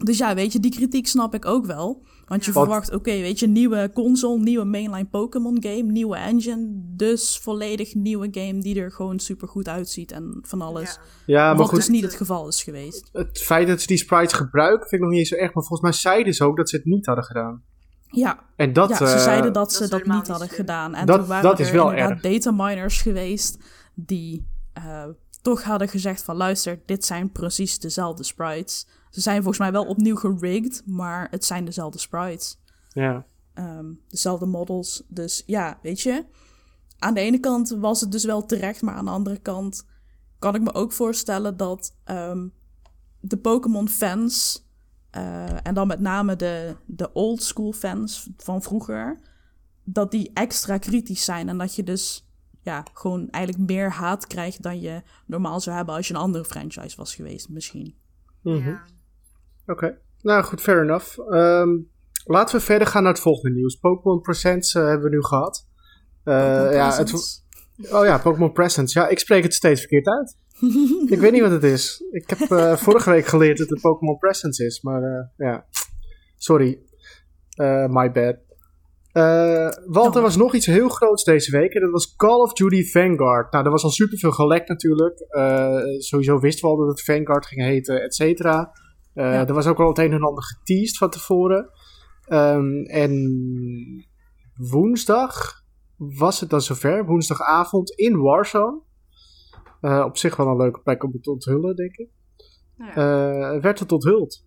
dus 0.04 0.18
ja, 0.18 0.36
weet 0.36 0.54
je, 0.54 0.60
die 0.60 0.72
kritiek 0.72 1.08
snap 1.08 1.34
ik 1.34 1.46
ook 1.46 1.66
wel. 1.66 2.06
Want 2.26 2.46
je 2.46 2.52
Wat- 2.52 2.64
verwacht, 2.64 2.94
oké, 2.94 3.12
weet 3.12 3.40
je, 3.40 3.48
nieuwe 3.48 3.92
console, 3.94 4.40
nieuwe 4.40 4.66
mainline 4.66 5.06
Pokémon 5.06 5.58
game, 5.64 5.84
nieuwe 5.92 6.16
engine. 6.18 6.68
Dus 6.96 7.38
volledig 7.38 7.94
nieuwe 7.96 8.28
game 8.32 8.60
die 8.62 8.80
er 8.82 8.92
gewoon 8.92 9.20
super 9.20 9.48
goed 9.48 9.68
uitziet 9.68 10.12
en 10.12 10.40
van 10.42 10.62
alles. 10.62 10.94
Ja. 10.94 11.02
Ja, 11.26 11.48
maar 11.48 11.56
Wat 11.58 11.68
goed, 11.68 11.78
dus 11.78 11.88
niet 11.90 12.04
het 12.04 12.14
geval 12.16 12.48
is 12.48 12.64
geweest. 12.64 13.10
het 13.14 13.38
feit 13.40 13.68
dat 13.68 13.82
ze 13.82 13.88
die 13.88 13.98
sprites 13.98 14.34
gebruiken 14.34 14.80
vind 14.88 14.92
ik 14.92 15.00
nog 15.00 15.10
niet 15.10 15.20
eens 15.20 15.30
zo 15.30 15.36
erg. 15.36 15.54
Maar 15.54 15.64
volgens 15.64 15.82
mij 15.82 15.92
zeiden 15.92 16.34
ze 16.34 16.44
ook 16.44 16.58
dat 16.58 16.70
ze 16.70 16.76
het 16.76 16.86
niet 16.86 17.06
hadden 17.06 17.24
gedaan. 17.24 17.64
Ja, 18.10 18.40
En 18.56 18.74
dat, 18.74 18.90
ja 18.90 18.96
ze 18.96 19.04
eh, 19.04 19.20
zeiden 19.24 19.54
dat 19.54 19.64
dat 19.64 19.74
ze 19.74 19.90
dat 19.90 20.06
niet 20.06 20.28
hadden 20.28 20.50
gedaan. 20.50 20.96
En 20.96 21.06
Dat- 21.06 21.20
toen 21.20 21.28
waren 21.28 21.44
dat 21.50 21.60
is 21.60 21.68
er 21.68 21.74
wel 21.74 21.90
inderdaad 21.90 22.24
erg. 22.24 22.34
dataminers 22.34 23.02
geweest 23.02 23.58
die 23.96 24.48
eh, 24.74 25.04
toch 25.42 25.64
hadden 25.64 25.88
gezegd 25.88 26.24
van 26.24 26.36
luister, 26.36 26.80
dit 26.86 27.06
zijn 27.06 27.32
precies 27.32 27.80
dezelfde 27.80 28.24
sprites. 28.24 28.88
Ze 29.10 29.22
zijn 29.22 29.38
volgens 29.38 29.60
mij 29.60 29.72
wel 29.72 29.86
opnieuw 29.86 30.16
gerigged, 30.16 30.84
maar 30.86 31.28
het 31.32 31.46
zijn 31.46 31.66
dezelfde 31.66 32.00
sprites. 32.00 32.58
ja. 32.94 33.26
Ehm, 33.54 33.94
dezelfde 34.08 34.46
models. 34.46 35.04
Dus 35.08 35.44
ja, 35.46 35.80
weet 35.82 36.02
je. 36.02 36.26
Aan 37.00 37.14
de 37.14 37.20
ene 37.20 37.40
kant 37.40 37.70
was 37.70 38.02
het 38.02 38.12
dus 38.12 38.26
wel 38.26 38.46
terecht, 38.46 38.82
maar 38.82 38.96
aan 38.96 39.06
de 39.06 39.12
andere 39.12 39.38
kant 39.38 39.86
kan 40.40 40.56
ik 40.56 40.62
me 40.62 40.74
ook 40.74 40.92
voorstellen 40.92 41.58
dat 41.58 41.96
ehm, 42.04 42.48
de 43.20 43.38
Pokémon-fans, 43.38 44.66
eh, 45.10 45.68
en 45.68 45.74
dan 45.74 45.88
met 45.88 46.00
name 46.00 46.36
de, 46.36 46.76
de 46.86 47.14
old 47.14 47.44
school 47.44 47.72
fans 47.72 48.30
van 48.38 48.62
vroeger, 48.62 49.20
dat 49.84 50.12
die 50.12 50.32
extra 50.34 50.78
kritisch 50.78 51.24
zijn 51.24 51.50
en 51.50 51.58
dat 51.58 51.76
je 51.76 51.84
dus 51.84 52.28
ja, 52.62 52.84
gewoon 52.94 53.30
eigenlijk 53.30 53.70
meer 53.70 53.92
haat 53.92 54.28
krijgt 54.28 54.62
dan 54.62 54.80
je 54.82 55.02
normaal 55.26 55.60
zou 55.60 55.76
hebben 55.76 55.96
als 55.96 56.08
je 56.08 56.14
een 56.14 56.20
andere 56.20 56.46
franchise 56.46 56.98
was 56.98 57.16
geweest, 57.16 57.50
misschien. 57.50 57.96
Mhm. 58.42 58.68
Ja. 58.68 58.84
Oké. 59.68 59.98
Nou 60.22 60.44
goed, 60.44 60.62
fair 60.62 60.82
enough. 60.82 61.20
Ehm, 61.20 61.70
laten 62.26 62.56
we 62.56 62.62
verder 62.62 62.88
gaan 62.88 63.04
naar 63.04 63.12
het 63.12 63.22
volgende 63.22 63.56
nieuws. 63.56 63.76
Pokémon 63.76 64.22
Presents 64.22 64.76
eh, 64.76 64.86
hebben 64.86 65.10
we 65.10 65.16
nu 65.16 65.24
gehad. 65.24 65.68
Eh, 66.24 66.34
ja, 66.74 66.96
het, 66.96 67.44
oh 67.92 68.06
ja, 68.06 68.18
Pokémon 68.18 68.52
Presents. 68.52 68.94
Ja, 68.94 69.08
ik 69.08 69.20
spreek 69.20 69.44
het 69.44 69.54
steeds 69.54 69.80
verkeerd 69.80 70.08
uit. 70.08 70.38
ik 71.14 71.20
weet 71.20 71.32
niet 71.32 71.42
wat 71.42 71.52
het 71.52 71.64
is. 71.64 72.04
Ik 72.12 72.30
heb 72.30 72.52
eh, 72.52 72.76
vorige 72.76 73.10
week 73.10 73.26
geleerd 73.26 73.58
dat 73.58 73.70
het 73.70 73.82
Pokémon 73.82 74.18
Presents 74.18 74.60
is, 74.60 74.82
maar 74.82 75.32
ja. 75.38 75.66
Sorry. 76.38 76.80
My 77.88 78.12
bad. 78.12 78.36
Eh 79.12 79.70
want 79.86 80.16
er 80.16 80.22
was 80.22 80.36
nog 80.36 80.54
iets 80.56 80.66
heel 80.66 80.90
groots 80.90 81.24
deze 81.24 81.52
week 81.52 81.74
en 81.74 81.82
dat 81.82 81.92
was 81.92 82.16
Call 82.16 82.40
of 82.40 82.54
Duty 82.54 82.84
Vanguard. 82.92 83.52
Nou, 83.52 83.66
er 83.66 83.72
was 83.72 83.84
al 83.84 83.90
superveel 83.90 84.32
gelekt 84.32 84.70
natuurlijk. 84.70 85.26
Sowieso 85.98 86.40
wisten 86.40 86.66
we 86.66 86.76
al 86.76 86.78
dat 86.78 86.88
het 86.88 87.04
Vanguard 87.04 87.46
ging 87.46 87.62
heten, 87.62 88.02
et 88.02 88.16
cetera. 88.16 88.74
Eh, 89.18 89.34
Ja. 89.34 89.48
Er 89.48 89.54
was 89.54 89.68
ook 89.68 89.80
al 89.80 89.88
het 89.88 89.98
een 89.98 90.14
en 90.14 90.24
ander 90.24 90.44
geteased 90.44 90.98
van 90.98 91.10
tevoren. 91.10 91.70
Ehm, 92.26 92.84
en 92.84 94.06
woensdag 94.56 95.64
was 95.96 96.40
het 96.40 96.50
dan 96.50 96.62
zover. 96.62 97.06
Woensdagavond 97.06 97.90
in 97.90 98.18
Warzone. 98.18 98.82
Eh, 99.82 100.04
op 100.06 100.18
zich 100.18 100.36
wel 100.36 100.48
een 100.48 100.58
leuke 100.58 100.80
plek 100.80 101.04
om 101.04 101.12
het 101.12 101.24
te 101.24 101.32
onthullen, 101.32 101.76
denk 101.76 101.96
ik. 101.96 102.10
Ja. 102.78 102.90
Eh, 102.90 103.62
werd 103.62 103.80
het 103.80 103.92
onthuld. 103.92 104.46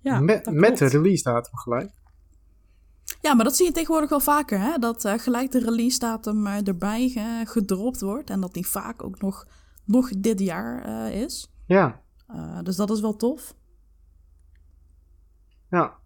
Ja, 0.00 0.20
met, 0.20 0.78
de 0.78 0.86
release 0.86 1.22
datum 1.22 1.56
gelijk. 1.56 1.90
Ja, 3.20 3.34
maar 3.34 3.44
dat 3.44 3.56
zie 3.56 3.66
je 3.66 3.72
tegenwoordig 3.72 4.10
wel 4.10 4.20
vaker, 4.20 4.60
hè? 4.60 4.78
Dat 4.78 5.08
gelijk 5.16 5.50
de 5.50 5.58
release 5.58 5.98
datum 5.98 6.46
erbij 6.46 7.12
gedropt 7.44 8.00
wordt. 8.00 8.30
En 8.30 8.40
dat 8.40 8.52
die 8.54 8.66
vaak 8.66 9.04
ook 9.04 9.20
nog, 9.20 9.46
nog 9.84 10.08
dit 10.08 10.40
jaar 10.40 11.10
is. 11.12 11.52
Ja, 11.66 12.01
Eh, 12.32 12.58
dus 12.62 12.76
dat 12.76 12.90
is 12.90 13.00
wel 13.00 13.16
tof. 13.16 13.54
ja. 15.70 16.00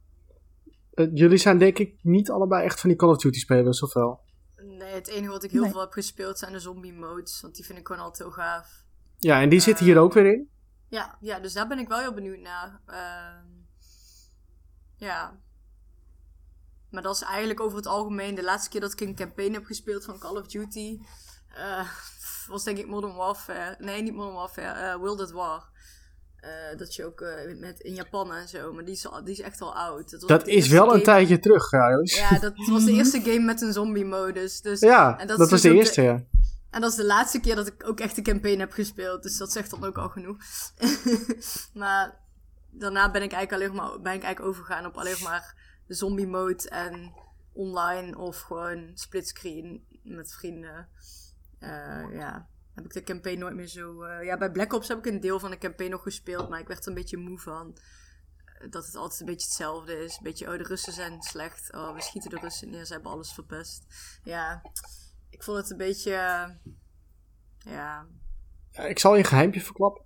Eh, 0.95 1.07
jullie 1.14 1.39
zijn 1.39 1.59
denk 1.59 1.79
ik 1.79 1.99
niet 2.03 2.31
allebei 2.31 2.64
echt 2.64 2.81
van 2.81 2.89
die 2.91 2.99
Call 2.99 3.09
of 3.09 3.16
Duty 3.18 3.39
spelers, 3.39 3.83
of 3.83 3.93
wel? 3.93 4.20
Nee, 4.57 4.95
het 4.95 5.09
enige 5.09 5.31
wat 5.33 5.43
ik 5.45 5.51
heel 5.51 5.62
Nee. 5.62 5.70
veel 5.70 5.81
heb 5.81 5.93
gespeeld 5.93 6.39
zijn 6.39 6.53
de 6.53 6.61
zombie 6.61 6.93
modes. 6.93 7.41
Want 7.41 7.55
die 7.55 7.64
vind 7.64 7.79
ik 7.79 7.87
gewoon 7.87 8.03
altijd 8.03 8.22
heel 8.29 8.37
gaaf. 8.45 8.85
Ja, 9.18 9.41
en 9.41 9.49
die 9.49 9.61
zitten 9.61 9.85
hier 9.85 9.99
ook 9.99 10.12
weer 10.12 10.33
in. 10.33 10.51
Ja, 10.89 11.16
ja, 11.20 11.39
dus 11.41 11.53
daar 11.53 11.66
ben 11.68 11.79
ik 11.79 11.89
wel 11.89 11.99
heel 11.99 12.14
benieuwd 12.14 12.39
naar. 12.41 12.81
Ehm, 12.87 13.47
ja. 14.97 15.41
Maar 16.91 17.03
dat 17.03 17.14
is 17.14 17.22
eigenlijk 17.22 17.61
over 17.61 17.77
het 17.77 17.87
algemeen. 17.87 18.35
De 18.35 18.43
laatste 18.45 18.70
keer 18.70 18.81
dat 18.81 18.93
ik 18.93 19.01
een 19.01 19.14
campaign 19.14 19.53
heb 19.53 19.64
gespeeld 19.64 20.05
van 20.05 20.18
Call 20.18 20.37
of 20.37 20.47
Duty. 20.47 21.01
eh, 21.49 21.89
was 22.49 22.64
denk 22.64 22.79
ik 22.79 22.87
Modern 22.87 23.14
Warfare. 23.14 23.77
Nee, 23.79 24.03
niet 24.03 24.14
Modern 24.14 24.35
Warfare. 24.35 24.91
eh 24.91 24.97
World 24.97 25.20
at 25.20 25.31
War. 25.31 25.70
Eh, 26.47 26.79
dat 26.79 26.95
je 26.95 27.05
ook 27.05 27.21
eh, 27.21 27.57
met, 27.59 27.81
in 27.81 27.95
Japan 27.95 28.33
en 28.33 28.49
zo. 28.49 28.73
Maar 28.73 28.85
die 28.85 28.95
is, 28.95 29.07
al, 29.07 29.25
die 29.25 29.35
is 29.35 29.41
echt 29.41 29.61
al 29.61 29.75
oud. 29.75 30.21
Dat 30.27 30.45
de 30.45 30.51
is 30.53 30.69
wel 30.69 30.85
een 30.85 30.91
game- 30.91 31.03
tijdje 31.03 31.39
terug, 31.39 31.69
trouwens. 31.69 32.17
Ja, 32.19 32.39
dat 32.39 32.53
was 32.71 32.85
de 32.85 32.93
eerste 32.93 33.21
game 33.21 33.39
met 33.45 33.61
een 33.61 33.73
zombie-modus. 33.73 34.61
Dus, 34.61 34.81
Ja, 34.81 35.19
en 35.19 35.27
dat, 35.27 35.31
is 35.41 35.51
was 35.51 35.63
dus 35.63 35.71
de 35.71 35.75
eerste, 35.75 36.03
ja. 36.03 36.25
En 36.71 36.81
dat 36.81 36.91
is 36.91 36.97
de 36.97 37.05
laatste 37.05 37.41
keer 37.41 37.55
dat 37.55 37.67
ik 37.67 37.89
ook 37.89 38.01
echt 38.01 38.17
een 38.17 38.23
campaign 38.23 38.59
heb 38.61 38.73
gespeeld. 38.73 39.23
Dus 39.23 39.37
dat 39.37 39.53
zegt 39.53 39.71
dan 39.71 39.85
ook 39.85 39.99
al 39.99 40.09
genoeg. 40.09 40.37
maar 41.75 42.15
daarna 42.71 43.11
ben 43.11 43.23
ik 43.23 43.33
eigenlijk 43.33 43.53
alleen 43.53 43.83
maar 43.83 44.01
ben 44.01 44.15
ik 44.15 44.23
eigenlijk 44.23 44.41
overgegaan 44.41 44.87
op 44.87 44.97
alleen 44.97 45.23
maar 45.23 45.55
de 45.87 45.95
zombie 45.95 46.27
mode 46.27 46.69
en 46.69 47.13
online 47.53 48.19
of 48.19 48.41
gewoon 48.41 48.91
splitscreen 48.95 49.85
met 50.03 50.35
vrienden. 50.35 50.89
Eh, 51.59 52.05
ja, 52.13 52.47
heb 52.77 52.85
ik 52.85 52.93
de 52.93 53.03
campaign 53.03 53.39
nooit 53.39 53.55
meer 53.55 53.66
zo. 53.66 54.03
eh, 54.03 54.24
ja, 54.24 54.37
bij 54.39 54.51
Black 54.51 54.72
Ops 54.72 54.89
heb 54.89 54.99
ik 54.99 55.07
een 55.07 55.20
deel 55.20 55.39
van 55.41 55.51
de 55.51 55.59
campaign 55.59 55.91
nog 55.93 56.03
gespeeld, 56.03 56.49
maar 56.49 56.61
ik 56.61 56.68
werd 56.68 56.83
er 56.83 56.89
een 56.89 56.95
beetje 56.95 57.16
moe 57.16 57.39
van. 57.39 57.77
Eh, 58.45 58.70
Dat 58.70 58.87
het 58.87 58.97
altijd 58.97 59.20
een 59.20 59.27
beetje 59.27 59.47
hetzelfde 59.47 60.05
is. 60.05 60.16
Een 60.16 60.22
beetje, 60.22 60.47
oh, 60.53 60.59
de 60.59 60.64
Russen 60.64 60.93
zijn 60.93 61.22
slecht. 61.22 61.72
Oh, 61.74 61.95
we 61.95 62.03
schieten 62.03 62.31
de 62.31 62.39
Russen 62.41 62.70
neer, 62.70 62.85
ze 62.85 62.93
hebben 62.93 63.11
alles 63.12 63.33
verpest. 63.33 63.85
Ja, 64.22 64.62
ik 65.31 65.43
vond 65.43 65.59
het 65.59 65.70
een 65.70 65.77
beetje. 65.77 66.11
eh, 66.12 66.49
ja, 67.59 68.07
Ja, 68.70 68.83
Ik 68.83 68.99
zal 68.99 69.12
je 69.12 69.18
een 69.18 69.24
geheimpje 69.24 69.61
verklappen. 69.61 70.05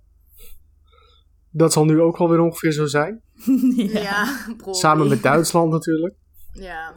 Dat 1.53 1.73
zal 1.73 1.85
nu 1.85 2.01
ook 2.01 2.17
wel 2.17 2.29
weer 2.29 2.39
ongeveer 2.39 2.71
zo 2.71 2.85
zijn. 2.85 3.21
ja. 3.75 3.99
ja, 3.99 4.43
probably. 4.45 4.73
Samen 4.73 5.07
met 5.09 5.23
Duitsland 5.23 5.71
natuurlijk. 5.71 6.15
Ja, 6.53 6.93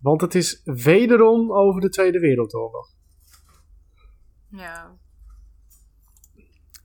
Want 0.00 0.20
het 0.20 0.34
is 0.34 0.60
wederom 0.64 1.52
over 1.52 1.80
de 1.80 1.88
Tweede 1.88 2.18
Wereldoorlog. 2.18 2.88
Ja. 4.50 4.96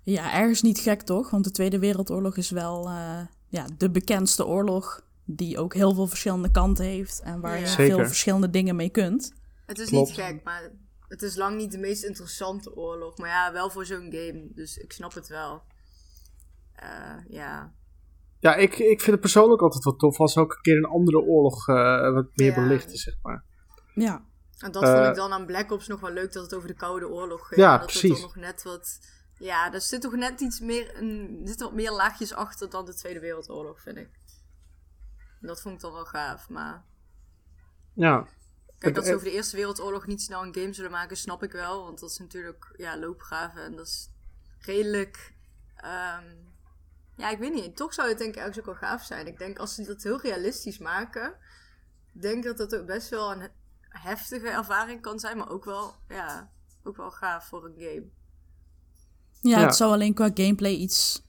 Ja, 0.03 0.33
ergens 0.33 0.61
niet 0.61 0.79
gek 0.79 1.01
toch? 1.01 1.29
Want 1.29 1.43
de 1.43 1.51
Tweede 1.51 1.79
Wereldoorlog 1.79 2.37
is 2.37 2.49
wel 2.49 2.87
eh, 2.87 3.19
ja, 3.47 3.65
de 3.77 3.91
bekendste 3.91 4.45
oorlog. 4.45 5.01
Die 5.25 5.57
ook 5.59 5.73
heel 5.73 5.93
veel 5.93 6.07
verschillende 6.07 6.51
kanten 6.51 6.85
heeft. 6.85 7.19
En 7.21 7.39
waar 7.41 7.53
Ja. 7.55 7.59
je 7.59 7.67
Zeker. 7.67 7.95
veel 7.95 8.05
verschillende 8.05 8.49
dingen 8.49 8.75
mee 8.75 8.89
kunt. 8.89 9.33
Het 9.65 9.79
is 9.79 9.89
Klopt. 9.89 10.07
niet 10.07 10.15
gek, 10.19 10.43
maar 10.43 10.71
het 11.07 11.21
is 11.21 11.35
lang 11.35 11.57
niet 11.57 11.71
de 11.71 11.77
meest 11.77 12.03
interessante 12.03 12.75
oorlog. 12.75 13.17
Maar 13.17 13.29
ja, 13.29 13.51
wel 13.53 13.69
voor 13.69 13.85
zo'n 13.85 14.11
game. 14.11 14.47
Dus 14.53 14.77
ik 14.77 14.91
snap 14.91 15.13
het 15.13 15.27
wel. 15.27 15.61
Eh, 16.73 16.89
ja. 17.29 17.73
Ja, 18.39 18.55
ik, 18.55 18.71
ik 18.77 18.99
vind 18.99 19.11
het 19.11 19.19
persoonlijk 19.19 19.61
altijd 19.61 19.83
wel 19.83 19.95
tof 19.95 20.19
als 20.19 20.37
ook 20.37 20.51
een 20.53 20.61
keer 20.61 20.77
een 20.77 20.85
andere 20.85 21.19
oorlog 21.21 21.67
eh, 21.67 22.13
wat 22.13 22.27
meer 22.35 22.47
Ja. 22.55 22.61
belicht 22.61 22.91
is, 22.91 23.03
zeg 23.03 23.15
maar. 23.21 23.43
Ja, 23.95 24.25
En 24.63 24.71
dat 24.71 24.83
Eh, 24.83 24.93
vond 24.95 25.07
ik 25.07 25.15
dan 25.15 25.31
aan 25.33 25.45
Black 25.45 25.71
Ops 25.71 25.87
nog 25.87 25.99
wel 25.99 26.11
leuk 26.11 26.33
dat 26.33 26.43
het 26.43 26.53
over 26.53 26.67
de 26.67 26.73
Koude 26.73 27.07
Oorlog 27.07 27.47
ging. 27.47 27.61
Ja, 27.61 27.77
dat 27.77 27.85
precies. 27.85 28.01
Het 28.01 28.11
dan 28.11 28.21
nog 28.21 28.35
net 28.35 28.63
wat. 28.63 28.99
Ja, 29.37 29.73
er 29.73 29.81
zit 29.81 30.01
toch 30.01 30.15
net 30.15 30.39
iets 30.41 30.59
meer. 30.59 30.97
Een, 30.97 31.39
er 31.41 31.47
zitten 31.47 31.65
wat 31.65 31.75
meer 31.75 31.91
laagjes 31.91 32.33
achter 32.33 32.69
dan 32.69 32.85
de 32.85 32.93
Tweede 32.93 33.19
Wereldoorlog, 33.19 33.81
vind 33.81 33.97
ik. 33.97 34.09
En 35.41 35.47
dat 35.47 35.61
vond 35.61 35.75
ik 35.75 35.81
dan 35.81 35.93
wel 35.93 36.05
gaaf. 36.05 36.49
Maar 36.49 36.83
Ja, 37.93 38.27
Kijk, 38.79 38.95
dat 38.95 39.03
ze 39.03 39.09
Eh, 39.09 39.15
over 39.15 39.27
de 39.27 39.33
Eerste 39.33 39.55
Wereldoorlog 39.55 40.07
niet 40.07 40.21
snel 40.21 40.43
een 40.43 40.55
game 40.55 40.73
zullen 40.73 40.91
maken, 40.91 41.17
snap 41.17 41.43
ik 41.43 41.51
wel. 41.51 41.83
Want 41.83 41.99
dat 41.99 42.09
is 42.11 42.17
natuurlijk 42.17 42.73
ja, 42.77 42.97
loopgraven 42.97 43.63
en 43.63 43.75
dat 43.75 43.87
is 43.87 44.09
redelijk. 44.59 45.33
ehm, 45.75 46.23
ja, 47.15 47.29
ik 47.29 47.39
weet 47.39 47.53
niet. 47.53 47.75
Toch 47.75 47.93
zou 47.93 48.09
het 48.09 48.17
denk 48.17 48.29
ik 48.35 48.39
ergens 48.39 48.59
ook 48.59 48.65
wel 48.65 48.75
gaaf 48.75 49.03
zijn. 49.03 49.27
Ik 49.27 49.37
denk 49.37 49.57
als 49.59 49.75
ze 49.75 49.83
dat 49.85 50.03
heel 50.03 50.21
realistisch 50.21 50.77
maken, 50.77 51.33
denk 52.11 52.43
dat 52.43 52.57
dat 52.57 52.75
ook 52.75 52.85
best 52.85 53.09
wel 53.09 53.31
een 53.31 53.49
heftige 54.01 54.49
ervaring 54.49 55.01
kan 55.01 55.19
zijn, 55.19 55.37
maar 55.37 55.49
ook 55.49 55.65
wel, 55.65 55.93
ja, 56.07 56.51
ook 56.83 56.97
wel 56.97 57.11
gaaf 57.11 57.47
voor 57.47 57.65
een 57.65 57.75
game. 57.77 58.03
ja, 59.41 59.59
Ja. 59.59 59.65
het 59.65 59.75
zou 59.75 59.91
alleen 59.91 60.13
qua 60.13 60.31
gameplay 60.33 60.71
iets 60.73 61.21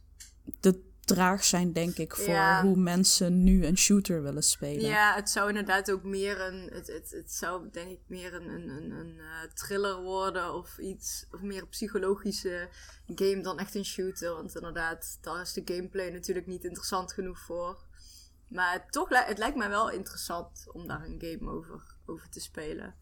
te 0.61 0.83
traag 1.01 1.45
zijn, 1.45 1.73
denk 1.73 1.97
ik. 1.97 2.15
Voor 2.17 2.35
Ja. 2.35 2.63
hoe 2.63 2.77
mensen 2.77 3.45
nu 3.45 3.67
een 3.67 3.77
shooter 3.79 4.23
willen 4.23 4.43
spelen. 4.43 4.85
Ja, 4.89 5.15
het 5.15 5.31
zou 5.31 5.49
inderdaad 5.49 5.91
ook 5.91 6.03
meer 6.03 6.41
een. 6.41 6.71
Het, 6.73 6.87
het, 6.87 7.11
het 7.11 7.33
zou 7.33 7.71
denk 7.71 7.91
ik 7.91 8.01
meer 8.07 8.35
een, 8.35 8.49
een, 8.49 8.69
een, 8.69 8.91
een 8.91 9.19
eh, 9.19 9.51
thriller 9.55 10.03
worden 10.03 10.55
of 10.55 10.79
iets. 10.79 11.27
Of 11.31 11.41
meer 11.41 11.63
een 11.63 11.69
psychologische 11.69 12.69
game 13.15 13.41
dan 13.43 13.59
echt 13.59 13.75
een 13.75 13.85
shooter. 13.85 14.35
Want 14.35 14.55
inderdaad, 14.55 15.19
daar 15.21 15.41
is 15.41 15.53
de 15.53 15.63
gameplay 15.65 16.11
natuurlijk 16.11 16.47
niet 16.47 16.65
interessant 16.65 17.13
genoeg 17.13 17.39
voor. 17.41 17.85
Maar 18.49 18.73
het, 18.73 18.93
toch, 18.93 19.09
het 19.09 19.39
lijkt 19.39 19.57
mij 19.57 19.69
wel 19.69 19.91
interessant 19.91 20.65
om 20.73 20.87
daar 20.87 21.05
een 21.05 21.21
game 21.21 21.51
over, 21.51 21.94
over 22.07 22.29
te 22.29 22.41
spelen. 22.41 22.95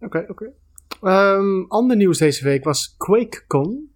oké, 0.00 0.26
oké. 0.28 0.52
Ehm, 1.00 1.64
ander 1.68 1.96
nieuws 1.96 2.18
deze 2.18 2.44
week 2.44 2.64
was 2.64 2.94
QuakeCon. 2.96 3.90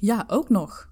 Ja, 0.00 0.24
ook 0.26 0.48
nog. 0.48 0.88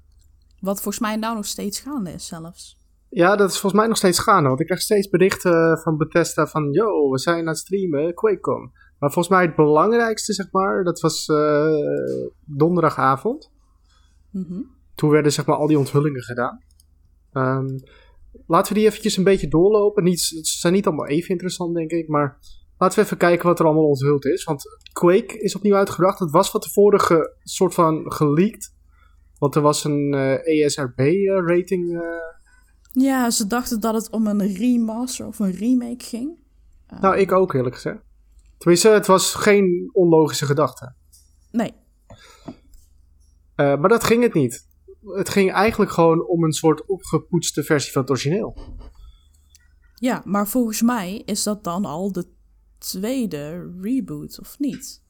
Wat 0.61 0.75
volgens 0.75 0.99
mij 0.99 1.17
nou 1.17 1.35
nog 1.35 1.47
steeds 1.47 1.81
gaande 1.81 2.13
is 2.13 2.27
zelfs. 2.27 2.79
Ja, 3.09 3.37
dat 3.37 3.51
is 3.51 3.59
volgens 3.59 3.81
mij 3.81 3.87
nog 3.87 3.97
steeds 3.97 4.19
gaande. 4.19 4.49
Want 4.49 4.61
ik 4.61 4.67
krijg 4.67 4.81
steeds 4.81 5.09
berichten 5.09 5.79
van 5.79 5.97
Bethesda 5.97 6.47
van... 6.47 6.73
Yo, 6.73 7.11
we 7.11 7.19
zijn 7.19 7.39
aan 7.39 7.47
het 7.47 7.59
streamen, 7.59 8.15
QuakeCon. 8.15 8.73
Maar 8.99 9.13
volgens 9.13 9.29
mij 9.29 9.45
het 9.45 9.57
belangrijkste, 9.57 10.33
zeg 10.33 10.51
maar... 10.51 10.85
Dat 10.85 11.01
was 11.01 11.27
eh, 11.27 12.27
donderdagavond. 12.45 13.51
Mhm. 14.31 14.61
Toen 14.95 15.11
werden 15.11 15.33
zeg 15.33 15.47
maar 15.47 15.57
al 15.57 15.67
die 15.67 15.79
onthullingen 15.79 16.23
gedaan. 16.23 16.63
Ehm, 17.33 17.79
laten 18.47 18.73
we 18.73 18.79
die 18.79 18.89
eventjes 18.89 19.17
een 19.17 19.25
beetje 19.25 19.49
doorlopen. 19.49 20.05
Niet, 20.05 20.21
ze 20.21 20.41
zijn 20.43 20.73
niet 20.73 20.87
allemaal 20.87 21.07
even 21.07 21.31
interessant, 21.31 21.75
denk 21.75 21.91
ik. 21.91 22.09
Maar 22.09 22.39
laten 22.79 22.99
we 22.99 23.05
even 23.05 23.17
kijken 23.17 23.47
wat 23.47 23.59
er 23.59 23.65
allemaal 23.65 23.89
onthuld 23.89 24.25
is. 24.25 24.45
Want 24.45 24.63
Quake 24.93 25.39
is 25.39 25.57
opnieuw 25.57 25.75
uitgebracht. 25.75 26.19
Het 26.19 26.31
was 26.31 26.51
van 26.51 26.61
tevoren 26.61 27.31
soort 27.43 27.75
van 27.75 28.13
geleakt. 28.13 28.75
Want 29.39 29.55
er 29.55 29.63
was 29.63 29.85
een 29.85 30.15
eh, 30.15 30.65
ESRB-rating. 30.65 32.03
Ja, 32.93 33.31
ze 33.31 33.47
dachten 33.47 33.81
dat 33.81 33.95
het 33.95 34.11
om 34.11 34.27
een 34.27 34.55
remaster 34.55 35.27
of 35.27 35.39
een 35.39 35.53
remake 35.53 36.05
ging. 36.05 36.39
nou, 37.01 37.17
ik 37.17 37.33
ook 37.33 37.55
eerlijk 37.55 37.75
gezegd. 37.75 37.99
Tenminste, 38.59 38.89
het 38.89 39.07
was 39.07 39.35
geen 39.35 39.91
onlogische 39.93 40.47
gedachte. 40.47 40.95
Nee, 41.53 41.73
Eh, 43.55 43.77
maar 43.79 43.89
dat 43.89 44.05
ging 44.05 44.23
het 44.23 44.35
niet. 44.35 44.69
Het 45.15 45.29
ging 45.29 45.53
eigenlijk 45.53 45.91
gewoon 45.91 46.27
om 46.27 46.45
een 46.45 46.53
soort 46.53 46.87
opgepoetste 46.87 47.63
versie 47.63 47.93
van 47.93 48.01
het 48.03 48.11
origineel. 48.11 48.57
ja, 49.95 50.23
maar 50.25 50.49
volgens 50.49 50.83
mij 50.83 51.23
is 51.25 51.43
dat 51.43 51.65
dan 51.65 51.85
al 51.85 52.13
de 52.13 52.27
tweede 52.79 53.73
reboot, 53.81 54.41
of 54.41 54.59
niet? 54.59 55.03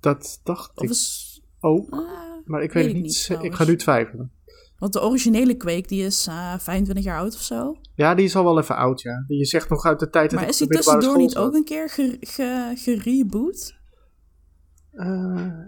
Dat 0.00 0.40
dacht 0.44 0.76
Of 0.76 0.82
ik 0.84 0.90
is... 0.90 1.40
ook. 1.60 1.90
ah, 1.90 2.00
Maar 2.44 2.62
ik 2.62 2.72
weet, 2.72 2.84
weet 2.84 2.94
het 3.04 3.30
ik 3.30 3.38
niet. 3.38 3.44
ik 3.44 3.54
ga 3.54 3.64
nu 3.64 3.76
twijfelen. 3.76 4.32
want 4.78 4.92
de 4.92 5.02
originele 5.02 5.54
Quake, 5.56 5.86
die 5.86 6.04
is 6.04 6.26
eh 6.26 6.58
25 6.58 7.04
jaar 7.04 7.18
oud 7.18 7.34
of 7.34 7.40
zo. 7.42 7.76
Ja, 7.94 8.14
die 8.14 8.24
is 8.24 8.36
al 8.36 8.44
wel 8.44 8.58
even 8.58 8.76
oud, 8.76 9.00
ja. 9.02 9.24
Je 9.26 9.44
zegt 9.44 9.68
nog 9.68 9.84
uit 9.84 10.00
de 10.00 10.10
tijd 10.10 10.30
dat 10.30 10.34
Maar 10.38 10.48
ik 10.48 10.54
is 10.54 10.58
die 10.58 10.68
tussendoor 10.68 11.16
niet 11.16 11.36
ook 11.36 11.54
een 11.54 11.64
keer 11.64 11.88
ge- 11.90 12.16
ge- 12.20 12.72
gereboot? 12.76 13.76
Eh, 14.92 15.58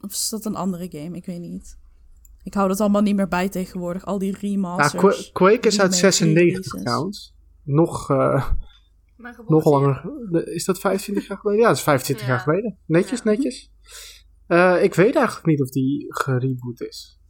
Of 0.00 0.10
is 0.10 0.28
dat 0.28 0.44
een 0.44 0.54
andere 0.56 0.88
game? 0.90 1.16
Ik 1.16 1.26
weet 1.26 1.40
niet. 1.40 1.78
Ik 2.42 2.54
hou 2.54 2.68
dat 2.68 2.80
allemaal 2.80 3.02
niet 3.02 3.16
meer 3.16 3.28
bij 3.28 3.48
tegenwoordig. 3.48 4.04
Al 4.04 4.18
die 4.18 4.30
nou, 4.32 4.40
remasters. 4.46 5.02
Qua- 5.02 5.30
Quake 5.32 5.66
is 5.68 5.80
uit 5.80 5.94
remakes, 5.94 5.98
96 5.98 6.42
releases. 6.42 6.82
trouwens. 6.82 7.34
Nog, 7.62 8.10
eh, 8.10 8.50
nog 9.46 9.64
langer. 9.64 10.10
Is 10.46 10.64
dat 10.64 10.78
25 10.78 11.28
jaar 11.28 11.38
geleden? 11.38 11.60
Ja, 11.60 11.68
dat 11.68 11.76
is 11.76 11.82
25 11.82 12.26
Ja. 12.26 12.32
jaar 12.32 12.40
geleden. 12.42 12.78
Netjes, 12.86 13.18
Ja. 13.18 13.24
netjes. 13.30 13.70
Eh, 14.46 14.82
ik 14.82 14.94
weet 14.94 15.14
eigenlijk 15.14 15.46
niet 15.46 15.62
of 15.62 15.70
die 15.70 16.06
gereboot 16.08 16.80
is. 16.80 17.20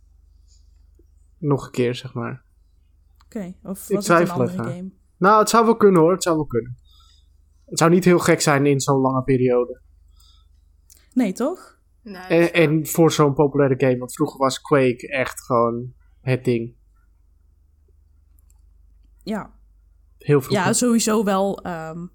Nog 1.38 1.64
een 1.64 1.70
keer, 1.72 1.94
zeg 1.94 2.14
maar. 2.14 2.44
Oké, 3.24 3.54
of 3.62 3.62
was 3.62 3.82
Ik 3.82 3.88
het 3.88 3.96
een 3.96 4.02
twijfel 4.02 4.34
andere 4.34 4.52
even. 4.52 4.64
game? 4.72 4.90
Nou, 5.18 5.38
het 5.38 5.48
zou 5.48 5.64
wel 5.64 5.76
kunnen 5.76 6.00
hoor. 6.00 6.12
Het 6.12 6.22
zou 6.22 6.36
wel 6.36 6.46
kunnen. 6.46 6.76
Het 7.66 7.78
zou 7.78 7.90
niet 7.90 8.04
heel 8.04 8.18
gek 8.18 8.40
zijn 8.40 8.66
in 8.66 8.80
zo'n 8.80 9.00
lange 9.00 9.22
periode. 9.22 9.80
Nee, 11.12 11.32
toch? 11.32 11.78
Nee, 12.02 12.22
En, 12.22 12.52
en 12.52 12.86
voor 12.86 13.12
zo'n 13.12 13.34
populaire 13.34 13.74
game. 13.78 13.98
Want 13.98 14.12
vroeger 14.14 14.38
was 14.38 14.60
Quake 14.60 15.08
echt 15.08 15.40
gewoon 15.44 15.92
het 16.20 16.44
ding. 16.44 16.74
Ja. 19.22 19.50
Heel 20.18 20.40
vroeger. 20.40 20.66
Ja, 20.66 20.72
sowieso 20.72 21.24
wel 21.24 21.62
ehm, 21.62 22.06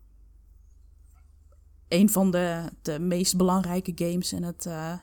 een 1.87 2.09
van 2.09 2.31
de, 2.31 2.69
de 2.81 2.99
meest 2.99 3.37
belangrijke 3.37 3.91
games 3.95 4.33
in 4.33 4.43
het, 4.43 4.65
eh, 4.65 4.93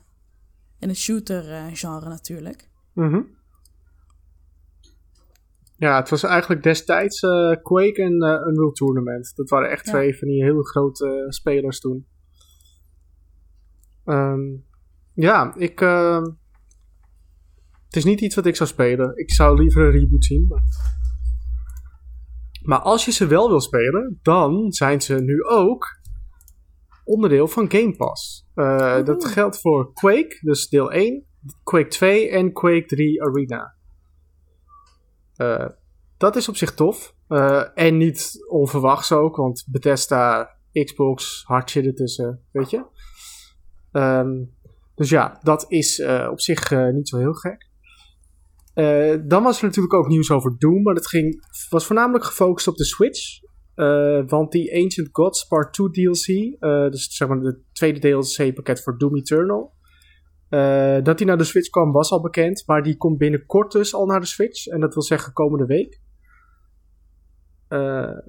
in 0.78 0.88
het 0.88 0.96
shooter-genre 0.96 2.08
natuurlijk. 2.08 2.68
Mhm. 2.92 3.20
Ja, 5.76 5.96
het 5.96 6.08
was 6.10 6.22
eigenlijk 6.22 6.62
destijds 6.62 7.22
eh, 7.22 7.52
Quake 7.62 8.02
en 8.02 8.22
eh 8.22 8.46
Unreal 8.48 8.72
Tournament. 8.72 9.32
Dat 9.36 9.48
waren 9.48 9.70
echt 9.70 9.86
Ja. 9.86 9.92
twee 9.92 10.18
van 10.18 10.28
die 10.28 10.42
hele 10.42 10.66
grote 10.66 11.06
eh, 11.06 11.28
spelers 11.30 11.80
toen. 11.80 12.06
Ehm, 14.04 14.40
ja, 15.14 15.54
ik... 15.56 15.80
ehm, 15.80 16.24
het 17.86 17.96
is 17.96 18.04
niet 18.04 18.20
iets 18.20 18.34
wat 18.34 18.46
ik 18.46 18.56
zou 18.56 18.68
spelen. 18.68 19.16
Ik 19.16 19.32
zou 19.32 19.58
liever 19.58 19.84
een 19.84 19.90
reboot 19.90 20.24
zien. 20.24 20.46
Maar, 20.48 20.62
maar 22.62 22.78
als 22.78 23.04
je 23.04 23.10
ze 23.10 23.26
wel 23.26 23.48
wil 23.48 23.60
spelen, 23.60 24.18
dan 24.22 24.72
zijn 24.72 25.00
ze 25.00 25.14
nu 25.14 25.44
ook 25.44 26.00
onderdeel 27.04 27.48
van 27.48 27.70
Game 27.70 27.96
Pass. 27.96 28.46
Eh, 28.54 29.04
dat 29.04 29.24
geldt 29.24 29.60
voor 29.60 29.92
Quake, 29.92 30.38
dus 30.40 30.68
deel 30.68 30.92
1, 30.92 31.24
Quake 31.62 31.88
2 31.88 32.28
en 32.28 32.52
Quake 32.52 32.86
3 32.86 33.22
Arena. 33.22 33.74
Eh, 35.34 35.68
dat 36.16 36.36
is 36.36 36.48
op 36.48 36.56
zich 36.56 36.74
tof. 36.74 37.14
Eh, 37.28 37.64
en 37.74 37.96
niet 37.96 38.44
onverwachts 38.48 39.12
ook, 39.12 39.36
want 39.36 39.64
Bethesda, 39.70 40.50
Xbox, 40.72 41.42
hartje 41.46 41.82
ertussen, 41.82 42.44
weet 42.50 42.70
je. 42.70 42.84
Ehm, 43.90 44.44
dus 45.02 45.10
ja, 45.10 45.38
dat 45.42 45.64
is 45.68 45.98
eh, 45.98 46.28
op 46.30 46.40
zich 46.40 46.70
eh, 46.70 46.88
niet 46.88 47.08
zo 47.08 47.18
heel 47.18 47.32
gek. 47.32 47.70
Eh, 48.74 49.14
dan 49.26 49.42
was 49.42 49.58
er 49.58 49.64
natuurlijk 49.64 49.94
ook 49.94 50.08
nieuws 50.08 50.30
over 50.30 50.58
Doom, 50.58 50.82
maar 50.82 50.94
dat 50.94 51.06
ging, 51.06 51.44
was 51.68 51.86
voornamelijk 51.86 52.24
gefocust 52.24 52.68
op 52.68 52.76
de 52.76 52.84
Switch. 52.84 53.40
Want 54.26 54.52
die 54.52 54.82
Ancient 54.82 55.08
Gods 55.12 55.44
Part 55.46 55.72
2 55.72 55.90
DLC, 55.90 56.60
dus 56.92 57.16
zeg 57.16 57.28
maar 57.28 57.40
de 57.40 57.60
tweede 57.72 57.98
DLC-pakket 57.98 58.82
voor 58.82 58.98
Doom 58.98 59.16
Eternal, 59.16 59.72
dat 61.02 61.18
die 61.18 61.26
naar 61.26 61.38
de 61.38 61.44
Switch 61.44 61.68
kwam 61.68 61.92
was 61.92 62.10
al 62.10 62.20
bekend, 62.20 62.62
maar 62.66 62.82
die 62.82 62.96
komt 62.96 63.18
binnenkort 63.18 63.72
dus 63.72 63.94
al 63.94 64.06
naar 64.06 64.20
de 64.20 64.26
Switch. 64.26 64.66
En 64.66 64.80
dat 64.80 64.94
wil 64.94 65.02
zeggen 65.02 65.32
komende 65.32 65.66
week. 65.66 66.00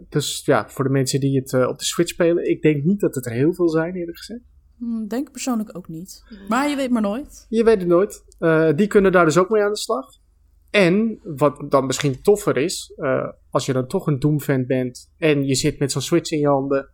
Dus 0.09 0.45
ja, 0.45 0.69
voor 0.69 0.83
de 0.83 0.91
mensen 0.91 1.19
die 1.19 1.39
het 1.39 1.53
op 1.67 1.77
de 1.77 1.85
Switch 1.85 2.11
spelen, 2.11 2.49
ik 2.49 2.61
denk 2.61 2.83
niet 2.83 2.99
dat 2.99 3.15
het 3.15 3.25
er 3.25 3.31
heel 3.31 3.53
veel 3.53 3.69
zijn, 3.69 3.95
eerlijk 3.95 4.17
gezegd. 4.17 4.52
Hm, 4.83 5.07
denk 5.07 5.31
persoonlijk 5.31 5.77
ook 5.77 5.87
niet. 5.87 6.23
Maar 6.47 6.69
je 6.69 6.75
weet 6.75 6.89
maar 6.89 7.01
nooit. 7.01 7.45
Je 7.49 7.63
weet 7.63 7.79
het 7.79 7.87
nooit. 7.87 8.23
Eh, 8.39 8.69
die 8.75 8.87
kunnen 8.87 9.11
daar 9.11 9.25
dus 9.25 9.37
ook 9.37 9.49
mee 9.49 9.63
aan 9.63 9.71
de 9.71 9.77
slag. 9.77 10.21
En 10.69 11.19
wat 11.23 11.65
dan 11.69 11.85
misschien 11.85 12.21
toffer 12.21 12.57
is, 12.57 12.93
eh, 12.95 13.29
als 13.49 13.65
je 13.65 13.73
dan 13.73 13.87
toch 13.87 14.07
een 14.07 14.19
Doom-fan 14.19 14.65
bent 14.65 15.11
en 15.17 15.45
je 15.45 15.55
zit 15.55 15.79
met 15.79 15.91
zo'n 15.91 16.01
Switch 16.01 16.31
in 16.31 16.39
je 16.39 16.47
handen, 16.47 16.89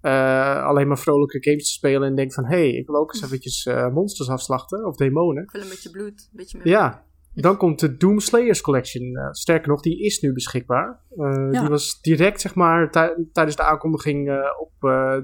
eh, 0.00 0.64
alleen 0.64 0.88
maar 0.88 0.98
vrolijke 0.98 1.42
games 1.42 1.64
te 1.64 1.72
spelen 1.72 2.08
en 2.08 2.14
denkt 2.14 2.34
van, 2.34 2.44
hé, 2.44 2.56
hey, 2.56 2.70
ik 2.70 2.86
wil 2.86 2.96
ook 2.96 3.14
eens 3.14 3.22
eventjes 3.26 3.66
eh, 3.66 3.88
monsters 3.88 4.28
afslachten 4.28 4.86
of 4.86 4.96
demonen. 4.96 5.42
Ik 5.42 5.50
wil 5.50 5.62
een 5.62 5.68
beetje 5.68 5.90
bloed, 5.90 6.28
een 6.30 6.36
beetje 6.36 6.58
meer 6.58 6.68
Ja, 6.68 7.04
dan 7.40 7.56
komt 7.56 7.80
de 7.80 7.96
Doom 7.96 8.18
Slayers 8.20 8.60
Collection. 8.60 9.16
Eh, 9.16 9.28
sterker 9.30 9.68
nog, 9.68 9.80
die 9.80 10.00
is 10.04 10.20
nu 10.20 10.32
beschikbaar. 10.32 11.04
Eh, 11.10 11.48
Ja. 11.50 11.60
Die 11.60 11.68
was 11.68 12.00
direct, 12.00 12.40
zeg 12.40 12.54
maar, 12.54 12.90
tij- 12.90 13.26
tijdens 13.32 13.56
de 13.56 13.62
aankondiging 13.62 14.28
eh, 14.28 14.36
op 14.60 14.72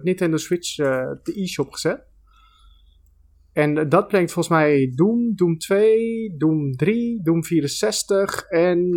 Nintendo 0.02 0.36
Switch 0.36 0.74
de 0.76 1.32
e-shop 1.34 1.72
gezet. 1.72 2.04
En 3.52 3.88
dat 3.88 4.08
brengt 4.08 4.32
volgens 4.32 4.54
mij 4.54 4.92
Doom, 4.94 5.32
Doom 5.34 5.58
2, 5.58 6.34
Doom 6.36 6.72
3, 6.72 7.22
Doom 7.22 7.44
64 7.44 8.42
en 8.48 8.88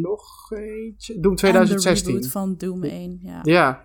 nog 0.00 0.50
eentje. 0.50 1.12
Doom 1.20 1.24
En 1.24 1.30
de 1.30 1.36
2016. 1.36 2.14
reboot 2.14 2.30
van 2.30 2.54
Doom 2.56 2.82
1, 2.84 3.18
ja. 3.22 3.40
Ja, 3.42 3.84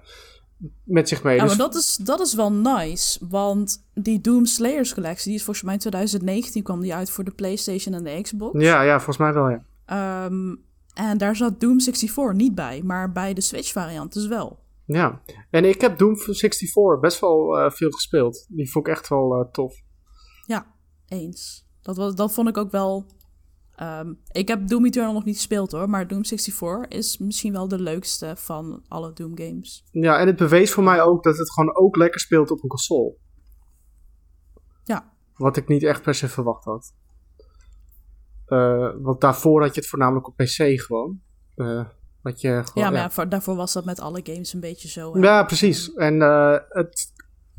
met 0.83 1.07
zich 1.09 1.23
mee. 1.23 1.35
Ja, 1.35 1.41
Dus- 1.43 1.57
maar 1.57 1.65
dat 1.67 1.75
is, 1.75 1.95
dat 1.95 2.19
is 2.19 2.33
wel 2.33 2.51
nice, 2.51 3.27
want 3.29 3.85
die 3.93 4.21
Doom 4.21 4.45
Slayers 4.45 4.93
collectie, 4.93 5.25
die 5.27 5.35
is 5.35 5.43
volgens 5.43 5.65
mij 5.65 5.73
in 5.73 5.79
2019 5.79 6.63
kwam 6.63 6.81
die 6.81 6.93
uit 6.95 7.09
voor 7.09 7.23
de 7.23 7.31
PlayStation 7.31 7.93
en 7.95 8.03
de 8.03 8.21
Xbox. 8.21 8.61
ja, 8.61 8.81
ja, 8.81 8.95
volgens 8.95 9.17
mij 9.17 9.33
wel, 9.33 9.49
ja. 9.49 9.63
Ehm, 9.85 10.55
en 10.93 11.17
daar 11.17 11.35
zat 11.35 11.59
Doom 11.59 11.81
64 11.81 12.33
niet 12.33 12.55
bij, 12.55 12.81
maar 12.83 13.11
bij 13.11 13.33
de 13.33 13.41
Switch 13.41 13.71
variant 13.71 14.13
dus 14.13 14.27
wel. 14.27 14.59
Ja, 14.85 15.21
en 15.49 15.65
ik 15.65 15.81
heb 15.81 15.97
Doom 15.97 16.17
64 16.17 16.99
best 16.99 17.19
wel 17.19 17.57
eh, 17.59 17.71
veel 17.71 17.91
gespeeld. 17.91 18.45
Die 18.49 18.71
vond 18.71 18.87
ik 18.87 18.93
echt 18.93 19.07
wel 19.07 19.33
eh, 19.33 19.51
tof. 19.51 19.73
Ja, 20.45 20.65
eens. 21.07 21.67
Dat, 21.81 21.97
was, 21.97 22.15
dat 22.15 22.33
vond 22.33 22.47
ik 22.49 22.57
ook 22.57 22.71
wel... 22.71 23.05
ehm, 23.75 24.13
ik 24.31 24.47
heb 24.47 24.67
Doom 24.67 24.85
Eternal 24.85 25.13
nog 25.13 25.25
niet 25.25 25.35
gespeeld 25.35 25.71
hoor, 25.71 25.89
maar 25.89 26.07
Doom 26.07 26.25
64 26.25 26.87
is 26.99 27.17
misschien 27.17 27.53
wel 27.53 27.67
de 27.67 27.79
leukste 27.79 28.33
van 28.37 28.83
alle 28.87 29.13
Doom 29.13 29.37
games. 29.37 29.83
Ja, 29.91 30.19
en 30.19 30.27
het 30.27 30.35
bewees 30.35 30.71
voor 30.71 30.83
mij 30.83 31.01
ook 31.01 31.23
dat 31.23 31.37
het 31.37 31.51
gewoon 31.51 31.75
ook 31.75 31.95
lekker 31.95 32.19
speelt 32.19 32.51
op 32.51 32.63
een 32.63 32.69
console. 32.69 33.15
Ja, 34.83 35.11
Wat 35.35 35.57
ik 35.57 35.67
niet 35.67 35.83
echt 35.83 36.01
per 36.01 36.15
se 36.15 36.27
verwacht 36.27 36.63
had. 36.65 36.93
Eh, 38.45 38.91
want 39.01 39.21
daarvoor 39.21 39.61
had 39.61 39.73
je 39.75 39.79
het 39.81 39.89
voornamelijk 39.89 40.27
op 40.27 40.35
PC 40.35 40.81
gewoon. 40.81 41.21
Eh 41.55 41.85
wat 42.21 42.41
je 42.41 42.47
gewoon 42.49 42.71
ja 42.83 42.83
maar 42.89 42.93
ja. 42.93 43.01
ja, 43.03 43.09
voor- 43.09 43.29
daarvoor 43.29 43.55
was 43.55 43.73
dat 43.73 43.85
met 43.85 43.99
alle 43.99 44.19
games 44.23 44.53
een 44.53 44.59
beetje 44.59 44.87
zo. 44.87 45.13
hè. 45.13 45.19
Ja, 45.19 45.43
precies. 45.43 45.93
En 45.93 46.21
eh, 46.21 46.57
het 46.69 47.11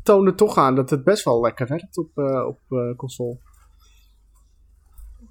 toonde 0.03 0.35
toch 0.35 0.57
aan 0.57 0.75
dat 0.75 0.89
het 0.89 1.03
best 1.03 1.23
wel 1.23 1.41
lekker 1.41 1.67
werkt 1.67 1.97
op, 1.97 2.17
op 2.47 2.59
console. 2.97 3.37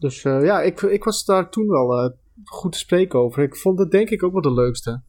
Dus 0.04 0.24
eh, 0.24 0.44
ja, 0.44 0.60
ik, 0.60 0.80
ik 0.80 1.04
was 1.04 1.24
daar 1.24 1.50
toen 1.50 1.68
wel 1.68 1.98
eh, 1.98 2.10
goed 2.44 2.72
te 2.72 2.78
spreken 2.78 3.18
over. 3.18 3.42
Ik 3.42 3.56
vond 3.56 3.78
het 3.78 3.90
denk 3.90 4.10
ik 4.10 4.22
ook 4.22 4.32
wel 4.32 4.42
de 4.42 4.52
leukste. 4.52 5.02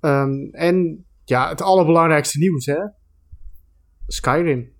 Ehm, 0.00 0.48
en 0.50 1.06
ja, 1.24 1.48
het 1.48 1.60
allerbelangrijkste 1.60 2.38
nieuws, 2.38 2.66
hè? 2.66 2.78
Skyrim. 4.06 4.72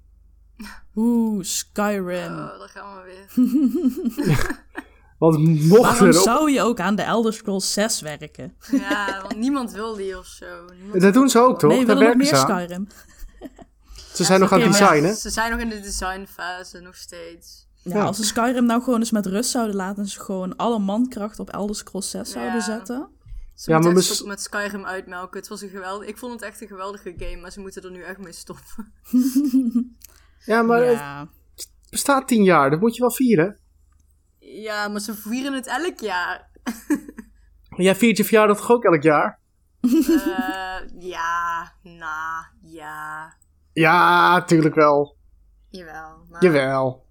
Oeh, 0.96 1.42
Skyrim. 1.42 2.32
Oh, 2.32 2.58
daar 2.58 2.68
gaan 2.68 2.96
we 2.96 3.02
weer. 3.04 3.26
Want 5.18 5.38
mocht 5.68 5.98
Waarom 5.98 6.12
zou 6.12 6.50
je 6.50 6.62
ook 6.62 6.80
aan 6.80 6.96
de 6.96 7.02
Elder 7.02 7.32
Scrolls 7.32 7.72
6 7.72 8.00
werken? 8.00 8.56
Ja, 8.70 9.20
want 9.22 9.36
niemand 9.36 9.72
wil 9.72 9.94
die 9.94 10.18
of 10.18 10.26
zo. 10.26 10.64
Niemand 10.80 11.00
Dat 11.00 11.14
doen 11.14 11.28
ze 11.28 11.38
ook, 11.38 11.58
toch? 11.58 11.70
nee, 11.70 11.80
we 11.80 11.86
Daar 11.86 11.96
willen 11.98 12.18
nog 12.18 12.28
werken 12.28 12.46
meer 12.46 12.46
ze 12.46 12.52
aan. 12.52 12.60
Skyrim. 12.60 12.88
Ze 14.14 14.24
zijn 14.24 14.40
nog 14.40 14.52
aan 14.52 14.60
het 14.60 14.78
ja, 14.78 14.78
designen. 14.78 15.16
Ze 15.16 15.30
zijn 15.30 15.50
nog 15.50 15.60
in 15.60 15.68
de 15.68 15.80
designfase, 15.80 16.80
nog 16.80 16.96
steeds. 16.96 17.70
Ja, 17.82 17.96
Ja. 17.96 18.04
als 18.04 18.16
ze 18.16 18.24
Skyrim 18.24 18.64
nou 18.66 18.82
gewoon 18.82 18.98
eens 18.98 19.10
met 19.10 19.26
rust 19.26 19.50
zouden 19.50 19.76
laten... 19.76 20.02
en 20.02 20.08
ze 20.08 20.20
gewoon 20.20 20.56
alle 20.56 20.78
mankracht 20.78 21.38
op 21.38 21.50
Elder 21.50 21.76
Scrolls 21.76 22.10
6 22.10 22.30
zouden 22.30 22.54
Ja. 22.54 22.60
zetten... 22.60 23.08
Ze 23.54 23.70
Ja, 23.70 23.76
moeten 23.78 23.94
maar 23.94 24.08
mis- 24.08 24.22
met 24.22 24.40
Skyrim 24.42 24.84
uitmelken. 24.84 25.38
Het 25.40 25.48
was 25.48 25.60
een 25.62 25.68
geweldig... 25.68 26.08
Ik 26.08 26.18
vond 26.18 26.32
het 26.32 26.42
echt 26.42 26.60
een 26.60 26.68
geweldige 26.68 27.14
game, 27.16 27.36
maar 27.36 27.50
ze 27.50 27.60
moeten 27.60 27.82
er 27.82 27.90
nu 27.90 28.02
echt 28.02 28.18
mee 28.18 28.32
stoppen. 28.32 28.92
Ja, 30.44 30.62
maar 30.62 30.82
het 30.82 30.98
ja. 30.98 31.28
bestaat 31.90 32.28
tien 32.28 32.42
jaar. 32.42 32.70
Dat 32.70 32.80
moet 32.80 32.94
je 32.94 33.00
wel 33.00 33.10
vieren. 33.12 33.58
Ja, 34.38 34.88
maar 34.88 35.00
ze 35.00 35.14
vieren 35.14 35.52
het 35.52 35.66
elk 35.66 36.00
jaar. 36.00 36.50
Jij 37.76 37.94
viert 37.96 38.16
je 38.16 38.24
verjaardag 38.24 38.56
toch 38.56 38.70
ook 38.70 38.84
elk 38.84 39.02
jaar? 39.02 39.40
Eh, 39.80 40.88
ja, 40.98 41.72
na, 41.82 42.50
ja. 42.62 43.32
Ja, 43.72 44.42
tuurlijk 44.44 44.74
wel. 44.74 45.16
Jawel. 45.68 46.26
Maar, 46.30 46.42
Jawel. 46.42 47.06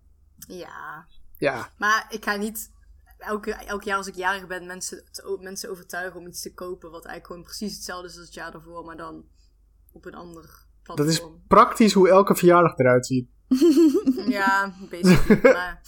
Ja. 0.58 1.06
Ja. 1.38 1.70
Maar 1.78 2.06
ik 2.10 2.24
ga 2.24 2.36
niet 2.36 2.72
elke, 3.18 3.52
elk 3.54 3.84
jaar 3.84 3.98
als 3.98 4.08
ik 4.08 4.16
jarig 4.16 4.48
ben 4.48 4.66
mensen, 4.66 5.04
te- 5.12 5.38
mensen 5.42 5.70
overtuigen 5.70 6.20
om 6.20 6.28
iets 6.28 6.42
te 6.42 6.54
kopen 6.54 6.92
wat 6.92 7.06
eigenlijk 7.06 7.26
gewoon 7.26 7.44
precies 7.44 7.76
hetzelfde 7.76 8.08
is 8.08 8.16
als 8.18 8.26
het 8.26 8.34
jaar 8.34 8.52
daarvoor, 8.52 8.86
maar 8.86 8.98
dan 8.98 9.24
op 9.94 10.06
een 10.06 10.16
ander 10.16 10.42
Dat 10.84 10.96
platform. 10.96 11.34
is 11.34 11.40
praktisch 11.48 11.94
hoe 11.94 12.10
elke 12.10 12.36
verjaardag 12.36 12.78
eruit 12.78 13.06
ziet. 13.06 13.30
Ja, 14.28 14.74
basically. 14.90 15.54
maar 15.54 15.82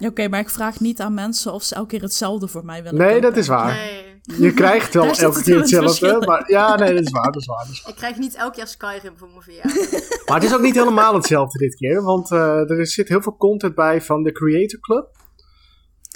Oké, 0.00 0.28
maar 0.28 0.40
ik 0.40 0.50
vraag 0.50 0.80
niet 0.80 1.00
aan 1.00 1.14
mensen 1.14 1.52
of 1.52 1.62
ze 1.62 1.74
elke 1.74 1.88
keer 1.88 2.02
hetzelfde 2.02 2.48
voor 2.48 2.64
mij 2.64 2.82
willen 2.82 2.98
Nee, 2.98 3.08
kopen. 3.08 3.22
dat 3.22 3.36
is 3.36 3.46
waar. 3.46 3.74
nee, 3.74 4.07
Je 4.36 4.52
krijgt 4.54 4.94
wel 4.94 5.04
elke 5.04 5.42
keer 5.42 5.54
het 5.54 5.70
hetzelfde. 5.70 6.26
Maar 6.26 6.50
ja, 6.50 6.76
nee, 6.76 6.94
dat 6.94 7.04
is 7.04 7.10
waar. 7.10 7.32
Dat 7.32 7.40
is 7.40 7.46
waar, 7.46 7.64
dat 7.64 7.72
is 7.72 7.82
waar. 7.82 7.90
ik 7.90 7.96
krijg 7.96 8.18
niet 8.18 8.34
elk 8.34 8.54
jaar 8.54 8.68
Skyrim 8.68 9.16
voor 9.16 9.28
mijn 9.28 9.42
verjaardag. 9.42 10.06
Maar 10.26 10.36
het 10.40 10.46
is 10.46 10.54
ook 10.54 10.60
niet 10.60 10.74
helemaal 10.74 11.14
hetzelfde 11.14 11.58
dit 11.58 11.74
keer. 11.74 12.02
Want 12.02 12.30
eh, 12.30 12.70
er 12.70 12.86
zit 12.86 13.08
heel 13.08 13.22
veel 13.22 13.36
content 13.36 13.74
bij 13.74 14.02
van 14.02 14.22
de 14.22 14.32
Creator 14.32 14.80
Club. 14.80 15.08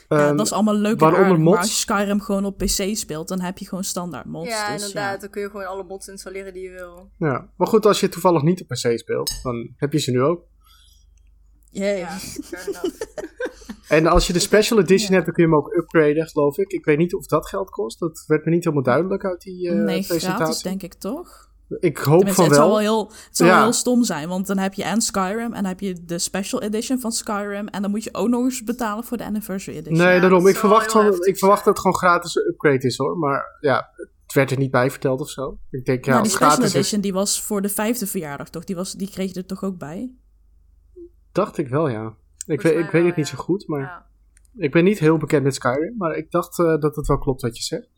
Ja, 0.08 0.18
Ehm, 0.18 0.36
dat 0.36 0.46
is 0.46 0.52
allemaal 0.52 0.74
leuk 0.74 1.00
waaronder 1.00 1.26
aardig, 1.26 1.44
maar 1.44 1.54
mods. 1.54 1.58
als 1.58 1.70
je 1.70 1.76
Skyrim 1.76 2.20
gewoon 2.20 2.44
op 2.44 2.58
PC 2.58 2.96
speelt, 2.96 3.28
dan 3.28 3.40
heb 3.40 3.58
je 3.58 3.68
gewoon 3.68 3.84
standaard 3.84 4.26
mods. 4.26 4.48
ja, 4.48 4.72
dus, 4.72 4.86
inderdaad. 4.86 5.20
Dan 5.20 5.30
kun 5.30 5.42
je 5.42 5.50
gewoon 5.50 5.66
alle 5.66 5.84
mods 5.84 6.08
installeren 6.08 6.52
die 6.52 6.62
je 6.62 6.70
wil. 6.70 7.10
ja. 7.18 7.48
Maar 7.56 7.66
goed, 7.66 7.86
als 7.86 8.00
je 8.00 8.08
toevallig 8.08 8.42
niet 8.42 8.60
op 8.60 8.68
PC 8.68 8.98
speelt, 8.98 9.40
dan 9.42 9.72
heb 9.76 9.92
je 9.92 9.98
ze 9.98 10.10
nu 10.10 10.22
ook. 10.22 10.44
Ja. 11.72 11.84
Yay. 11.84 12.06
En 13.88 14.06
als 14.06 14.26
je 14.26 14.32
de 14.32 14.38
Special 14.38 14.78
Edition 14.80 15.12
hebt, 15.12 15.24
dan 15.24 15.34
kun 15.34 15.44
je 15.44 15.50
hem 15.50 15.58
ook 15.58 15.74
upgraden, 15.74 16.26
geloof 16.28 16.58
ik. 16.58 16.72
Ik 16.72 16.84
weet 16.84 16.98
niet 16.98 17.14
of 17.14 17.26
dat 17.26 17.48
geld 17.48 17.70
kost. 17.70 17.98
Dat 17.98 18.24
werd 18.26 18.44
me 18.44 18.50
niet 18.50 18.64
helemaal 18.64 18.84
duidelijk 18.84 19.24
uit 19.24 19.40
die 19.40 19.68
eh 19.68 19.74
nee, 19.74 19.84
presentatie. 20.06 20.28
gratis 20.44 20.62
denk 20.62 20.82
ik 20.82 20.94
toch? 20.94 21.50
Ik 21.80 21.98
hoop 21.98 22.16
Tenminste, 22.16 22.34
van 22.42 22.44
het 22.44 22.54
zal 22.54 22.66
wel. 22.68 22.76
wel 22.76 22.84
heel, 22.84 23.06
het 23.08 23.36
zal 23.36 23.46
Ja. 23.46 23.52
wel 23.54 23.62
heel 23.62 23.72
stom 23.72 24.04
zijn, 24.04 24.28
want 24.28 24.46
dan 24.46 24.58
heb 24.58 24.74
je 24.74 24.84
en 24.84 25.00
Skyrim 25.00 25.38
en 25.38 25.52
dan 25.52 25.64
heb 25.64 25.80
je 25.80 26.04
de 26.04 26.18
special 26.18 26.62
edition 26.62 27.00
van 27.00 27.12
Skyrim 27.12 27.68
en 27.68 27.82
dan 27.82 27.90
moet 27.90 28.04
je 28.04 28.14
ook 28.14 28.28
nog 28.28 28.44
eens 28.44 28.64
betalen 28.64 29.04
voor 29.04 29.16
de 29.16 29.24
anniversary 29.24 29.76
edition. 29.78 30.06
Nee, 30.06 30.20
daarom. 30.20 30.46
Ik 30.46 30.56
verwacht, 30.56 30.92
heftig 30.92 31.26
ik 31.26 31.38
verwacht 31.38 31.64
dat 31.64 31.72
het 31.74 31.82
gewoon 31.82 31.96
gratis 31.96 32.34
een 32.34 32.46
upgrade 32.48 32.86
is 32.86 32.96
hoor. 32.96 33.18
Maar 33.18 33.56
ja, 33.60 33.88
het 34.24 34.32
werd 34.32 34.50
er 34.50 34.58
niet 34.58 34.70
bij 34.70 34.90
verteld 34.90 35.20
of 35.20 35.30
zo. 35.30 35.58
Ik 35.70 35.84
denk, 35.84 36.04
ja, 36.04 36.12
Ja, 36.12 36.18
als 36.18 36.28
die 36.28 36.36
het 36.36 36.42
special 36.42 36.50
gratis 36.50 36.74
is, 36.74 36.74
edition 36.80 37.00
die 37.00 37.12
was 37.12 37.42
voor 37.42 37.62
de 37.62 37.68
vijfde 37.68 38.06
verjaardag 38.06 38.48
toch? 38.48 38.64
Die, 38.64 38.76
was, 38.76 38.92
die 38.92 39.10
kreeg 39.10 39.32
je 39.34 39.40
er 39.40 39.46
toch 39.46 39.64
ook 39.64 39.78
bij? 39.78 40.10
Dacht 41.32 41.58
ik 41.58 41.68
wel, 41.68 41.88
ja. 41.88 42.14
Ik, 42.46 42.60
weet, 42.60 42.78
ik 42.78 42.90
weet 42.90 43.04
het 43.04 43.16
niet 43.16 43.28
zo 43.28 43.36
goed, 43.38 43.68
maar... 43.68 43.80
Ja. 43.80 44.10
Ik 44.56 44.70
ben 44.70 44.84
niet 44.84 44.98
heel 44.98 45.16
bekend 45.16 45.42
met 45.42 45.54
Skyrim, 45.54 45.94
maar 45.96 46.16
ik 46.16 46.30
dacht 46.30 46.58
eh, 46.58 46.80
dat 46.80 46.96
het 46.96 47.06
wel 47.06 47.18
klopt 47.18 47.42
wat 47.42 47.56
je 47.56 47.62
zegt. 47.62 47.88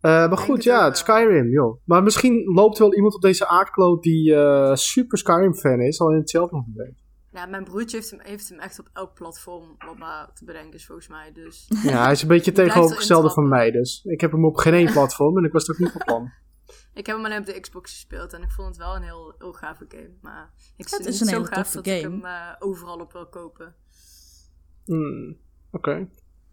Eh, 0.00 0.10
maar 0.10 0.38
goed, 0.38 0.54
het 0.56 0.64
ja, 0.64 0.84
het. 0.84 0.98
Skyrim, 0.98 1.48
joh. 1.48 1.80
Maar 1.84 2.02
misschien 2.02 2.44
loopt 2.54 2.78
wel 2.78 2.94
iemand 2.94 3.14
op 3.14 3.20
deze 3.20 3.48
aardkloot 3.48 4.02
die 4.02 4.34
eh, 4.34 4.74
super 4.74 5.18
Skyrim-fan 5.18 5.80
is, 5.80 6.00
al 6.00 6.10
in 6.10 6.18
hetzelfde 6.18 6.56
moment. 6.56 7.04
Ja, 7.32 7.46
mijn 7.46 7.64
broertje 7.64 7.96
heeft 7.96 8.10
hem, 8.10 8.20
heeft 8.22 8.48
hem 8.48 8.58
echt 8.58 8.78
op 8.78 8.88
elk 8.92 9.14
platform 9.14 9.76
wat 9.86 9.98
maar 9.98 10.30
te 10.34 10.44
bedenken 10.44 10.72
is 10.72 10.86
volgens 10.86 11.08
mij. 11.08 11.32
Dus 11.32 11.70
Ja, 11.82 12.02
hij 12.02 12.12
is 12.12 12.22
een 12.22 12.28
beetje 12.28 12.52
tegenovergestelde 12.62 13.30
van 13.30 13.48
mij, 13.48 13.70
dus 13.70 14.04
ik 14.04 14.20
heb 14.20 14.32
hem 14.32 14.44
op 14.44 14.56
geen 14.56 14.74
één 14.74 14.92
platform 14.98 15.38
en 15.38 15.44
ik 15.44 15.52
was 15.52 15.66
het 15.66 15.76
ook 15.76 15.82
niet 15.82 15.92
van 15.92 16.02
plan. 16.04 16.32
Ik 16.94 17.06
heb 17.06 17.16
hem 17.16 17.24
alleen 17.24 17.38
op 17.40 17.46
de 17.46 17.60
Xbox 17.60 17.90
gespeeld 17.92 18.32
en 18.32 18.42
ik 18.42 18.50
vond 18.50 18.68
het 18.68 18.76
wel 18.76 18.96
een 18.96 19.02
heel, 19.02 19.34
heel 19.38 19.52
gave 19.52 19.84
game. 19.88 20.10
Maar 20.20 20.52
ik 20.76 20.88
vind 20.88 21.06
is 21.06 21.20
het 21.20 21.28
een 21.28 21.34
zo 21.34 21.44
gaaf 21.44 21.70
dat 21.72 21.86
ik 21.86 22.02
hem 22.02 22.24
eh, 22.24 22.52
overal 22.58 22.98
op 22.98 23.12
wil 23.12 23.26
kopen. 23.28 23.74
Hmm, 24.84 25.36
Oké. 25.70 26.08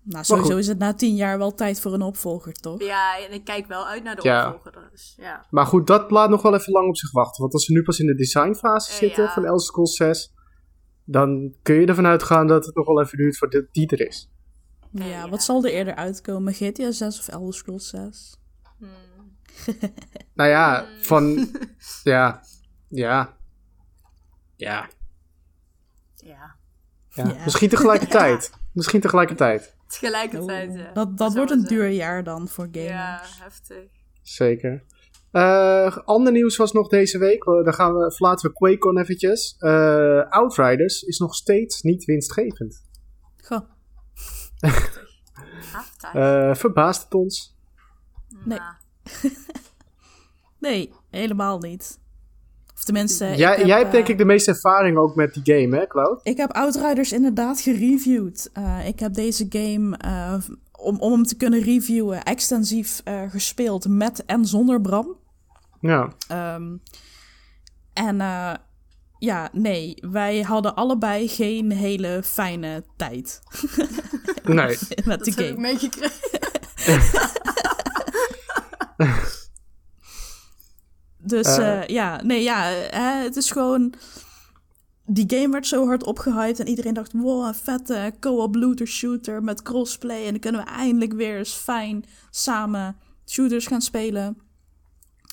Nou, 0.05 0.23
sowieso 0.25 0.57
is 0.57 0.67
het 0.67 0.77
na 0.77 0.93
tien 0.93 1.15
jaar 1.15 1.37
wel 1.37 1.53
tijd 1.53 1.79
voor 1.81 1.93
een 1.93 2.01
opvolger, 2.01 2.53
toch? 2.53 2.81
Ja, 2.83 3.19
en 3.25 3.31
ik 3.33 3.43
kijk 3.43 3.67
wel 3.67 3.87
uit 3.87 4.03
naar 4.03 4.15
de 4.15 4.21
Ja. 4.23 4.45
opvolger. 4.53 4.89
Dus, 4.91 5.13
ja. 5.17 5.45
Maar 5.49 5.65
goed, 5.65 5.87
dat 5.87 6.11
laat 6.11 6.29
nog 6.29 6.41
wel 6.41 6.53
even 6.55 6.73
lang 6.73 6.87
op 6.87 6.97
zich 6.97 7.11
wachten. 7.11 7.41
Want 7.41 7.53
als 7.53 7.67
we 7.67 7.73
nu 7.73 7.83
pas 7.83 7.99
in 7.99 8.05
de 8.05 8.15
designfase 8.15 8.91
Eh, 8.91 8.97
zitten 8.97 9.23
ja. 9.23 9.33
van 9.33 9.45
Elder 9.45 9.61
Scrolls 9.65 9.95
6, 9.95 10.33
dan 11.05 11.55
kun 11.61 11.75
je 11.75 11.85
ervan 11.85 12.05
uitgaan 12.05 12.47
dat 12.47 12.65
het 12.65 12.75
nog 12.75 12.85
wel 12.87 13.01
even 13.01 13.17
duurt 13.17 13.37
voordat 13.37 13.65
die 13.71 13.87
er 13.87 14.07
is. 14.07 14.31
Ja, 14.91 15.05
ja. 15.05 15.29
wat 15.29 15.43
zal 15.43 15.63
er 15.63 15.71
eerder 15.71 15.95
uitkomen? 15.95 16.53
GTA 16.53 16.91
6 16.91 17.19
of 17.19 17.27
Elder 17.27 17.53
Scrolls 17.53 17.89
6? 17.89 18.37
Hmm. 19.65 19.93
Nou 20.33 20.49
ja, 20.49 20.85
van. 21.01 21.49
ja. 22.03 22.41
Ja. 22.87 23.37
Ja. 24.55 24.89
ja. 26.15 26.55
ja. 27.09 27.35
Misschien 27.43 27.69
tegelijkertijd. 27.69 28.51
Misschien 28.73 29.01
tegelijkertijd. 29.01 29.75
Tegelijkertijd, 29.87 30.73
ja. 30.73 30.91
Dat, 30.91 31.17
dat 31.17 31.35
wordt 31.35 31.51
een 31.51 31.63
duur 31.63 31.87
jaar 31.87 32.23
dan 32.23 32.47
voor 32.47 32.67
gamers. 32.71 32.89
Ja, 32.89 33.21
heftig. 33.39 33.83
Zeker. 34.21 34.83
Eh, 35.31 35.97
ander 35.97 36.33
nieuws 36.33 36.57
was 36.57 36.71
nog 36.71 36.87
deze 36.87 37.17
week. 37.17 37.45
Eh, 37.45 37.63
Dan 37.63 37.73
gaan 37.73 37.95
we, 37.97 38.11
verlaten 38.11 38.49
we 38.49 38.55
QuakeCon 38.55 38.97
eventjes. 38.97 39.55
Eh, 39.59 40.29
Outriders 40.29 41.01
is 41.03 41.17
nog 41.17 41.35
steeds 41.35 41.81
niet 41.81 42.05
winstgevend. 42.05 42.83
Goh. 43.43 43.69
Eh 46.13 46.55
verbaast 46.55 47.03
het 47.03 47.13
ons? 47.13 47.57
nee. 48.45 48.59
Nee, 50.59 50.91
helemaal 51.09 51.59
niet. 51.59 51.99
Of 52.75 52.83
tenminste, 52.83 53.25
jij, 53.35 53.55
heb, 53.55 53.65
jij 53.65 53.77
hebt 53.77 53.87
eh, 53.87 53.93
denk 53.93 54.07
ik 54.07 54.17
de 54.17 54.25
meeste 54.25 54.51
ervaring 54.51 54.97
ook 54.97 55.15
met 55.15 55.33
die 55.33 55.55
game, 55.55 55.77
hè, 55.77 55.87
Cloud? 55.87 56.19
Ik 56.23 56.37
heb 56.37 56.51
Outriders 56.51 57.11
inderdaad 57.11 57.61
gereviewd. 57.61 58.49
Eh, 58.53 58.87
ik 58.87 58.99
heb 58.99 59.13
deze 59.13 59.45
game, 59.49 59.97
eh, 59.97 60.33
om, 60.71 60.99
om 60.99 61.11
hem 61.11 61.23
te 61.23 61.35
kunnen 61.35 61.61
reviewen, 61.61 62.23
extensief 62.23 63.01
eh, 63.03 63.21
gespeeld 63.29 63.87
met 63.87 64.25
en 64.25 64.45
zonder 64.45 64.81
Bram. 64.81 65.15
Ja. 65.79 66.13
Ehm, 66.27 66.75
en 67.93 68.21
eh, 68.21 68.53
ja, 69.19 69.49
nee, 69.51 69.97
wij 70.01 70.41
hadden 70.41 70.75
allebei 70.75 71.27
geen 71.27 71.71
hele 71.71 72.21
fijne 72.23 72.83
tijd 72.97 73.41
Nee. 74.43 74.77
met 75.05 75.23
die 75.23 75.35
dat 75.35 75.35
heb 75.35 75.37
ik 75.37 75.45
game. 75.45 75.59
meegekregen. 75.59 76.11
Dus 81.23 81.57
Eh. 81.57 81.81
eh, 81.81 81.87
ja, 81.87 82.21
nee, 82.23 82.43
ja, 82.43 82.73
eh, 82.75 83.23
het 83.23 83.35
is 83.35 83.51
gewoon... 83.51 83.93
Die 85.05 85.25
game 85.27 85.49
werd 85.49 85.67
zo 85.67 85.85
hard 85.85 86.03
opgehyped 86.03 86.59
en 86.59 86.67
iedereen 86.67 86.93
dacht... 86.93 87.11
wow, 87.11 87.45
een 87.45 87.55
vette 87.55 88.13
co-op 88.19 88.55
looter 88.55 88.87
shooter 88.87 89.43
met 89.43 89.61
crossplay... 89.61 90.25
en 90.25 90.31
dan 90.31 90.39
kunnen 90.39 90.63
we 90.63 90.67
eindelijk 90.67 91.13
weer 91.13 91.37
eens 91.37 91.53
fijn 91.53 92.03
samen 92.29 92.95
shooters 93.25 93.67
gaan 93.67 93.81
spelen. 93.81 94.37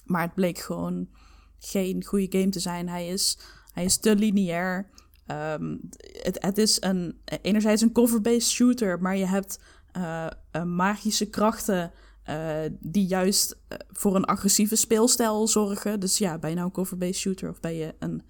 Maar 0.04 0.22
het 0.22 0.34
bleek 0.34 0.58
gewoon 0.58 1.08
geen 1.58 2.04
goede 2.04 2.38
game 2.38 2.48
te 2.48 2.60
zijn. 2.60 2.88
Hij 2.88 3.08
is, 3.08 3.38
hij 3.72 3.84
is 3.84 3.96
te 3.96 4.14
lineair. 4.16 4.90
Ehm, 5.26 5.76
het, 5.98 6.42
het 6.42 6.58
is 6.58 6.76
een, 6.80 7.20
enerzijds 7.42 7.82
een 7.82 7.92
cover-based 7.92 8.50
shooter... 8.50 9.00
maar 9.00 9.16
je 9.16 9.26
hebt 9.26 9.58
magische 10.64 11.26
krachten... 11.28 11.92
eh, 12.22 12.70
die 12.80 13.06
juist 13.06 13.58
eh, 13.68 13.78
voor 13.88 14.16
een 14.16 14.24
agressieve 14.24 14.76
speelstijl 14.76 15.48
zorgen. 15.48 16.00
Dus 16.00 16.18
ja, 16.18 16.38
ben 16.38 16.50
je 16.50 16.56
nou 16.56 16.68
een 16.68 16.74
cover-based 16.74 17.16
shooter 17.16 17.50
of 17.50 17.60
ben 17.60 17.74
je 17.74 17.94
een, 17.98 18.22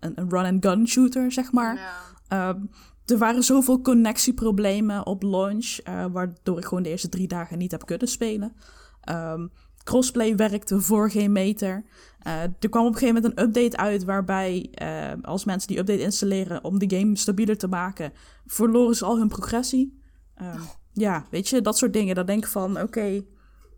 een, 0.00 0.12
een 0.20 0.30
run-and-gun 0.30 0.88
shooter, 0.88 1.32
zeg 1.32 1.52
maar. 1.52 1.76
Ja. 1.76 1.94
Ehm, 2.28 2.60
er 3.04 3.18
waren 3.18 3.42
zoveel 3.42 3.80
connectieproblemen 3.80 5.06
op 5.06 5.22
launch, 5.22 5.78
eh, 5.78 6.04
waardoor 6.12 6.58
ik 6.58 6.64
gewoon 6.64 6.82
de 6.82 6.88
eerste 6.88 7.08
drie 7.08 7.28
dagen 7.28 7.58
niet 7.58 7.70
heb 7.70 7.86
kunnen 7.86 8.08
spelen. 8.08 8.52
Ehm, 9.00 9.46
crossplay 9.84 10.36
werkte 10.36 10.80
voor 10.80 11.10
geen 11.10 11.32
meter. 11.32 11.84
Er 12.58 12.68
kwam 12.70 12.86
op 12.86 12.92
een 12.92 12.98
gegeven 12.98 13.22
moment 13.22 13.38
een 13.38 13.44
update 13.44 13.76
uit 13.76 14.04
waarbij 14.04 14.70
als 15.22 15.44
mensen 15.44 15.68
die 15.68 15.78
update 15.78 16.02
installeren 16.02 16.64
om 16.64 16.78
de 16.78 16.96
game 16.96 17.16
stabieler 17.16 17.56
te 17.56 17.68
maken, 17.68 18.12
verloren 18.46 18.94
ze 18.94 19.04
al 19.04 19.18
hun 19.18 19.28
progressie. 19.28 20.00
Ehm, 20.34 20.60
ja, 20.94 21.26
weet 21.30 21.48
je, 21.48 21.60
dat 21.60 21.78
soort 21.78 21.92
dingen. 21.92 22.14
Dan 22.14 22.26
denk 22.26 22.44
ik 22.44 22.50
van, 22.50 22.80
oké, 22.80 23.24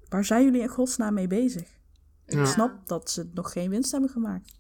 waar 0.09 0.25
zijn 0.25 0.45
jullie 0.45 0.61
in 0.61 0.69
godsnaam 0.69 1.14
mee 1.14 1.27
bezig? 1.27 1.69
Ja. 2.27 2.41
Ik 2.41 2.47
snap 2.47 2.89
dat 2.89 3.11
ze 3.11 3.31
nog 3.35 3.53
geen 3.53 3.71
winst 3.71 3.93
hebben 3.93 4.11
gemaakt. 4.11 4.55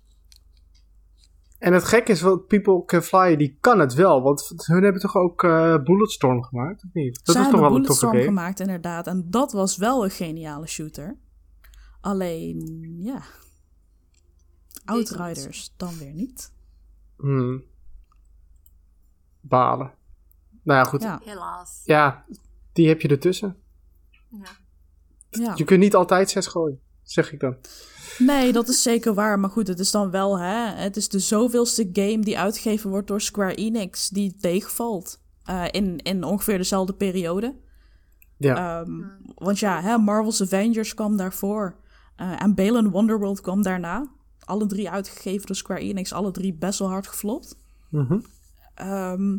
En 1.58 1.72
het 1.72 1.84
gekke 1.84 2.12
is, 2.12 2.20
wel, 2.20 2.38
People 2.38 2.84
Can 2.84 3.02
Fly, 3.02 3.36
die 3.36 3.56
kan 3.60 3.78
het 3.78 3.94
wel. 3.94 4.22
Want 4.22 4.52
hun 4.56 4.82
hebben 4.82 5.00
toch 5.00 5.16
ook 5.16 5.42
eh, 5.42 5.82
Bulletstorm 5.82 6.44
gemaakt, 6.44 6.84
of 6.84 6.90
niet? 6.92 7.24
Dat 7.24 7.34
Ze 7.34 7.40
is 7.42 7.48
toch 7.48 7.60
wel 7.60 7.76
een 7.76 7.82
toffe 7.82 8.06
Bulletstorm 8.06 8.36
gemaakt, 8.36 8.60
inderdaad. 8.60 9.06
En 9.06 9.30
dat 9.30 9.52
was 9.52 9.76
wel 9.76 10.04
een 10.04 10.10
geniale 10.10 10.66
shooter. 10.66 11.16
Alleen, 12.00 12.82
ja. 13.00 13.22
Outriders 14.84 15.74
dan 15.76 15.98
weer 15.98 16.12
niet. 16.12 16.52
Hmm. 17.16 17.64
Balen. 19.40 19.92
Nou 20.62 20.78
ja, 20.78 20.84
goed. 20.84 21.02
Ja. 21.02 21.20
Ja, 21.24 21.30
Helaas. 21.30 21.82
Die 22.76 22.88
heb 22.88 23.00
je 23.00 23.08
ertussen. 23.08 23.56
Ja. 24.30 24.56
ja. 25.30 25.52
Je 25.56 25.64
kunt 25.64 25.80
niet 25.80 25.94
altijd 25.94 26.30
zes 26.30 26.46
gooien, 26.46 26.80
zeg 27.02 27.32
ik 27.32 27.40
dan. 27.40 27.56
Nee, 28.18 28.52
dat 28.52 28.68
is 28.68 28.82
zeker 28.82 29.14
waar. 29.14 29.38
Maar 29.38 29.50
goed, 29.50 29.68
het 29.68 29.78
is 29.78 29.90
dan 29.90 30.10
wel, 30.10 30.38
hè. 30.38 30.74
Het 30.74 30.96
is 30.96 31.08
de 31.08 31.18
zoveelste 31.18 31.88
game 31.92 32.20
die 32.20 32.38
uitgegeven 32.38 32.90
wordt 32.90 33.06
door 33.06 33.20
Square 33.20 33.54
Enix 33.54 34.08
die 34.08 34.36
tegenvalt. 34.36 35.24
Eh, 35.44 35.64
in, 35.70 35.98
in 35.98 36.24
ongeveer 36.24 36.58
dezelfde 36.58 36.92
periode. 36.92 37.56
Ja. 38.36 38.80
Ehm, 38.80 39.02
want 39.34 39.58
ja, 39.58 39.80
hè, 39.80 39.98
Marvel's 39.98 40.42
Avengers 40.42 40.94
kwam 40.94 41.16
daarvoor. 41.16 41.76
Eh, 42.16 42.42
en 42.42 42.54
Balan 42.54 42.90
Wonderworld 42.90 43.40
kwam 43.40 43.62
daarna. 43.62 44.10
Alle 44.38 44.66
drie 44.66 44.90
uitgegeven 44.90 45.46
door 45.46 45.56
Square 45.56 45.80
Enix. 45.80 46.12
Alle 46.12 46.30
drie 46.30 46.54
best 46.54 46.78
wel 46.78 46.88
hard 46.88 47.06
geflopt. 47.06 47.58
Mhm. 47.90 48.18
Ehm, 48.74 49.36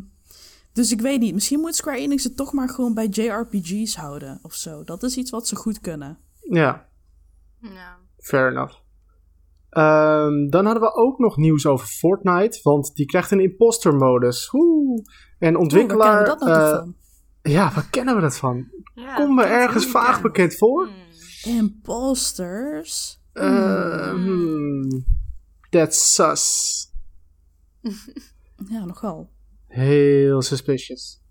dus 0.78 0.92
ik 0.92 1.00
weet 1.00 1.20
niet. 1.20 1.34
Misschien 1.34 1.60
moet 1.60 1.74
Square 1.76 1.98
Enix 1.98 2.24
het 2.24 2.36
toch 2.36 2.52
maar 2.52 2.68
gewoon 2.68 2.94
bij 2.94 3.06
JRPG's 3.06 3.96
houden 3.96 4.38
of 4.42 4.54
zo. 4.54 4.84
Dat 4.84 5.02
is 5.02 5.16
iets 5.16 5.30
wat 5.30 5.48
ze 5.48 5.56
goed 5.56 5.80
kunnen. 5.80 6.18
ja, 6.42 6.88
Ja. 7.60 7.96
fair 8.18 8.50
enough. 8.50 8.74
Ehm, 9.70 10.48
dan 10.48 10.64
hadden 10.64 10.82
we 10.82 10.94
ook 10.94 11.18
nog 11.18 11.36
nieuws 11.36 11.66
over 11.66 11.86
Fortnite, 11.86 12.60
want 12.62 12.94
die 12.94 13.06
krijgt 13.06 13.30
een 13.30 13.40
imposter 13.40 13.94
modus. 13.94 14.52
Oeh. 14.52 15.04
En 15.38 15.52
Oeh, 15.54 15.62
ontwikkelaar... 15.62 16.26
waar 16.26 16.36
kennen 16.36 16.46
we 16.46 16.50
dat 16.50 16.60
nou 16.60 16.72
eh, 16.72 16.78
van? 16.78 16.94
Ja, 17.52 17.72
waar 17.74 17.88
kennen 17.90 18.14
we 18.14 18.20
dat 18.20 18.36
van? 18.36 18.68
Ja, 18.94 19.14
Kom 19.14 19.34
me 19.34 19.44
ergens 19.44 19.86
vaag 19.86 20.06
bekend. 20.20 20.22
bekend 20.22 20.56
voor? 20.58 20.86
Hmm. 21.42 21.54
Imposters? 21.56 23.20
Eh, 23.32 24.08
hmm. 24.10 25.04
That's 25.70 26.14
sus. 26.14 26.86
Ja, 28.68 28.84
nogal. 28.84 29.30
Heel 29.78 30.42
suspicious. 30.42 31.22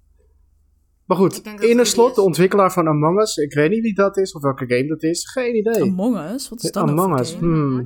Maar 1.05 1.17
goed, 1.17 1.37
Ik 1.37 1.43
denk 1.43 1.59
dat 1.59 1.69
in 1.69 1.77
het 1.77 1.87
een 1.87 1.93
slot, 1.93 2.05
Rudy 2.05 2.15
de 2.19 2.25
ontwikkelaar 2.25 2.71
van 2.71 2.87
Among 2.87 3.21
Us. 3.21 3.35
Ik 3.37 3.53
weet 3.53 3.69
niet 3.69 3.81
wie 3.81 3.93
dat 3.93 4.17
is 4.17 4.33
of 4.33 4.41
welke 4.41 4.65
game 4.67 4.87
dat 4.87 5.03
is. 5.03 5.31
Geen 5.31 5.55
idee. 5.55 5.81
Among 5.81 6.17
Us? 6.17 6.49
Wat 6.49 6.63
is 6.63 6.71
dat 6.71 6.83
Among 6.83 7.09
nou 7.09 7.19
Us, 7.19 7.35
hmm. 7.35 7.85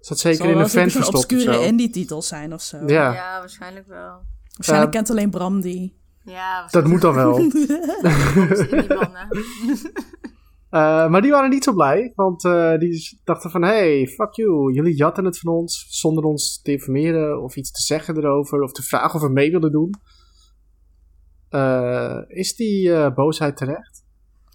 Zat 0.00 0.18
zeker 0.18 0.38
Zal 0.38 0.48
in 0.48 0.58
een 0.58 0.68
fan 0.68 0.90
verstopt 0.90 1.08
of 1.08 1.14
obscure 1.14 1.54
zo. 1.54 1.62
indie-titel 1.62 2.22
zijn 2.22 2.52
of 2.52 2.62
zo. 2.62 2.76
Ja, 2.86 3.12
Ja, 3.12 3.38
waarschijnlijk 3.38 3.86
wel. 3.86 4.20
Waarschijnlijk 4.56 4.92
kent 4.92 5.10
alleen 5.10 5.30
Bram 5.30 5.60
die. 5.60 6.00
Ja, 6.24 6.66
dat 6.70 6.86
moet 6.86 7.00
dan 7.00 7.14
wel. 7.14 7.36
Eh, 10.72 11.08
maar 11.08 11.20
die 11.22 11.30
waren 11.30 11.50
niet 11.50 11.64
zo 11.64 11.72
blij, 11.72 12.12
want 12.14 12.44
eh, 12.44 12.78
die 12.78 13.20
dachten 13.24 13.50
van... 13.50 13.62
Hey, 13.62 14.06
fuck 14.06 14.32
you, 14.32 14.72
jullie 14.74 14.94
jatten 14.96 15.24
het 15.24 15.38
van 15.38 15.52
ons 15.54 15.86
zonder 15.88 16.24
ons 16.24 16.60
te 16.62 16.72
informeren 16.72 17.42
of 17.42 17.56
iets 17.56 17.70
te 17.70 17.82
zeggen 17.82 18.16
erover... 18.16 18.62
of 18.62 18.72
te 18.72 18.82
vragen 18.82 19.14
of 19.14 19.26
we 19.26 19.32
mee 19.32 19.50
willen 19.50 19.72
doen. 19.72 19.90
Eh, 21.48 22.18
is 22.26 22.54
die 22.54 22.92
eh, 22.94 23.14
boosheid 23.14 23.56
terecht? 23.56 24.04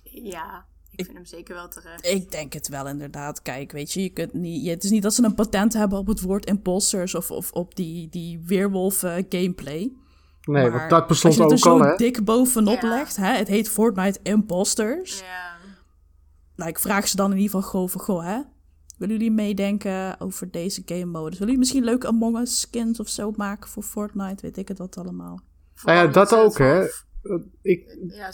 Ja, 0.03 0.65
ik 0.95 1.05
vind 1.05 1.17
hem 1.17 1.25
zeker 1.25 1.55
wel 1.55 1.67
terecht. 1.67 2.05
Ik 2.07 2.31
denk 2.31 2.53
het 2.53 2.67
wel 2.67 2.87
inderdaad. 2.87 3.41
Kijk, 3.41 3.71
weet 3.71 3.91
je, 3.93 4.01
je 4.01 4.09
kunt 4.09 4.33
niet, 4.33 4.63
je- 4.63 4.69
het 4.69 4.83
is 4.83 4.89
niet 4.89 5.03
dat 5.03 5.13
ze 5.13 5.23
een 5.23 5.35
patent 5.35 5.73
hebben 5.73 5.97
op 5.99 6.07
het 6.07 6.21
woord 6.21 6.45
imposters 6.45 7.15
of, 7.15 7.31
of 7.31 7.51
op 7.51 7.75
die, 7.75 8.09
die 8.09 8.41
weerwolf 8.45 8.99
gameplay. 9.29 9.91
Nee, 10.41 10.61
Maar 10.69 10.71
want 10.71 10.89
dat 10.89 11.07
bestond 11.07 11.33
Als 11.39 11.43
je 11.49 11.55
het 11.55 11.63
er 11.65 11.71
ook 11.71 11.77
zo 11.79 11.83
al, 11.85 11.89
hè? 11.91 11.95
dik 11.95 12.23
bovenop 12.25 12.81
Ja. 12.81 12.89
legt, 12.89 13.15
hè, 13.15 13.33
het 13.33 13.47
heet 13.47 13.69
Fortnite 13.69 14.19
Imposters. 14.23 15.19
Ja. 15.19 15.55
Nou, 16.57 16.69
ik 16.69 16.79
vraag 16.79 17.07
ze 17.07 17.15
dan 17.15 17.31
in 17.31 17.37
ieder 17.37 17.51
geval 17.53 17.69
gewoon 17.69 17.89
van, 17.89 18.01
goh, 18.01 18.23
hè? 18.23 18.41
Willen 18.97 19.15
jullie 19.15 19.31
meedenken 19.31 20.19
over 20.19 20.51
deze 20.51 20.81
game 20.85 21.05
modus? 21.05 21.23
Willen 21.23 21.39
jullie 21.39 21.57
misschien 21.57 21.83
leuke 21.83 22.07
Among 22.07 22.37
Us 22.39 22.59
skins 22.59 22.99
of 22.99 23.07
zo 23.09 23.31
maken 23.35 23.69
voor 23.69 23.83
Fortnite? 23.83 24.41
Weet 24.41 24.57
ik 24.57 24.67
het 24.67 24.77
wat 24.77 24.97
allemaal. 24.97 25.39
Nou 25.83 25.97
ja, 25.97 26.07
dat 26.07 26.35
ook, 26.35 26.57
hè. 26.57 26.85
wel- 27.21 27.43
Ik, 27.61 27.97
Ja, 28.07 28.31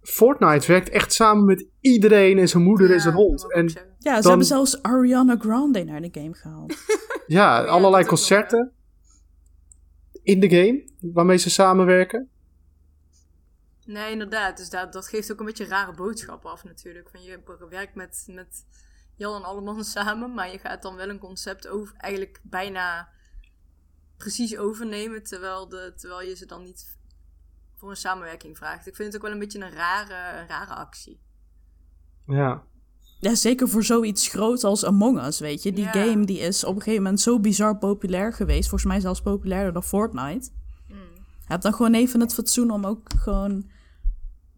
Fortnite 0.00 0.66
werkt 0.66 0.88
echt 0.88 1.12
samen 1.12 1.44
met 1.44 1.66
iedereen 1.80 2.38
en 2.38 2.48
zijn 2.48 2.62
moeder 2.62 2.92
en 2.92 3.00
zijn 3.00 3.14
hond. 3.14 3.52
En. 3.52 3.64
Ja, 3.66 4.16
ze 4.16 4.20
Dan- 4.20 4.28
hebben 4.28 4.46
zelfs 4.46 4.82
Ariana 4.82 5.36
Grande 5.38 5.84
naar 5.84 6.00
de 6.00 6.08
game 6.12 6.34
gehaald. 6.34 6.74
ja, 7.26 7.64
allerlei 7.64 8.04
concerten 8.04 8.72
in 10.22 10.40
de 10.40 10.48
game 10.50 10.84
waarmee 11.12 11.36
ze 11.36 11.50
samenwerken. 11.50 12.28
Nee, 13.90 14.12
inderdaad. 14.12 14.56
Dus 14.56 14.70
dat, 14.70 14.92
dat 14.92 15.08
geeft 15.08 15.32
ook 15.32 15.40
een 15.40 15.46
beetje 15.46 15.64
rare 15.64 15.94
boodschappen 15.94 16.50
af 16.50 16.64
natuurlijk. 16.64 17.08
Van 17.10 17.22
je 17.22 17.40
werkt 17.70 17.94
met, 17.94 18.24
met 18.26 18.64
Jan 19.16 19.34
en 19.34 19.44
Alleman 19.44 19.84
samen, 19.84 20.34
maar 20.34 20.52
je 20.52 20.58
gaat 20.58 20.82
dan 20.82 20.96
wel 20.96 21.08
een 21.08 21.18
concept 21.18 21.68
over, 21.68 21.94
eigenlijk 21.96 22.40
bijna 22.42 23.08
precies 24.16 24.56
overnemen, 24.56 25.22
terwijl, 25.22 25.68
de, 25.68 25.92
terwijl 25.96 26.28
je 26.28 26.36
ze 26.36 26.46
dan 26.46 26.62
niet 26.62 26.98
voor 27.76 27.90
een 27.90 27.96
samenwerking 27.96 28.56
vraagt. 28.56 28.86
Ik 28.86 28.94
vind 28.94 29.06
het 29.12 29.16
ook 29.16 29.22
wel 29.22 29.32
een 29.32 29.38
beetje 29.38 29.60
een 29.60 29.72
rare, 29.72 30.40
een 30.40 30.48
rare 30.48 30.74
actie. 30.74 31.20
Ja. 32.26 32.62
Ja, 33.20 33.34
zeker 33.34 33.68
voor 33.68 33.84
zoiets 33.84 34.28
groot 34.28 34.64
als 34.64 34.84
Among 34.84 35.26
Us, 35.26 35.38
weet 35.40 35.62
je. 35.62 35.72
Die 35.72 35.84
Ja. 35.84 35.92
game 35.92 36.24
die 36.24 36.38
is 36.38 36.64
op 36.64 36.74
een 36.74 36.82
gegeven 36.82 37.02
moment 37.02 37.20
zo 37.20 37.40
bizar 37.40 37.76
populair 37.76 38.32
geweest. 38.32 38.68
Volgens 38.68 38.90
mij 38.90 39.00
zelfs 39.00 39.20
populairder 39.20 39.72
dan 39.72 39.82
Fortnite. 39.82 40.50
Hmm. 40.86 40.98
Heb 41.44 41.60
dan 41.60 41.74
gewoon 41.74 41.94
even 41.94 42.20
het 42.20 42.34
fatsoen 42.34 42.70
om 42.70 42.84
ook 42.86 43.10
gewoon 43.16 43.70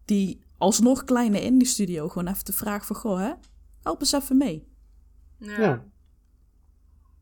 die 0.05 0.43
alsnog 0.57 1.03
kleine 1.03 1.41
indie 1.41 1.67
studio 1.67 2.07
gewoon 2.07 2.27
even 2.27 2.43
te 2.43 2.53
vragen 2.53 2.85
van... 2.85 2.95
Goh, 2.95 3.19
hè, 3.19 3.33
help 3.81 3.99
eens 3.99 4.11
even 4.11 4.37
mee. 4.37 4.67
Ja. 5.37 5.61
Ja. 5.61 5.85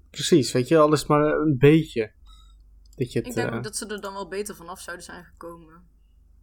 Precies, 0.09 0.51
weet 0.51 0.67
je, 0.67 0.77
al 0.77 0.93
is 0.93 0.99
het 0.99 1.07
maar 1.09 1.25
een 1.25 1.57
beetje. 1.57 2.11
Dat 2.95 3.11
je 3.11 3.19
het, 3.19 3.27
Ik 3.27 3.35
denk 3.35 3.49
eh, 3.49 3.55
ook 3.55 3.63
dat 3.63 3.77
ze 3.77 3.85
er 3.85 4.01
dan 4.01 4.13
wel 4.13 4.27
beter 4.27 4.55
vanaf 4.55 4.79
zouden 4.79 5.05
zijn 5.05 5.23
gekomen. 5.23 5.89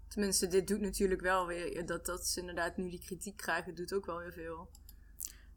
Tenminste, 0.09 0.47
dit 0.47 0.69
doet 0.69 0.81
natuurlijk 0.81 1.21
wel 1.21 1.47
weer. 1.47 1.87
Dat, 1.87 2.07
dat 2.07 2.27
ze 2.27 2.41
inderdaad 2.41 2.77
nu 2.77 2.91
die 2.91 3.01
kritiek 3.05 3.37
krijgen, 3.37 3.75
doet 3.75 3.93
ook 3.93 4.07
wel 4.07 4.19
weer 4.19 4.33
veel. 4.33 4.69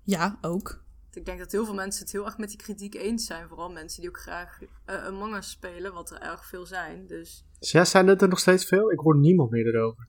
Ja, 0.04 0.38
ook. 0.42 0.84
Ik 1.14 1.26
denk 1.26 1.40
dat 1.40 1.52
heel 1.52 1.66
veel 1.66 1.74
mensen 1.74 2.04
het 2.04 2.12
heel 2.12 2.26
erg 2.26 2.38
met 2.38 2.50
die 2.50 2.58
kritiek 2.58 2.96
eens 2.96 3.26
zijn. 3.26 3.48
Vooral 3.48 3.72
mensen 3.72 4.02
die 4.02 4.10
ook 4.10 4.20
graag 4.20 4.60
eh 4.86 5.06
Among 5.06 5.36
Us 5.36 5.50
spelen, 5.50 5.94
wat 5.94 6.12
er 6.12 6.22
erg 6.22 6.46
veel 6.46 6.66
zijn. 6.66 7.08
Dus 7.08 7.46
Ja, 7.60 7.86
zijn 7.86 8.08
het 8.08 8.22
er 8.22 8.28
nog 8.28 8.40
steeds 8.40 8.66
veel? 8.66 8.92
Ik 8.92 9.00
hoor 9.00 9.18
niemand 9.18 9.52
meer 9.52 9.68
erover. 9.68 10.08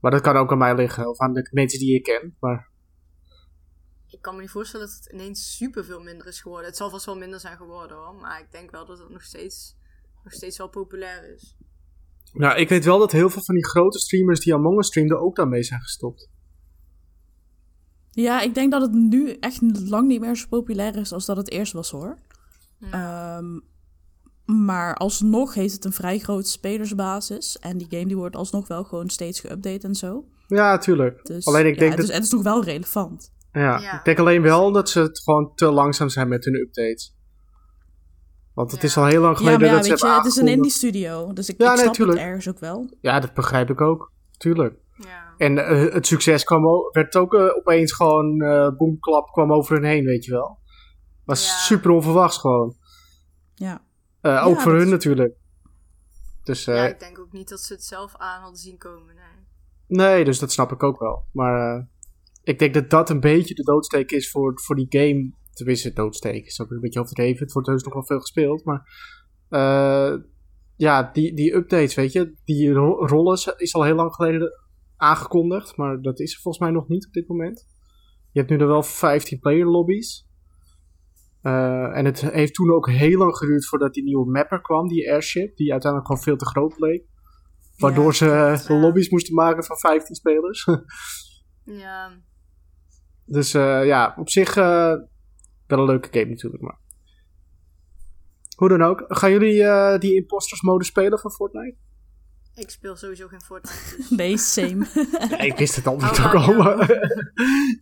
Maar 0.00 0.10
dat 0.10 0.20
kan 0.20 0.36
ook 0.36 0.52
aan 0.52 0.58
mij 0.58 0.74
liggen, 0.74 1.08
of 1.08 1.18
aan 1.18 1.32
de 1.32 1.48
mensen 1.50 1.78
die 1.78 1.94
ik 1.94 2.02
ken. 2.02 2.36
Maar 2.40 2.68
ik 4.06 4.22
kan 4.22 4.34
me 4.34 4.40
niet 4.40 4.50
voorstellen 4.50 4.86
dat 4.86 4.96
het 4.96 5.12
ineens 5.12 5.56
superveel 5.56 6.00
minder 6.00 6.26
is 6.26 6.40
geworden. 6.40 6.66
Het 6.66 6.76
zal 6.76 6.90
vast 6.90 7.06
wel 7.06 7.16
minder 7.16 7.40
zijn 7.40 7.56
geworden 7.56 7.96
hoor. 7.96 8.14
Maar 8.14 8.40
ik 8.40 8.52
denk 8.52 8.70
wel 8.70 8.86
dat 8.86 8.98
het 8.98 9.08
nog 9.08 9.22
steeds, 9.22 9.76
nog 10.24 10.32
steeds 10.32 10.58
wel 10.58 10.68
populair 10.68 11.34
is. 11.34 11.56
nou, 12.32 12.58
ik 12.58 12.68
weet 12.68 12.84
wel 12.84 12.98
dat 12.98 13.12
heel 13.12 13.30
veel 13.30 13.42
van 13.42 13.54
die 13.54 13.66
grote 13.66 13.98
streamers 13.98 14.40
die 14.40 14.54
Among 14.54 14.78
Us 14.78 14.86
streamden 14.86 15.20
ook 15.20 15.36
daarmee 15.36 15.62
zijn 15.62 15.80
gestopt. 15.80 16.28
Ja, 18.10 18.40
ik 18.40 18.54
denk 18.54 18.70
dat 18.70 18.82
het 18.82 18.92
nu 18.92 19.32
echt 19.32 19.60
lang 19.88 20.08
niet 20.08 20.20
meer 20.20 20.36
zo 20.36 20.46
populair 20.48 20.96
is 20.96 21.12
als 21.12 21.26
dat 21.26 21.36
het 21.36 21.50
eerst 21.50 21.72
was, 21.72 21.90
hoor. 21.90 22.18
Ehm, 22.80 23.58
maar 24.50 24.94
alsnog 24.94 25.54
heeft 25.54 25.72
het 25.74 25.84
een 25.84 25.92
vrij 25.92 26.18
grote 26.18 26.48
spelersbasis. 26.50 27.58
En 27.58 27.78
die 27.78 27.86
game 27.90 28.06
die 28.06 28.16
wordt 28.16 28.36
alsnog 28.36 28.68
wel 28.68 28.84
gewoon 28.84 29.08
steeds 29.08 29.46
geüpdate 29.46 29.80
en 29.82 29.94
zo. 29.94 30.24
Ja, 30.46 30.78
tuurlijk. 30.78 31.24
Dus, 31.26 31.46
alleen 31.46 31.66
ik 31.66 31.74
ja, 31.74 31.80
denk 31.80 31.96
dus 31.96 32.06
dat, 32.06 32.14
het 32.14 32.24
is 32.24 32.30
nog 32.30 32.42
wel 32.42 32.64
relevant. 32.64 33.32
ja, 33.52 33.78
Ja. 33.80 33.98
ik 33.98 34.04
denk 34.04 34.18
alleen 34.18 34.42
wel 34.42 34.72
dat 34.72 34.88
ze 34.90 35.00
het 35.00 35.18
gewoon 35.20 35.54
te 35.54 35.70
langzaam 35.70 36.08
zijn 36.08 36.28
met 36.28 36.44
hun 36.44 36.54
updates. 36.54 37.14
Want 38.54 38.70
het 38.70 38.80
Ja. 38.80 38.86
is 38.86 38.96
al 38.96 39.04
heel 39.06 39.20
lang 39.20 39.32
Ja, 39.32 39.38
geleden 39.38 39.60
maar 39.60 39.68
ja, 39.68 39.74
dat 39.74 39.84
ze 39.84 39.90
weet 39.90 40.00
je, 40.00 40.06
hebben 40.06 40.24
het 40.24 40.36
is 40.36 40.42
een 40.42 40.48
indie 40.56 40.70
studio. 40.70 41.32
Dus 41.32 41.48
ik, 41.48 41.58
Ja, 41.58 41.64
ik 41.68 41.72
nee, 41.74 41.80
snap 41.82 41.94
tuurlijk. 41.94 42.18
het 42.18 42.26
ergens 42.26 42.48
ook 42.48 42.58
wel. 42.58 42.90
Ja, 43.00 43.20
dat 43.20 43.34
begrijp 43.34 43.70
ik 43.70 43.80
ook. 43.80 44.12
Tuurlijk. 44.36 44.74
Ja. 44.96 45.34
En 45.36 45.58
eh, 45.58 45.92
het 45.92 46.06
succes 46.06 46.44
kwam 46.44 46.62
werd 46.92 47.16
ook 47.16 47.34
eh, 47.34 47.56
opeens 47.56 47.92
gewoon 47.92 48.40
eh 48.42 48.68
boemklap 48.76 49.26
kwam 49.32 49.52
over 49.52 49.74
hun 49.74 49.84
heen, 49.84 50.04
weet 50.04 50.24
je 50.24 50.30
wel. 50.30 50.58
Was 51.24 51.46
Ja. 51.46 51.52
super 51.56 51.90
onverwachts 51.90 52.38
gewoon. 52.38 52.74
Ja. 53.54 53.84
Eh, 54.20 54.46
ook 54.46 54.60
voor 54.60 54.72
hun 54.72 54.84
is- 54.84 54.90
natuurlijk. 54.90 55.34
Dus 56.44 56.66
eh, 56.66 56.74
ja, 56.74 56.86
ik 56.88 57.00
denk 57.00 57.18
ook 57.18 57.32
niet 57.32 57.48
dat 57.48 57.60
ze 57.60 57.72
het 57.72 57.84
zelf 57.84 58.16
aan 58.16 58.40
hadden 58.40 58.58
zien 58.58 58.78
komen. 58.78 59.14
Nee. 59.14 60.04
nee, 60.06 60.24
dus 60.24 60.38
dat 60.38 60.52
snap 60.52 60.72
ik 60.72 60.82
ook 60.82 60.98
wel. 61.00 61.24
Maar 61.32 61.76
eh, 61.76 61.84
ik 62.42 62.58
denk 62.58 62.74
dat 62.74 62.90
dat 62.90 63.10
een 63.10 63.20
beetje 63.20 63.54
de 63.54 63.62
doodsteek 63.62 64.10
is 64.10 64.30
voor, 64.30 64.60
voor 64.60 64.76
die 64.76 64.86
game. 64.88 65.32
Tenminste, 65.52 65.92
doodsteek 65.92 66.46
is 66.46 66.60
ook 66.60 66.70
een 66.70 66.80
beetje 66.80 67.00
overdreven. 67.00 67.42
Het 67.44 67.52
wordt 67.52 67.68
heus 67.68 67.82
nog 67.82 67.92
wel 67.94 68.04
veel 68.06 68.20
gespeeld. 68.20 68.64
Maar 68.64 68.88
eh, 69.48 70.14
ja, 70.76 71.02
die, 71.12 71.34
die 71.34 71.54
updates, 71.54 71.94
weet 71.94 72.12
je. 72.12 72.34
Die 72.44 72.72
ro- 72.72 73.06
rollen 73.06 73.38
is- 73.56 73.74
al 73.74 73.82
heel 73.84 73.94
lang 73.94 74.14
geleden 74.14 74.52
aangekondigd. 74.96 75.76
Maar 75.76 76.00
dat 76.02 76.20
is 76.20 76.34
er 76.34 76.40
volgens 76.40 76.64
mij 76.64 76.72
nog 76.72 76.88
niet 76.88 77.06
op 77.06 77.12
dit 77.12 77.28
moment. 77.28 77.66
Je 78.32 78.38
hebt 78.38 78.50
nu 78.50 78.58
er 78.58 78.66
wel 78.66 78.82
15 78.82 79.38
player 79.38 79.66
lobby's. 79.66 80.28
Eh, 81.42 81.96
en 81.96 82.04
het 82.04 82.20
heeft 82.20 82.54
toen 82.54 82.72
ook 82.72 82.88
heel 82.88 83.18
lang 83.18 83.36
geduurd 83.36 83.66
voordat 83.66 83.94
die 83.94 84.04
nieuwe 84.04 84.30
mapper 84.30 84.60
kwam, 84.60 84.88
die 84.88 85.10
airship, 85.10 85.56
die 85.56 85.72
uiteindelijk 85.72 86.10
gewoon 86.10 86.24
veel 86.24 86.36
te 86.36 86.46
groot 86.46 86.74
bleek. 86.76 87.04
Waardoor 87.76 88.04
Ja, 88.04 88.12
ze 88.12 88.30
eh, 88.30 88.66
ja. 88.68 88.80
lobby's 88.80 89.10
moesten 89.10 89.34
maken 89.34 89.64
van 89.64 89.76
15 89.76 90.14
spelers. 90.14 90.66
Ja, 91.64 92.10
dus 93.24 93.54
eh, 93.54 93.86
ja, 93.86 94.14
op 94.18 94.30
zich 94.30 94.56
eh, 94.56 94.94
wel 95.66 95.78
een 95.78 95.84
leuke 95.84 96.08
game 96.10 96.30
natuurlijk. 96.30 96.62
Maar. 96.62 96.78
Hoe 98.56 98.68
dan 98.68 98.82
ook, 98.82 99.04
gaan 99.08 99.30
jullie 99.30 99.62
eh, 99.62 99.98
die 99.98 100.14
imposters 100.14 100.62
mode 100.62 100.84
spelen 100.84 101.18
van 101.18 101.30
Fortnite? 101.30 101.76
Ik 102.54 102.70
speel 102.70 102.96
sowieso 102.96 103.28
geen 103.28 103.40
Fortnite. 103.40 103.96
Dus. 103.96 104.10
Nee, 104.20 104.36
same. 104.38 104.86
Ja, 105.30 105.38
ik 105.38 105.56
wist 105.58 105.76
het 105.76 105.86
altijd 105.86 106.18
Oh, 106.18 106.48
ook 106.48 106.56
maar 106.56 106.72
al, 106.74 106.78
ja. 106.86 107.00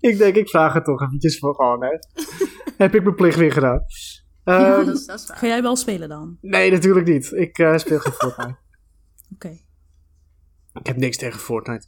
ik 0.01 0.19
denk 0.19 0.37
ik 0.37 0.49
vraag 0.49 0.73
het 0.73 0.85
toch 0.85 1.03
eventjes 1.03 1.39
voor 1.39 1.55
gewoon, 1.55 1.83
hè. 1.85 1.89
Heb 2.85 2.95
ik 2.95 3.03
mijn 3.03 3.15
plicht 3.15 3.39
weer 3.39 3.53
gedaan. 3.53 3.81
Ja, 4.45 4.77
Ehm, 4.77 4.87
dat 4.87 4.95
is, 4.97 5.07
dat 5.07 5.19
is 5.21 5.27
waar. 5.27 5.37
Ga 5.37 5.47
jij 5.47 5.63
wel 5.63 5.77
spelen 5.77 6.09
dan? 6.09 6.39
Nee, 6.41 6.71
natuurlijk 6.71 7.07
niet. 7.07 7.33
Ik 7.33 7.59
eh, 7.59 7.77
speel 7.79 7.99
geen 7.99 8.13
Fortnite. 8.13 8.57
Oké. 9.35 9.49
Ik 10.73 10.87
heb 10.87 10.97
niks 10.97 11.17
tegen 11.17 11.41
Fortnite. 11.41 11.87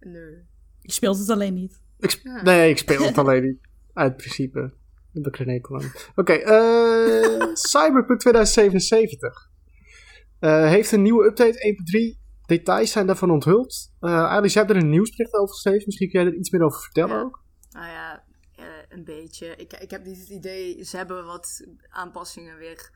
Nee. 0.00 0.48
Je 0.80 0.92
speelt 0.92 1.18
het 1.18 1.28
alleen 1.28 1.54
niet. 1.54 1.80
Ik 1.98 2.10
sp- 2.10 2.24
Ja. 2.24 2.42
Nee, 2.42 2.70
ik 2.70 2.78
speel 2.78 3.02
het 3.02 3.18
alleen 3.18 3.42
niet. 3.42 3.58
Uit 3.92 4.16
principe. 4.16 4.60
Daar 5.12 5.22
heb 5.22 5.26
ik 5.26 5.66
geen. 5.66 5.92
Oké, 6.14 6.32
eh, 6.32 7.46
Cyberpunk 7.54 8.20
2077. 8.20 9.49
Eh, 10.40 10.68
heeft 10.68 10.92
een 10.92 11.02
nieuwe 11.02 11.24
update 11.24 11.58
1.3. 11.66 12.18
Details 12.46 12.90
zijn 12.92 13.06
daarvan 13.06 13.30
onthuld. 13.30 13.92
Eh 14.00 14.10
Alice, 14.24 14.54
jij 14.54 14.62
hebt 14.62 14.76
er 14.76 14.82
een 14.82 14.90
nieuwsbericht 14.90 15.34
over 15.34 15.54
geschreven. 15.54 15.82
Misschien 15.86 16.10
kun 16.10 16.20
jij 16.22 16.30
er 16.32 16.38
iets 16.38 16.50
meer 16.50 16.62
over 16.62 16.80
vertellen 16.80 17.16
Ja. 17.16 17.22
ook. 17.22 17.42
Nou 17.70 17.86
ja, 17.86 18.24
eh, 18.56 18.64
een 18.88 19.04
beetje. 19.04 19.56
Ik, 19.56 19.72
ik 19.72 19.90
heb 19.90 20.04
niet 20.04 20.18
het 20.18 20.28
idee, 20.28 20.84
ze 20.84 20.96
hebben 20.96 21.24
wat 21.24 21.66
aanpassingen 21.88 22.56
weer. 22.56 22.90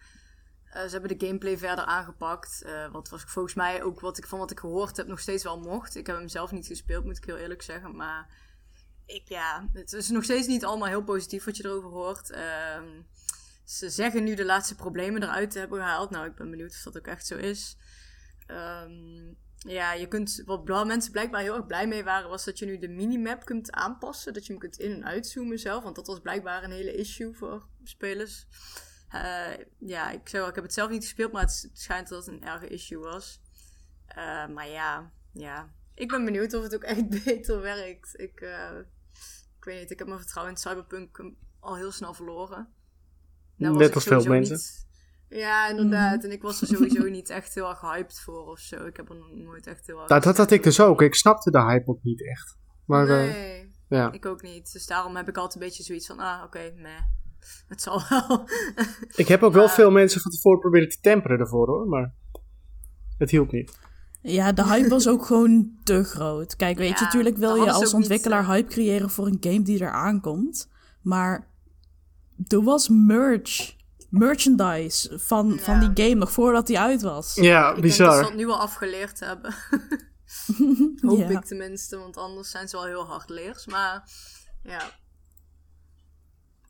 ze 0.74 0.88
hebben 0.90 1.18
de 1.18 1.26
gameplay 1.26 1.58
verder 1.58 1.84
aangepakt. 1.84 2.64
wat 2.92 3.08
was 3.08 3.22
volgens 3.26 3.54
mij 3.54 3.82
ook 3.82 4.00
wat 4.00 4.18
ik 4.18 4.26
van 4.26 4.38
wat 4.38 4.50
ik 4.50 4.58
gehoord 4.60 4.96
heb 4.96 5.06
nog 5.06 5.20
steeds 5.20 5.42
wel 5.44 5.60
mocht. 5.60 5.96
Ik 5.96 6.06
heb 6.06 6.16
hem 6.16 6.28
zelf 6.28 6.50
niet 6.52 6.66
gespeeld, 6.66 7.04
moet 7.04 7.16
ik 7.16 7.24
heel 7.24 7.36
eerlijk 7.36 7.62
zeggen. 7.62 7.96
Maar 7.96 8.26
ik, 9.06 9.28
ja, 9.28 9.68
het 9.72 9.92
is 9.92 10.08
nog 10.08 10.24
steeds 10.24 10.46
niet 10.46 10.64
allemaal 10.64 10.88
heel 10.88 11.02
positief 11.04 11.44
wat 11.44 11.56
je 11.56 11.64
erover 11.64 11.90
hoort. 11.90 12.30
Ehm, 12.30 12.88
ze 13.64 13.90
zeggen 13.90 14.24
nu 14.24 14.34
de 14.34 14.44
laatste 14.44 14.74
problemen 14.74 15.22
eruit 15.22 15.50
te 15.50 15.58
hebben 15.58 15.78
gehaald. 15.78 16.10
Nou, 16.10 16.26
ik 16.26 16.34
ben 16.34 16.50
benieuwd 16.50 16.70
of 16.70 16.82
dat 16.82 16.96
ook 16.96 17.06
echt 17.06 17.26
zo 17.26 17.36
is. 17.36 17.76
Ehm, 18.46 19.32
ja, 19.58 19.92
je 19.92 20.08
kunt, 20.08 20.42
wat 20.44 20.86
mensen 20.86 21.12
blijkbaar 21.12 21.40
heel 21.40 21.54
erg 21.56 21.66
blij 21.66 21.88
mee 21.88 22.04
waren, 22.04 22.28
was 22.28 22.44
dat 22.44 22.58
je 22.58 22.66
nu 22.66 22.78
de 22.78 22.88
minimap 22.88 23.44
kunt 23.44 23.72
aanpassen. 23.72 24.32
Dat 24.32 24.46
je 24.46 24.52
hem 24.52 24.60
kunt 24.60 24.78
in- 24.78 24.92
en 24.92 25.04
uitzoomen 25.04 25.58
zelf. 25.58 25.82
Want 25.82 25.96
dat 25.96 26.06
was 26.06 26.20
blijkbaar 26.20 26.64
een 26.64 26.70
hele 26.70 26.94
issue 26.94 27.34
voor 27.34 27.66
spelers. 27.84 28.46
Eh, 29.08 29.52
ja, 29.78 30.10
ik, 30.10 30.28
wel, 30.28 30.48
ik 30.48 30.54
heb 30.54 30.64
het 30.64 30.72
zelf 30.74 30.90
niet 30.90 31.02
gespeeld, 31.02 31.32
maar 31.32 31.42
het, 31.42 31.70
schijnt 31.72 32.08
dat 32.08 32.26
het 32.26 32.34
een 32.34 32.42
erge 32.44 32.66
issue 32.68 32.98
was. 32.98 33.40
Eh, 34.06 34.46
maar 34.46 34.68
ja, 34.68 35.12
ja, 35.32 35.72
ik 35.94 36.08
ben 36.08 36.24
benieuwd 36.24 36.54
of 36.54 36.62
het 36.62 36.74
ook 36.74 36.82
echt 36.82 37.08
beter 37.24 37.60
werkt. 37.60 38.20
Ik, 38.20 38.40
eh, 38.40 38.78
ik 39.58 39.64
weet 39.64 39.80
niet, 39.80 39.90
ik 39.90 39.98
heb 39.98 40.08
mijn 40.08 40.20
vertrouwen 40.20 40.54
in 40.54 40.60
Cyberpunk 40.60 41.24
al 41.60 41.76
heel 41.76 41.92
snel 41.92 42.14
verloren. 42.14 42.68
Nou 43.56 43.72
was 43.72 43.82
Net 43.82 43.94
als 43.94 44.04
veel 44.04 44.24
mensen. 44.24 44.54
niet- 44.54 44.82
ja, 45.28 45.68
inderdaad. 45.68 46.24
En 46.24 46.30
ik 46.32 46.42
was 46.42 46.60
er 46.60 46.66
sowieso 46.66 47.04
niet 47.18 47.30
echt 47.30 47.54
heel 47.54 47.68
erg 47.68 47.80
hyped 47.80 48.20
voor 48.20 48.46
of 48.46 48.58
zo. 48.58 48.86
Ik 48.86 48.96
heb 48.96 49.08
er 49.08 49.16
nog 49.16 49.30
nooit 49.32 49.66
echt 49.66 49.86
heel 49.86 49.98
erg... 49.98 50.08
Nou, 50.08 50.20
dat 50.22 50.36
had 50.36 50.50
ik 50.50 50.62
dus 50.62 50.80
ook. 50.80 51.02
Ik 51.02 51.14
snapte 51.14 51.50
de 51.50 51.62
hype 51.62 51.90
ook 51.90 52.02
niet 52.02 52.26
echt. 52.26 52.56
Maar 52.84 53.08
eh, 53.08 53.32
nee, 53.32 53.74
ja. 53.88 54.12
ik 54.12 54.26
ook 54.26 54.42
niet. 54.42 54.72
Dus 54.72 54.86
daarom 54.86 55.16
heb 55.16 55.28
ik 55.28 55.36
altijd 55.36 55.54
een 55.54 55.68
beetje 55.68 55.82
zoiets 55.82 56.06
van, 56.06 56.18
ah, 56.18 56.42
oké, 56.44 56.72
meh. 56.76 56.92
het 57.68 57.82
zal 57.82 58.02
wel. 58.08 58.48
Ik 59.22 59.28
heb 59.28 59.42
ook 59.42 59.52
wel 59.52 59.68
veel 59.68 59.90
mensen 59.90 60.20
van 60.20 60.30
tevoren 60.30 60.60
proberen 60.60 60.88
te 60.88 61.00
temperen 61.00 61.38
ervoor 61.38 61.66
hoor, 61.66 61.88
maar 61.88 62.14
het 63.18 63.30
hielp 63.30 63.52
niet. 63.52 63.78
Ja, 64.22 64.52
de 64.52 64.64
hype 64.64 64.88
was 64.88 65.08
ook 65.08 65.26
gewoon 65.26 65.70
te 65.82 66.04
groot. 66.04 66.56
Kijk, 66.56 66.78
weet 66.78 66.98
je, 66.98 67.04
natuurlijk 67.04 67.36
wil 67.36 67.54
je 67.54 67.72
als 67.72 67.84
niet, 67.84 67.92
ontwikkelaar 67.92 68.42
eh. 68.42 68.48
hype 68.48 68.68
creëren 68.68 69.10
voor 69.10 69.26
een 69.26 69.36
game 69.40 69.62
die 69.62 69.80
eraan 69.80 70.20
komt. 70.20 70.70
Maar 71.02 71.53
er 72.48 72.62
was 72.62 72.88
merch, 72.88 73.76
merchandise 74.10 75.18
van, 75.18 75.58
van 75.58 75.80
die 75.92 76.04
game 76.04 76.18
nog 76.20 76.32
voordat 76.32 76.66
die 76.66 76.78
uit 76.78 77.02
was. 77.02 77.34
Ja, 77.34 77.68
Ik 77.68 77.74
denk 77.74 77.86
dat 77.86 77.92
ze 77.96 78.02
bizar. 78.04 78.22
dat 78.22 78.34
nu 78.34 78.46
al 78.48 78.58
afgeleerd 78.60 79.20
hebben. 79.20 79.54
Hoop 81.08 81.18
Ja. 81.18 81.28
ik 81.28 81.44
tenminste, 81.44 81.98
want 81.98 82.16
anders 82.16 82.50
zijn 82.50 82.68
ze 82.68 82.76
wel 82.76 82.86
heel 82.86 83.06
hardleers. 83.06 83.66
Maar 83.66 84.10
ja, 84.62 84.82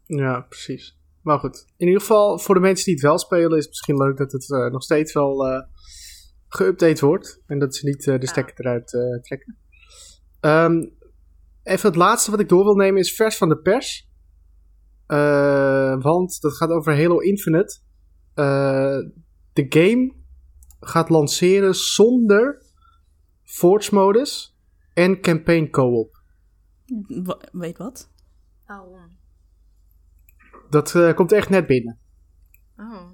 Ja, 0.07 0.41
precies. 0.41 0.99
Maar 1.23 1.39
goed, 1.39 1.65
in 1.77 1.87
ieder 1.87 2.01
geval 2.01 2.39
voor 2.39 2.55
de 2.55 2.61
mensen 2.61 2.85
die 2.85 2.95
het 2.95 3.03
wel 3.03 3.19
spelen 3.19 3.51
is 3.59 3.65
het 3.65 3.69
misschien 3.69 3.97
leuk 3.97 4.17
dat 4.17 4.33
het 4.33 4.51
eh, 4.53 4.71
nog 4.71 4.83
steeds 4.83 5.13
wel 5.13 5.47
eh 5.47 5.63
geüpdate 6.49 7.01
wordt. 7.01 7.41
En 7.47 7.59
dat 7.59 7.75
ze 7.77 7.87
niet 7.87 8.07
eh, 8.07 8.15
de 8.15 8.21
Ja. 8.27 8.31
stekker 8.31 8.55
eruit 8.67 8.95
eh, 8.95 9.21
trekken. 9.23 9.57
Ehm, 10.41 10.85
even 11.63 11.89
het 11.89 11.97
laatste 11.99 12.31
wat 12.31 12.41
ik 12.41 12.49
door 12.49 12.65
wil 12.65 12.75
nemen 12.75 13.01
is 13.01 13.15
vers 13.15 13.37
van 13.37 13.49
de 13.49 13.59
pers. 13.59 14.09
Eh, 15.07 16.03
want 16.03 16.41
dat 16.41 16.57
gaat 16.57 16.71
over 16.71 16.97
Halo 16.97 17.19
Infinite. 17.19 17.79
Eh, 18.35 18.99
de 19.53 19.67
game 19.69 20.15
gaat 20.81 21.09
lanceren 21.09 21.75
zonder 21.75 22.63
Forge 23.43 23.95
modus 23.95 24.57
en 24.95 25.21
campaign 25.21 25.71
co-op. 25.71 26.23
Weet 27.53 27.79
wat? 27.79 28.13
waarom? 28.67 29.19
Dat 30.71 30.95
eh, 30.95 31.15
komt 31.15 31.33
echt 31.33 31.49
net 31.49 31.67
binnen. 31.67 31.99
Oh. 32.77 33.11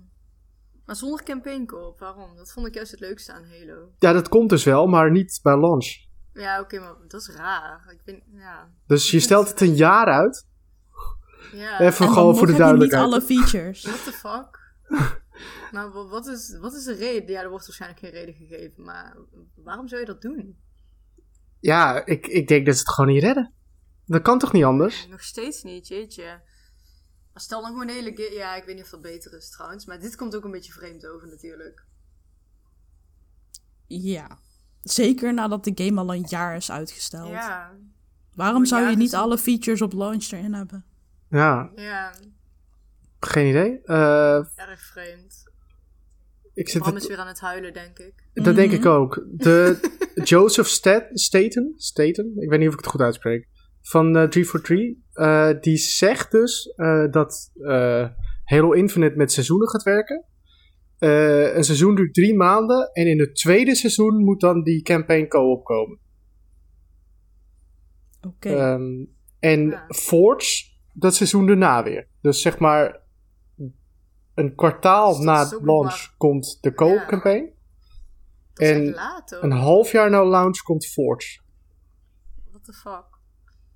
Maar 0.85 0.97
zonder 0.97 1.23
campaign 1.23 1.67
co 1.67 1.95
waarom? 1.99 2.37
Dat 2.37 2.53
vond 2.53 2.67
ik 2.67 2.75
juist 2.75 2.91
het 2.91 3.01
leukste 3.01 3.33
aan 3.33 3.45
Halo. 3.45 3.93
Ja, 3.99 4.13
dat 4.13 4.29
komt 4.29 4.51
dus 4.51 4.65
wel, 4.65 4.87
maar 4.87 5.11
niet 5.11 5.41
bij 5.43 5.59
launch. 5.61 6.09
Ja, 6.33 6.61
oké, 6.61 6.79
maar 6.79 6.95
dat 7.09 7.21
is 7.21 7.35
raar. 7.37 7.93
Ik 7.93 8.05
ben, 8.05 8.23
ja. 8.27 8.71
Dus 8.87 9.11
je 9.11 9.21
stelt 9.21 9.49
het 9.49 9.61
een 9.61 9.75
jaar 9.75 10.07
uit. 10.07 10.49
Ja, 11.53 11.81
Even 11.81 11.99
En 11.99 12.05
dan 12.05 12.09
gewoon 12.15 12.37
voor 12.37 12.47
de 12.47 12.53
heb 12.53 12.61
je 12.63 12.77
niet 12.79 12.91
duidelijkheid. 12.91 13.03
alle 13.05 13.21
features. 13.23 13.83
what 13.85 14.05
the 14.05 14.13
fuck? 14.13 14.59
nou, 15.73 15.93
wa- 15.93 16.07
wat 16.07 16.27
is, 16.27 16.59
wat 16.59 16.75
is 16.75 16.85
de 16.85 16.93
reden? 16.95 17.31
Ja, 17.31 17.43
er 17.43 17.51
wordt 17.51 17.67
waarschijnlijk 17.67 18.01
geen 18.01 18.11
reden 18.11 18.35
gegeven, 18.35 18.83
maar 18.85 19.17
waarom 19.55 19.89
zou 19.89 20.01
je 20.01 20.07
dat 20.07 20.23
doen? 20.23 20.59
Ja, 21.61 22.07
ik, 22.07 22.27
ik 22.27 22.49
denk 22.49 22.67
dat 22.67 22.75
ze 22.75 22.81
het 22.81 22.91
gewoon 22.91 23.13
niet 23.13 23.23
redden. 23.23 23.53
Dat 24.07 24.23
kan 24.23 24.39
toch 24.39 24.53
niet 24.53 24.65
anders? 24.65 25.07
Nog 25.11 25.23
steeds 25.23 25.63
niet, 25.63 25.89
jeetje. 25.89 26.25
Maar 27.33 27.43
stel 27.43 27.61
dan 27.61 27.71
gewoon 27.71 27.89
een 27.89 27.95
hele 27.95 28.13
game... 28.17 28.35
Ja, 28.35 28.55
ik 28.57 28.65
weet 28.65 28.75
niet 28.75 28.85
of 28.85 28.91
dat 28.91 29.01
beter 29.03 29.37
is 29.37 29.51
trouwens, 29.51 29.87
maar 29.87 30.01
dit 30.01 30.17
komt 30.17 30.37
ook 30.37 30.45
een 30.45 30.51
beetje 30.51 30.73
vreemd 30.73 31.07
over 31.07 31.29
natuurlijk. 31.29 31.85
Ja. 33.87 34.39
Zeker 34.83 35.35
nadat 35.35 35.65
de 35.65 35.73
game 35.85 36.01
al 36.01 36.15
een 36.15 36.27
jaar 36.29 36.57
is 36.57 36.71
uitgesteld. 36.71 37.29
Ja, 37.29 37.77
Waarom 38.35 38.65
zou 38.65 38.89
je 38.91 38.97
niet 38.97 39.15
alle 39.15 39.39
features 39.39 39.83
op 39.83 39.93
launch 39.93 40.31
erin 40.31 40.55
hebben? 40.55 40.85
Ja, 41.31 41.71
ja, 41.75 42.15
geen 43.21 43.47
idee. 43.49 43.81
Eh, 43.85 44.37
erg 44.37 44.81
vreemd. 44.93 45.43
ik 46.55 46.69
zit 46.69 46.83
Bram 46.83 46.97
is 46.97 47.07
weer 47.07 47.19
aan 47.19 47.27
het 47.27 47.41
huilen, 47.41 47.73
denk 47.73 47.99
ik. 47.99 48.15
dat 48.33 48.55
denk 48.55 48.73
ik 48.73 48.87
ook. 48.87 49.27
De 49.31 49.79
Joseph 50.25 50.67
Stat, 50.69 51.05
Staten, 51.13 51.73
Staten, 51.77 52.33
ik 52.37 52.49
weet 52.51 52.59
niet 52.59 52.69
of 52.69 52.75
ik 52.75 52.81
het 52.81 52.89
goed 52.91 53.01
uitspreek, 53.01 53.49
van 53.83 54.17
eh 54.17 54.29
343, 54.29 54.97
eh, 55.13 55.61
die 55.61 55.77
zegt 55.77 56.31
dus 56.31 56.67
eh, 56.77 57.11
dat 57.11 57.51
eh, 57.55 58.09
Halo 58.45 58.73
Infinite 58.73 59.17
met 59.17 59.33
seizoenen 59.33 59.69
gaat 59.69 59.83
werken. 59.83 60.25
Eh, 60.99 61.55
een 61.57 61.65
seizoen 61.65 61.95
duurt 61.95 62.15
drie 62.15 62.35
maanden 62.37 62.91
en 62.93 63.07
in 63.07 63.19
het 63.19 63.35
tweede 63.37 63.75
seizoen 63.75 64.25
moet 64.25 64.41
dan 64.41 64.63
die 64.63 64.83
campaign 64.83 65.27
co-op 65.29 65.65
komen. 65.65 65.99
Oké. 68.27 68.49
Ehm, 68.49 69.05
en 69.39 69.67
Ja. 69.69 69.85
Forge, 69.89 70.70
dat 71.01 71.15
seizoen 71.15 71.47
daarna 71.47 71.83
weer. 71.83 72.07
Dus 72.21 72.43
zeg 72.43 72.59
maar, 72.59 73.01
een 74.35 74.55
kwartaal 74.55 75.17
Dus 75.17 75.25
na 75.25 75.49
launch 75.63 76.15
komt 76.17 76.59
de 76.61 76.75
co-op 76.75 76.99
Ja. 76.99 77.07
campaign. 77.07 77.51
Dat 78.55 78.67
is 78.69 78.71
En 78.71 78.91
laat. 78.91 79.39
Een 79.41 79.53
half 79.53 79.93
jaar 79.93 80.11
na 80.11 80.25
launch 80.25 80.59
komt 80.59 80.87
Forge. 80.87 81.41
What 82.51 82.65
the 82.65 82.73
fuck? 82.73 83.05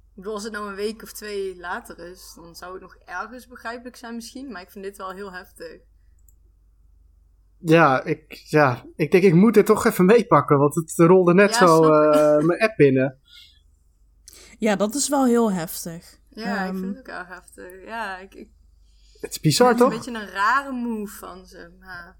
Ik 0.08 0.20
bedoel, 0.20 0.34
als 0.34 0.42
het 0.44 0.52
nou 0.52 0.68
een 0.68 0.74
week 0.74 1.02
of 1.02 1.12
twee 1.12 1.56
later 1.56 1.98
is, 1.98 2.32
dan 2.36 2.54
zou 2.54 2.72
het 2.72 2.82
nog 2.82 2.96
ergens 3.04 3.46
begrijpelijk 3.46 3.96
zijn 3.96 4.14
misschien. 4.14 4.52
Maar 4.52 4.62
ik 4.62 4.70
vind 4.70 4.84
dit 4.84 4.96
wel 4.96 5.10
heel 5.10 5.32
heftig. 5.32 5.80
Ja, 7.58 8.02
ik, 8.04 8.32
ja, 8.32 8.84
ik 8.96 9.10
denk 9.10 9.24
ik 9.24 9.34
moet 9.34 9.54
dit 9.54 9.66
toch 9.66 9.84
even 9.86 10.04
meepakken, 10.04 10.58
want 10.58 10.74
het 10.74 10.92
rolde 10.96 11.34
net 11.34 11.50
Ja, 11.50 11.66
zo 11.66 11.84
eh, 11.84 12.44
mijn 12.44 12.60
app 12.60 12.76
binnen. 12.76 13.18
Ja, 14.58 14.76
dat 14.76 14.94
is 14.94 15.08
wel 15.08 15.24
heel 15.26 15.52
heftig. 15.52 16.18
Ja, 16.34 16.62
ik 16.64 16.70
Ehm, 16.70 16.78
vind 16.78 16.96
het 16.96 16.98
ook 16.98 17.14
erg 17.14 17.28
heftig. 17.28 17.84
Ja, 17.86 18.18
ik, 18.18 18.34
ik 18.34 18.48
Het 19.20 19.30
is 19.30 19.40
bizar 19.40 19.68
het 19.68 19.78
toch? 19.78 19.90
een 19.90 19.96
beetje 19.96 20.14
een 20.14 20.28
rare 20.28 20.72
move 20.72 21.16
van 21.16 21.46
ze. 21.46 21.70
Maar 21.80 22.16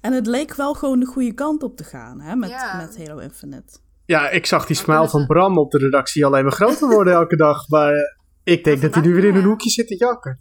En 0.00 0.12
het 0.12 0.26
leek 0.26 0.54
wel 0.54 0.74
gewoon 0.74 1.00
de 1.00 1.06
goede 1.06 1.32
kant 1.34 1.62
op 1.62 1.76
te 1.76 1.84
gaan, 1.84 2.20
hè, 2.20 2.36
met, 2.36 2.50
Ja. 2.50 2.76
met 2.76 2.96
Halo 2.98 3.18
Infinite. 3.18 3.78
Ja, 4.06 4.28
ik 4.30 4.46
zag 4.46 4.66
die 4.66 4.76
smile 4.76 5.08
van 5.08 5.26
Bram 5.26 5.58
op 5.58 5.70
de 5.70 5.78
redactie 5.78 6.24
alleen 6.26 6.42
maar 6.42 6.52
groter 6.52 6.88
worden 6.88 7.12
elke 7.14 7.36
dag. 7.36 7.68
Maar 7.68 7.92
eh, 7.92 8.00
ik 8.42 8.64
denk 8.64 8.82
dat 8.82 8.94
hij 8.94 9.02
nu 9.02 9.14
weer 9.14 9.24
in 9.24 9.34
een 9.34 9.44
hoekje 9.44 9.70
zit 9.70 9.86
te 9.86 9.96
jakken. 9.96 10.38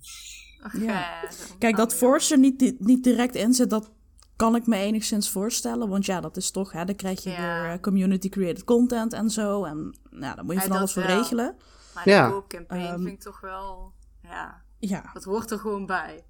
ach, 0.64 0.78
Ja. 0.82 1.24
Kijk, 1.60 1.76
dat 1.76 1.94
Force 1.94 2.34
er 2.34 2.40
niet, 2.40 2.76
niet 2.80 3.04
direct 3.04 3.36
in 3.36 3.54
zit, 3.54 3.70
dat 3.70 3.92
kan 4.36 4.56
ik 4.56 4.68
me 4.68 4.76
enigszins 4.78 5.30
voorstellen. 5.30 5.90
Want 5.90 6.06
ja, 6.06 6.22
dat 6.22 6.38
is 6.38 6.52
toch, 6.52 6.72
hè, 6.72 6.86
dan 6.86 6.96
krijg 6.96 7.24
je 7.24 7.30
Ja. 7.30 7.62
weer 7.62 7.72
eh, 7.72 7.80
community-created 7.80 8.64
content 8.64 9.14
en 9.14 9.30
zo. 9.30 9.64
En 9.64 9.98
nou, 10.10 10.36
daar 10.36 10.46
moet 10.46 10.54
je 10.56 10.62
van 10.62 10.78
alles 10.78 10.94
voor 10.94 11.06
wel. 11.06 11.18
regelen. 11.18 11.56
Maar 11.96 12.10
Ja. 12.10 12.28
de 12.28 12.44
campaign 12.48 12.84
Ehm, 12.86 12.96
vind 13.04 13.08
ik 13.08 13.20
toch 13.20 13.40
wel... 13.42 13.92
Ja, 14.24 14.62
Ja, 14.80 15.10
dat 15.14 15.24
hoort 15.24 15.52
er 15.52 15.60
gewoon 15.60 15.86
bij. 15.86 16.24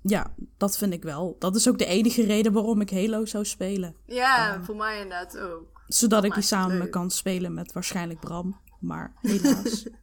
ja, 0.00 0.26
dat 0.56 0.78
vind 0.78 0.92
ik 0.92 1.02
wel. 1.02 1.36
Dat 1.38 1.56
is 1.56 1.68
ook 1.68 1.78
de 1.78 1.86
enige 1.86 2.24
reden 2.24 2.52
waarom 2.52 2.80
ik 2.80 2.90
Halo 2.90 3.24
zou 3.24 3.44
spelen. 3.44 3.96
Ja, 4.04 4.60
voor 4.62 4.76
mij 4.76 4.94
inderdaad 5.00 5.38
ook. 5.38 5.82
Zodat 5.86 6.24
ik 6.24 6.34
die 6.34 6.42
samen 6.42 6.78
leuk. 6.78 6.90
kan 6.90 7.10
spelen 7.10 7.54
met 7.54 7.72
waarschijnlijk 7.72 8.20
Bram. 8.20 8.60
Maar 8.80 9.12
helaas. 9.20 9.86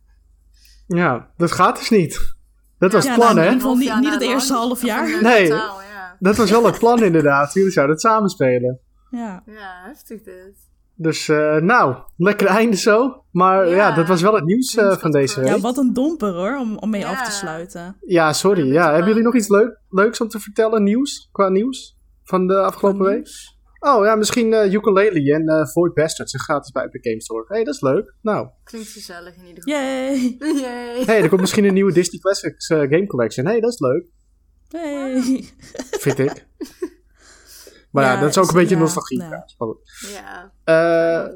Ja, 0.88 1.32
dat 1.38 1.51
gaat 1.51 1.78
dus 1.78 1.89
niet. 1.89 2.36
Dat 2.78 2.91
was 2.91 3.03
Ja, 3.03 3.09
het 3.09 3.19
plan, 3.19 3.36
nou, 3.36 3.47
in 3.47 3.51
hè? 3.51 3.53
ieder 3.53 3.61
geval 3.69 3.76
niet- 3.78 3.93
niet 4.01 4.09
na 4.09 4.11
het 4.13 4.21
eerste 4.30 4.53
half 4.53 4.82
jaar. 4.82 5.21
Nee. 5.21 5.47
ja. 5.47 6.15
Dat 6.19 6.36
was 6.36 6.49
wel 6.51 6.65
het 6.65 6.80
plan 6.80 7.03
inderdaad. 7.03 7.53
Jullie 7.53 7.71
zouden 7.71 7.95
het 7.95 8.05
samen 8.05 8.30
spelen. 8.30 8.80
ja. 9.11 9.43
ja, 9.45 9.82
heftig 9.86 10.21
dit. 10.21 10.55
Dus 10.95 11.29
eh, 11.29 11.55
nou, 11.57 11.95
lekker 12.17 12.47
einde 12.47 12.78
zo. 12.78 13.24
Maar 13.32 13.67
ja, 13.70 13.75
Ja. 13.75 13.95
dat 13.95 14.07
was 14.07 14.21
wel 14.21 14.33
het 14.36 14.43
nieuws 14.45 14.75
eh, 14.75 14.97
van 14.97 15.11
deze 15.11 15.39
week. 15.39 15.49
ja, 15.49 15.59
wat 15.59 15.78
een 15.78 15.93
domper 15.93 16.33
hoor, 16.33 16.57
om, 16.57 16.78
om 16.78 16.89
mee 16.89 17.01
Ja. 17.01 17.09
af 17.11 17.24
te 17.25 17.32
sluiten. 17.32 17.97
Ja, 18.01 18.33
sorry. 18.33 18.71
Ja, 18.71 18.89
hebben 18.89 19.07
jullie 19.07 19.24
nog 19.24 19.36
iets 19.36 19.47
leuk, 19.47 19.79
leuks 19.89 20.21
om 20.21 20.28
te 20.28 20.39
vertellen? 20.39 20.83
Nieuws? 20.83 21.29
Qua 21.32 21.49
nieuws? 21.49 21.97
Van 22.24 22.47
de 22.47 22.57
afgelopen 22.57 22.99
Qua 22.99 23.07
week? 23.09 23.17
nieuws. 23.24 23.51
Oh 23.79 24.05
ja, 24.05 24.15
misschien 24.15 24.53
eh 24.53 24.74
Ukulele 24.74 25.33
en 25.33 25.47
eh 25.47 25.65
Void 25.67 25.93
Bastards 25.93 26.43
gratis 26.43 26.71
bij 26.71 26.83
Epic 26.83 27.01
Games 27.03 27.24
Store. 27.24 27.45
Hé, 27.47 27.55
hey, 27.55 27.63
dat 27.63 27.74
is 27.74 27.82
leuk. 27.82 28.13
Nou, 28.21 28.47
Klinkt 28.63 28.87
gezellig 28.87 29.36
in 29.36 29.45
ieder 29.45 29.63
geval. 29.63 29.79
Yay! 29.82 30.37
Yay. 30.61 31.03
hey, 31.05 31.21
er 31.21 31.29
komt 31.29 31.41
misschien 31.41 31.65
een 31.65 31.74
nieuwe 31.74 31.93
Disney 31.93 32.20
Classics 32.21 32.67
Game 32.67 33.07
Collection. 33.07 33.45
Hé, 33.45 33.51
hey, 33.51 33.61
dat 33.61 33.71
is 33.71 33.79
leuk. 33.79 34.05
Hey! 34.70 35.43
Vind 35.91 36.20
ik. 36.20 36.45
Maar 37.93 38.03
ja, 38.03 38.13
Ja, 38.13 38.20
dat 38.20 38.29
is 38.29 38.37
ook 38.37 38.43
is- 38.43 38.49
een 38.49 38.55
beetje 38.55 38.75
ja, 38.75 38.82
nostalgie. 38.82 39.24
ja. 40.13 40.51
Eh, 40.63 41.28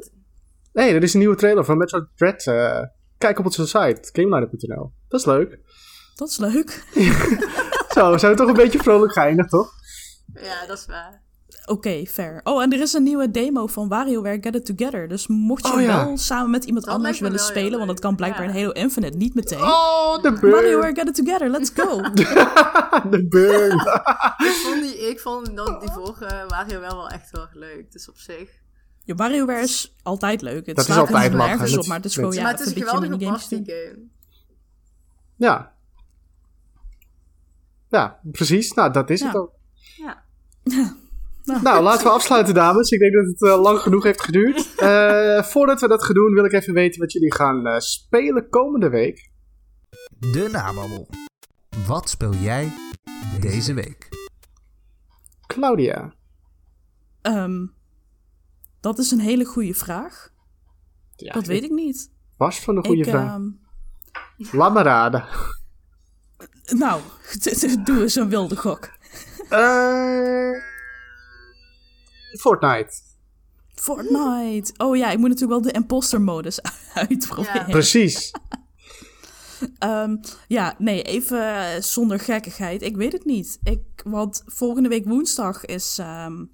nee, 0.74 0.94
er 0.94 1.04
is 1.04 1.14
een 1.14 1.20
nieuwe 1.20 1.36
trailer 1.36 1.66
van 1.66 1.78
Metroid 1.78 2.06
Dread. 2.16 2.46
eh, 2.46 2.82
kijk 3.18 3.40
op 3.40 3.46
onze 3.46 3.68
site, 3.68 4.10
gameliner.nl. 4.14 4.92
Dat 5.08 5.20
is 5.20 5.26
leuk. 5.26 5.60
Dat 6.16 6.30
is 6.30 6.38
leuk. 6.38 6.84
Zo, 7.96 8.18
zijn 8.18 8.32
we 8.32 8.38
toch 8.38 8.48
een 8.48 8.54
beetje 8.54 8.80
vrolijk 8.80 9.14
geëindigd, 9.14 9.50
toch? 9.50 9.72
ja, 10.34 10.66
dat 10.66 10.78
is 10.78 10.86
waar. 10.86 11.24
Oké, 11.70 12.06
fair. 12.06 12.42
Oh, 12.44 12.62
en 12.62 12.74
er 12.74 12.80
is 12.82 12.94
een 12.94 13.04
nieuwe 13.04 13.32
demo 13.32 13.68
van 13.68 13.88
WarioWare 13.88 14.38
Get 14.42 14.56
It 14.56 14.66
Together. 14.66 15.08
Dus 15.08 15.28
mocht 15.28 15.68
je 15.68 15.74
Oh, 15.74 15.82
ja. 15.82 16.06
wel 16.06 16.18
samen 16.18 16.50
met 16.50 16.64
iemand 16.66 16.86
Dat 16.86 16.94
anders 16.94 17.20
willen 17.20 17.38
wel 17.38 17.46
spelen, 17.46 17.78
want 17.78 17.88
dat 17.90 18.00
kan 18.00 18.16
blijkbaar 18.16 18.44
Ja. 18.44 18.50
in 18.50 18.56
Halo 18.60 18.72
Infinite 18.72 19.18
niet 19.18 19.34
meteen. 19.34 19.62
Oh, 19.62 20.22
de 20.22 20.32
burn. 20.40 20.52
WarioWare 20.54 20.96
Get 20.96 21.08
It 21.08 21.16
Together, 21.16 21.50
let's 21.50 21.72
go! 21.76 22.02
de 23.10 23.26
burn. 23.30 23.76
Ik 24.48 24.60
vond, 24.64 24.82
die, 24.82 25.10
ik 25.10 25.20
vond 25.20 25.56
dat 25.56 25.82
die 25.82 25.92
vorige 25.92 26.46
Wario 26.48 26.80
wel 26.80 26.96
wel 26.96 27.10
echt 27.10 27.32
heel 27.32 27.42
erg 27.42 27.54
leuk. 27.54 27.92
Dus 27.92 28.10
op 28.10 28.18
zich. 28.18 28.50
Ja, 29.04 29.16
WarioWare 29.16 29.62
is 29.62 29.96
altijd 30.04 30.42
leuk. 30.42 30.66
Het 30.66 30.76
Dat 30.76 30.88
is 30.90 30.98
altijd 30.98 31.34
lachen. 31.34 31.80
op, 31.80 31.86
maar 31.88 31.98
het 31.98 32.06
is 32.06 32.16
gewoon, 32.16 32.34
ja, 32.34 32.42
maar 32.42 32.52
het 32.52 32.60
is 32.60 32.68
een 32.68 32.82
geweldige 32.82 33.18
party 33.18 33.64
game. 33.66 33.98
Ja. 35.36 35.74
Ja, 37.90 38.20
precies. 38.32 38.74
Nou, 38.74 38.92
dat 38.94 39.10
is 39.10 39.20
Ja. 39.20 39.26
het 39.28 39.36
ook. 39.36 39.52
Ja. 39.98 40.24
Nou, 41.64 41.84
laten 41.84 42.04
we 42.06 42.10
afsluiten, 42.12 42.54
dames. 42.54 42.90
Ik 42.90 43.00
denk 43.00 43.14
dat 43.14 43.26
het 43.26 43.44
eh, 43.44 43.62
lang 43.62 43.80
genoeg 43.80 44.04
heeft 44.04 44.22
geduurd. 44.24 44.66
Eh, 44.78 45.44
voordat 45.44 45.82
we 45.82 45.88
dat 45.88 46.04
gaan 46.04 46.16
doen, 46.16 46.34
wil 46.34 46.46
ik 46.46 46.54
even 46.54 46.74
weten 46.74 47.00
wat 47.00 47.12
jullie 47.12 47.34
gaan 47.34 47.68
eh, 47.68 47.80
spelen 47.80 48.50
komende 48.50 48.90
week. 48.90 49.32
De 50.20 50.48
nababbel. 50.52 51.10
Wat 51.88 52.10
speel 52.10 52.34
jij 52.34 52.72
deze 53.40 53.74
week? 53.74 54.08
Claudia. 55.48 56.14
Ehm, 57.22 57.66
dat 58.80 58.98
is 58.98 59.12
een 59.12 59.20
hele 59.20 59.46
goede 59.46 59.74
vraag. 59.74 60.30
Ja, 61.16 61.34
dat 61.34 61.46
weet 61.46 61.64
ik 61.64 61.72
niet. 61.72 62.12
Was 62.38 62.60
van 62.60 62.78
een 62.78 62.86
goede 62.86 63.02
ik, 63.04 63.10
vraag. 63.10 63.30
ehm, 63.30 63.50
Laat 64.58 64.74
me 64.74 64.82
raden. 64.82 65.26
nou, 66.66 67.02
doe 67.86 68.02
eens 68.02 68.16
een 68.16 68.30
wilde 68.30 68.56
gok. 68.56 68.90
Eh, 69.50 70.52
Fortnite. 72.40 72.94
Fortnite. 73.74 74.74
Oh 74.78 74.98
ja, 74.98 75.12
ik 75.12 75.18
moet 75.18 75.30
natuurlijk 75.30 75.62
wel 75.62 75.72
de 75.72 75.78
imposter 75.80 76.22
modus 76.22 76.60
uitproberen. 76.94 77.66
Ja. 77.66 77.72
Precies. 77.72 78.32
Ehm, 79.80 80.16
ja, 80.48 80.76
nee, 80.78 81.02
even 81.02 81.56
eh, 81.56 81.82
zonder 81.82 82.20
gekkigheid. 82.20 82.82
Ik 82.82 82.96
weet 82.96 83.12
het 83.12 83.26
niet. 83.26 83.60
Ik, 83.64 83.82
want 84.04 84.44
volgende 84.46 84.90
week 84.90 85.06
woensdag 85.06 85.66
is, 85.66 85.98
ehm, 86.00 86.46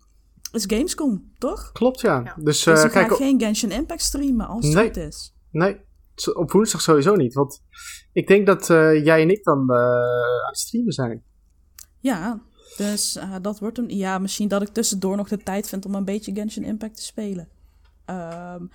is 0.51 0.63
Gamescom, 0.67 1.31
toch? 1.37 1.71
Klopt, 1.71 2.01
ja. 2.01 2.21
Ja. 2.25 2.35
Dus, 2.43 2.65
eh, 2.65 2.73
dus 2.73 2.83
ik 2.83 2.91
ga 2.91 3.03
kijk, 3.03 3.15
geen 3.15 3.39
Genshin 3.39 3.71
Impact 3.71 4.01
streamen 4.01 4.47
als 4.47 4.67
het 4.67 4.79
goed 4.79 4.97
is. 4.97 5.35
nee, 5.51 5.77
op 6.33 6.51
woensdag 6.51 6.81
sowieso 6.81 7.15
niet. 7.15 7.33
Want 7.33 7.63
ik 8.11 8.27
denk 8.27 8.45
dat 8.45 8.69
eh, 8.69 9.05
jij 9.05 9.21
en 9.21 9.29
ik 9.29 9.43
dan 9.43 9.69
eh, 9.69 9.77
aan 9.77 10.47
het 10.47 10.57
streamen 10.57 10.93
zijn. 10.93 11.23
Ja, 11.99 12.41
dus 12.77 13.15
eh, 13.15 13.35
dat 13.41 13.59
wordt 13.59 13.77
een... 13.77 13.89
Ja, 13.97 14.17
misschien 14.17 14.47
dat 14.47 14.61
ik 14.61 14.67
tussendoor 14.67 15.15
nog 15.17 15.27
de 15.29 15.37
tijd 15.37 15.67
vind 15.69 15.85
om 15.85 15.95
een 15.95 16.05
beetje 16.05 16.33
Genshin 16.33 16.63
Impact 16.63 16.95
te 16.95 17.03
spelen. 17.03 17.47
Ehm, 18.05 18.65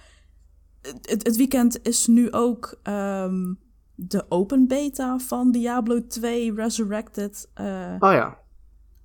het, 0.82 1.26
het 1.26 1.36
weekend 1.36 1.86
is 1.86 2.06
nu 2.06 2.32
ook 2.32 2.78
ehm, 2.82 3.54
de 3.94 4.24
open 4.28 4.66
beta 4.68 5.18
van 5.18 5.50
Diablo 5.50 6.06
2 6.06 6.54
Resurrected 6.54 7.48
eh, 7.54 7.94
Oh 7.98 8.12
ja. 8.12 8.38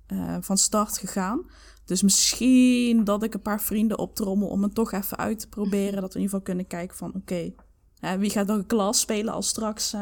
eh, 0.06 0.36
van 0.40 0.56
start 0.58 0.98
gegaan. 0.98 1.46
Dus 1.84 2.02
misschien 2.02 3.04
dat 3.04 3.22
ik 3.22 3.34
een 3.34 3.42
paar 3.42 3.62
vrienden 3.62 3.98
optrommel 3.98 4.48
om 4.48 4.62
het 4.62 4.74
toch 4.74 4.92
even 4.92 5.16
uit 5.18 5.38
te 5.38 5.48
proberen. 5.48 6.00
Dat 6.00 6.12
we 6.12 6.18
in 6.18 6.24
ieder 6.24 6.24
geval 6.24 6.40
kunnen 6.40 6.66
kijken 6.66 6.96
van 6.96 7.14
oké, 7.14 7.52
wie 8.18 8.30
gaat 8.30 8.46
welke 8.46 8.66
klas 8.66 9.00
spelen 9.00 9.32
als 9.34 9.48
straks, 9.48 9.94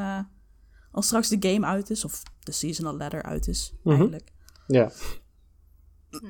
als 0.91 1.07
straks 1.07 1.29
de 1.29 1.49
game 1.51 1.67
uit 1.67 1.91
is. 1.91 2.05
Of 2.05 2.23
de 2.41 2.53
seasonal 2.53 2.97
ladder 2.97 3.23
uit 3.23 3.49
is 3.49 3.73
Mhm. 3.83 3.95
eigenlijk. 3.95 4.33
Ja. 4.73 4.91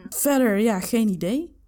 Verder, 0.09 0.59
ja, 0.59 0.81
geen 0.81 1.09
idee. 1.09 1.60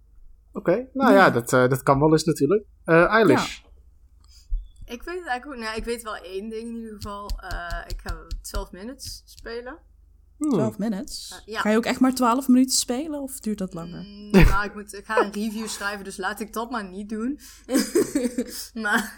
Oké. 0.51 0.87
Nou 0.93 1.13
ja, 1.13 1.29
dat, 1.29 1.53
eh, 1.53 1.67
dat 1.67 1.83
kan 1.83 1.99
wel 1.99 2.11
eens 2.11 2.23
natuurlijk. 2.23 2.65
Eh 2.83 3.05
Eilish. 3.05 3.63
Ik 4.85 5.03
weet 5.03 5.19
het 5.19 5.27
eigenlijk 5.27 5.45
ook. 5.45 5.65
Nou, 5.65 5.77
ik 5.77 5.85
weet 5.85 6.03
wel 6.03 6.15
één 6.15 6.49
ding 6.49 6.67
in 6.67 6.75
ieder 6.75 6.93
geval. 6.95 7.29
Eh, 7.29 7.81
ik 7.87 8.01
ga 8.01 8.27
12 8.41 8.71
minutes 8.71 9.21
spelen. 9.25 9.77
Hmm. 10.49 10.53
12 10.57 10.77
minutes. 10.77 11.41
Ja. 11.45 11.59
Ga 11.59 11.69
je 11.69 11.77
ook 11.77 11.85
echt 11.85 11.99
maar 11.99 12.13
12 12.13 12.47
minuten 12.47 12.75
spelen 12.75 13.21
of 13.21 13.39
duurt 13.39 13.57
dat 13.57 13.73
langer? 13.73 14.01
Mm, 14.01 14.29
nou, 14.31 14.65
ik, 14.65 14.73
moet, 14.73 14.93
ik 14.93 15.05
ga 15.05 15.23
een 15.25 15.31
review 15.31 15.67
schrijven, 15.75 16.03
dus 16.03 16.17
laat 16.17 16.39
ik 16.39 16.53
dat 16.53 16.71
maar 16.71 16.89
niet 16.89 17.09
doen. 17.09 17.39
maar 18.83 19.13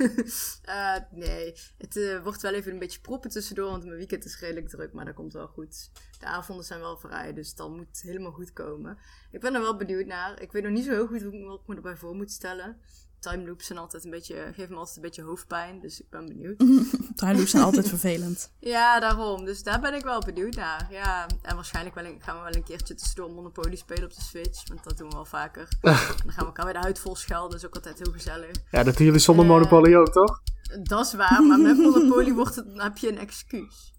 eh, 0.64 0.96
nee, 1.12 1.54
het 1.78 1.98
eh, 1.98 2.24
wordt 2.24 2.42
wel 2.42 2.54
even 2.54 2.72
een 2.72 2.80
beetje 2.80 3.00
proppen 3.00 3.30
tussendoor, 3.30 3.70
want 3.70 3.84
mijn 3.86 3.98
weekend 3.98 4.26
is 4.26 4.40
redelijk 4.40 4.70
druk, 4.70 4.94
maar 4.94 5.06
dat 5.06 5.14
komt 5.16 5.34
wel 5.34 5.48
goed. 5.48 5.90
De 6.20 6.26
avonden 6.26 6.66
zijn 6.66 6.80
wel 6.80 6.98
vrij, 6.98 7.34
dus 7.34 7.56
dat 7.56 7.70
moet 7.70 8.02
helemaal 8.02 8.32
goed 8.32 8.54
komen. 8.54 8.98
Ik 9.32 9.40
ben 9.40 9.54
er 9.54 9.62
wel 9.62 9.78
benieuwd 9.78 10.06
naar. 10.06 10.42
Ik 10.42 10.52
weet 10.52 10.64
nog 10.64 10.72
niet 10.72 10.86
zo 10.86 10.92
heel 10.92 11.08
goed 11.08 11.22
hoe 11.22 11.34
ik 11.34 11.40
me- 11.40 11.48
wat 11.48 11.60
ik 11.62 11.68
me 11.68 11.76
erbij 11.76 11.96
voor 11.98 12.16
moet 12.16 12.32
stellen. 12.32 12.78
Time 13.20 13.46
loops 13.46 13.66
zijn 13.66 13.80
altijd 13.80 14.04
een 14.04 14.10
beetje, 14.10 14.36
geven 14.54 14.70
me 14.74 14.78
altijd 14.78 14.96
een 14.96 15.02
beetje 15.02 15.22
hoofdpijn, 15.24 15.80
dus 15.80 16.00
ik 16.02 16.10
ben 16.10 16.26
benieuwd. 16.26 16.58
Time 17.16 17.36
loops 17.38 17.52
zijn 17.52 17.64
altijd 17.64 17.88
vervelend. 17.90 18.52
Ja, 18.60 19.00
daarom. 19.00 19.46
Dus 19.46 19.64
daar 19.64 19.80
ben 19.80 19.94
ik 19.94 20.04
wel 20.04 20.20
benieuwd 20.22 20.56
naar. 20.56 20.88
Ja, 20.92 21.26
en 21.42 21.56
waarschijnlijk 21.56 21.96
wel 21.96 22.06
een- 22.06 22.22
gaan 22.22 22.38
we 22.38 22.44
wel 22.44 22.56
een 22.56 22.64
keertje 22.64 22.94
tussendoor 22.96 23.32
Monopoly 23.32 23.76
spelen 23.76 24.04
op 24.04 24.14
de 24.16 24.22
Switch. 24.22 24.68
Want 24.68 24.84
dat 24.84 24.98
doen 24.98 25.10
we 25.10 25.16
wel 25.16 25.26
vaker. 25.26 25.68
en 25.82 25.92
dan 26.24 26.32
gaan 26.32 26.40
we 26.40 26.46
elkaar 26.46 26.66
weer 26.66 26.74
de 26.74 26.80
huid 26.80 27.00
vol 27.00 27.16
schelden. 27.16 27.50
Dat 27.52 27.60
is 27.60 27.66
ook 27.66 27.76
altijd 27.76 28.00
heel 28.00 28.12
gezellig. 28.12 28.52
Ja, 28.72 28.84
dat 28.84 28.98
doen 28.98 29.06
jullie 29.06 29.22
zonder 29.22 29.46
Eh. 29.46 29.52
Monopoly 29.52 29.96
ook, 29.96 30.12
toch? 30.12 30.42
Dat 30.84 31.06
is 31.06 31.14
waar, 31.14 31.44
maar 31.44 31.60
met 31.60 31.78
Monopoly 31.78 32.34
wordt 32.34 32.56
het, 32.56 32.66
dan 32.66 32.82
heb 32.82 32.98
je 32.98 33.10
een 33.10 33.18
excuus. 33.18 33.94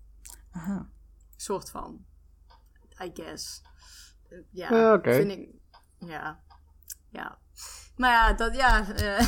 Aha. 0.51 0.89
Soort 1.36 1.70
van. 1.70 2.05
I 3.05 3.11
guess. 3.15 3.62
Eh, 4.28 4.39
Ja, 4.51 4.74
Ja, 4.77 4.95
oké. 4.95 5.12
vind 5.15 5.31
ik... 5.31 5.49
Ja. 5.99 6.40
Ja. 7.11 7.39
Maar 7.99 8.11
ja, 8.11 8.33
dat, 8.33 8.57
ja... 8.57 8.95
eh, 8.95 9.27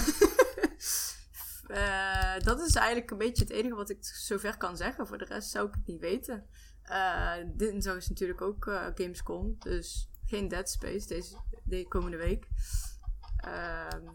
eh, 2.37 2.45
dat 2.45 2.61
is 2.61 2.75
eigenlijk 2.75 3.11
een 3.11 3.19
beetje 3.19 3.45
het 3.45 3.53
enige 3.53 3.75
wat 3.75 3.91
ik 3.91 4.05
zover 4.05 4.57
kan 4.57 4.77
zeggen. 4.77 5.07
Voor 5.07 5.19
de 5.19 5.25
rest 5.25 5.51
zou 5.51 5.69
ik 5.69 5.75
het 5.75 5.87
niet 5.87 6.01
weten. 6.01 6.47
Eh 6.83 7.33
dinsdag 7.57 7.97
is 7.97 8.09
natuurlijk 8.09 8.41
ook 8.41 8.65
Gamescom. 8.95 9.57
Dus 9.59 10.11
geen 10.27 10.49
Dead 10.49 10.71
Space 10.71 11.07
deze, 11.07 11.37
de 11.65 11.89
komende 11.89 12.17
week. 12.17 12.49
Ehm, 13.37 14.07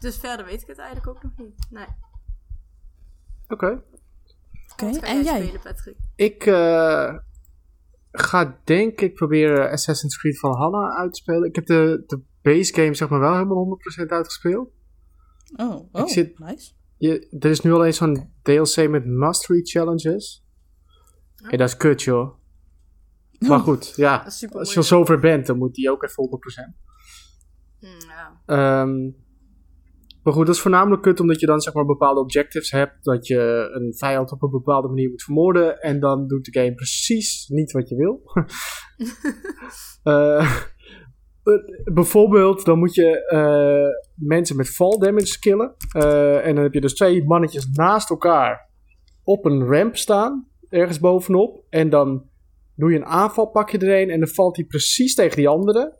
dus 0.00 0.16
verder 0.16 0.46
weet 0.46 0.62
ik 0.62 0.66
het 0.66 0.78
eigenlijk 0.78 1.08
ook 1.08 1.22
nog 1.22 1.36
niet. 1.36 1.66
Nee. 1.70 1.86
Oké. 3.48 3.82
Oké, 4.72 4.84
Wat 4.86 4.98
ga 4.98 5.06
en 5.06 5.22
jij? 5.22 5.42
spelen, 5.42 5.60
Patrick? 5.60 5.96
Ik 6.16 6.46
eh, 6.46 7.14
ga 8.12 8.60
denk 8.64 9.00
ik 9.00 9.14
proberen 9.14 9.70
Assassin's 9.70 10.18
Creed 10.18 10.38
Valhalla 10.38 10.96
uit 10.96 11.12
te 11.12 11.18
spelen. 11.20 11.48
Ik 11.48 11.54
heb 11.54 11.66
de, 11.66 12.02
de 12.06 12.22
base 12.42 12.74
game 12.74 12.94
zeg 12.94 13.08
maar 13.08 13.20
wel 13.20 13.32
helemaal 13.32 13.78
100% 14.02 14.06
uitgespeeld. 14.06 14.70
Oh, 15.56 15.88
oh 15.92 16.06
zit- 16.06 16.38
nice. 16.38 16.72
Je, 16.96 17.36
er 17.38 17.50
is 17.50 17.60
nu 17.60 17.72
alleen 17.72 17.94
zo'n 17.94 18.32
DLC 18.42 18.88
met 18.88 19.06
mastery 19.06 19.60
challenges. 19.62 20.44
En 21.36 21.58
dat 21.58 21.68
is 21.68 21.76
kut 21.76 22.02
joh. 22.02 22.38
Maar 23.48 23.60
goed, 23.60 23.92
ja. 23.96 24.22
Als 24.24 24.40
je 24.40 24.76
al 24.76 24.82
zover 24.82 25.20
bent, 25.20 25.46
dan 25.46 25.58
moet 25.58 25.74
die 25.74 25.90
ook 25.90 26.02
even 26.02 26.24
100%. 26.24 26.74
Hm, 27.78 27.86
ja. 27.86 28.40
Ehm, 28.46 29.10
maar 30.22 30.32
goed, 30.32 30.46
dat 30.46 30.54
is 30.54 30.60
voornamelijk 30.60 31.02
kut 31.02 31.20
omdat 31.20 31.40
je 31.40 31.46
dan 31.46 31.60
zeg 31.60 31.74
maar 31.74 31.84
bepaalde 31.84 32.20
objectives 32.20 32.70
hebt. 32.70 33.04
Dat 33.04 33.26
je 33.26 33.70
een 33.72 33.94
vijand 33.96 34.32
op 34.32 34.42
een 34.42 34.50
bepaalde 34.50 34.88
manier 34.88 35.10
moet 35.10 35.22
vermoorden. 35.22 35.80
En 35.80 36.00
dan 36.00 36.26
doet 36.26 36.44
de 36.44 36.60
game 36.60 36.74
precies 36.74 37.48
niet 37.48 37.72
wat 37.72 37.88
je 37.88 37.96
wil. 37.96 38.22
Eh, 40.02 40.56
bijvoorbeeld, 41.84 42.64
dan 42.64 42.78
moet 42.78 42.94
je 42.94 43.24
eh, 43.26 44.26
mensen 44.28 44.56
met 44.56 44.68
fall 44.68 44.98
damage 44.98 45.38
killen. 45.38 45.74
Eh, 45.92 46.46
en 46.46 46.54
dan 46.54 46.64
heb 46.64 46.72
je 46.72 46.80
dus 46.80 46.94
twee 46.94 47.24
mannetjes 47.24 47.68
naast 47.72 48.10
elkaar 48.10 48.68
op 49.24 49.44
een 49.44 49.66
ramp 49.66 49.96
staan. 49.96 50.48
Ergens 50.68 51.00
bovenop. 51.00 51.64
En 51.68 51.90
dan 51.90 52.28
doe 52.74 52.90
je 52.90 52.96
een 52.96 53.04
aanval, 53.06 53.46
pak 53.46 53.70
je 53.70 53.78
er 53.78 54.00
een. 54.02 54.10
En 54.10 54.18
dan 54.20 54.28
valt 54.28 54.56
hij 54.56 54.64
precies 54.64 55.14
tegen 55.14 55.36
die 55.36 55.48
andere. 55.48 55.98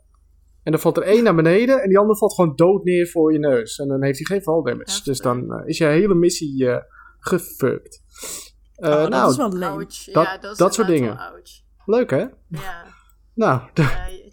En 0.63 0.71
dan 0.71 0.81
valt 0.81 0.97
er 0.97 1.03
één 1.03 1.23
naar 1.23 1.35
beneden 1.35 1.81
en 1.81 1.89
die 1.89 1.97
andere 1.97 2.17
valt 2.17 2.33
gewoon 2.33 2.55
dood 2.55 2.83
neer 2.83 3.07
voor 3.07 3.33
je 3.33 3.39
neus. 3.39 3.77
En 3.79 3.87
dan 3.87 4.03
heeft 4.03 4.17
hij 4.17 4.25
geen 4.25 4.41
fall 4.41 4.61
damage. 4.63 5.03
Dus 5.03 5.19
dan 5.19 5.51
eh, 5.53 5.67
is 5.67 5.77
je 5.77 5.85
hele 5.85 6.15
missie 6.15 6.69
eh 6.69 6.77
gefukt. 7.19 8.01
Eh, 8.75 8.89
Oh, 8.89 8.95
dat 8.95 9.09
nou, 9.09 9.31
is 9.31 9.37
wel 9.37 9.53
leuk. 9.53 9.69
Ouch. 9.69 10.03
dat- 10.05 10.23
ja, 10.23 10.37
dat, 10.37 10.57
dat 10.57 10.73
soort 10.73 10.87
dingen. 10.87 11.19
leuk 11.85 12.09
hè? 12.09 12.25
Ja. 12.47 12.83
Nou, 13.33 13.61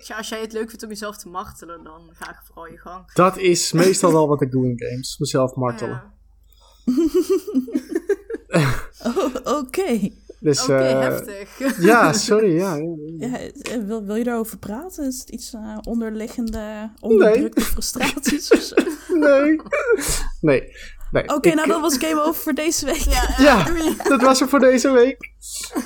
Eh, 0.09 0.17
als 0.17 0.29
jij 0.29 0.41
het 0.41 0.53
leuk 0.53 0.69
vindt 0.69 0.83
om 0.83 0.89
jezelf 0.89 1.17
te 1.19 1.29
martelen, 1.29 1.85
dan 1.85 2.11
ga 2.13 2.31
ik 2.31 2.37
vooral 2.45 2.67
je 2.67 2.79
gang. 2.79 3.13
dat 3.13 3.37
is 3.39 3.73
meestal 3.83 4.13
wel 4.13 4.29
wat 4.29 4.43
ik 4.43 4.51
doe 4.51 4.67
in 4.67 4.75
games. 4.89 5.19
Mezelf 5.19 5.55
martelen. 5.55 6.03
Ja. 6.05 6.13
Oh, 9.05 9.35
Oké. 9.59 10.09
Dus, 10.41 10.63
Oké, 10.63 10.77
eh, 10.77 11.01
heftig. 11.01 11.79
ja, 11.81 12.13
sorry. 12.13 12.57
Ja, 12.57 12.75
ja, 12.77 12.85
ja. 13.19 13.29
Ja, 13.29 13.39
eh, 13.63 13.85
wil, 13.87 14.05
wil 14.05 14.15
je 14.15 14.25
daarover 14.25 14.59
praten? 14.59 15.07
Is 15.07 15.21
het 15.21 15.29
iets 15.29 15.55
eh, 15.55 15.79
onderliggende, 15.83 16.91
onderdrukte 17.01 17.61
frustraties 17.61 18.51
of 18.51 18.61
zo? 18.61 18.75
Nee. 19.15 19.61
Nee. 20.41 20.73
Nee. 21.11 21.29
Oké, 21.29 21.49
Ik- 21.49 21.55
nou 21.55 21.69
dat 21.69 21.81
was 21.81 21.97
Game 21.99 22.23
Over 22.23 22.43
voor 22.43 22.53
deze 22.53 22.85
week. 22.85 22.97
Ja, 22.97 23.29
eh, 23.37 23.39
Ja, 23.39 23.65
dat 24.09 24.23
was 24.23 24.41
het 24.41 24.49
voor 24.51 24.59
deze 24.59 24.91
week. 24.91 25.17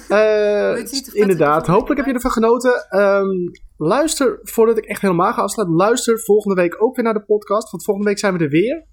Eh, 0.08 0.76
inderdaad, 1.12 1.66
er 1.66 1.72
hopelijk 1.72 1.96
heb 1.96 2.08
je 2.08 2.14
ervan 2.14 2.30
genoten. 2.30 2.86
Ehm, 2.88 3.28
luister, 3.76 4.38
voordat 4.42 4.78
ik 4.78 4.84
echt 4.84 5.00
helemaal 5.00 5.32
ga 5.32 5.42
afsluiten, 5.42 5.76
luister 5.76 6.20
volgende 6.20 6.60
week 6.62 6.82
ook 6.82 6.94
weer 6.96 7.04
naar 7.04 7.14
de 7.14 7.24
podcast. 7.24 7.70
Want 7.70 7.84
volgende 7.84 8.08
week 8.08 8.18
zijn 8.18 8.36
we 8.38 8.44
er 8.44 8.50
weer. 8.50 8.86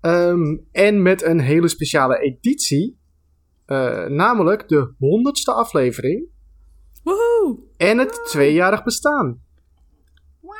Ehm, 0.00 0.56
en 0.72 1.02
met 1.02 1.22
een 1.22 1.40
hele 1.40 1.68
speciale 1.68 2.18
editie. 2.18 2.98
Eh, 3.66 4.04
namelijk 4.06 4.68
de 4.68 4.94
honderdste 4.98 5.52
aflevering. 5.52 6.28
Woehoe! 7.02 7.58
En 7.76 7.98
het 7.98 8.20
tweejarig 8.24 8.84
bestaan. 8.84 9.42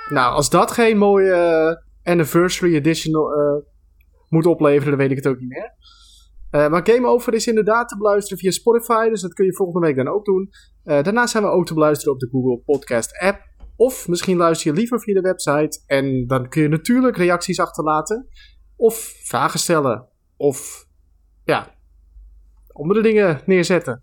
Nou, 0.09 0.35
als 0.35 0.51
dat 0.51 0.70
geen 0.70 0.98
mooie 0.98 1.82
anniversary 2.02 2.74
edition 2.74 3.14
eh, 3.14 3.69
moet 4.31 4.47
opleveren, 4.47 4.89
dan 4.90 4.98
weet 4.98 5.11
ik 5.11 5.16
het 5.16 5.27
ook 5.27 5.40
niet 5.40 5.48
meer. 5.48 5.74
Eh, 6.51 6.69
maar 6.69 6.86
Game 6.90 7.07
Over 7.07 7.35
is 7.35 7.47
inderdaad 7.47 7.89
te 7.89 7.97
beluisteren 7.97 8.39
via 8.39 8.51
Spotify, 8.51 9.09
dus 9.09 9.20
dat 9.20 9.35
kun 9.35 9.44
je 9.44 9.55
volgende 9.55 9.86
week 9.86 9.97
dan 9.97 10.09
ook 10.09 10.24
doen. 10.24 10.51
Eh, 10.82 11.02
daarnaast 11.02 11.31
zijn 11.31 11.43
we 11.43 11.48
ook 11.51 11.66
te 11.66 11.74
beluisteren 11.74 12.15
op 12.15 12.20
de 12.20 12.28
Google 12.31 12.59
Podcast 12.59 13.19
app. 13.19 13.48
Of 13.77 14.09
misschien 14.09 14.36
luister 14.36 14.70
je 14.70 14.77
liever 14.78 15.01
via 15.01 15.15
de 15.15 15.20
website. 15.20 15.82
En 15.86 16.27
dan 16.27 16.48
kun 16.48 16.62
je 16.62 16.69
natuurlijk 16.69 17.16
reacties 17.16 17.61
achterlaten. 17.61 18.28
Of 18.77 19.15
vragen 19.23 19.59
stellen. 19.59 20.09
Of 20.36 20.86
ja, 21.44 21.74
andere 22.73 23.02
dingen 23.02 23.40
neerzetten. 23.47 24.02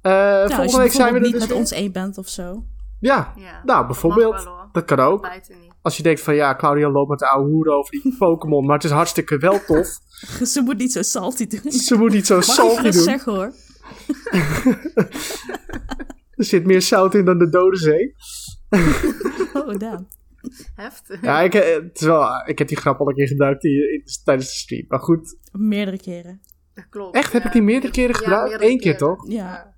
Eh, 0.00 0.42
als 0.42 0.54
volgende 0.54 0.70
je 0.70 0.78
week 0.78 0.92
zijn 0.92 1.12
we 1.12 1.14
er 1.14 1.20
bijvoorbeeld 1.20 1.22
niet 1.22 1.32
dus 1.32 1.40
met 1.40 1.48
weer. 1.50 1.58
ons 1.58 1.72
één 1.72 1.92
bent 1.92 2.18
of 2.18 2.28
zo. 2.28 2.64
Ja, 3.00 3.32
Ja, 3.36 3.62
nou 3.64 3.86
bijvoorbeeld. 3.86 4.44
Wel, 4.44 4.68
dat 4.72 4.84
kan 4.84 4.98
ook. 5.00 5.22
Buiten 5.22 5.60
niet. 5.60 5.71
Als 5.82 5.96
je 5.96 6.02
denkt 6.02 6.20
van 6.20 6.34
ja, 6.34 6.56
Claudia 6.56 6.90
loopt 6.90 7.10
met 7.10 7.18
de 7.18 7.28
oude 7.28 7.50
hoeren 7.50 7.76
over 7.76 7.90
die 7.90 8.14
Pokémon, 8.18 8.66
maar 8.66 8.74
het 8.74 8.84
is 8.84 8.90
hartstikke 8.90 9.38
wel 9.38 9.64
tof. 9.66 9.88
Ze 10.44 10.60
moet 10.60 10.78
niet 10.78 10.92
zo 10.92 11.02
salty 11.02 11.46
doen. 11.46 11.72
Ze 11.72 11.94
moet 11.96 12.12
niet 12.12 12.26
zo 12.26 12.34
Mag 12.36 12.46
ik 12.46 12.52
salty 12.52 12.82
doen. 12.82 12.92
zeggen 12.92 13.32
hoor. 13.32 13.52
Er 16.36 16.44
zit 16.44 16.64
meer 16.66 16.82
zout 16.82 17.14
in 17.14 17.24
dan 17.24 17.38
de 17.38 17.48
Dode 17.48 17.76
Zee. 17.76 18.14
Oh, 19.52 19.78
damn. 19.78 20.08
Heftig. 20.74 21.20
Ja, 21.22 21.40
ik, 21.40 21.54
eh, 21.54 21.74
het 21.74 22.00
is 22.00 22.06
wel, 22.06 22.42
ik 22.46 22.58
heb 22.58 22.68
die 22.68 22.76
grap 22.76 23.00
al 23.00 23.08
een 23.08 23.14
keer 23.14 23.26
gebruikt 23.28 23.60
tijdens 24.24 24.48
de 24.48 24.54
stream. 24.56 24.84
Maar 24.88 24.98
goed, 25.00 25.36
Meerdere 25.52 25.98
keren. 25.98 26.40
Dat 26.74 26.84
klopt. 26.90 27.16
echt? 27.16 27.32
Heb 27.32 27.44
ik 27.44 27.52
die 27.52 27.62
meerdere 27.62 27.92
keren 27.92 28.10
Ja, 28.10 28.16
gebruikt? 28.18 28.48
meerdere 28.48 28.70
Eén 28.70 28.78
keer 28.78 28.94
keren. 28.96 29.16
toch? 29.16 29.28
Ja. 29.30 29.71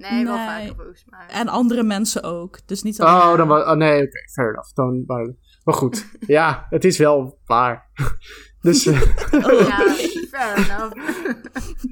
Nee, 0.00 0.24
wel 0.24 0.36
vaker 0.36 1.02
mij. 1.06 1.26
En 1.28 1.48
andere 1.48 1.82
mensen 1.82 2.22
ook. 2.22 2.58
Dus 2.66 2.82
niet 2.82 3.00
alleen 3.00 3.30
Oh, 3.30 3.36
dan 3.36 3.48
was, 3.48 3.64
oh 3.64 3.72
nee, 3.76 4.02
oké, 4.02 4.28
fair 4.32 4.48
enough. 4.48 4.72
Dan, 4.74 5.04
maar, 5.06 5.34
maar 5.64 5.74
goed, 5.74 6.06
ja, 6.26 6.66
het 6.70 6.84
is 6.84 6.98
wel 6.98 7.38
waar. 7.46 7.90
dus, 8.60 8.86
eh, 8.86 9.00
Ja, 9.30 9.94
fair 10.30 10.56
enough. 10.56 10.92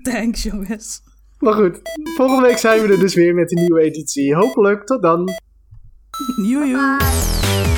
Thanks, 0.02 0.42
jongens. 0.42 1.02
maar 1.38 1.54
goed, 1.54 1.80
volgende 2.16 2.42
week 2.42 2.58
zijn 2.58 2.80
we 2.82 2.92
er 2.92 2.98
dus 2.98 3.14
weer 3.14 3.34
met 3.34 3.50
een 3.56 3.62
nieuwe 3.62 3.80
editie. 3.80 4.34
Hopelijk, 4.34 4.86
tot 4.86 5.02
dan. 5.02 5.28
Joejoe. 6.36 6.96
Bye. 6.98 7.77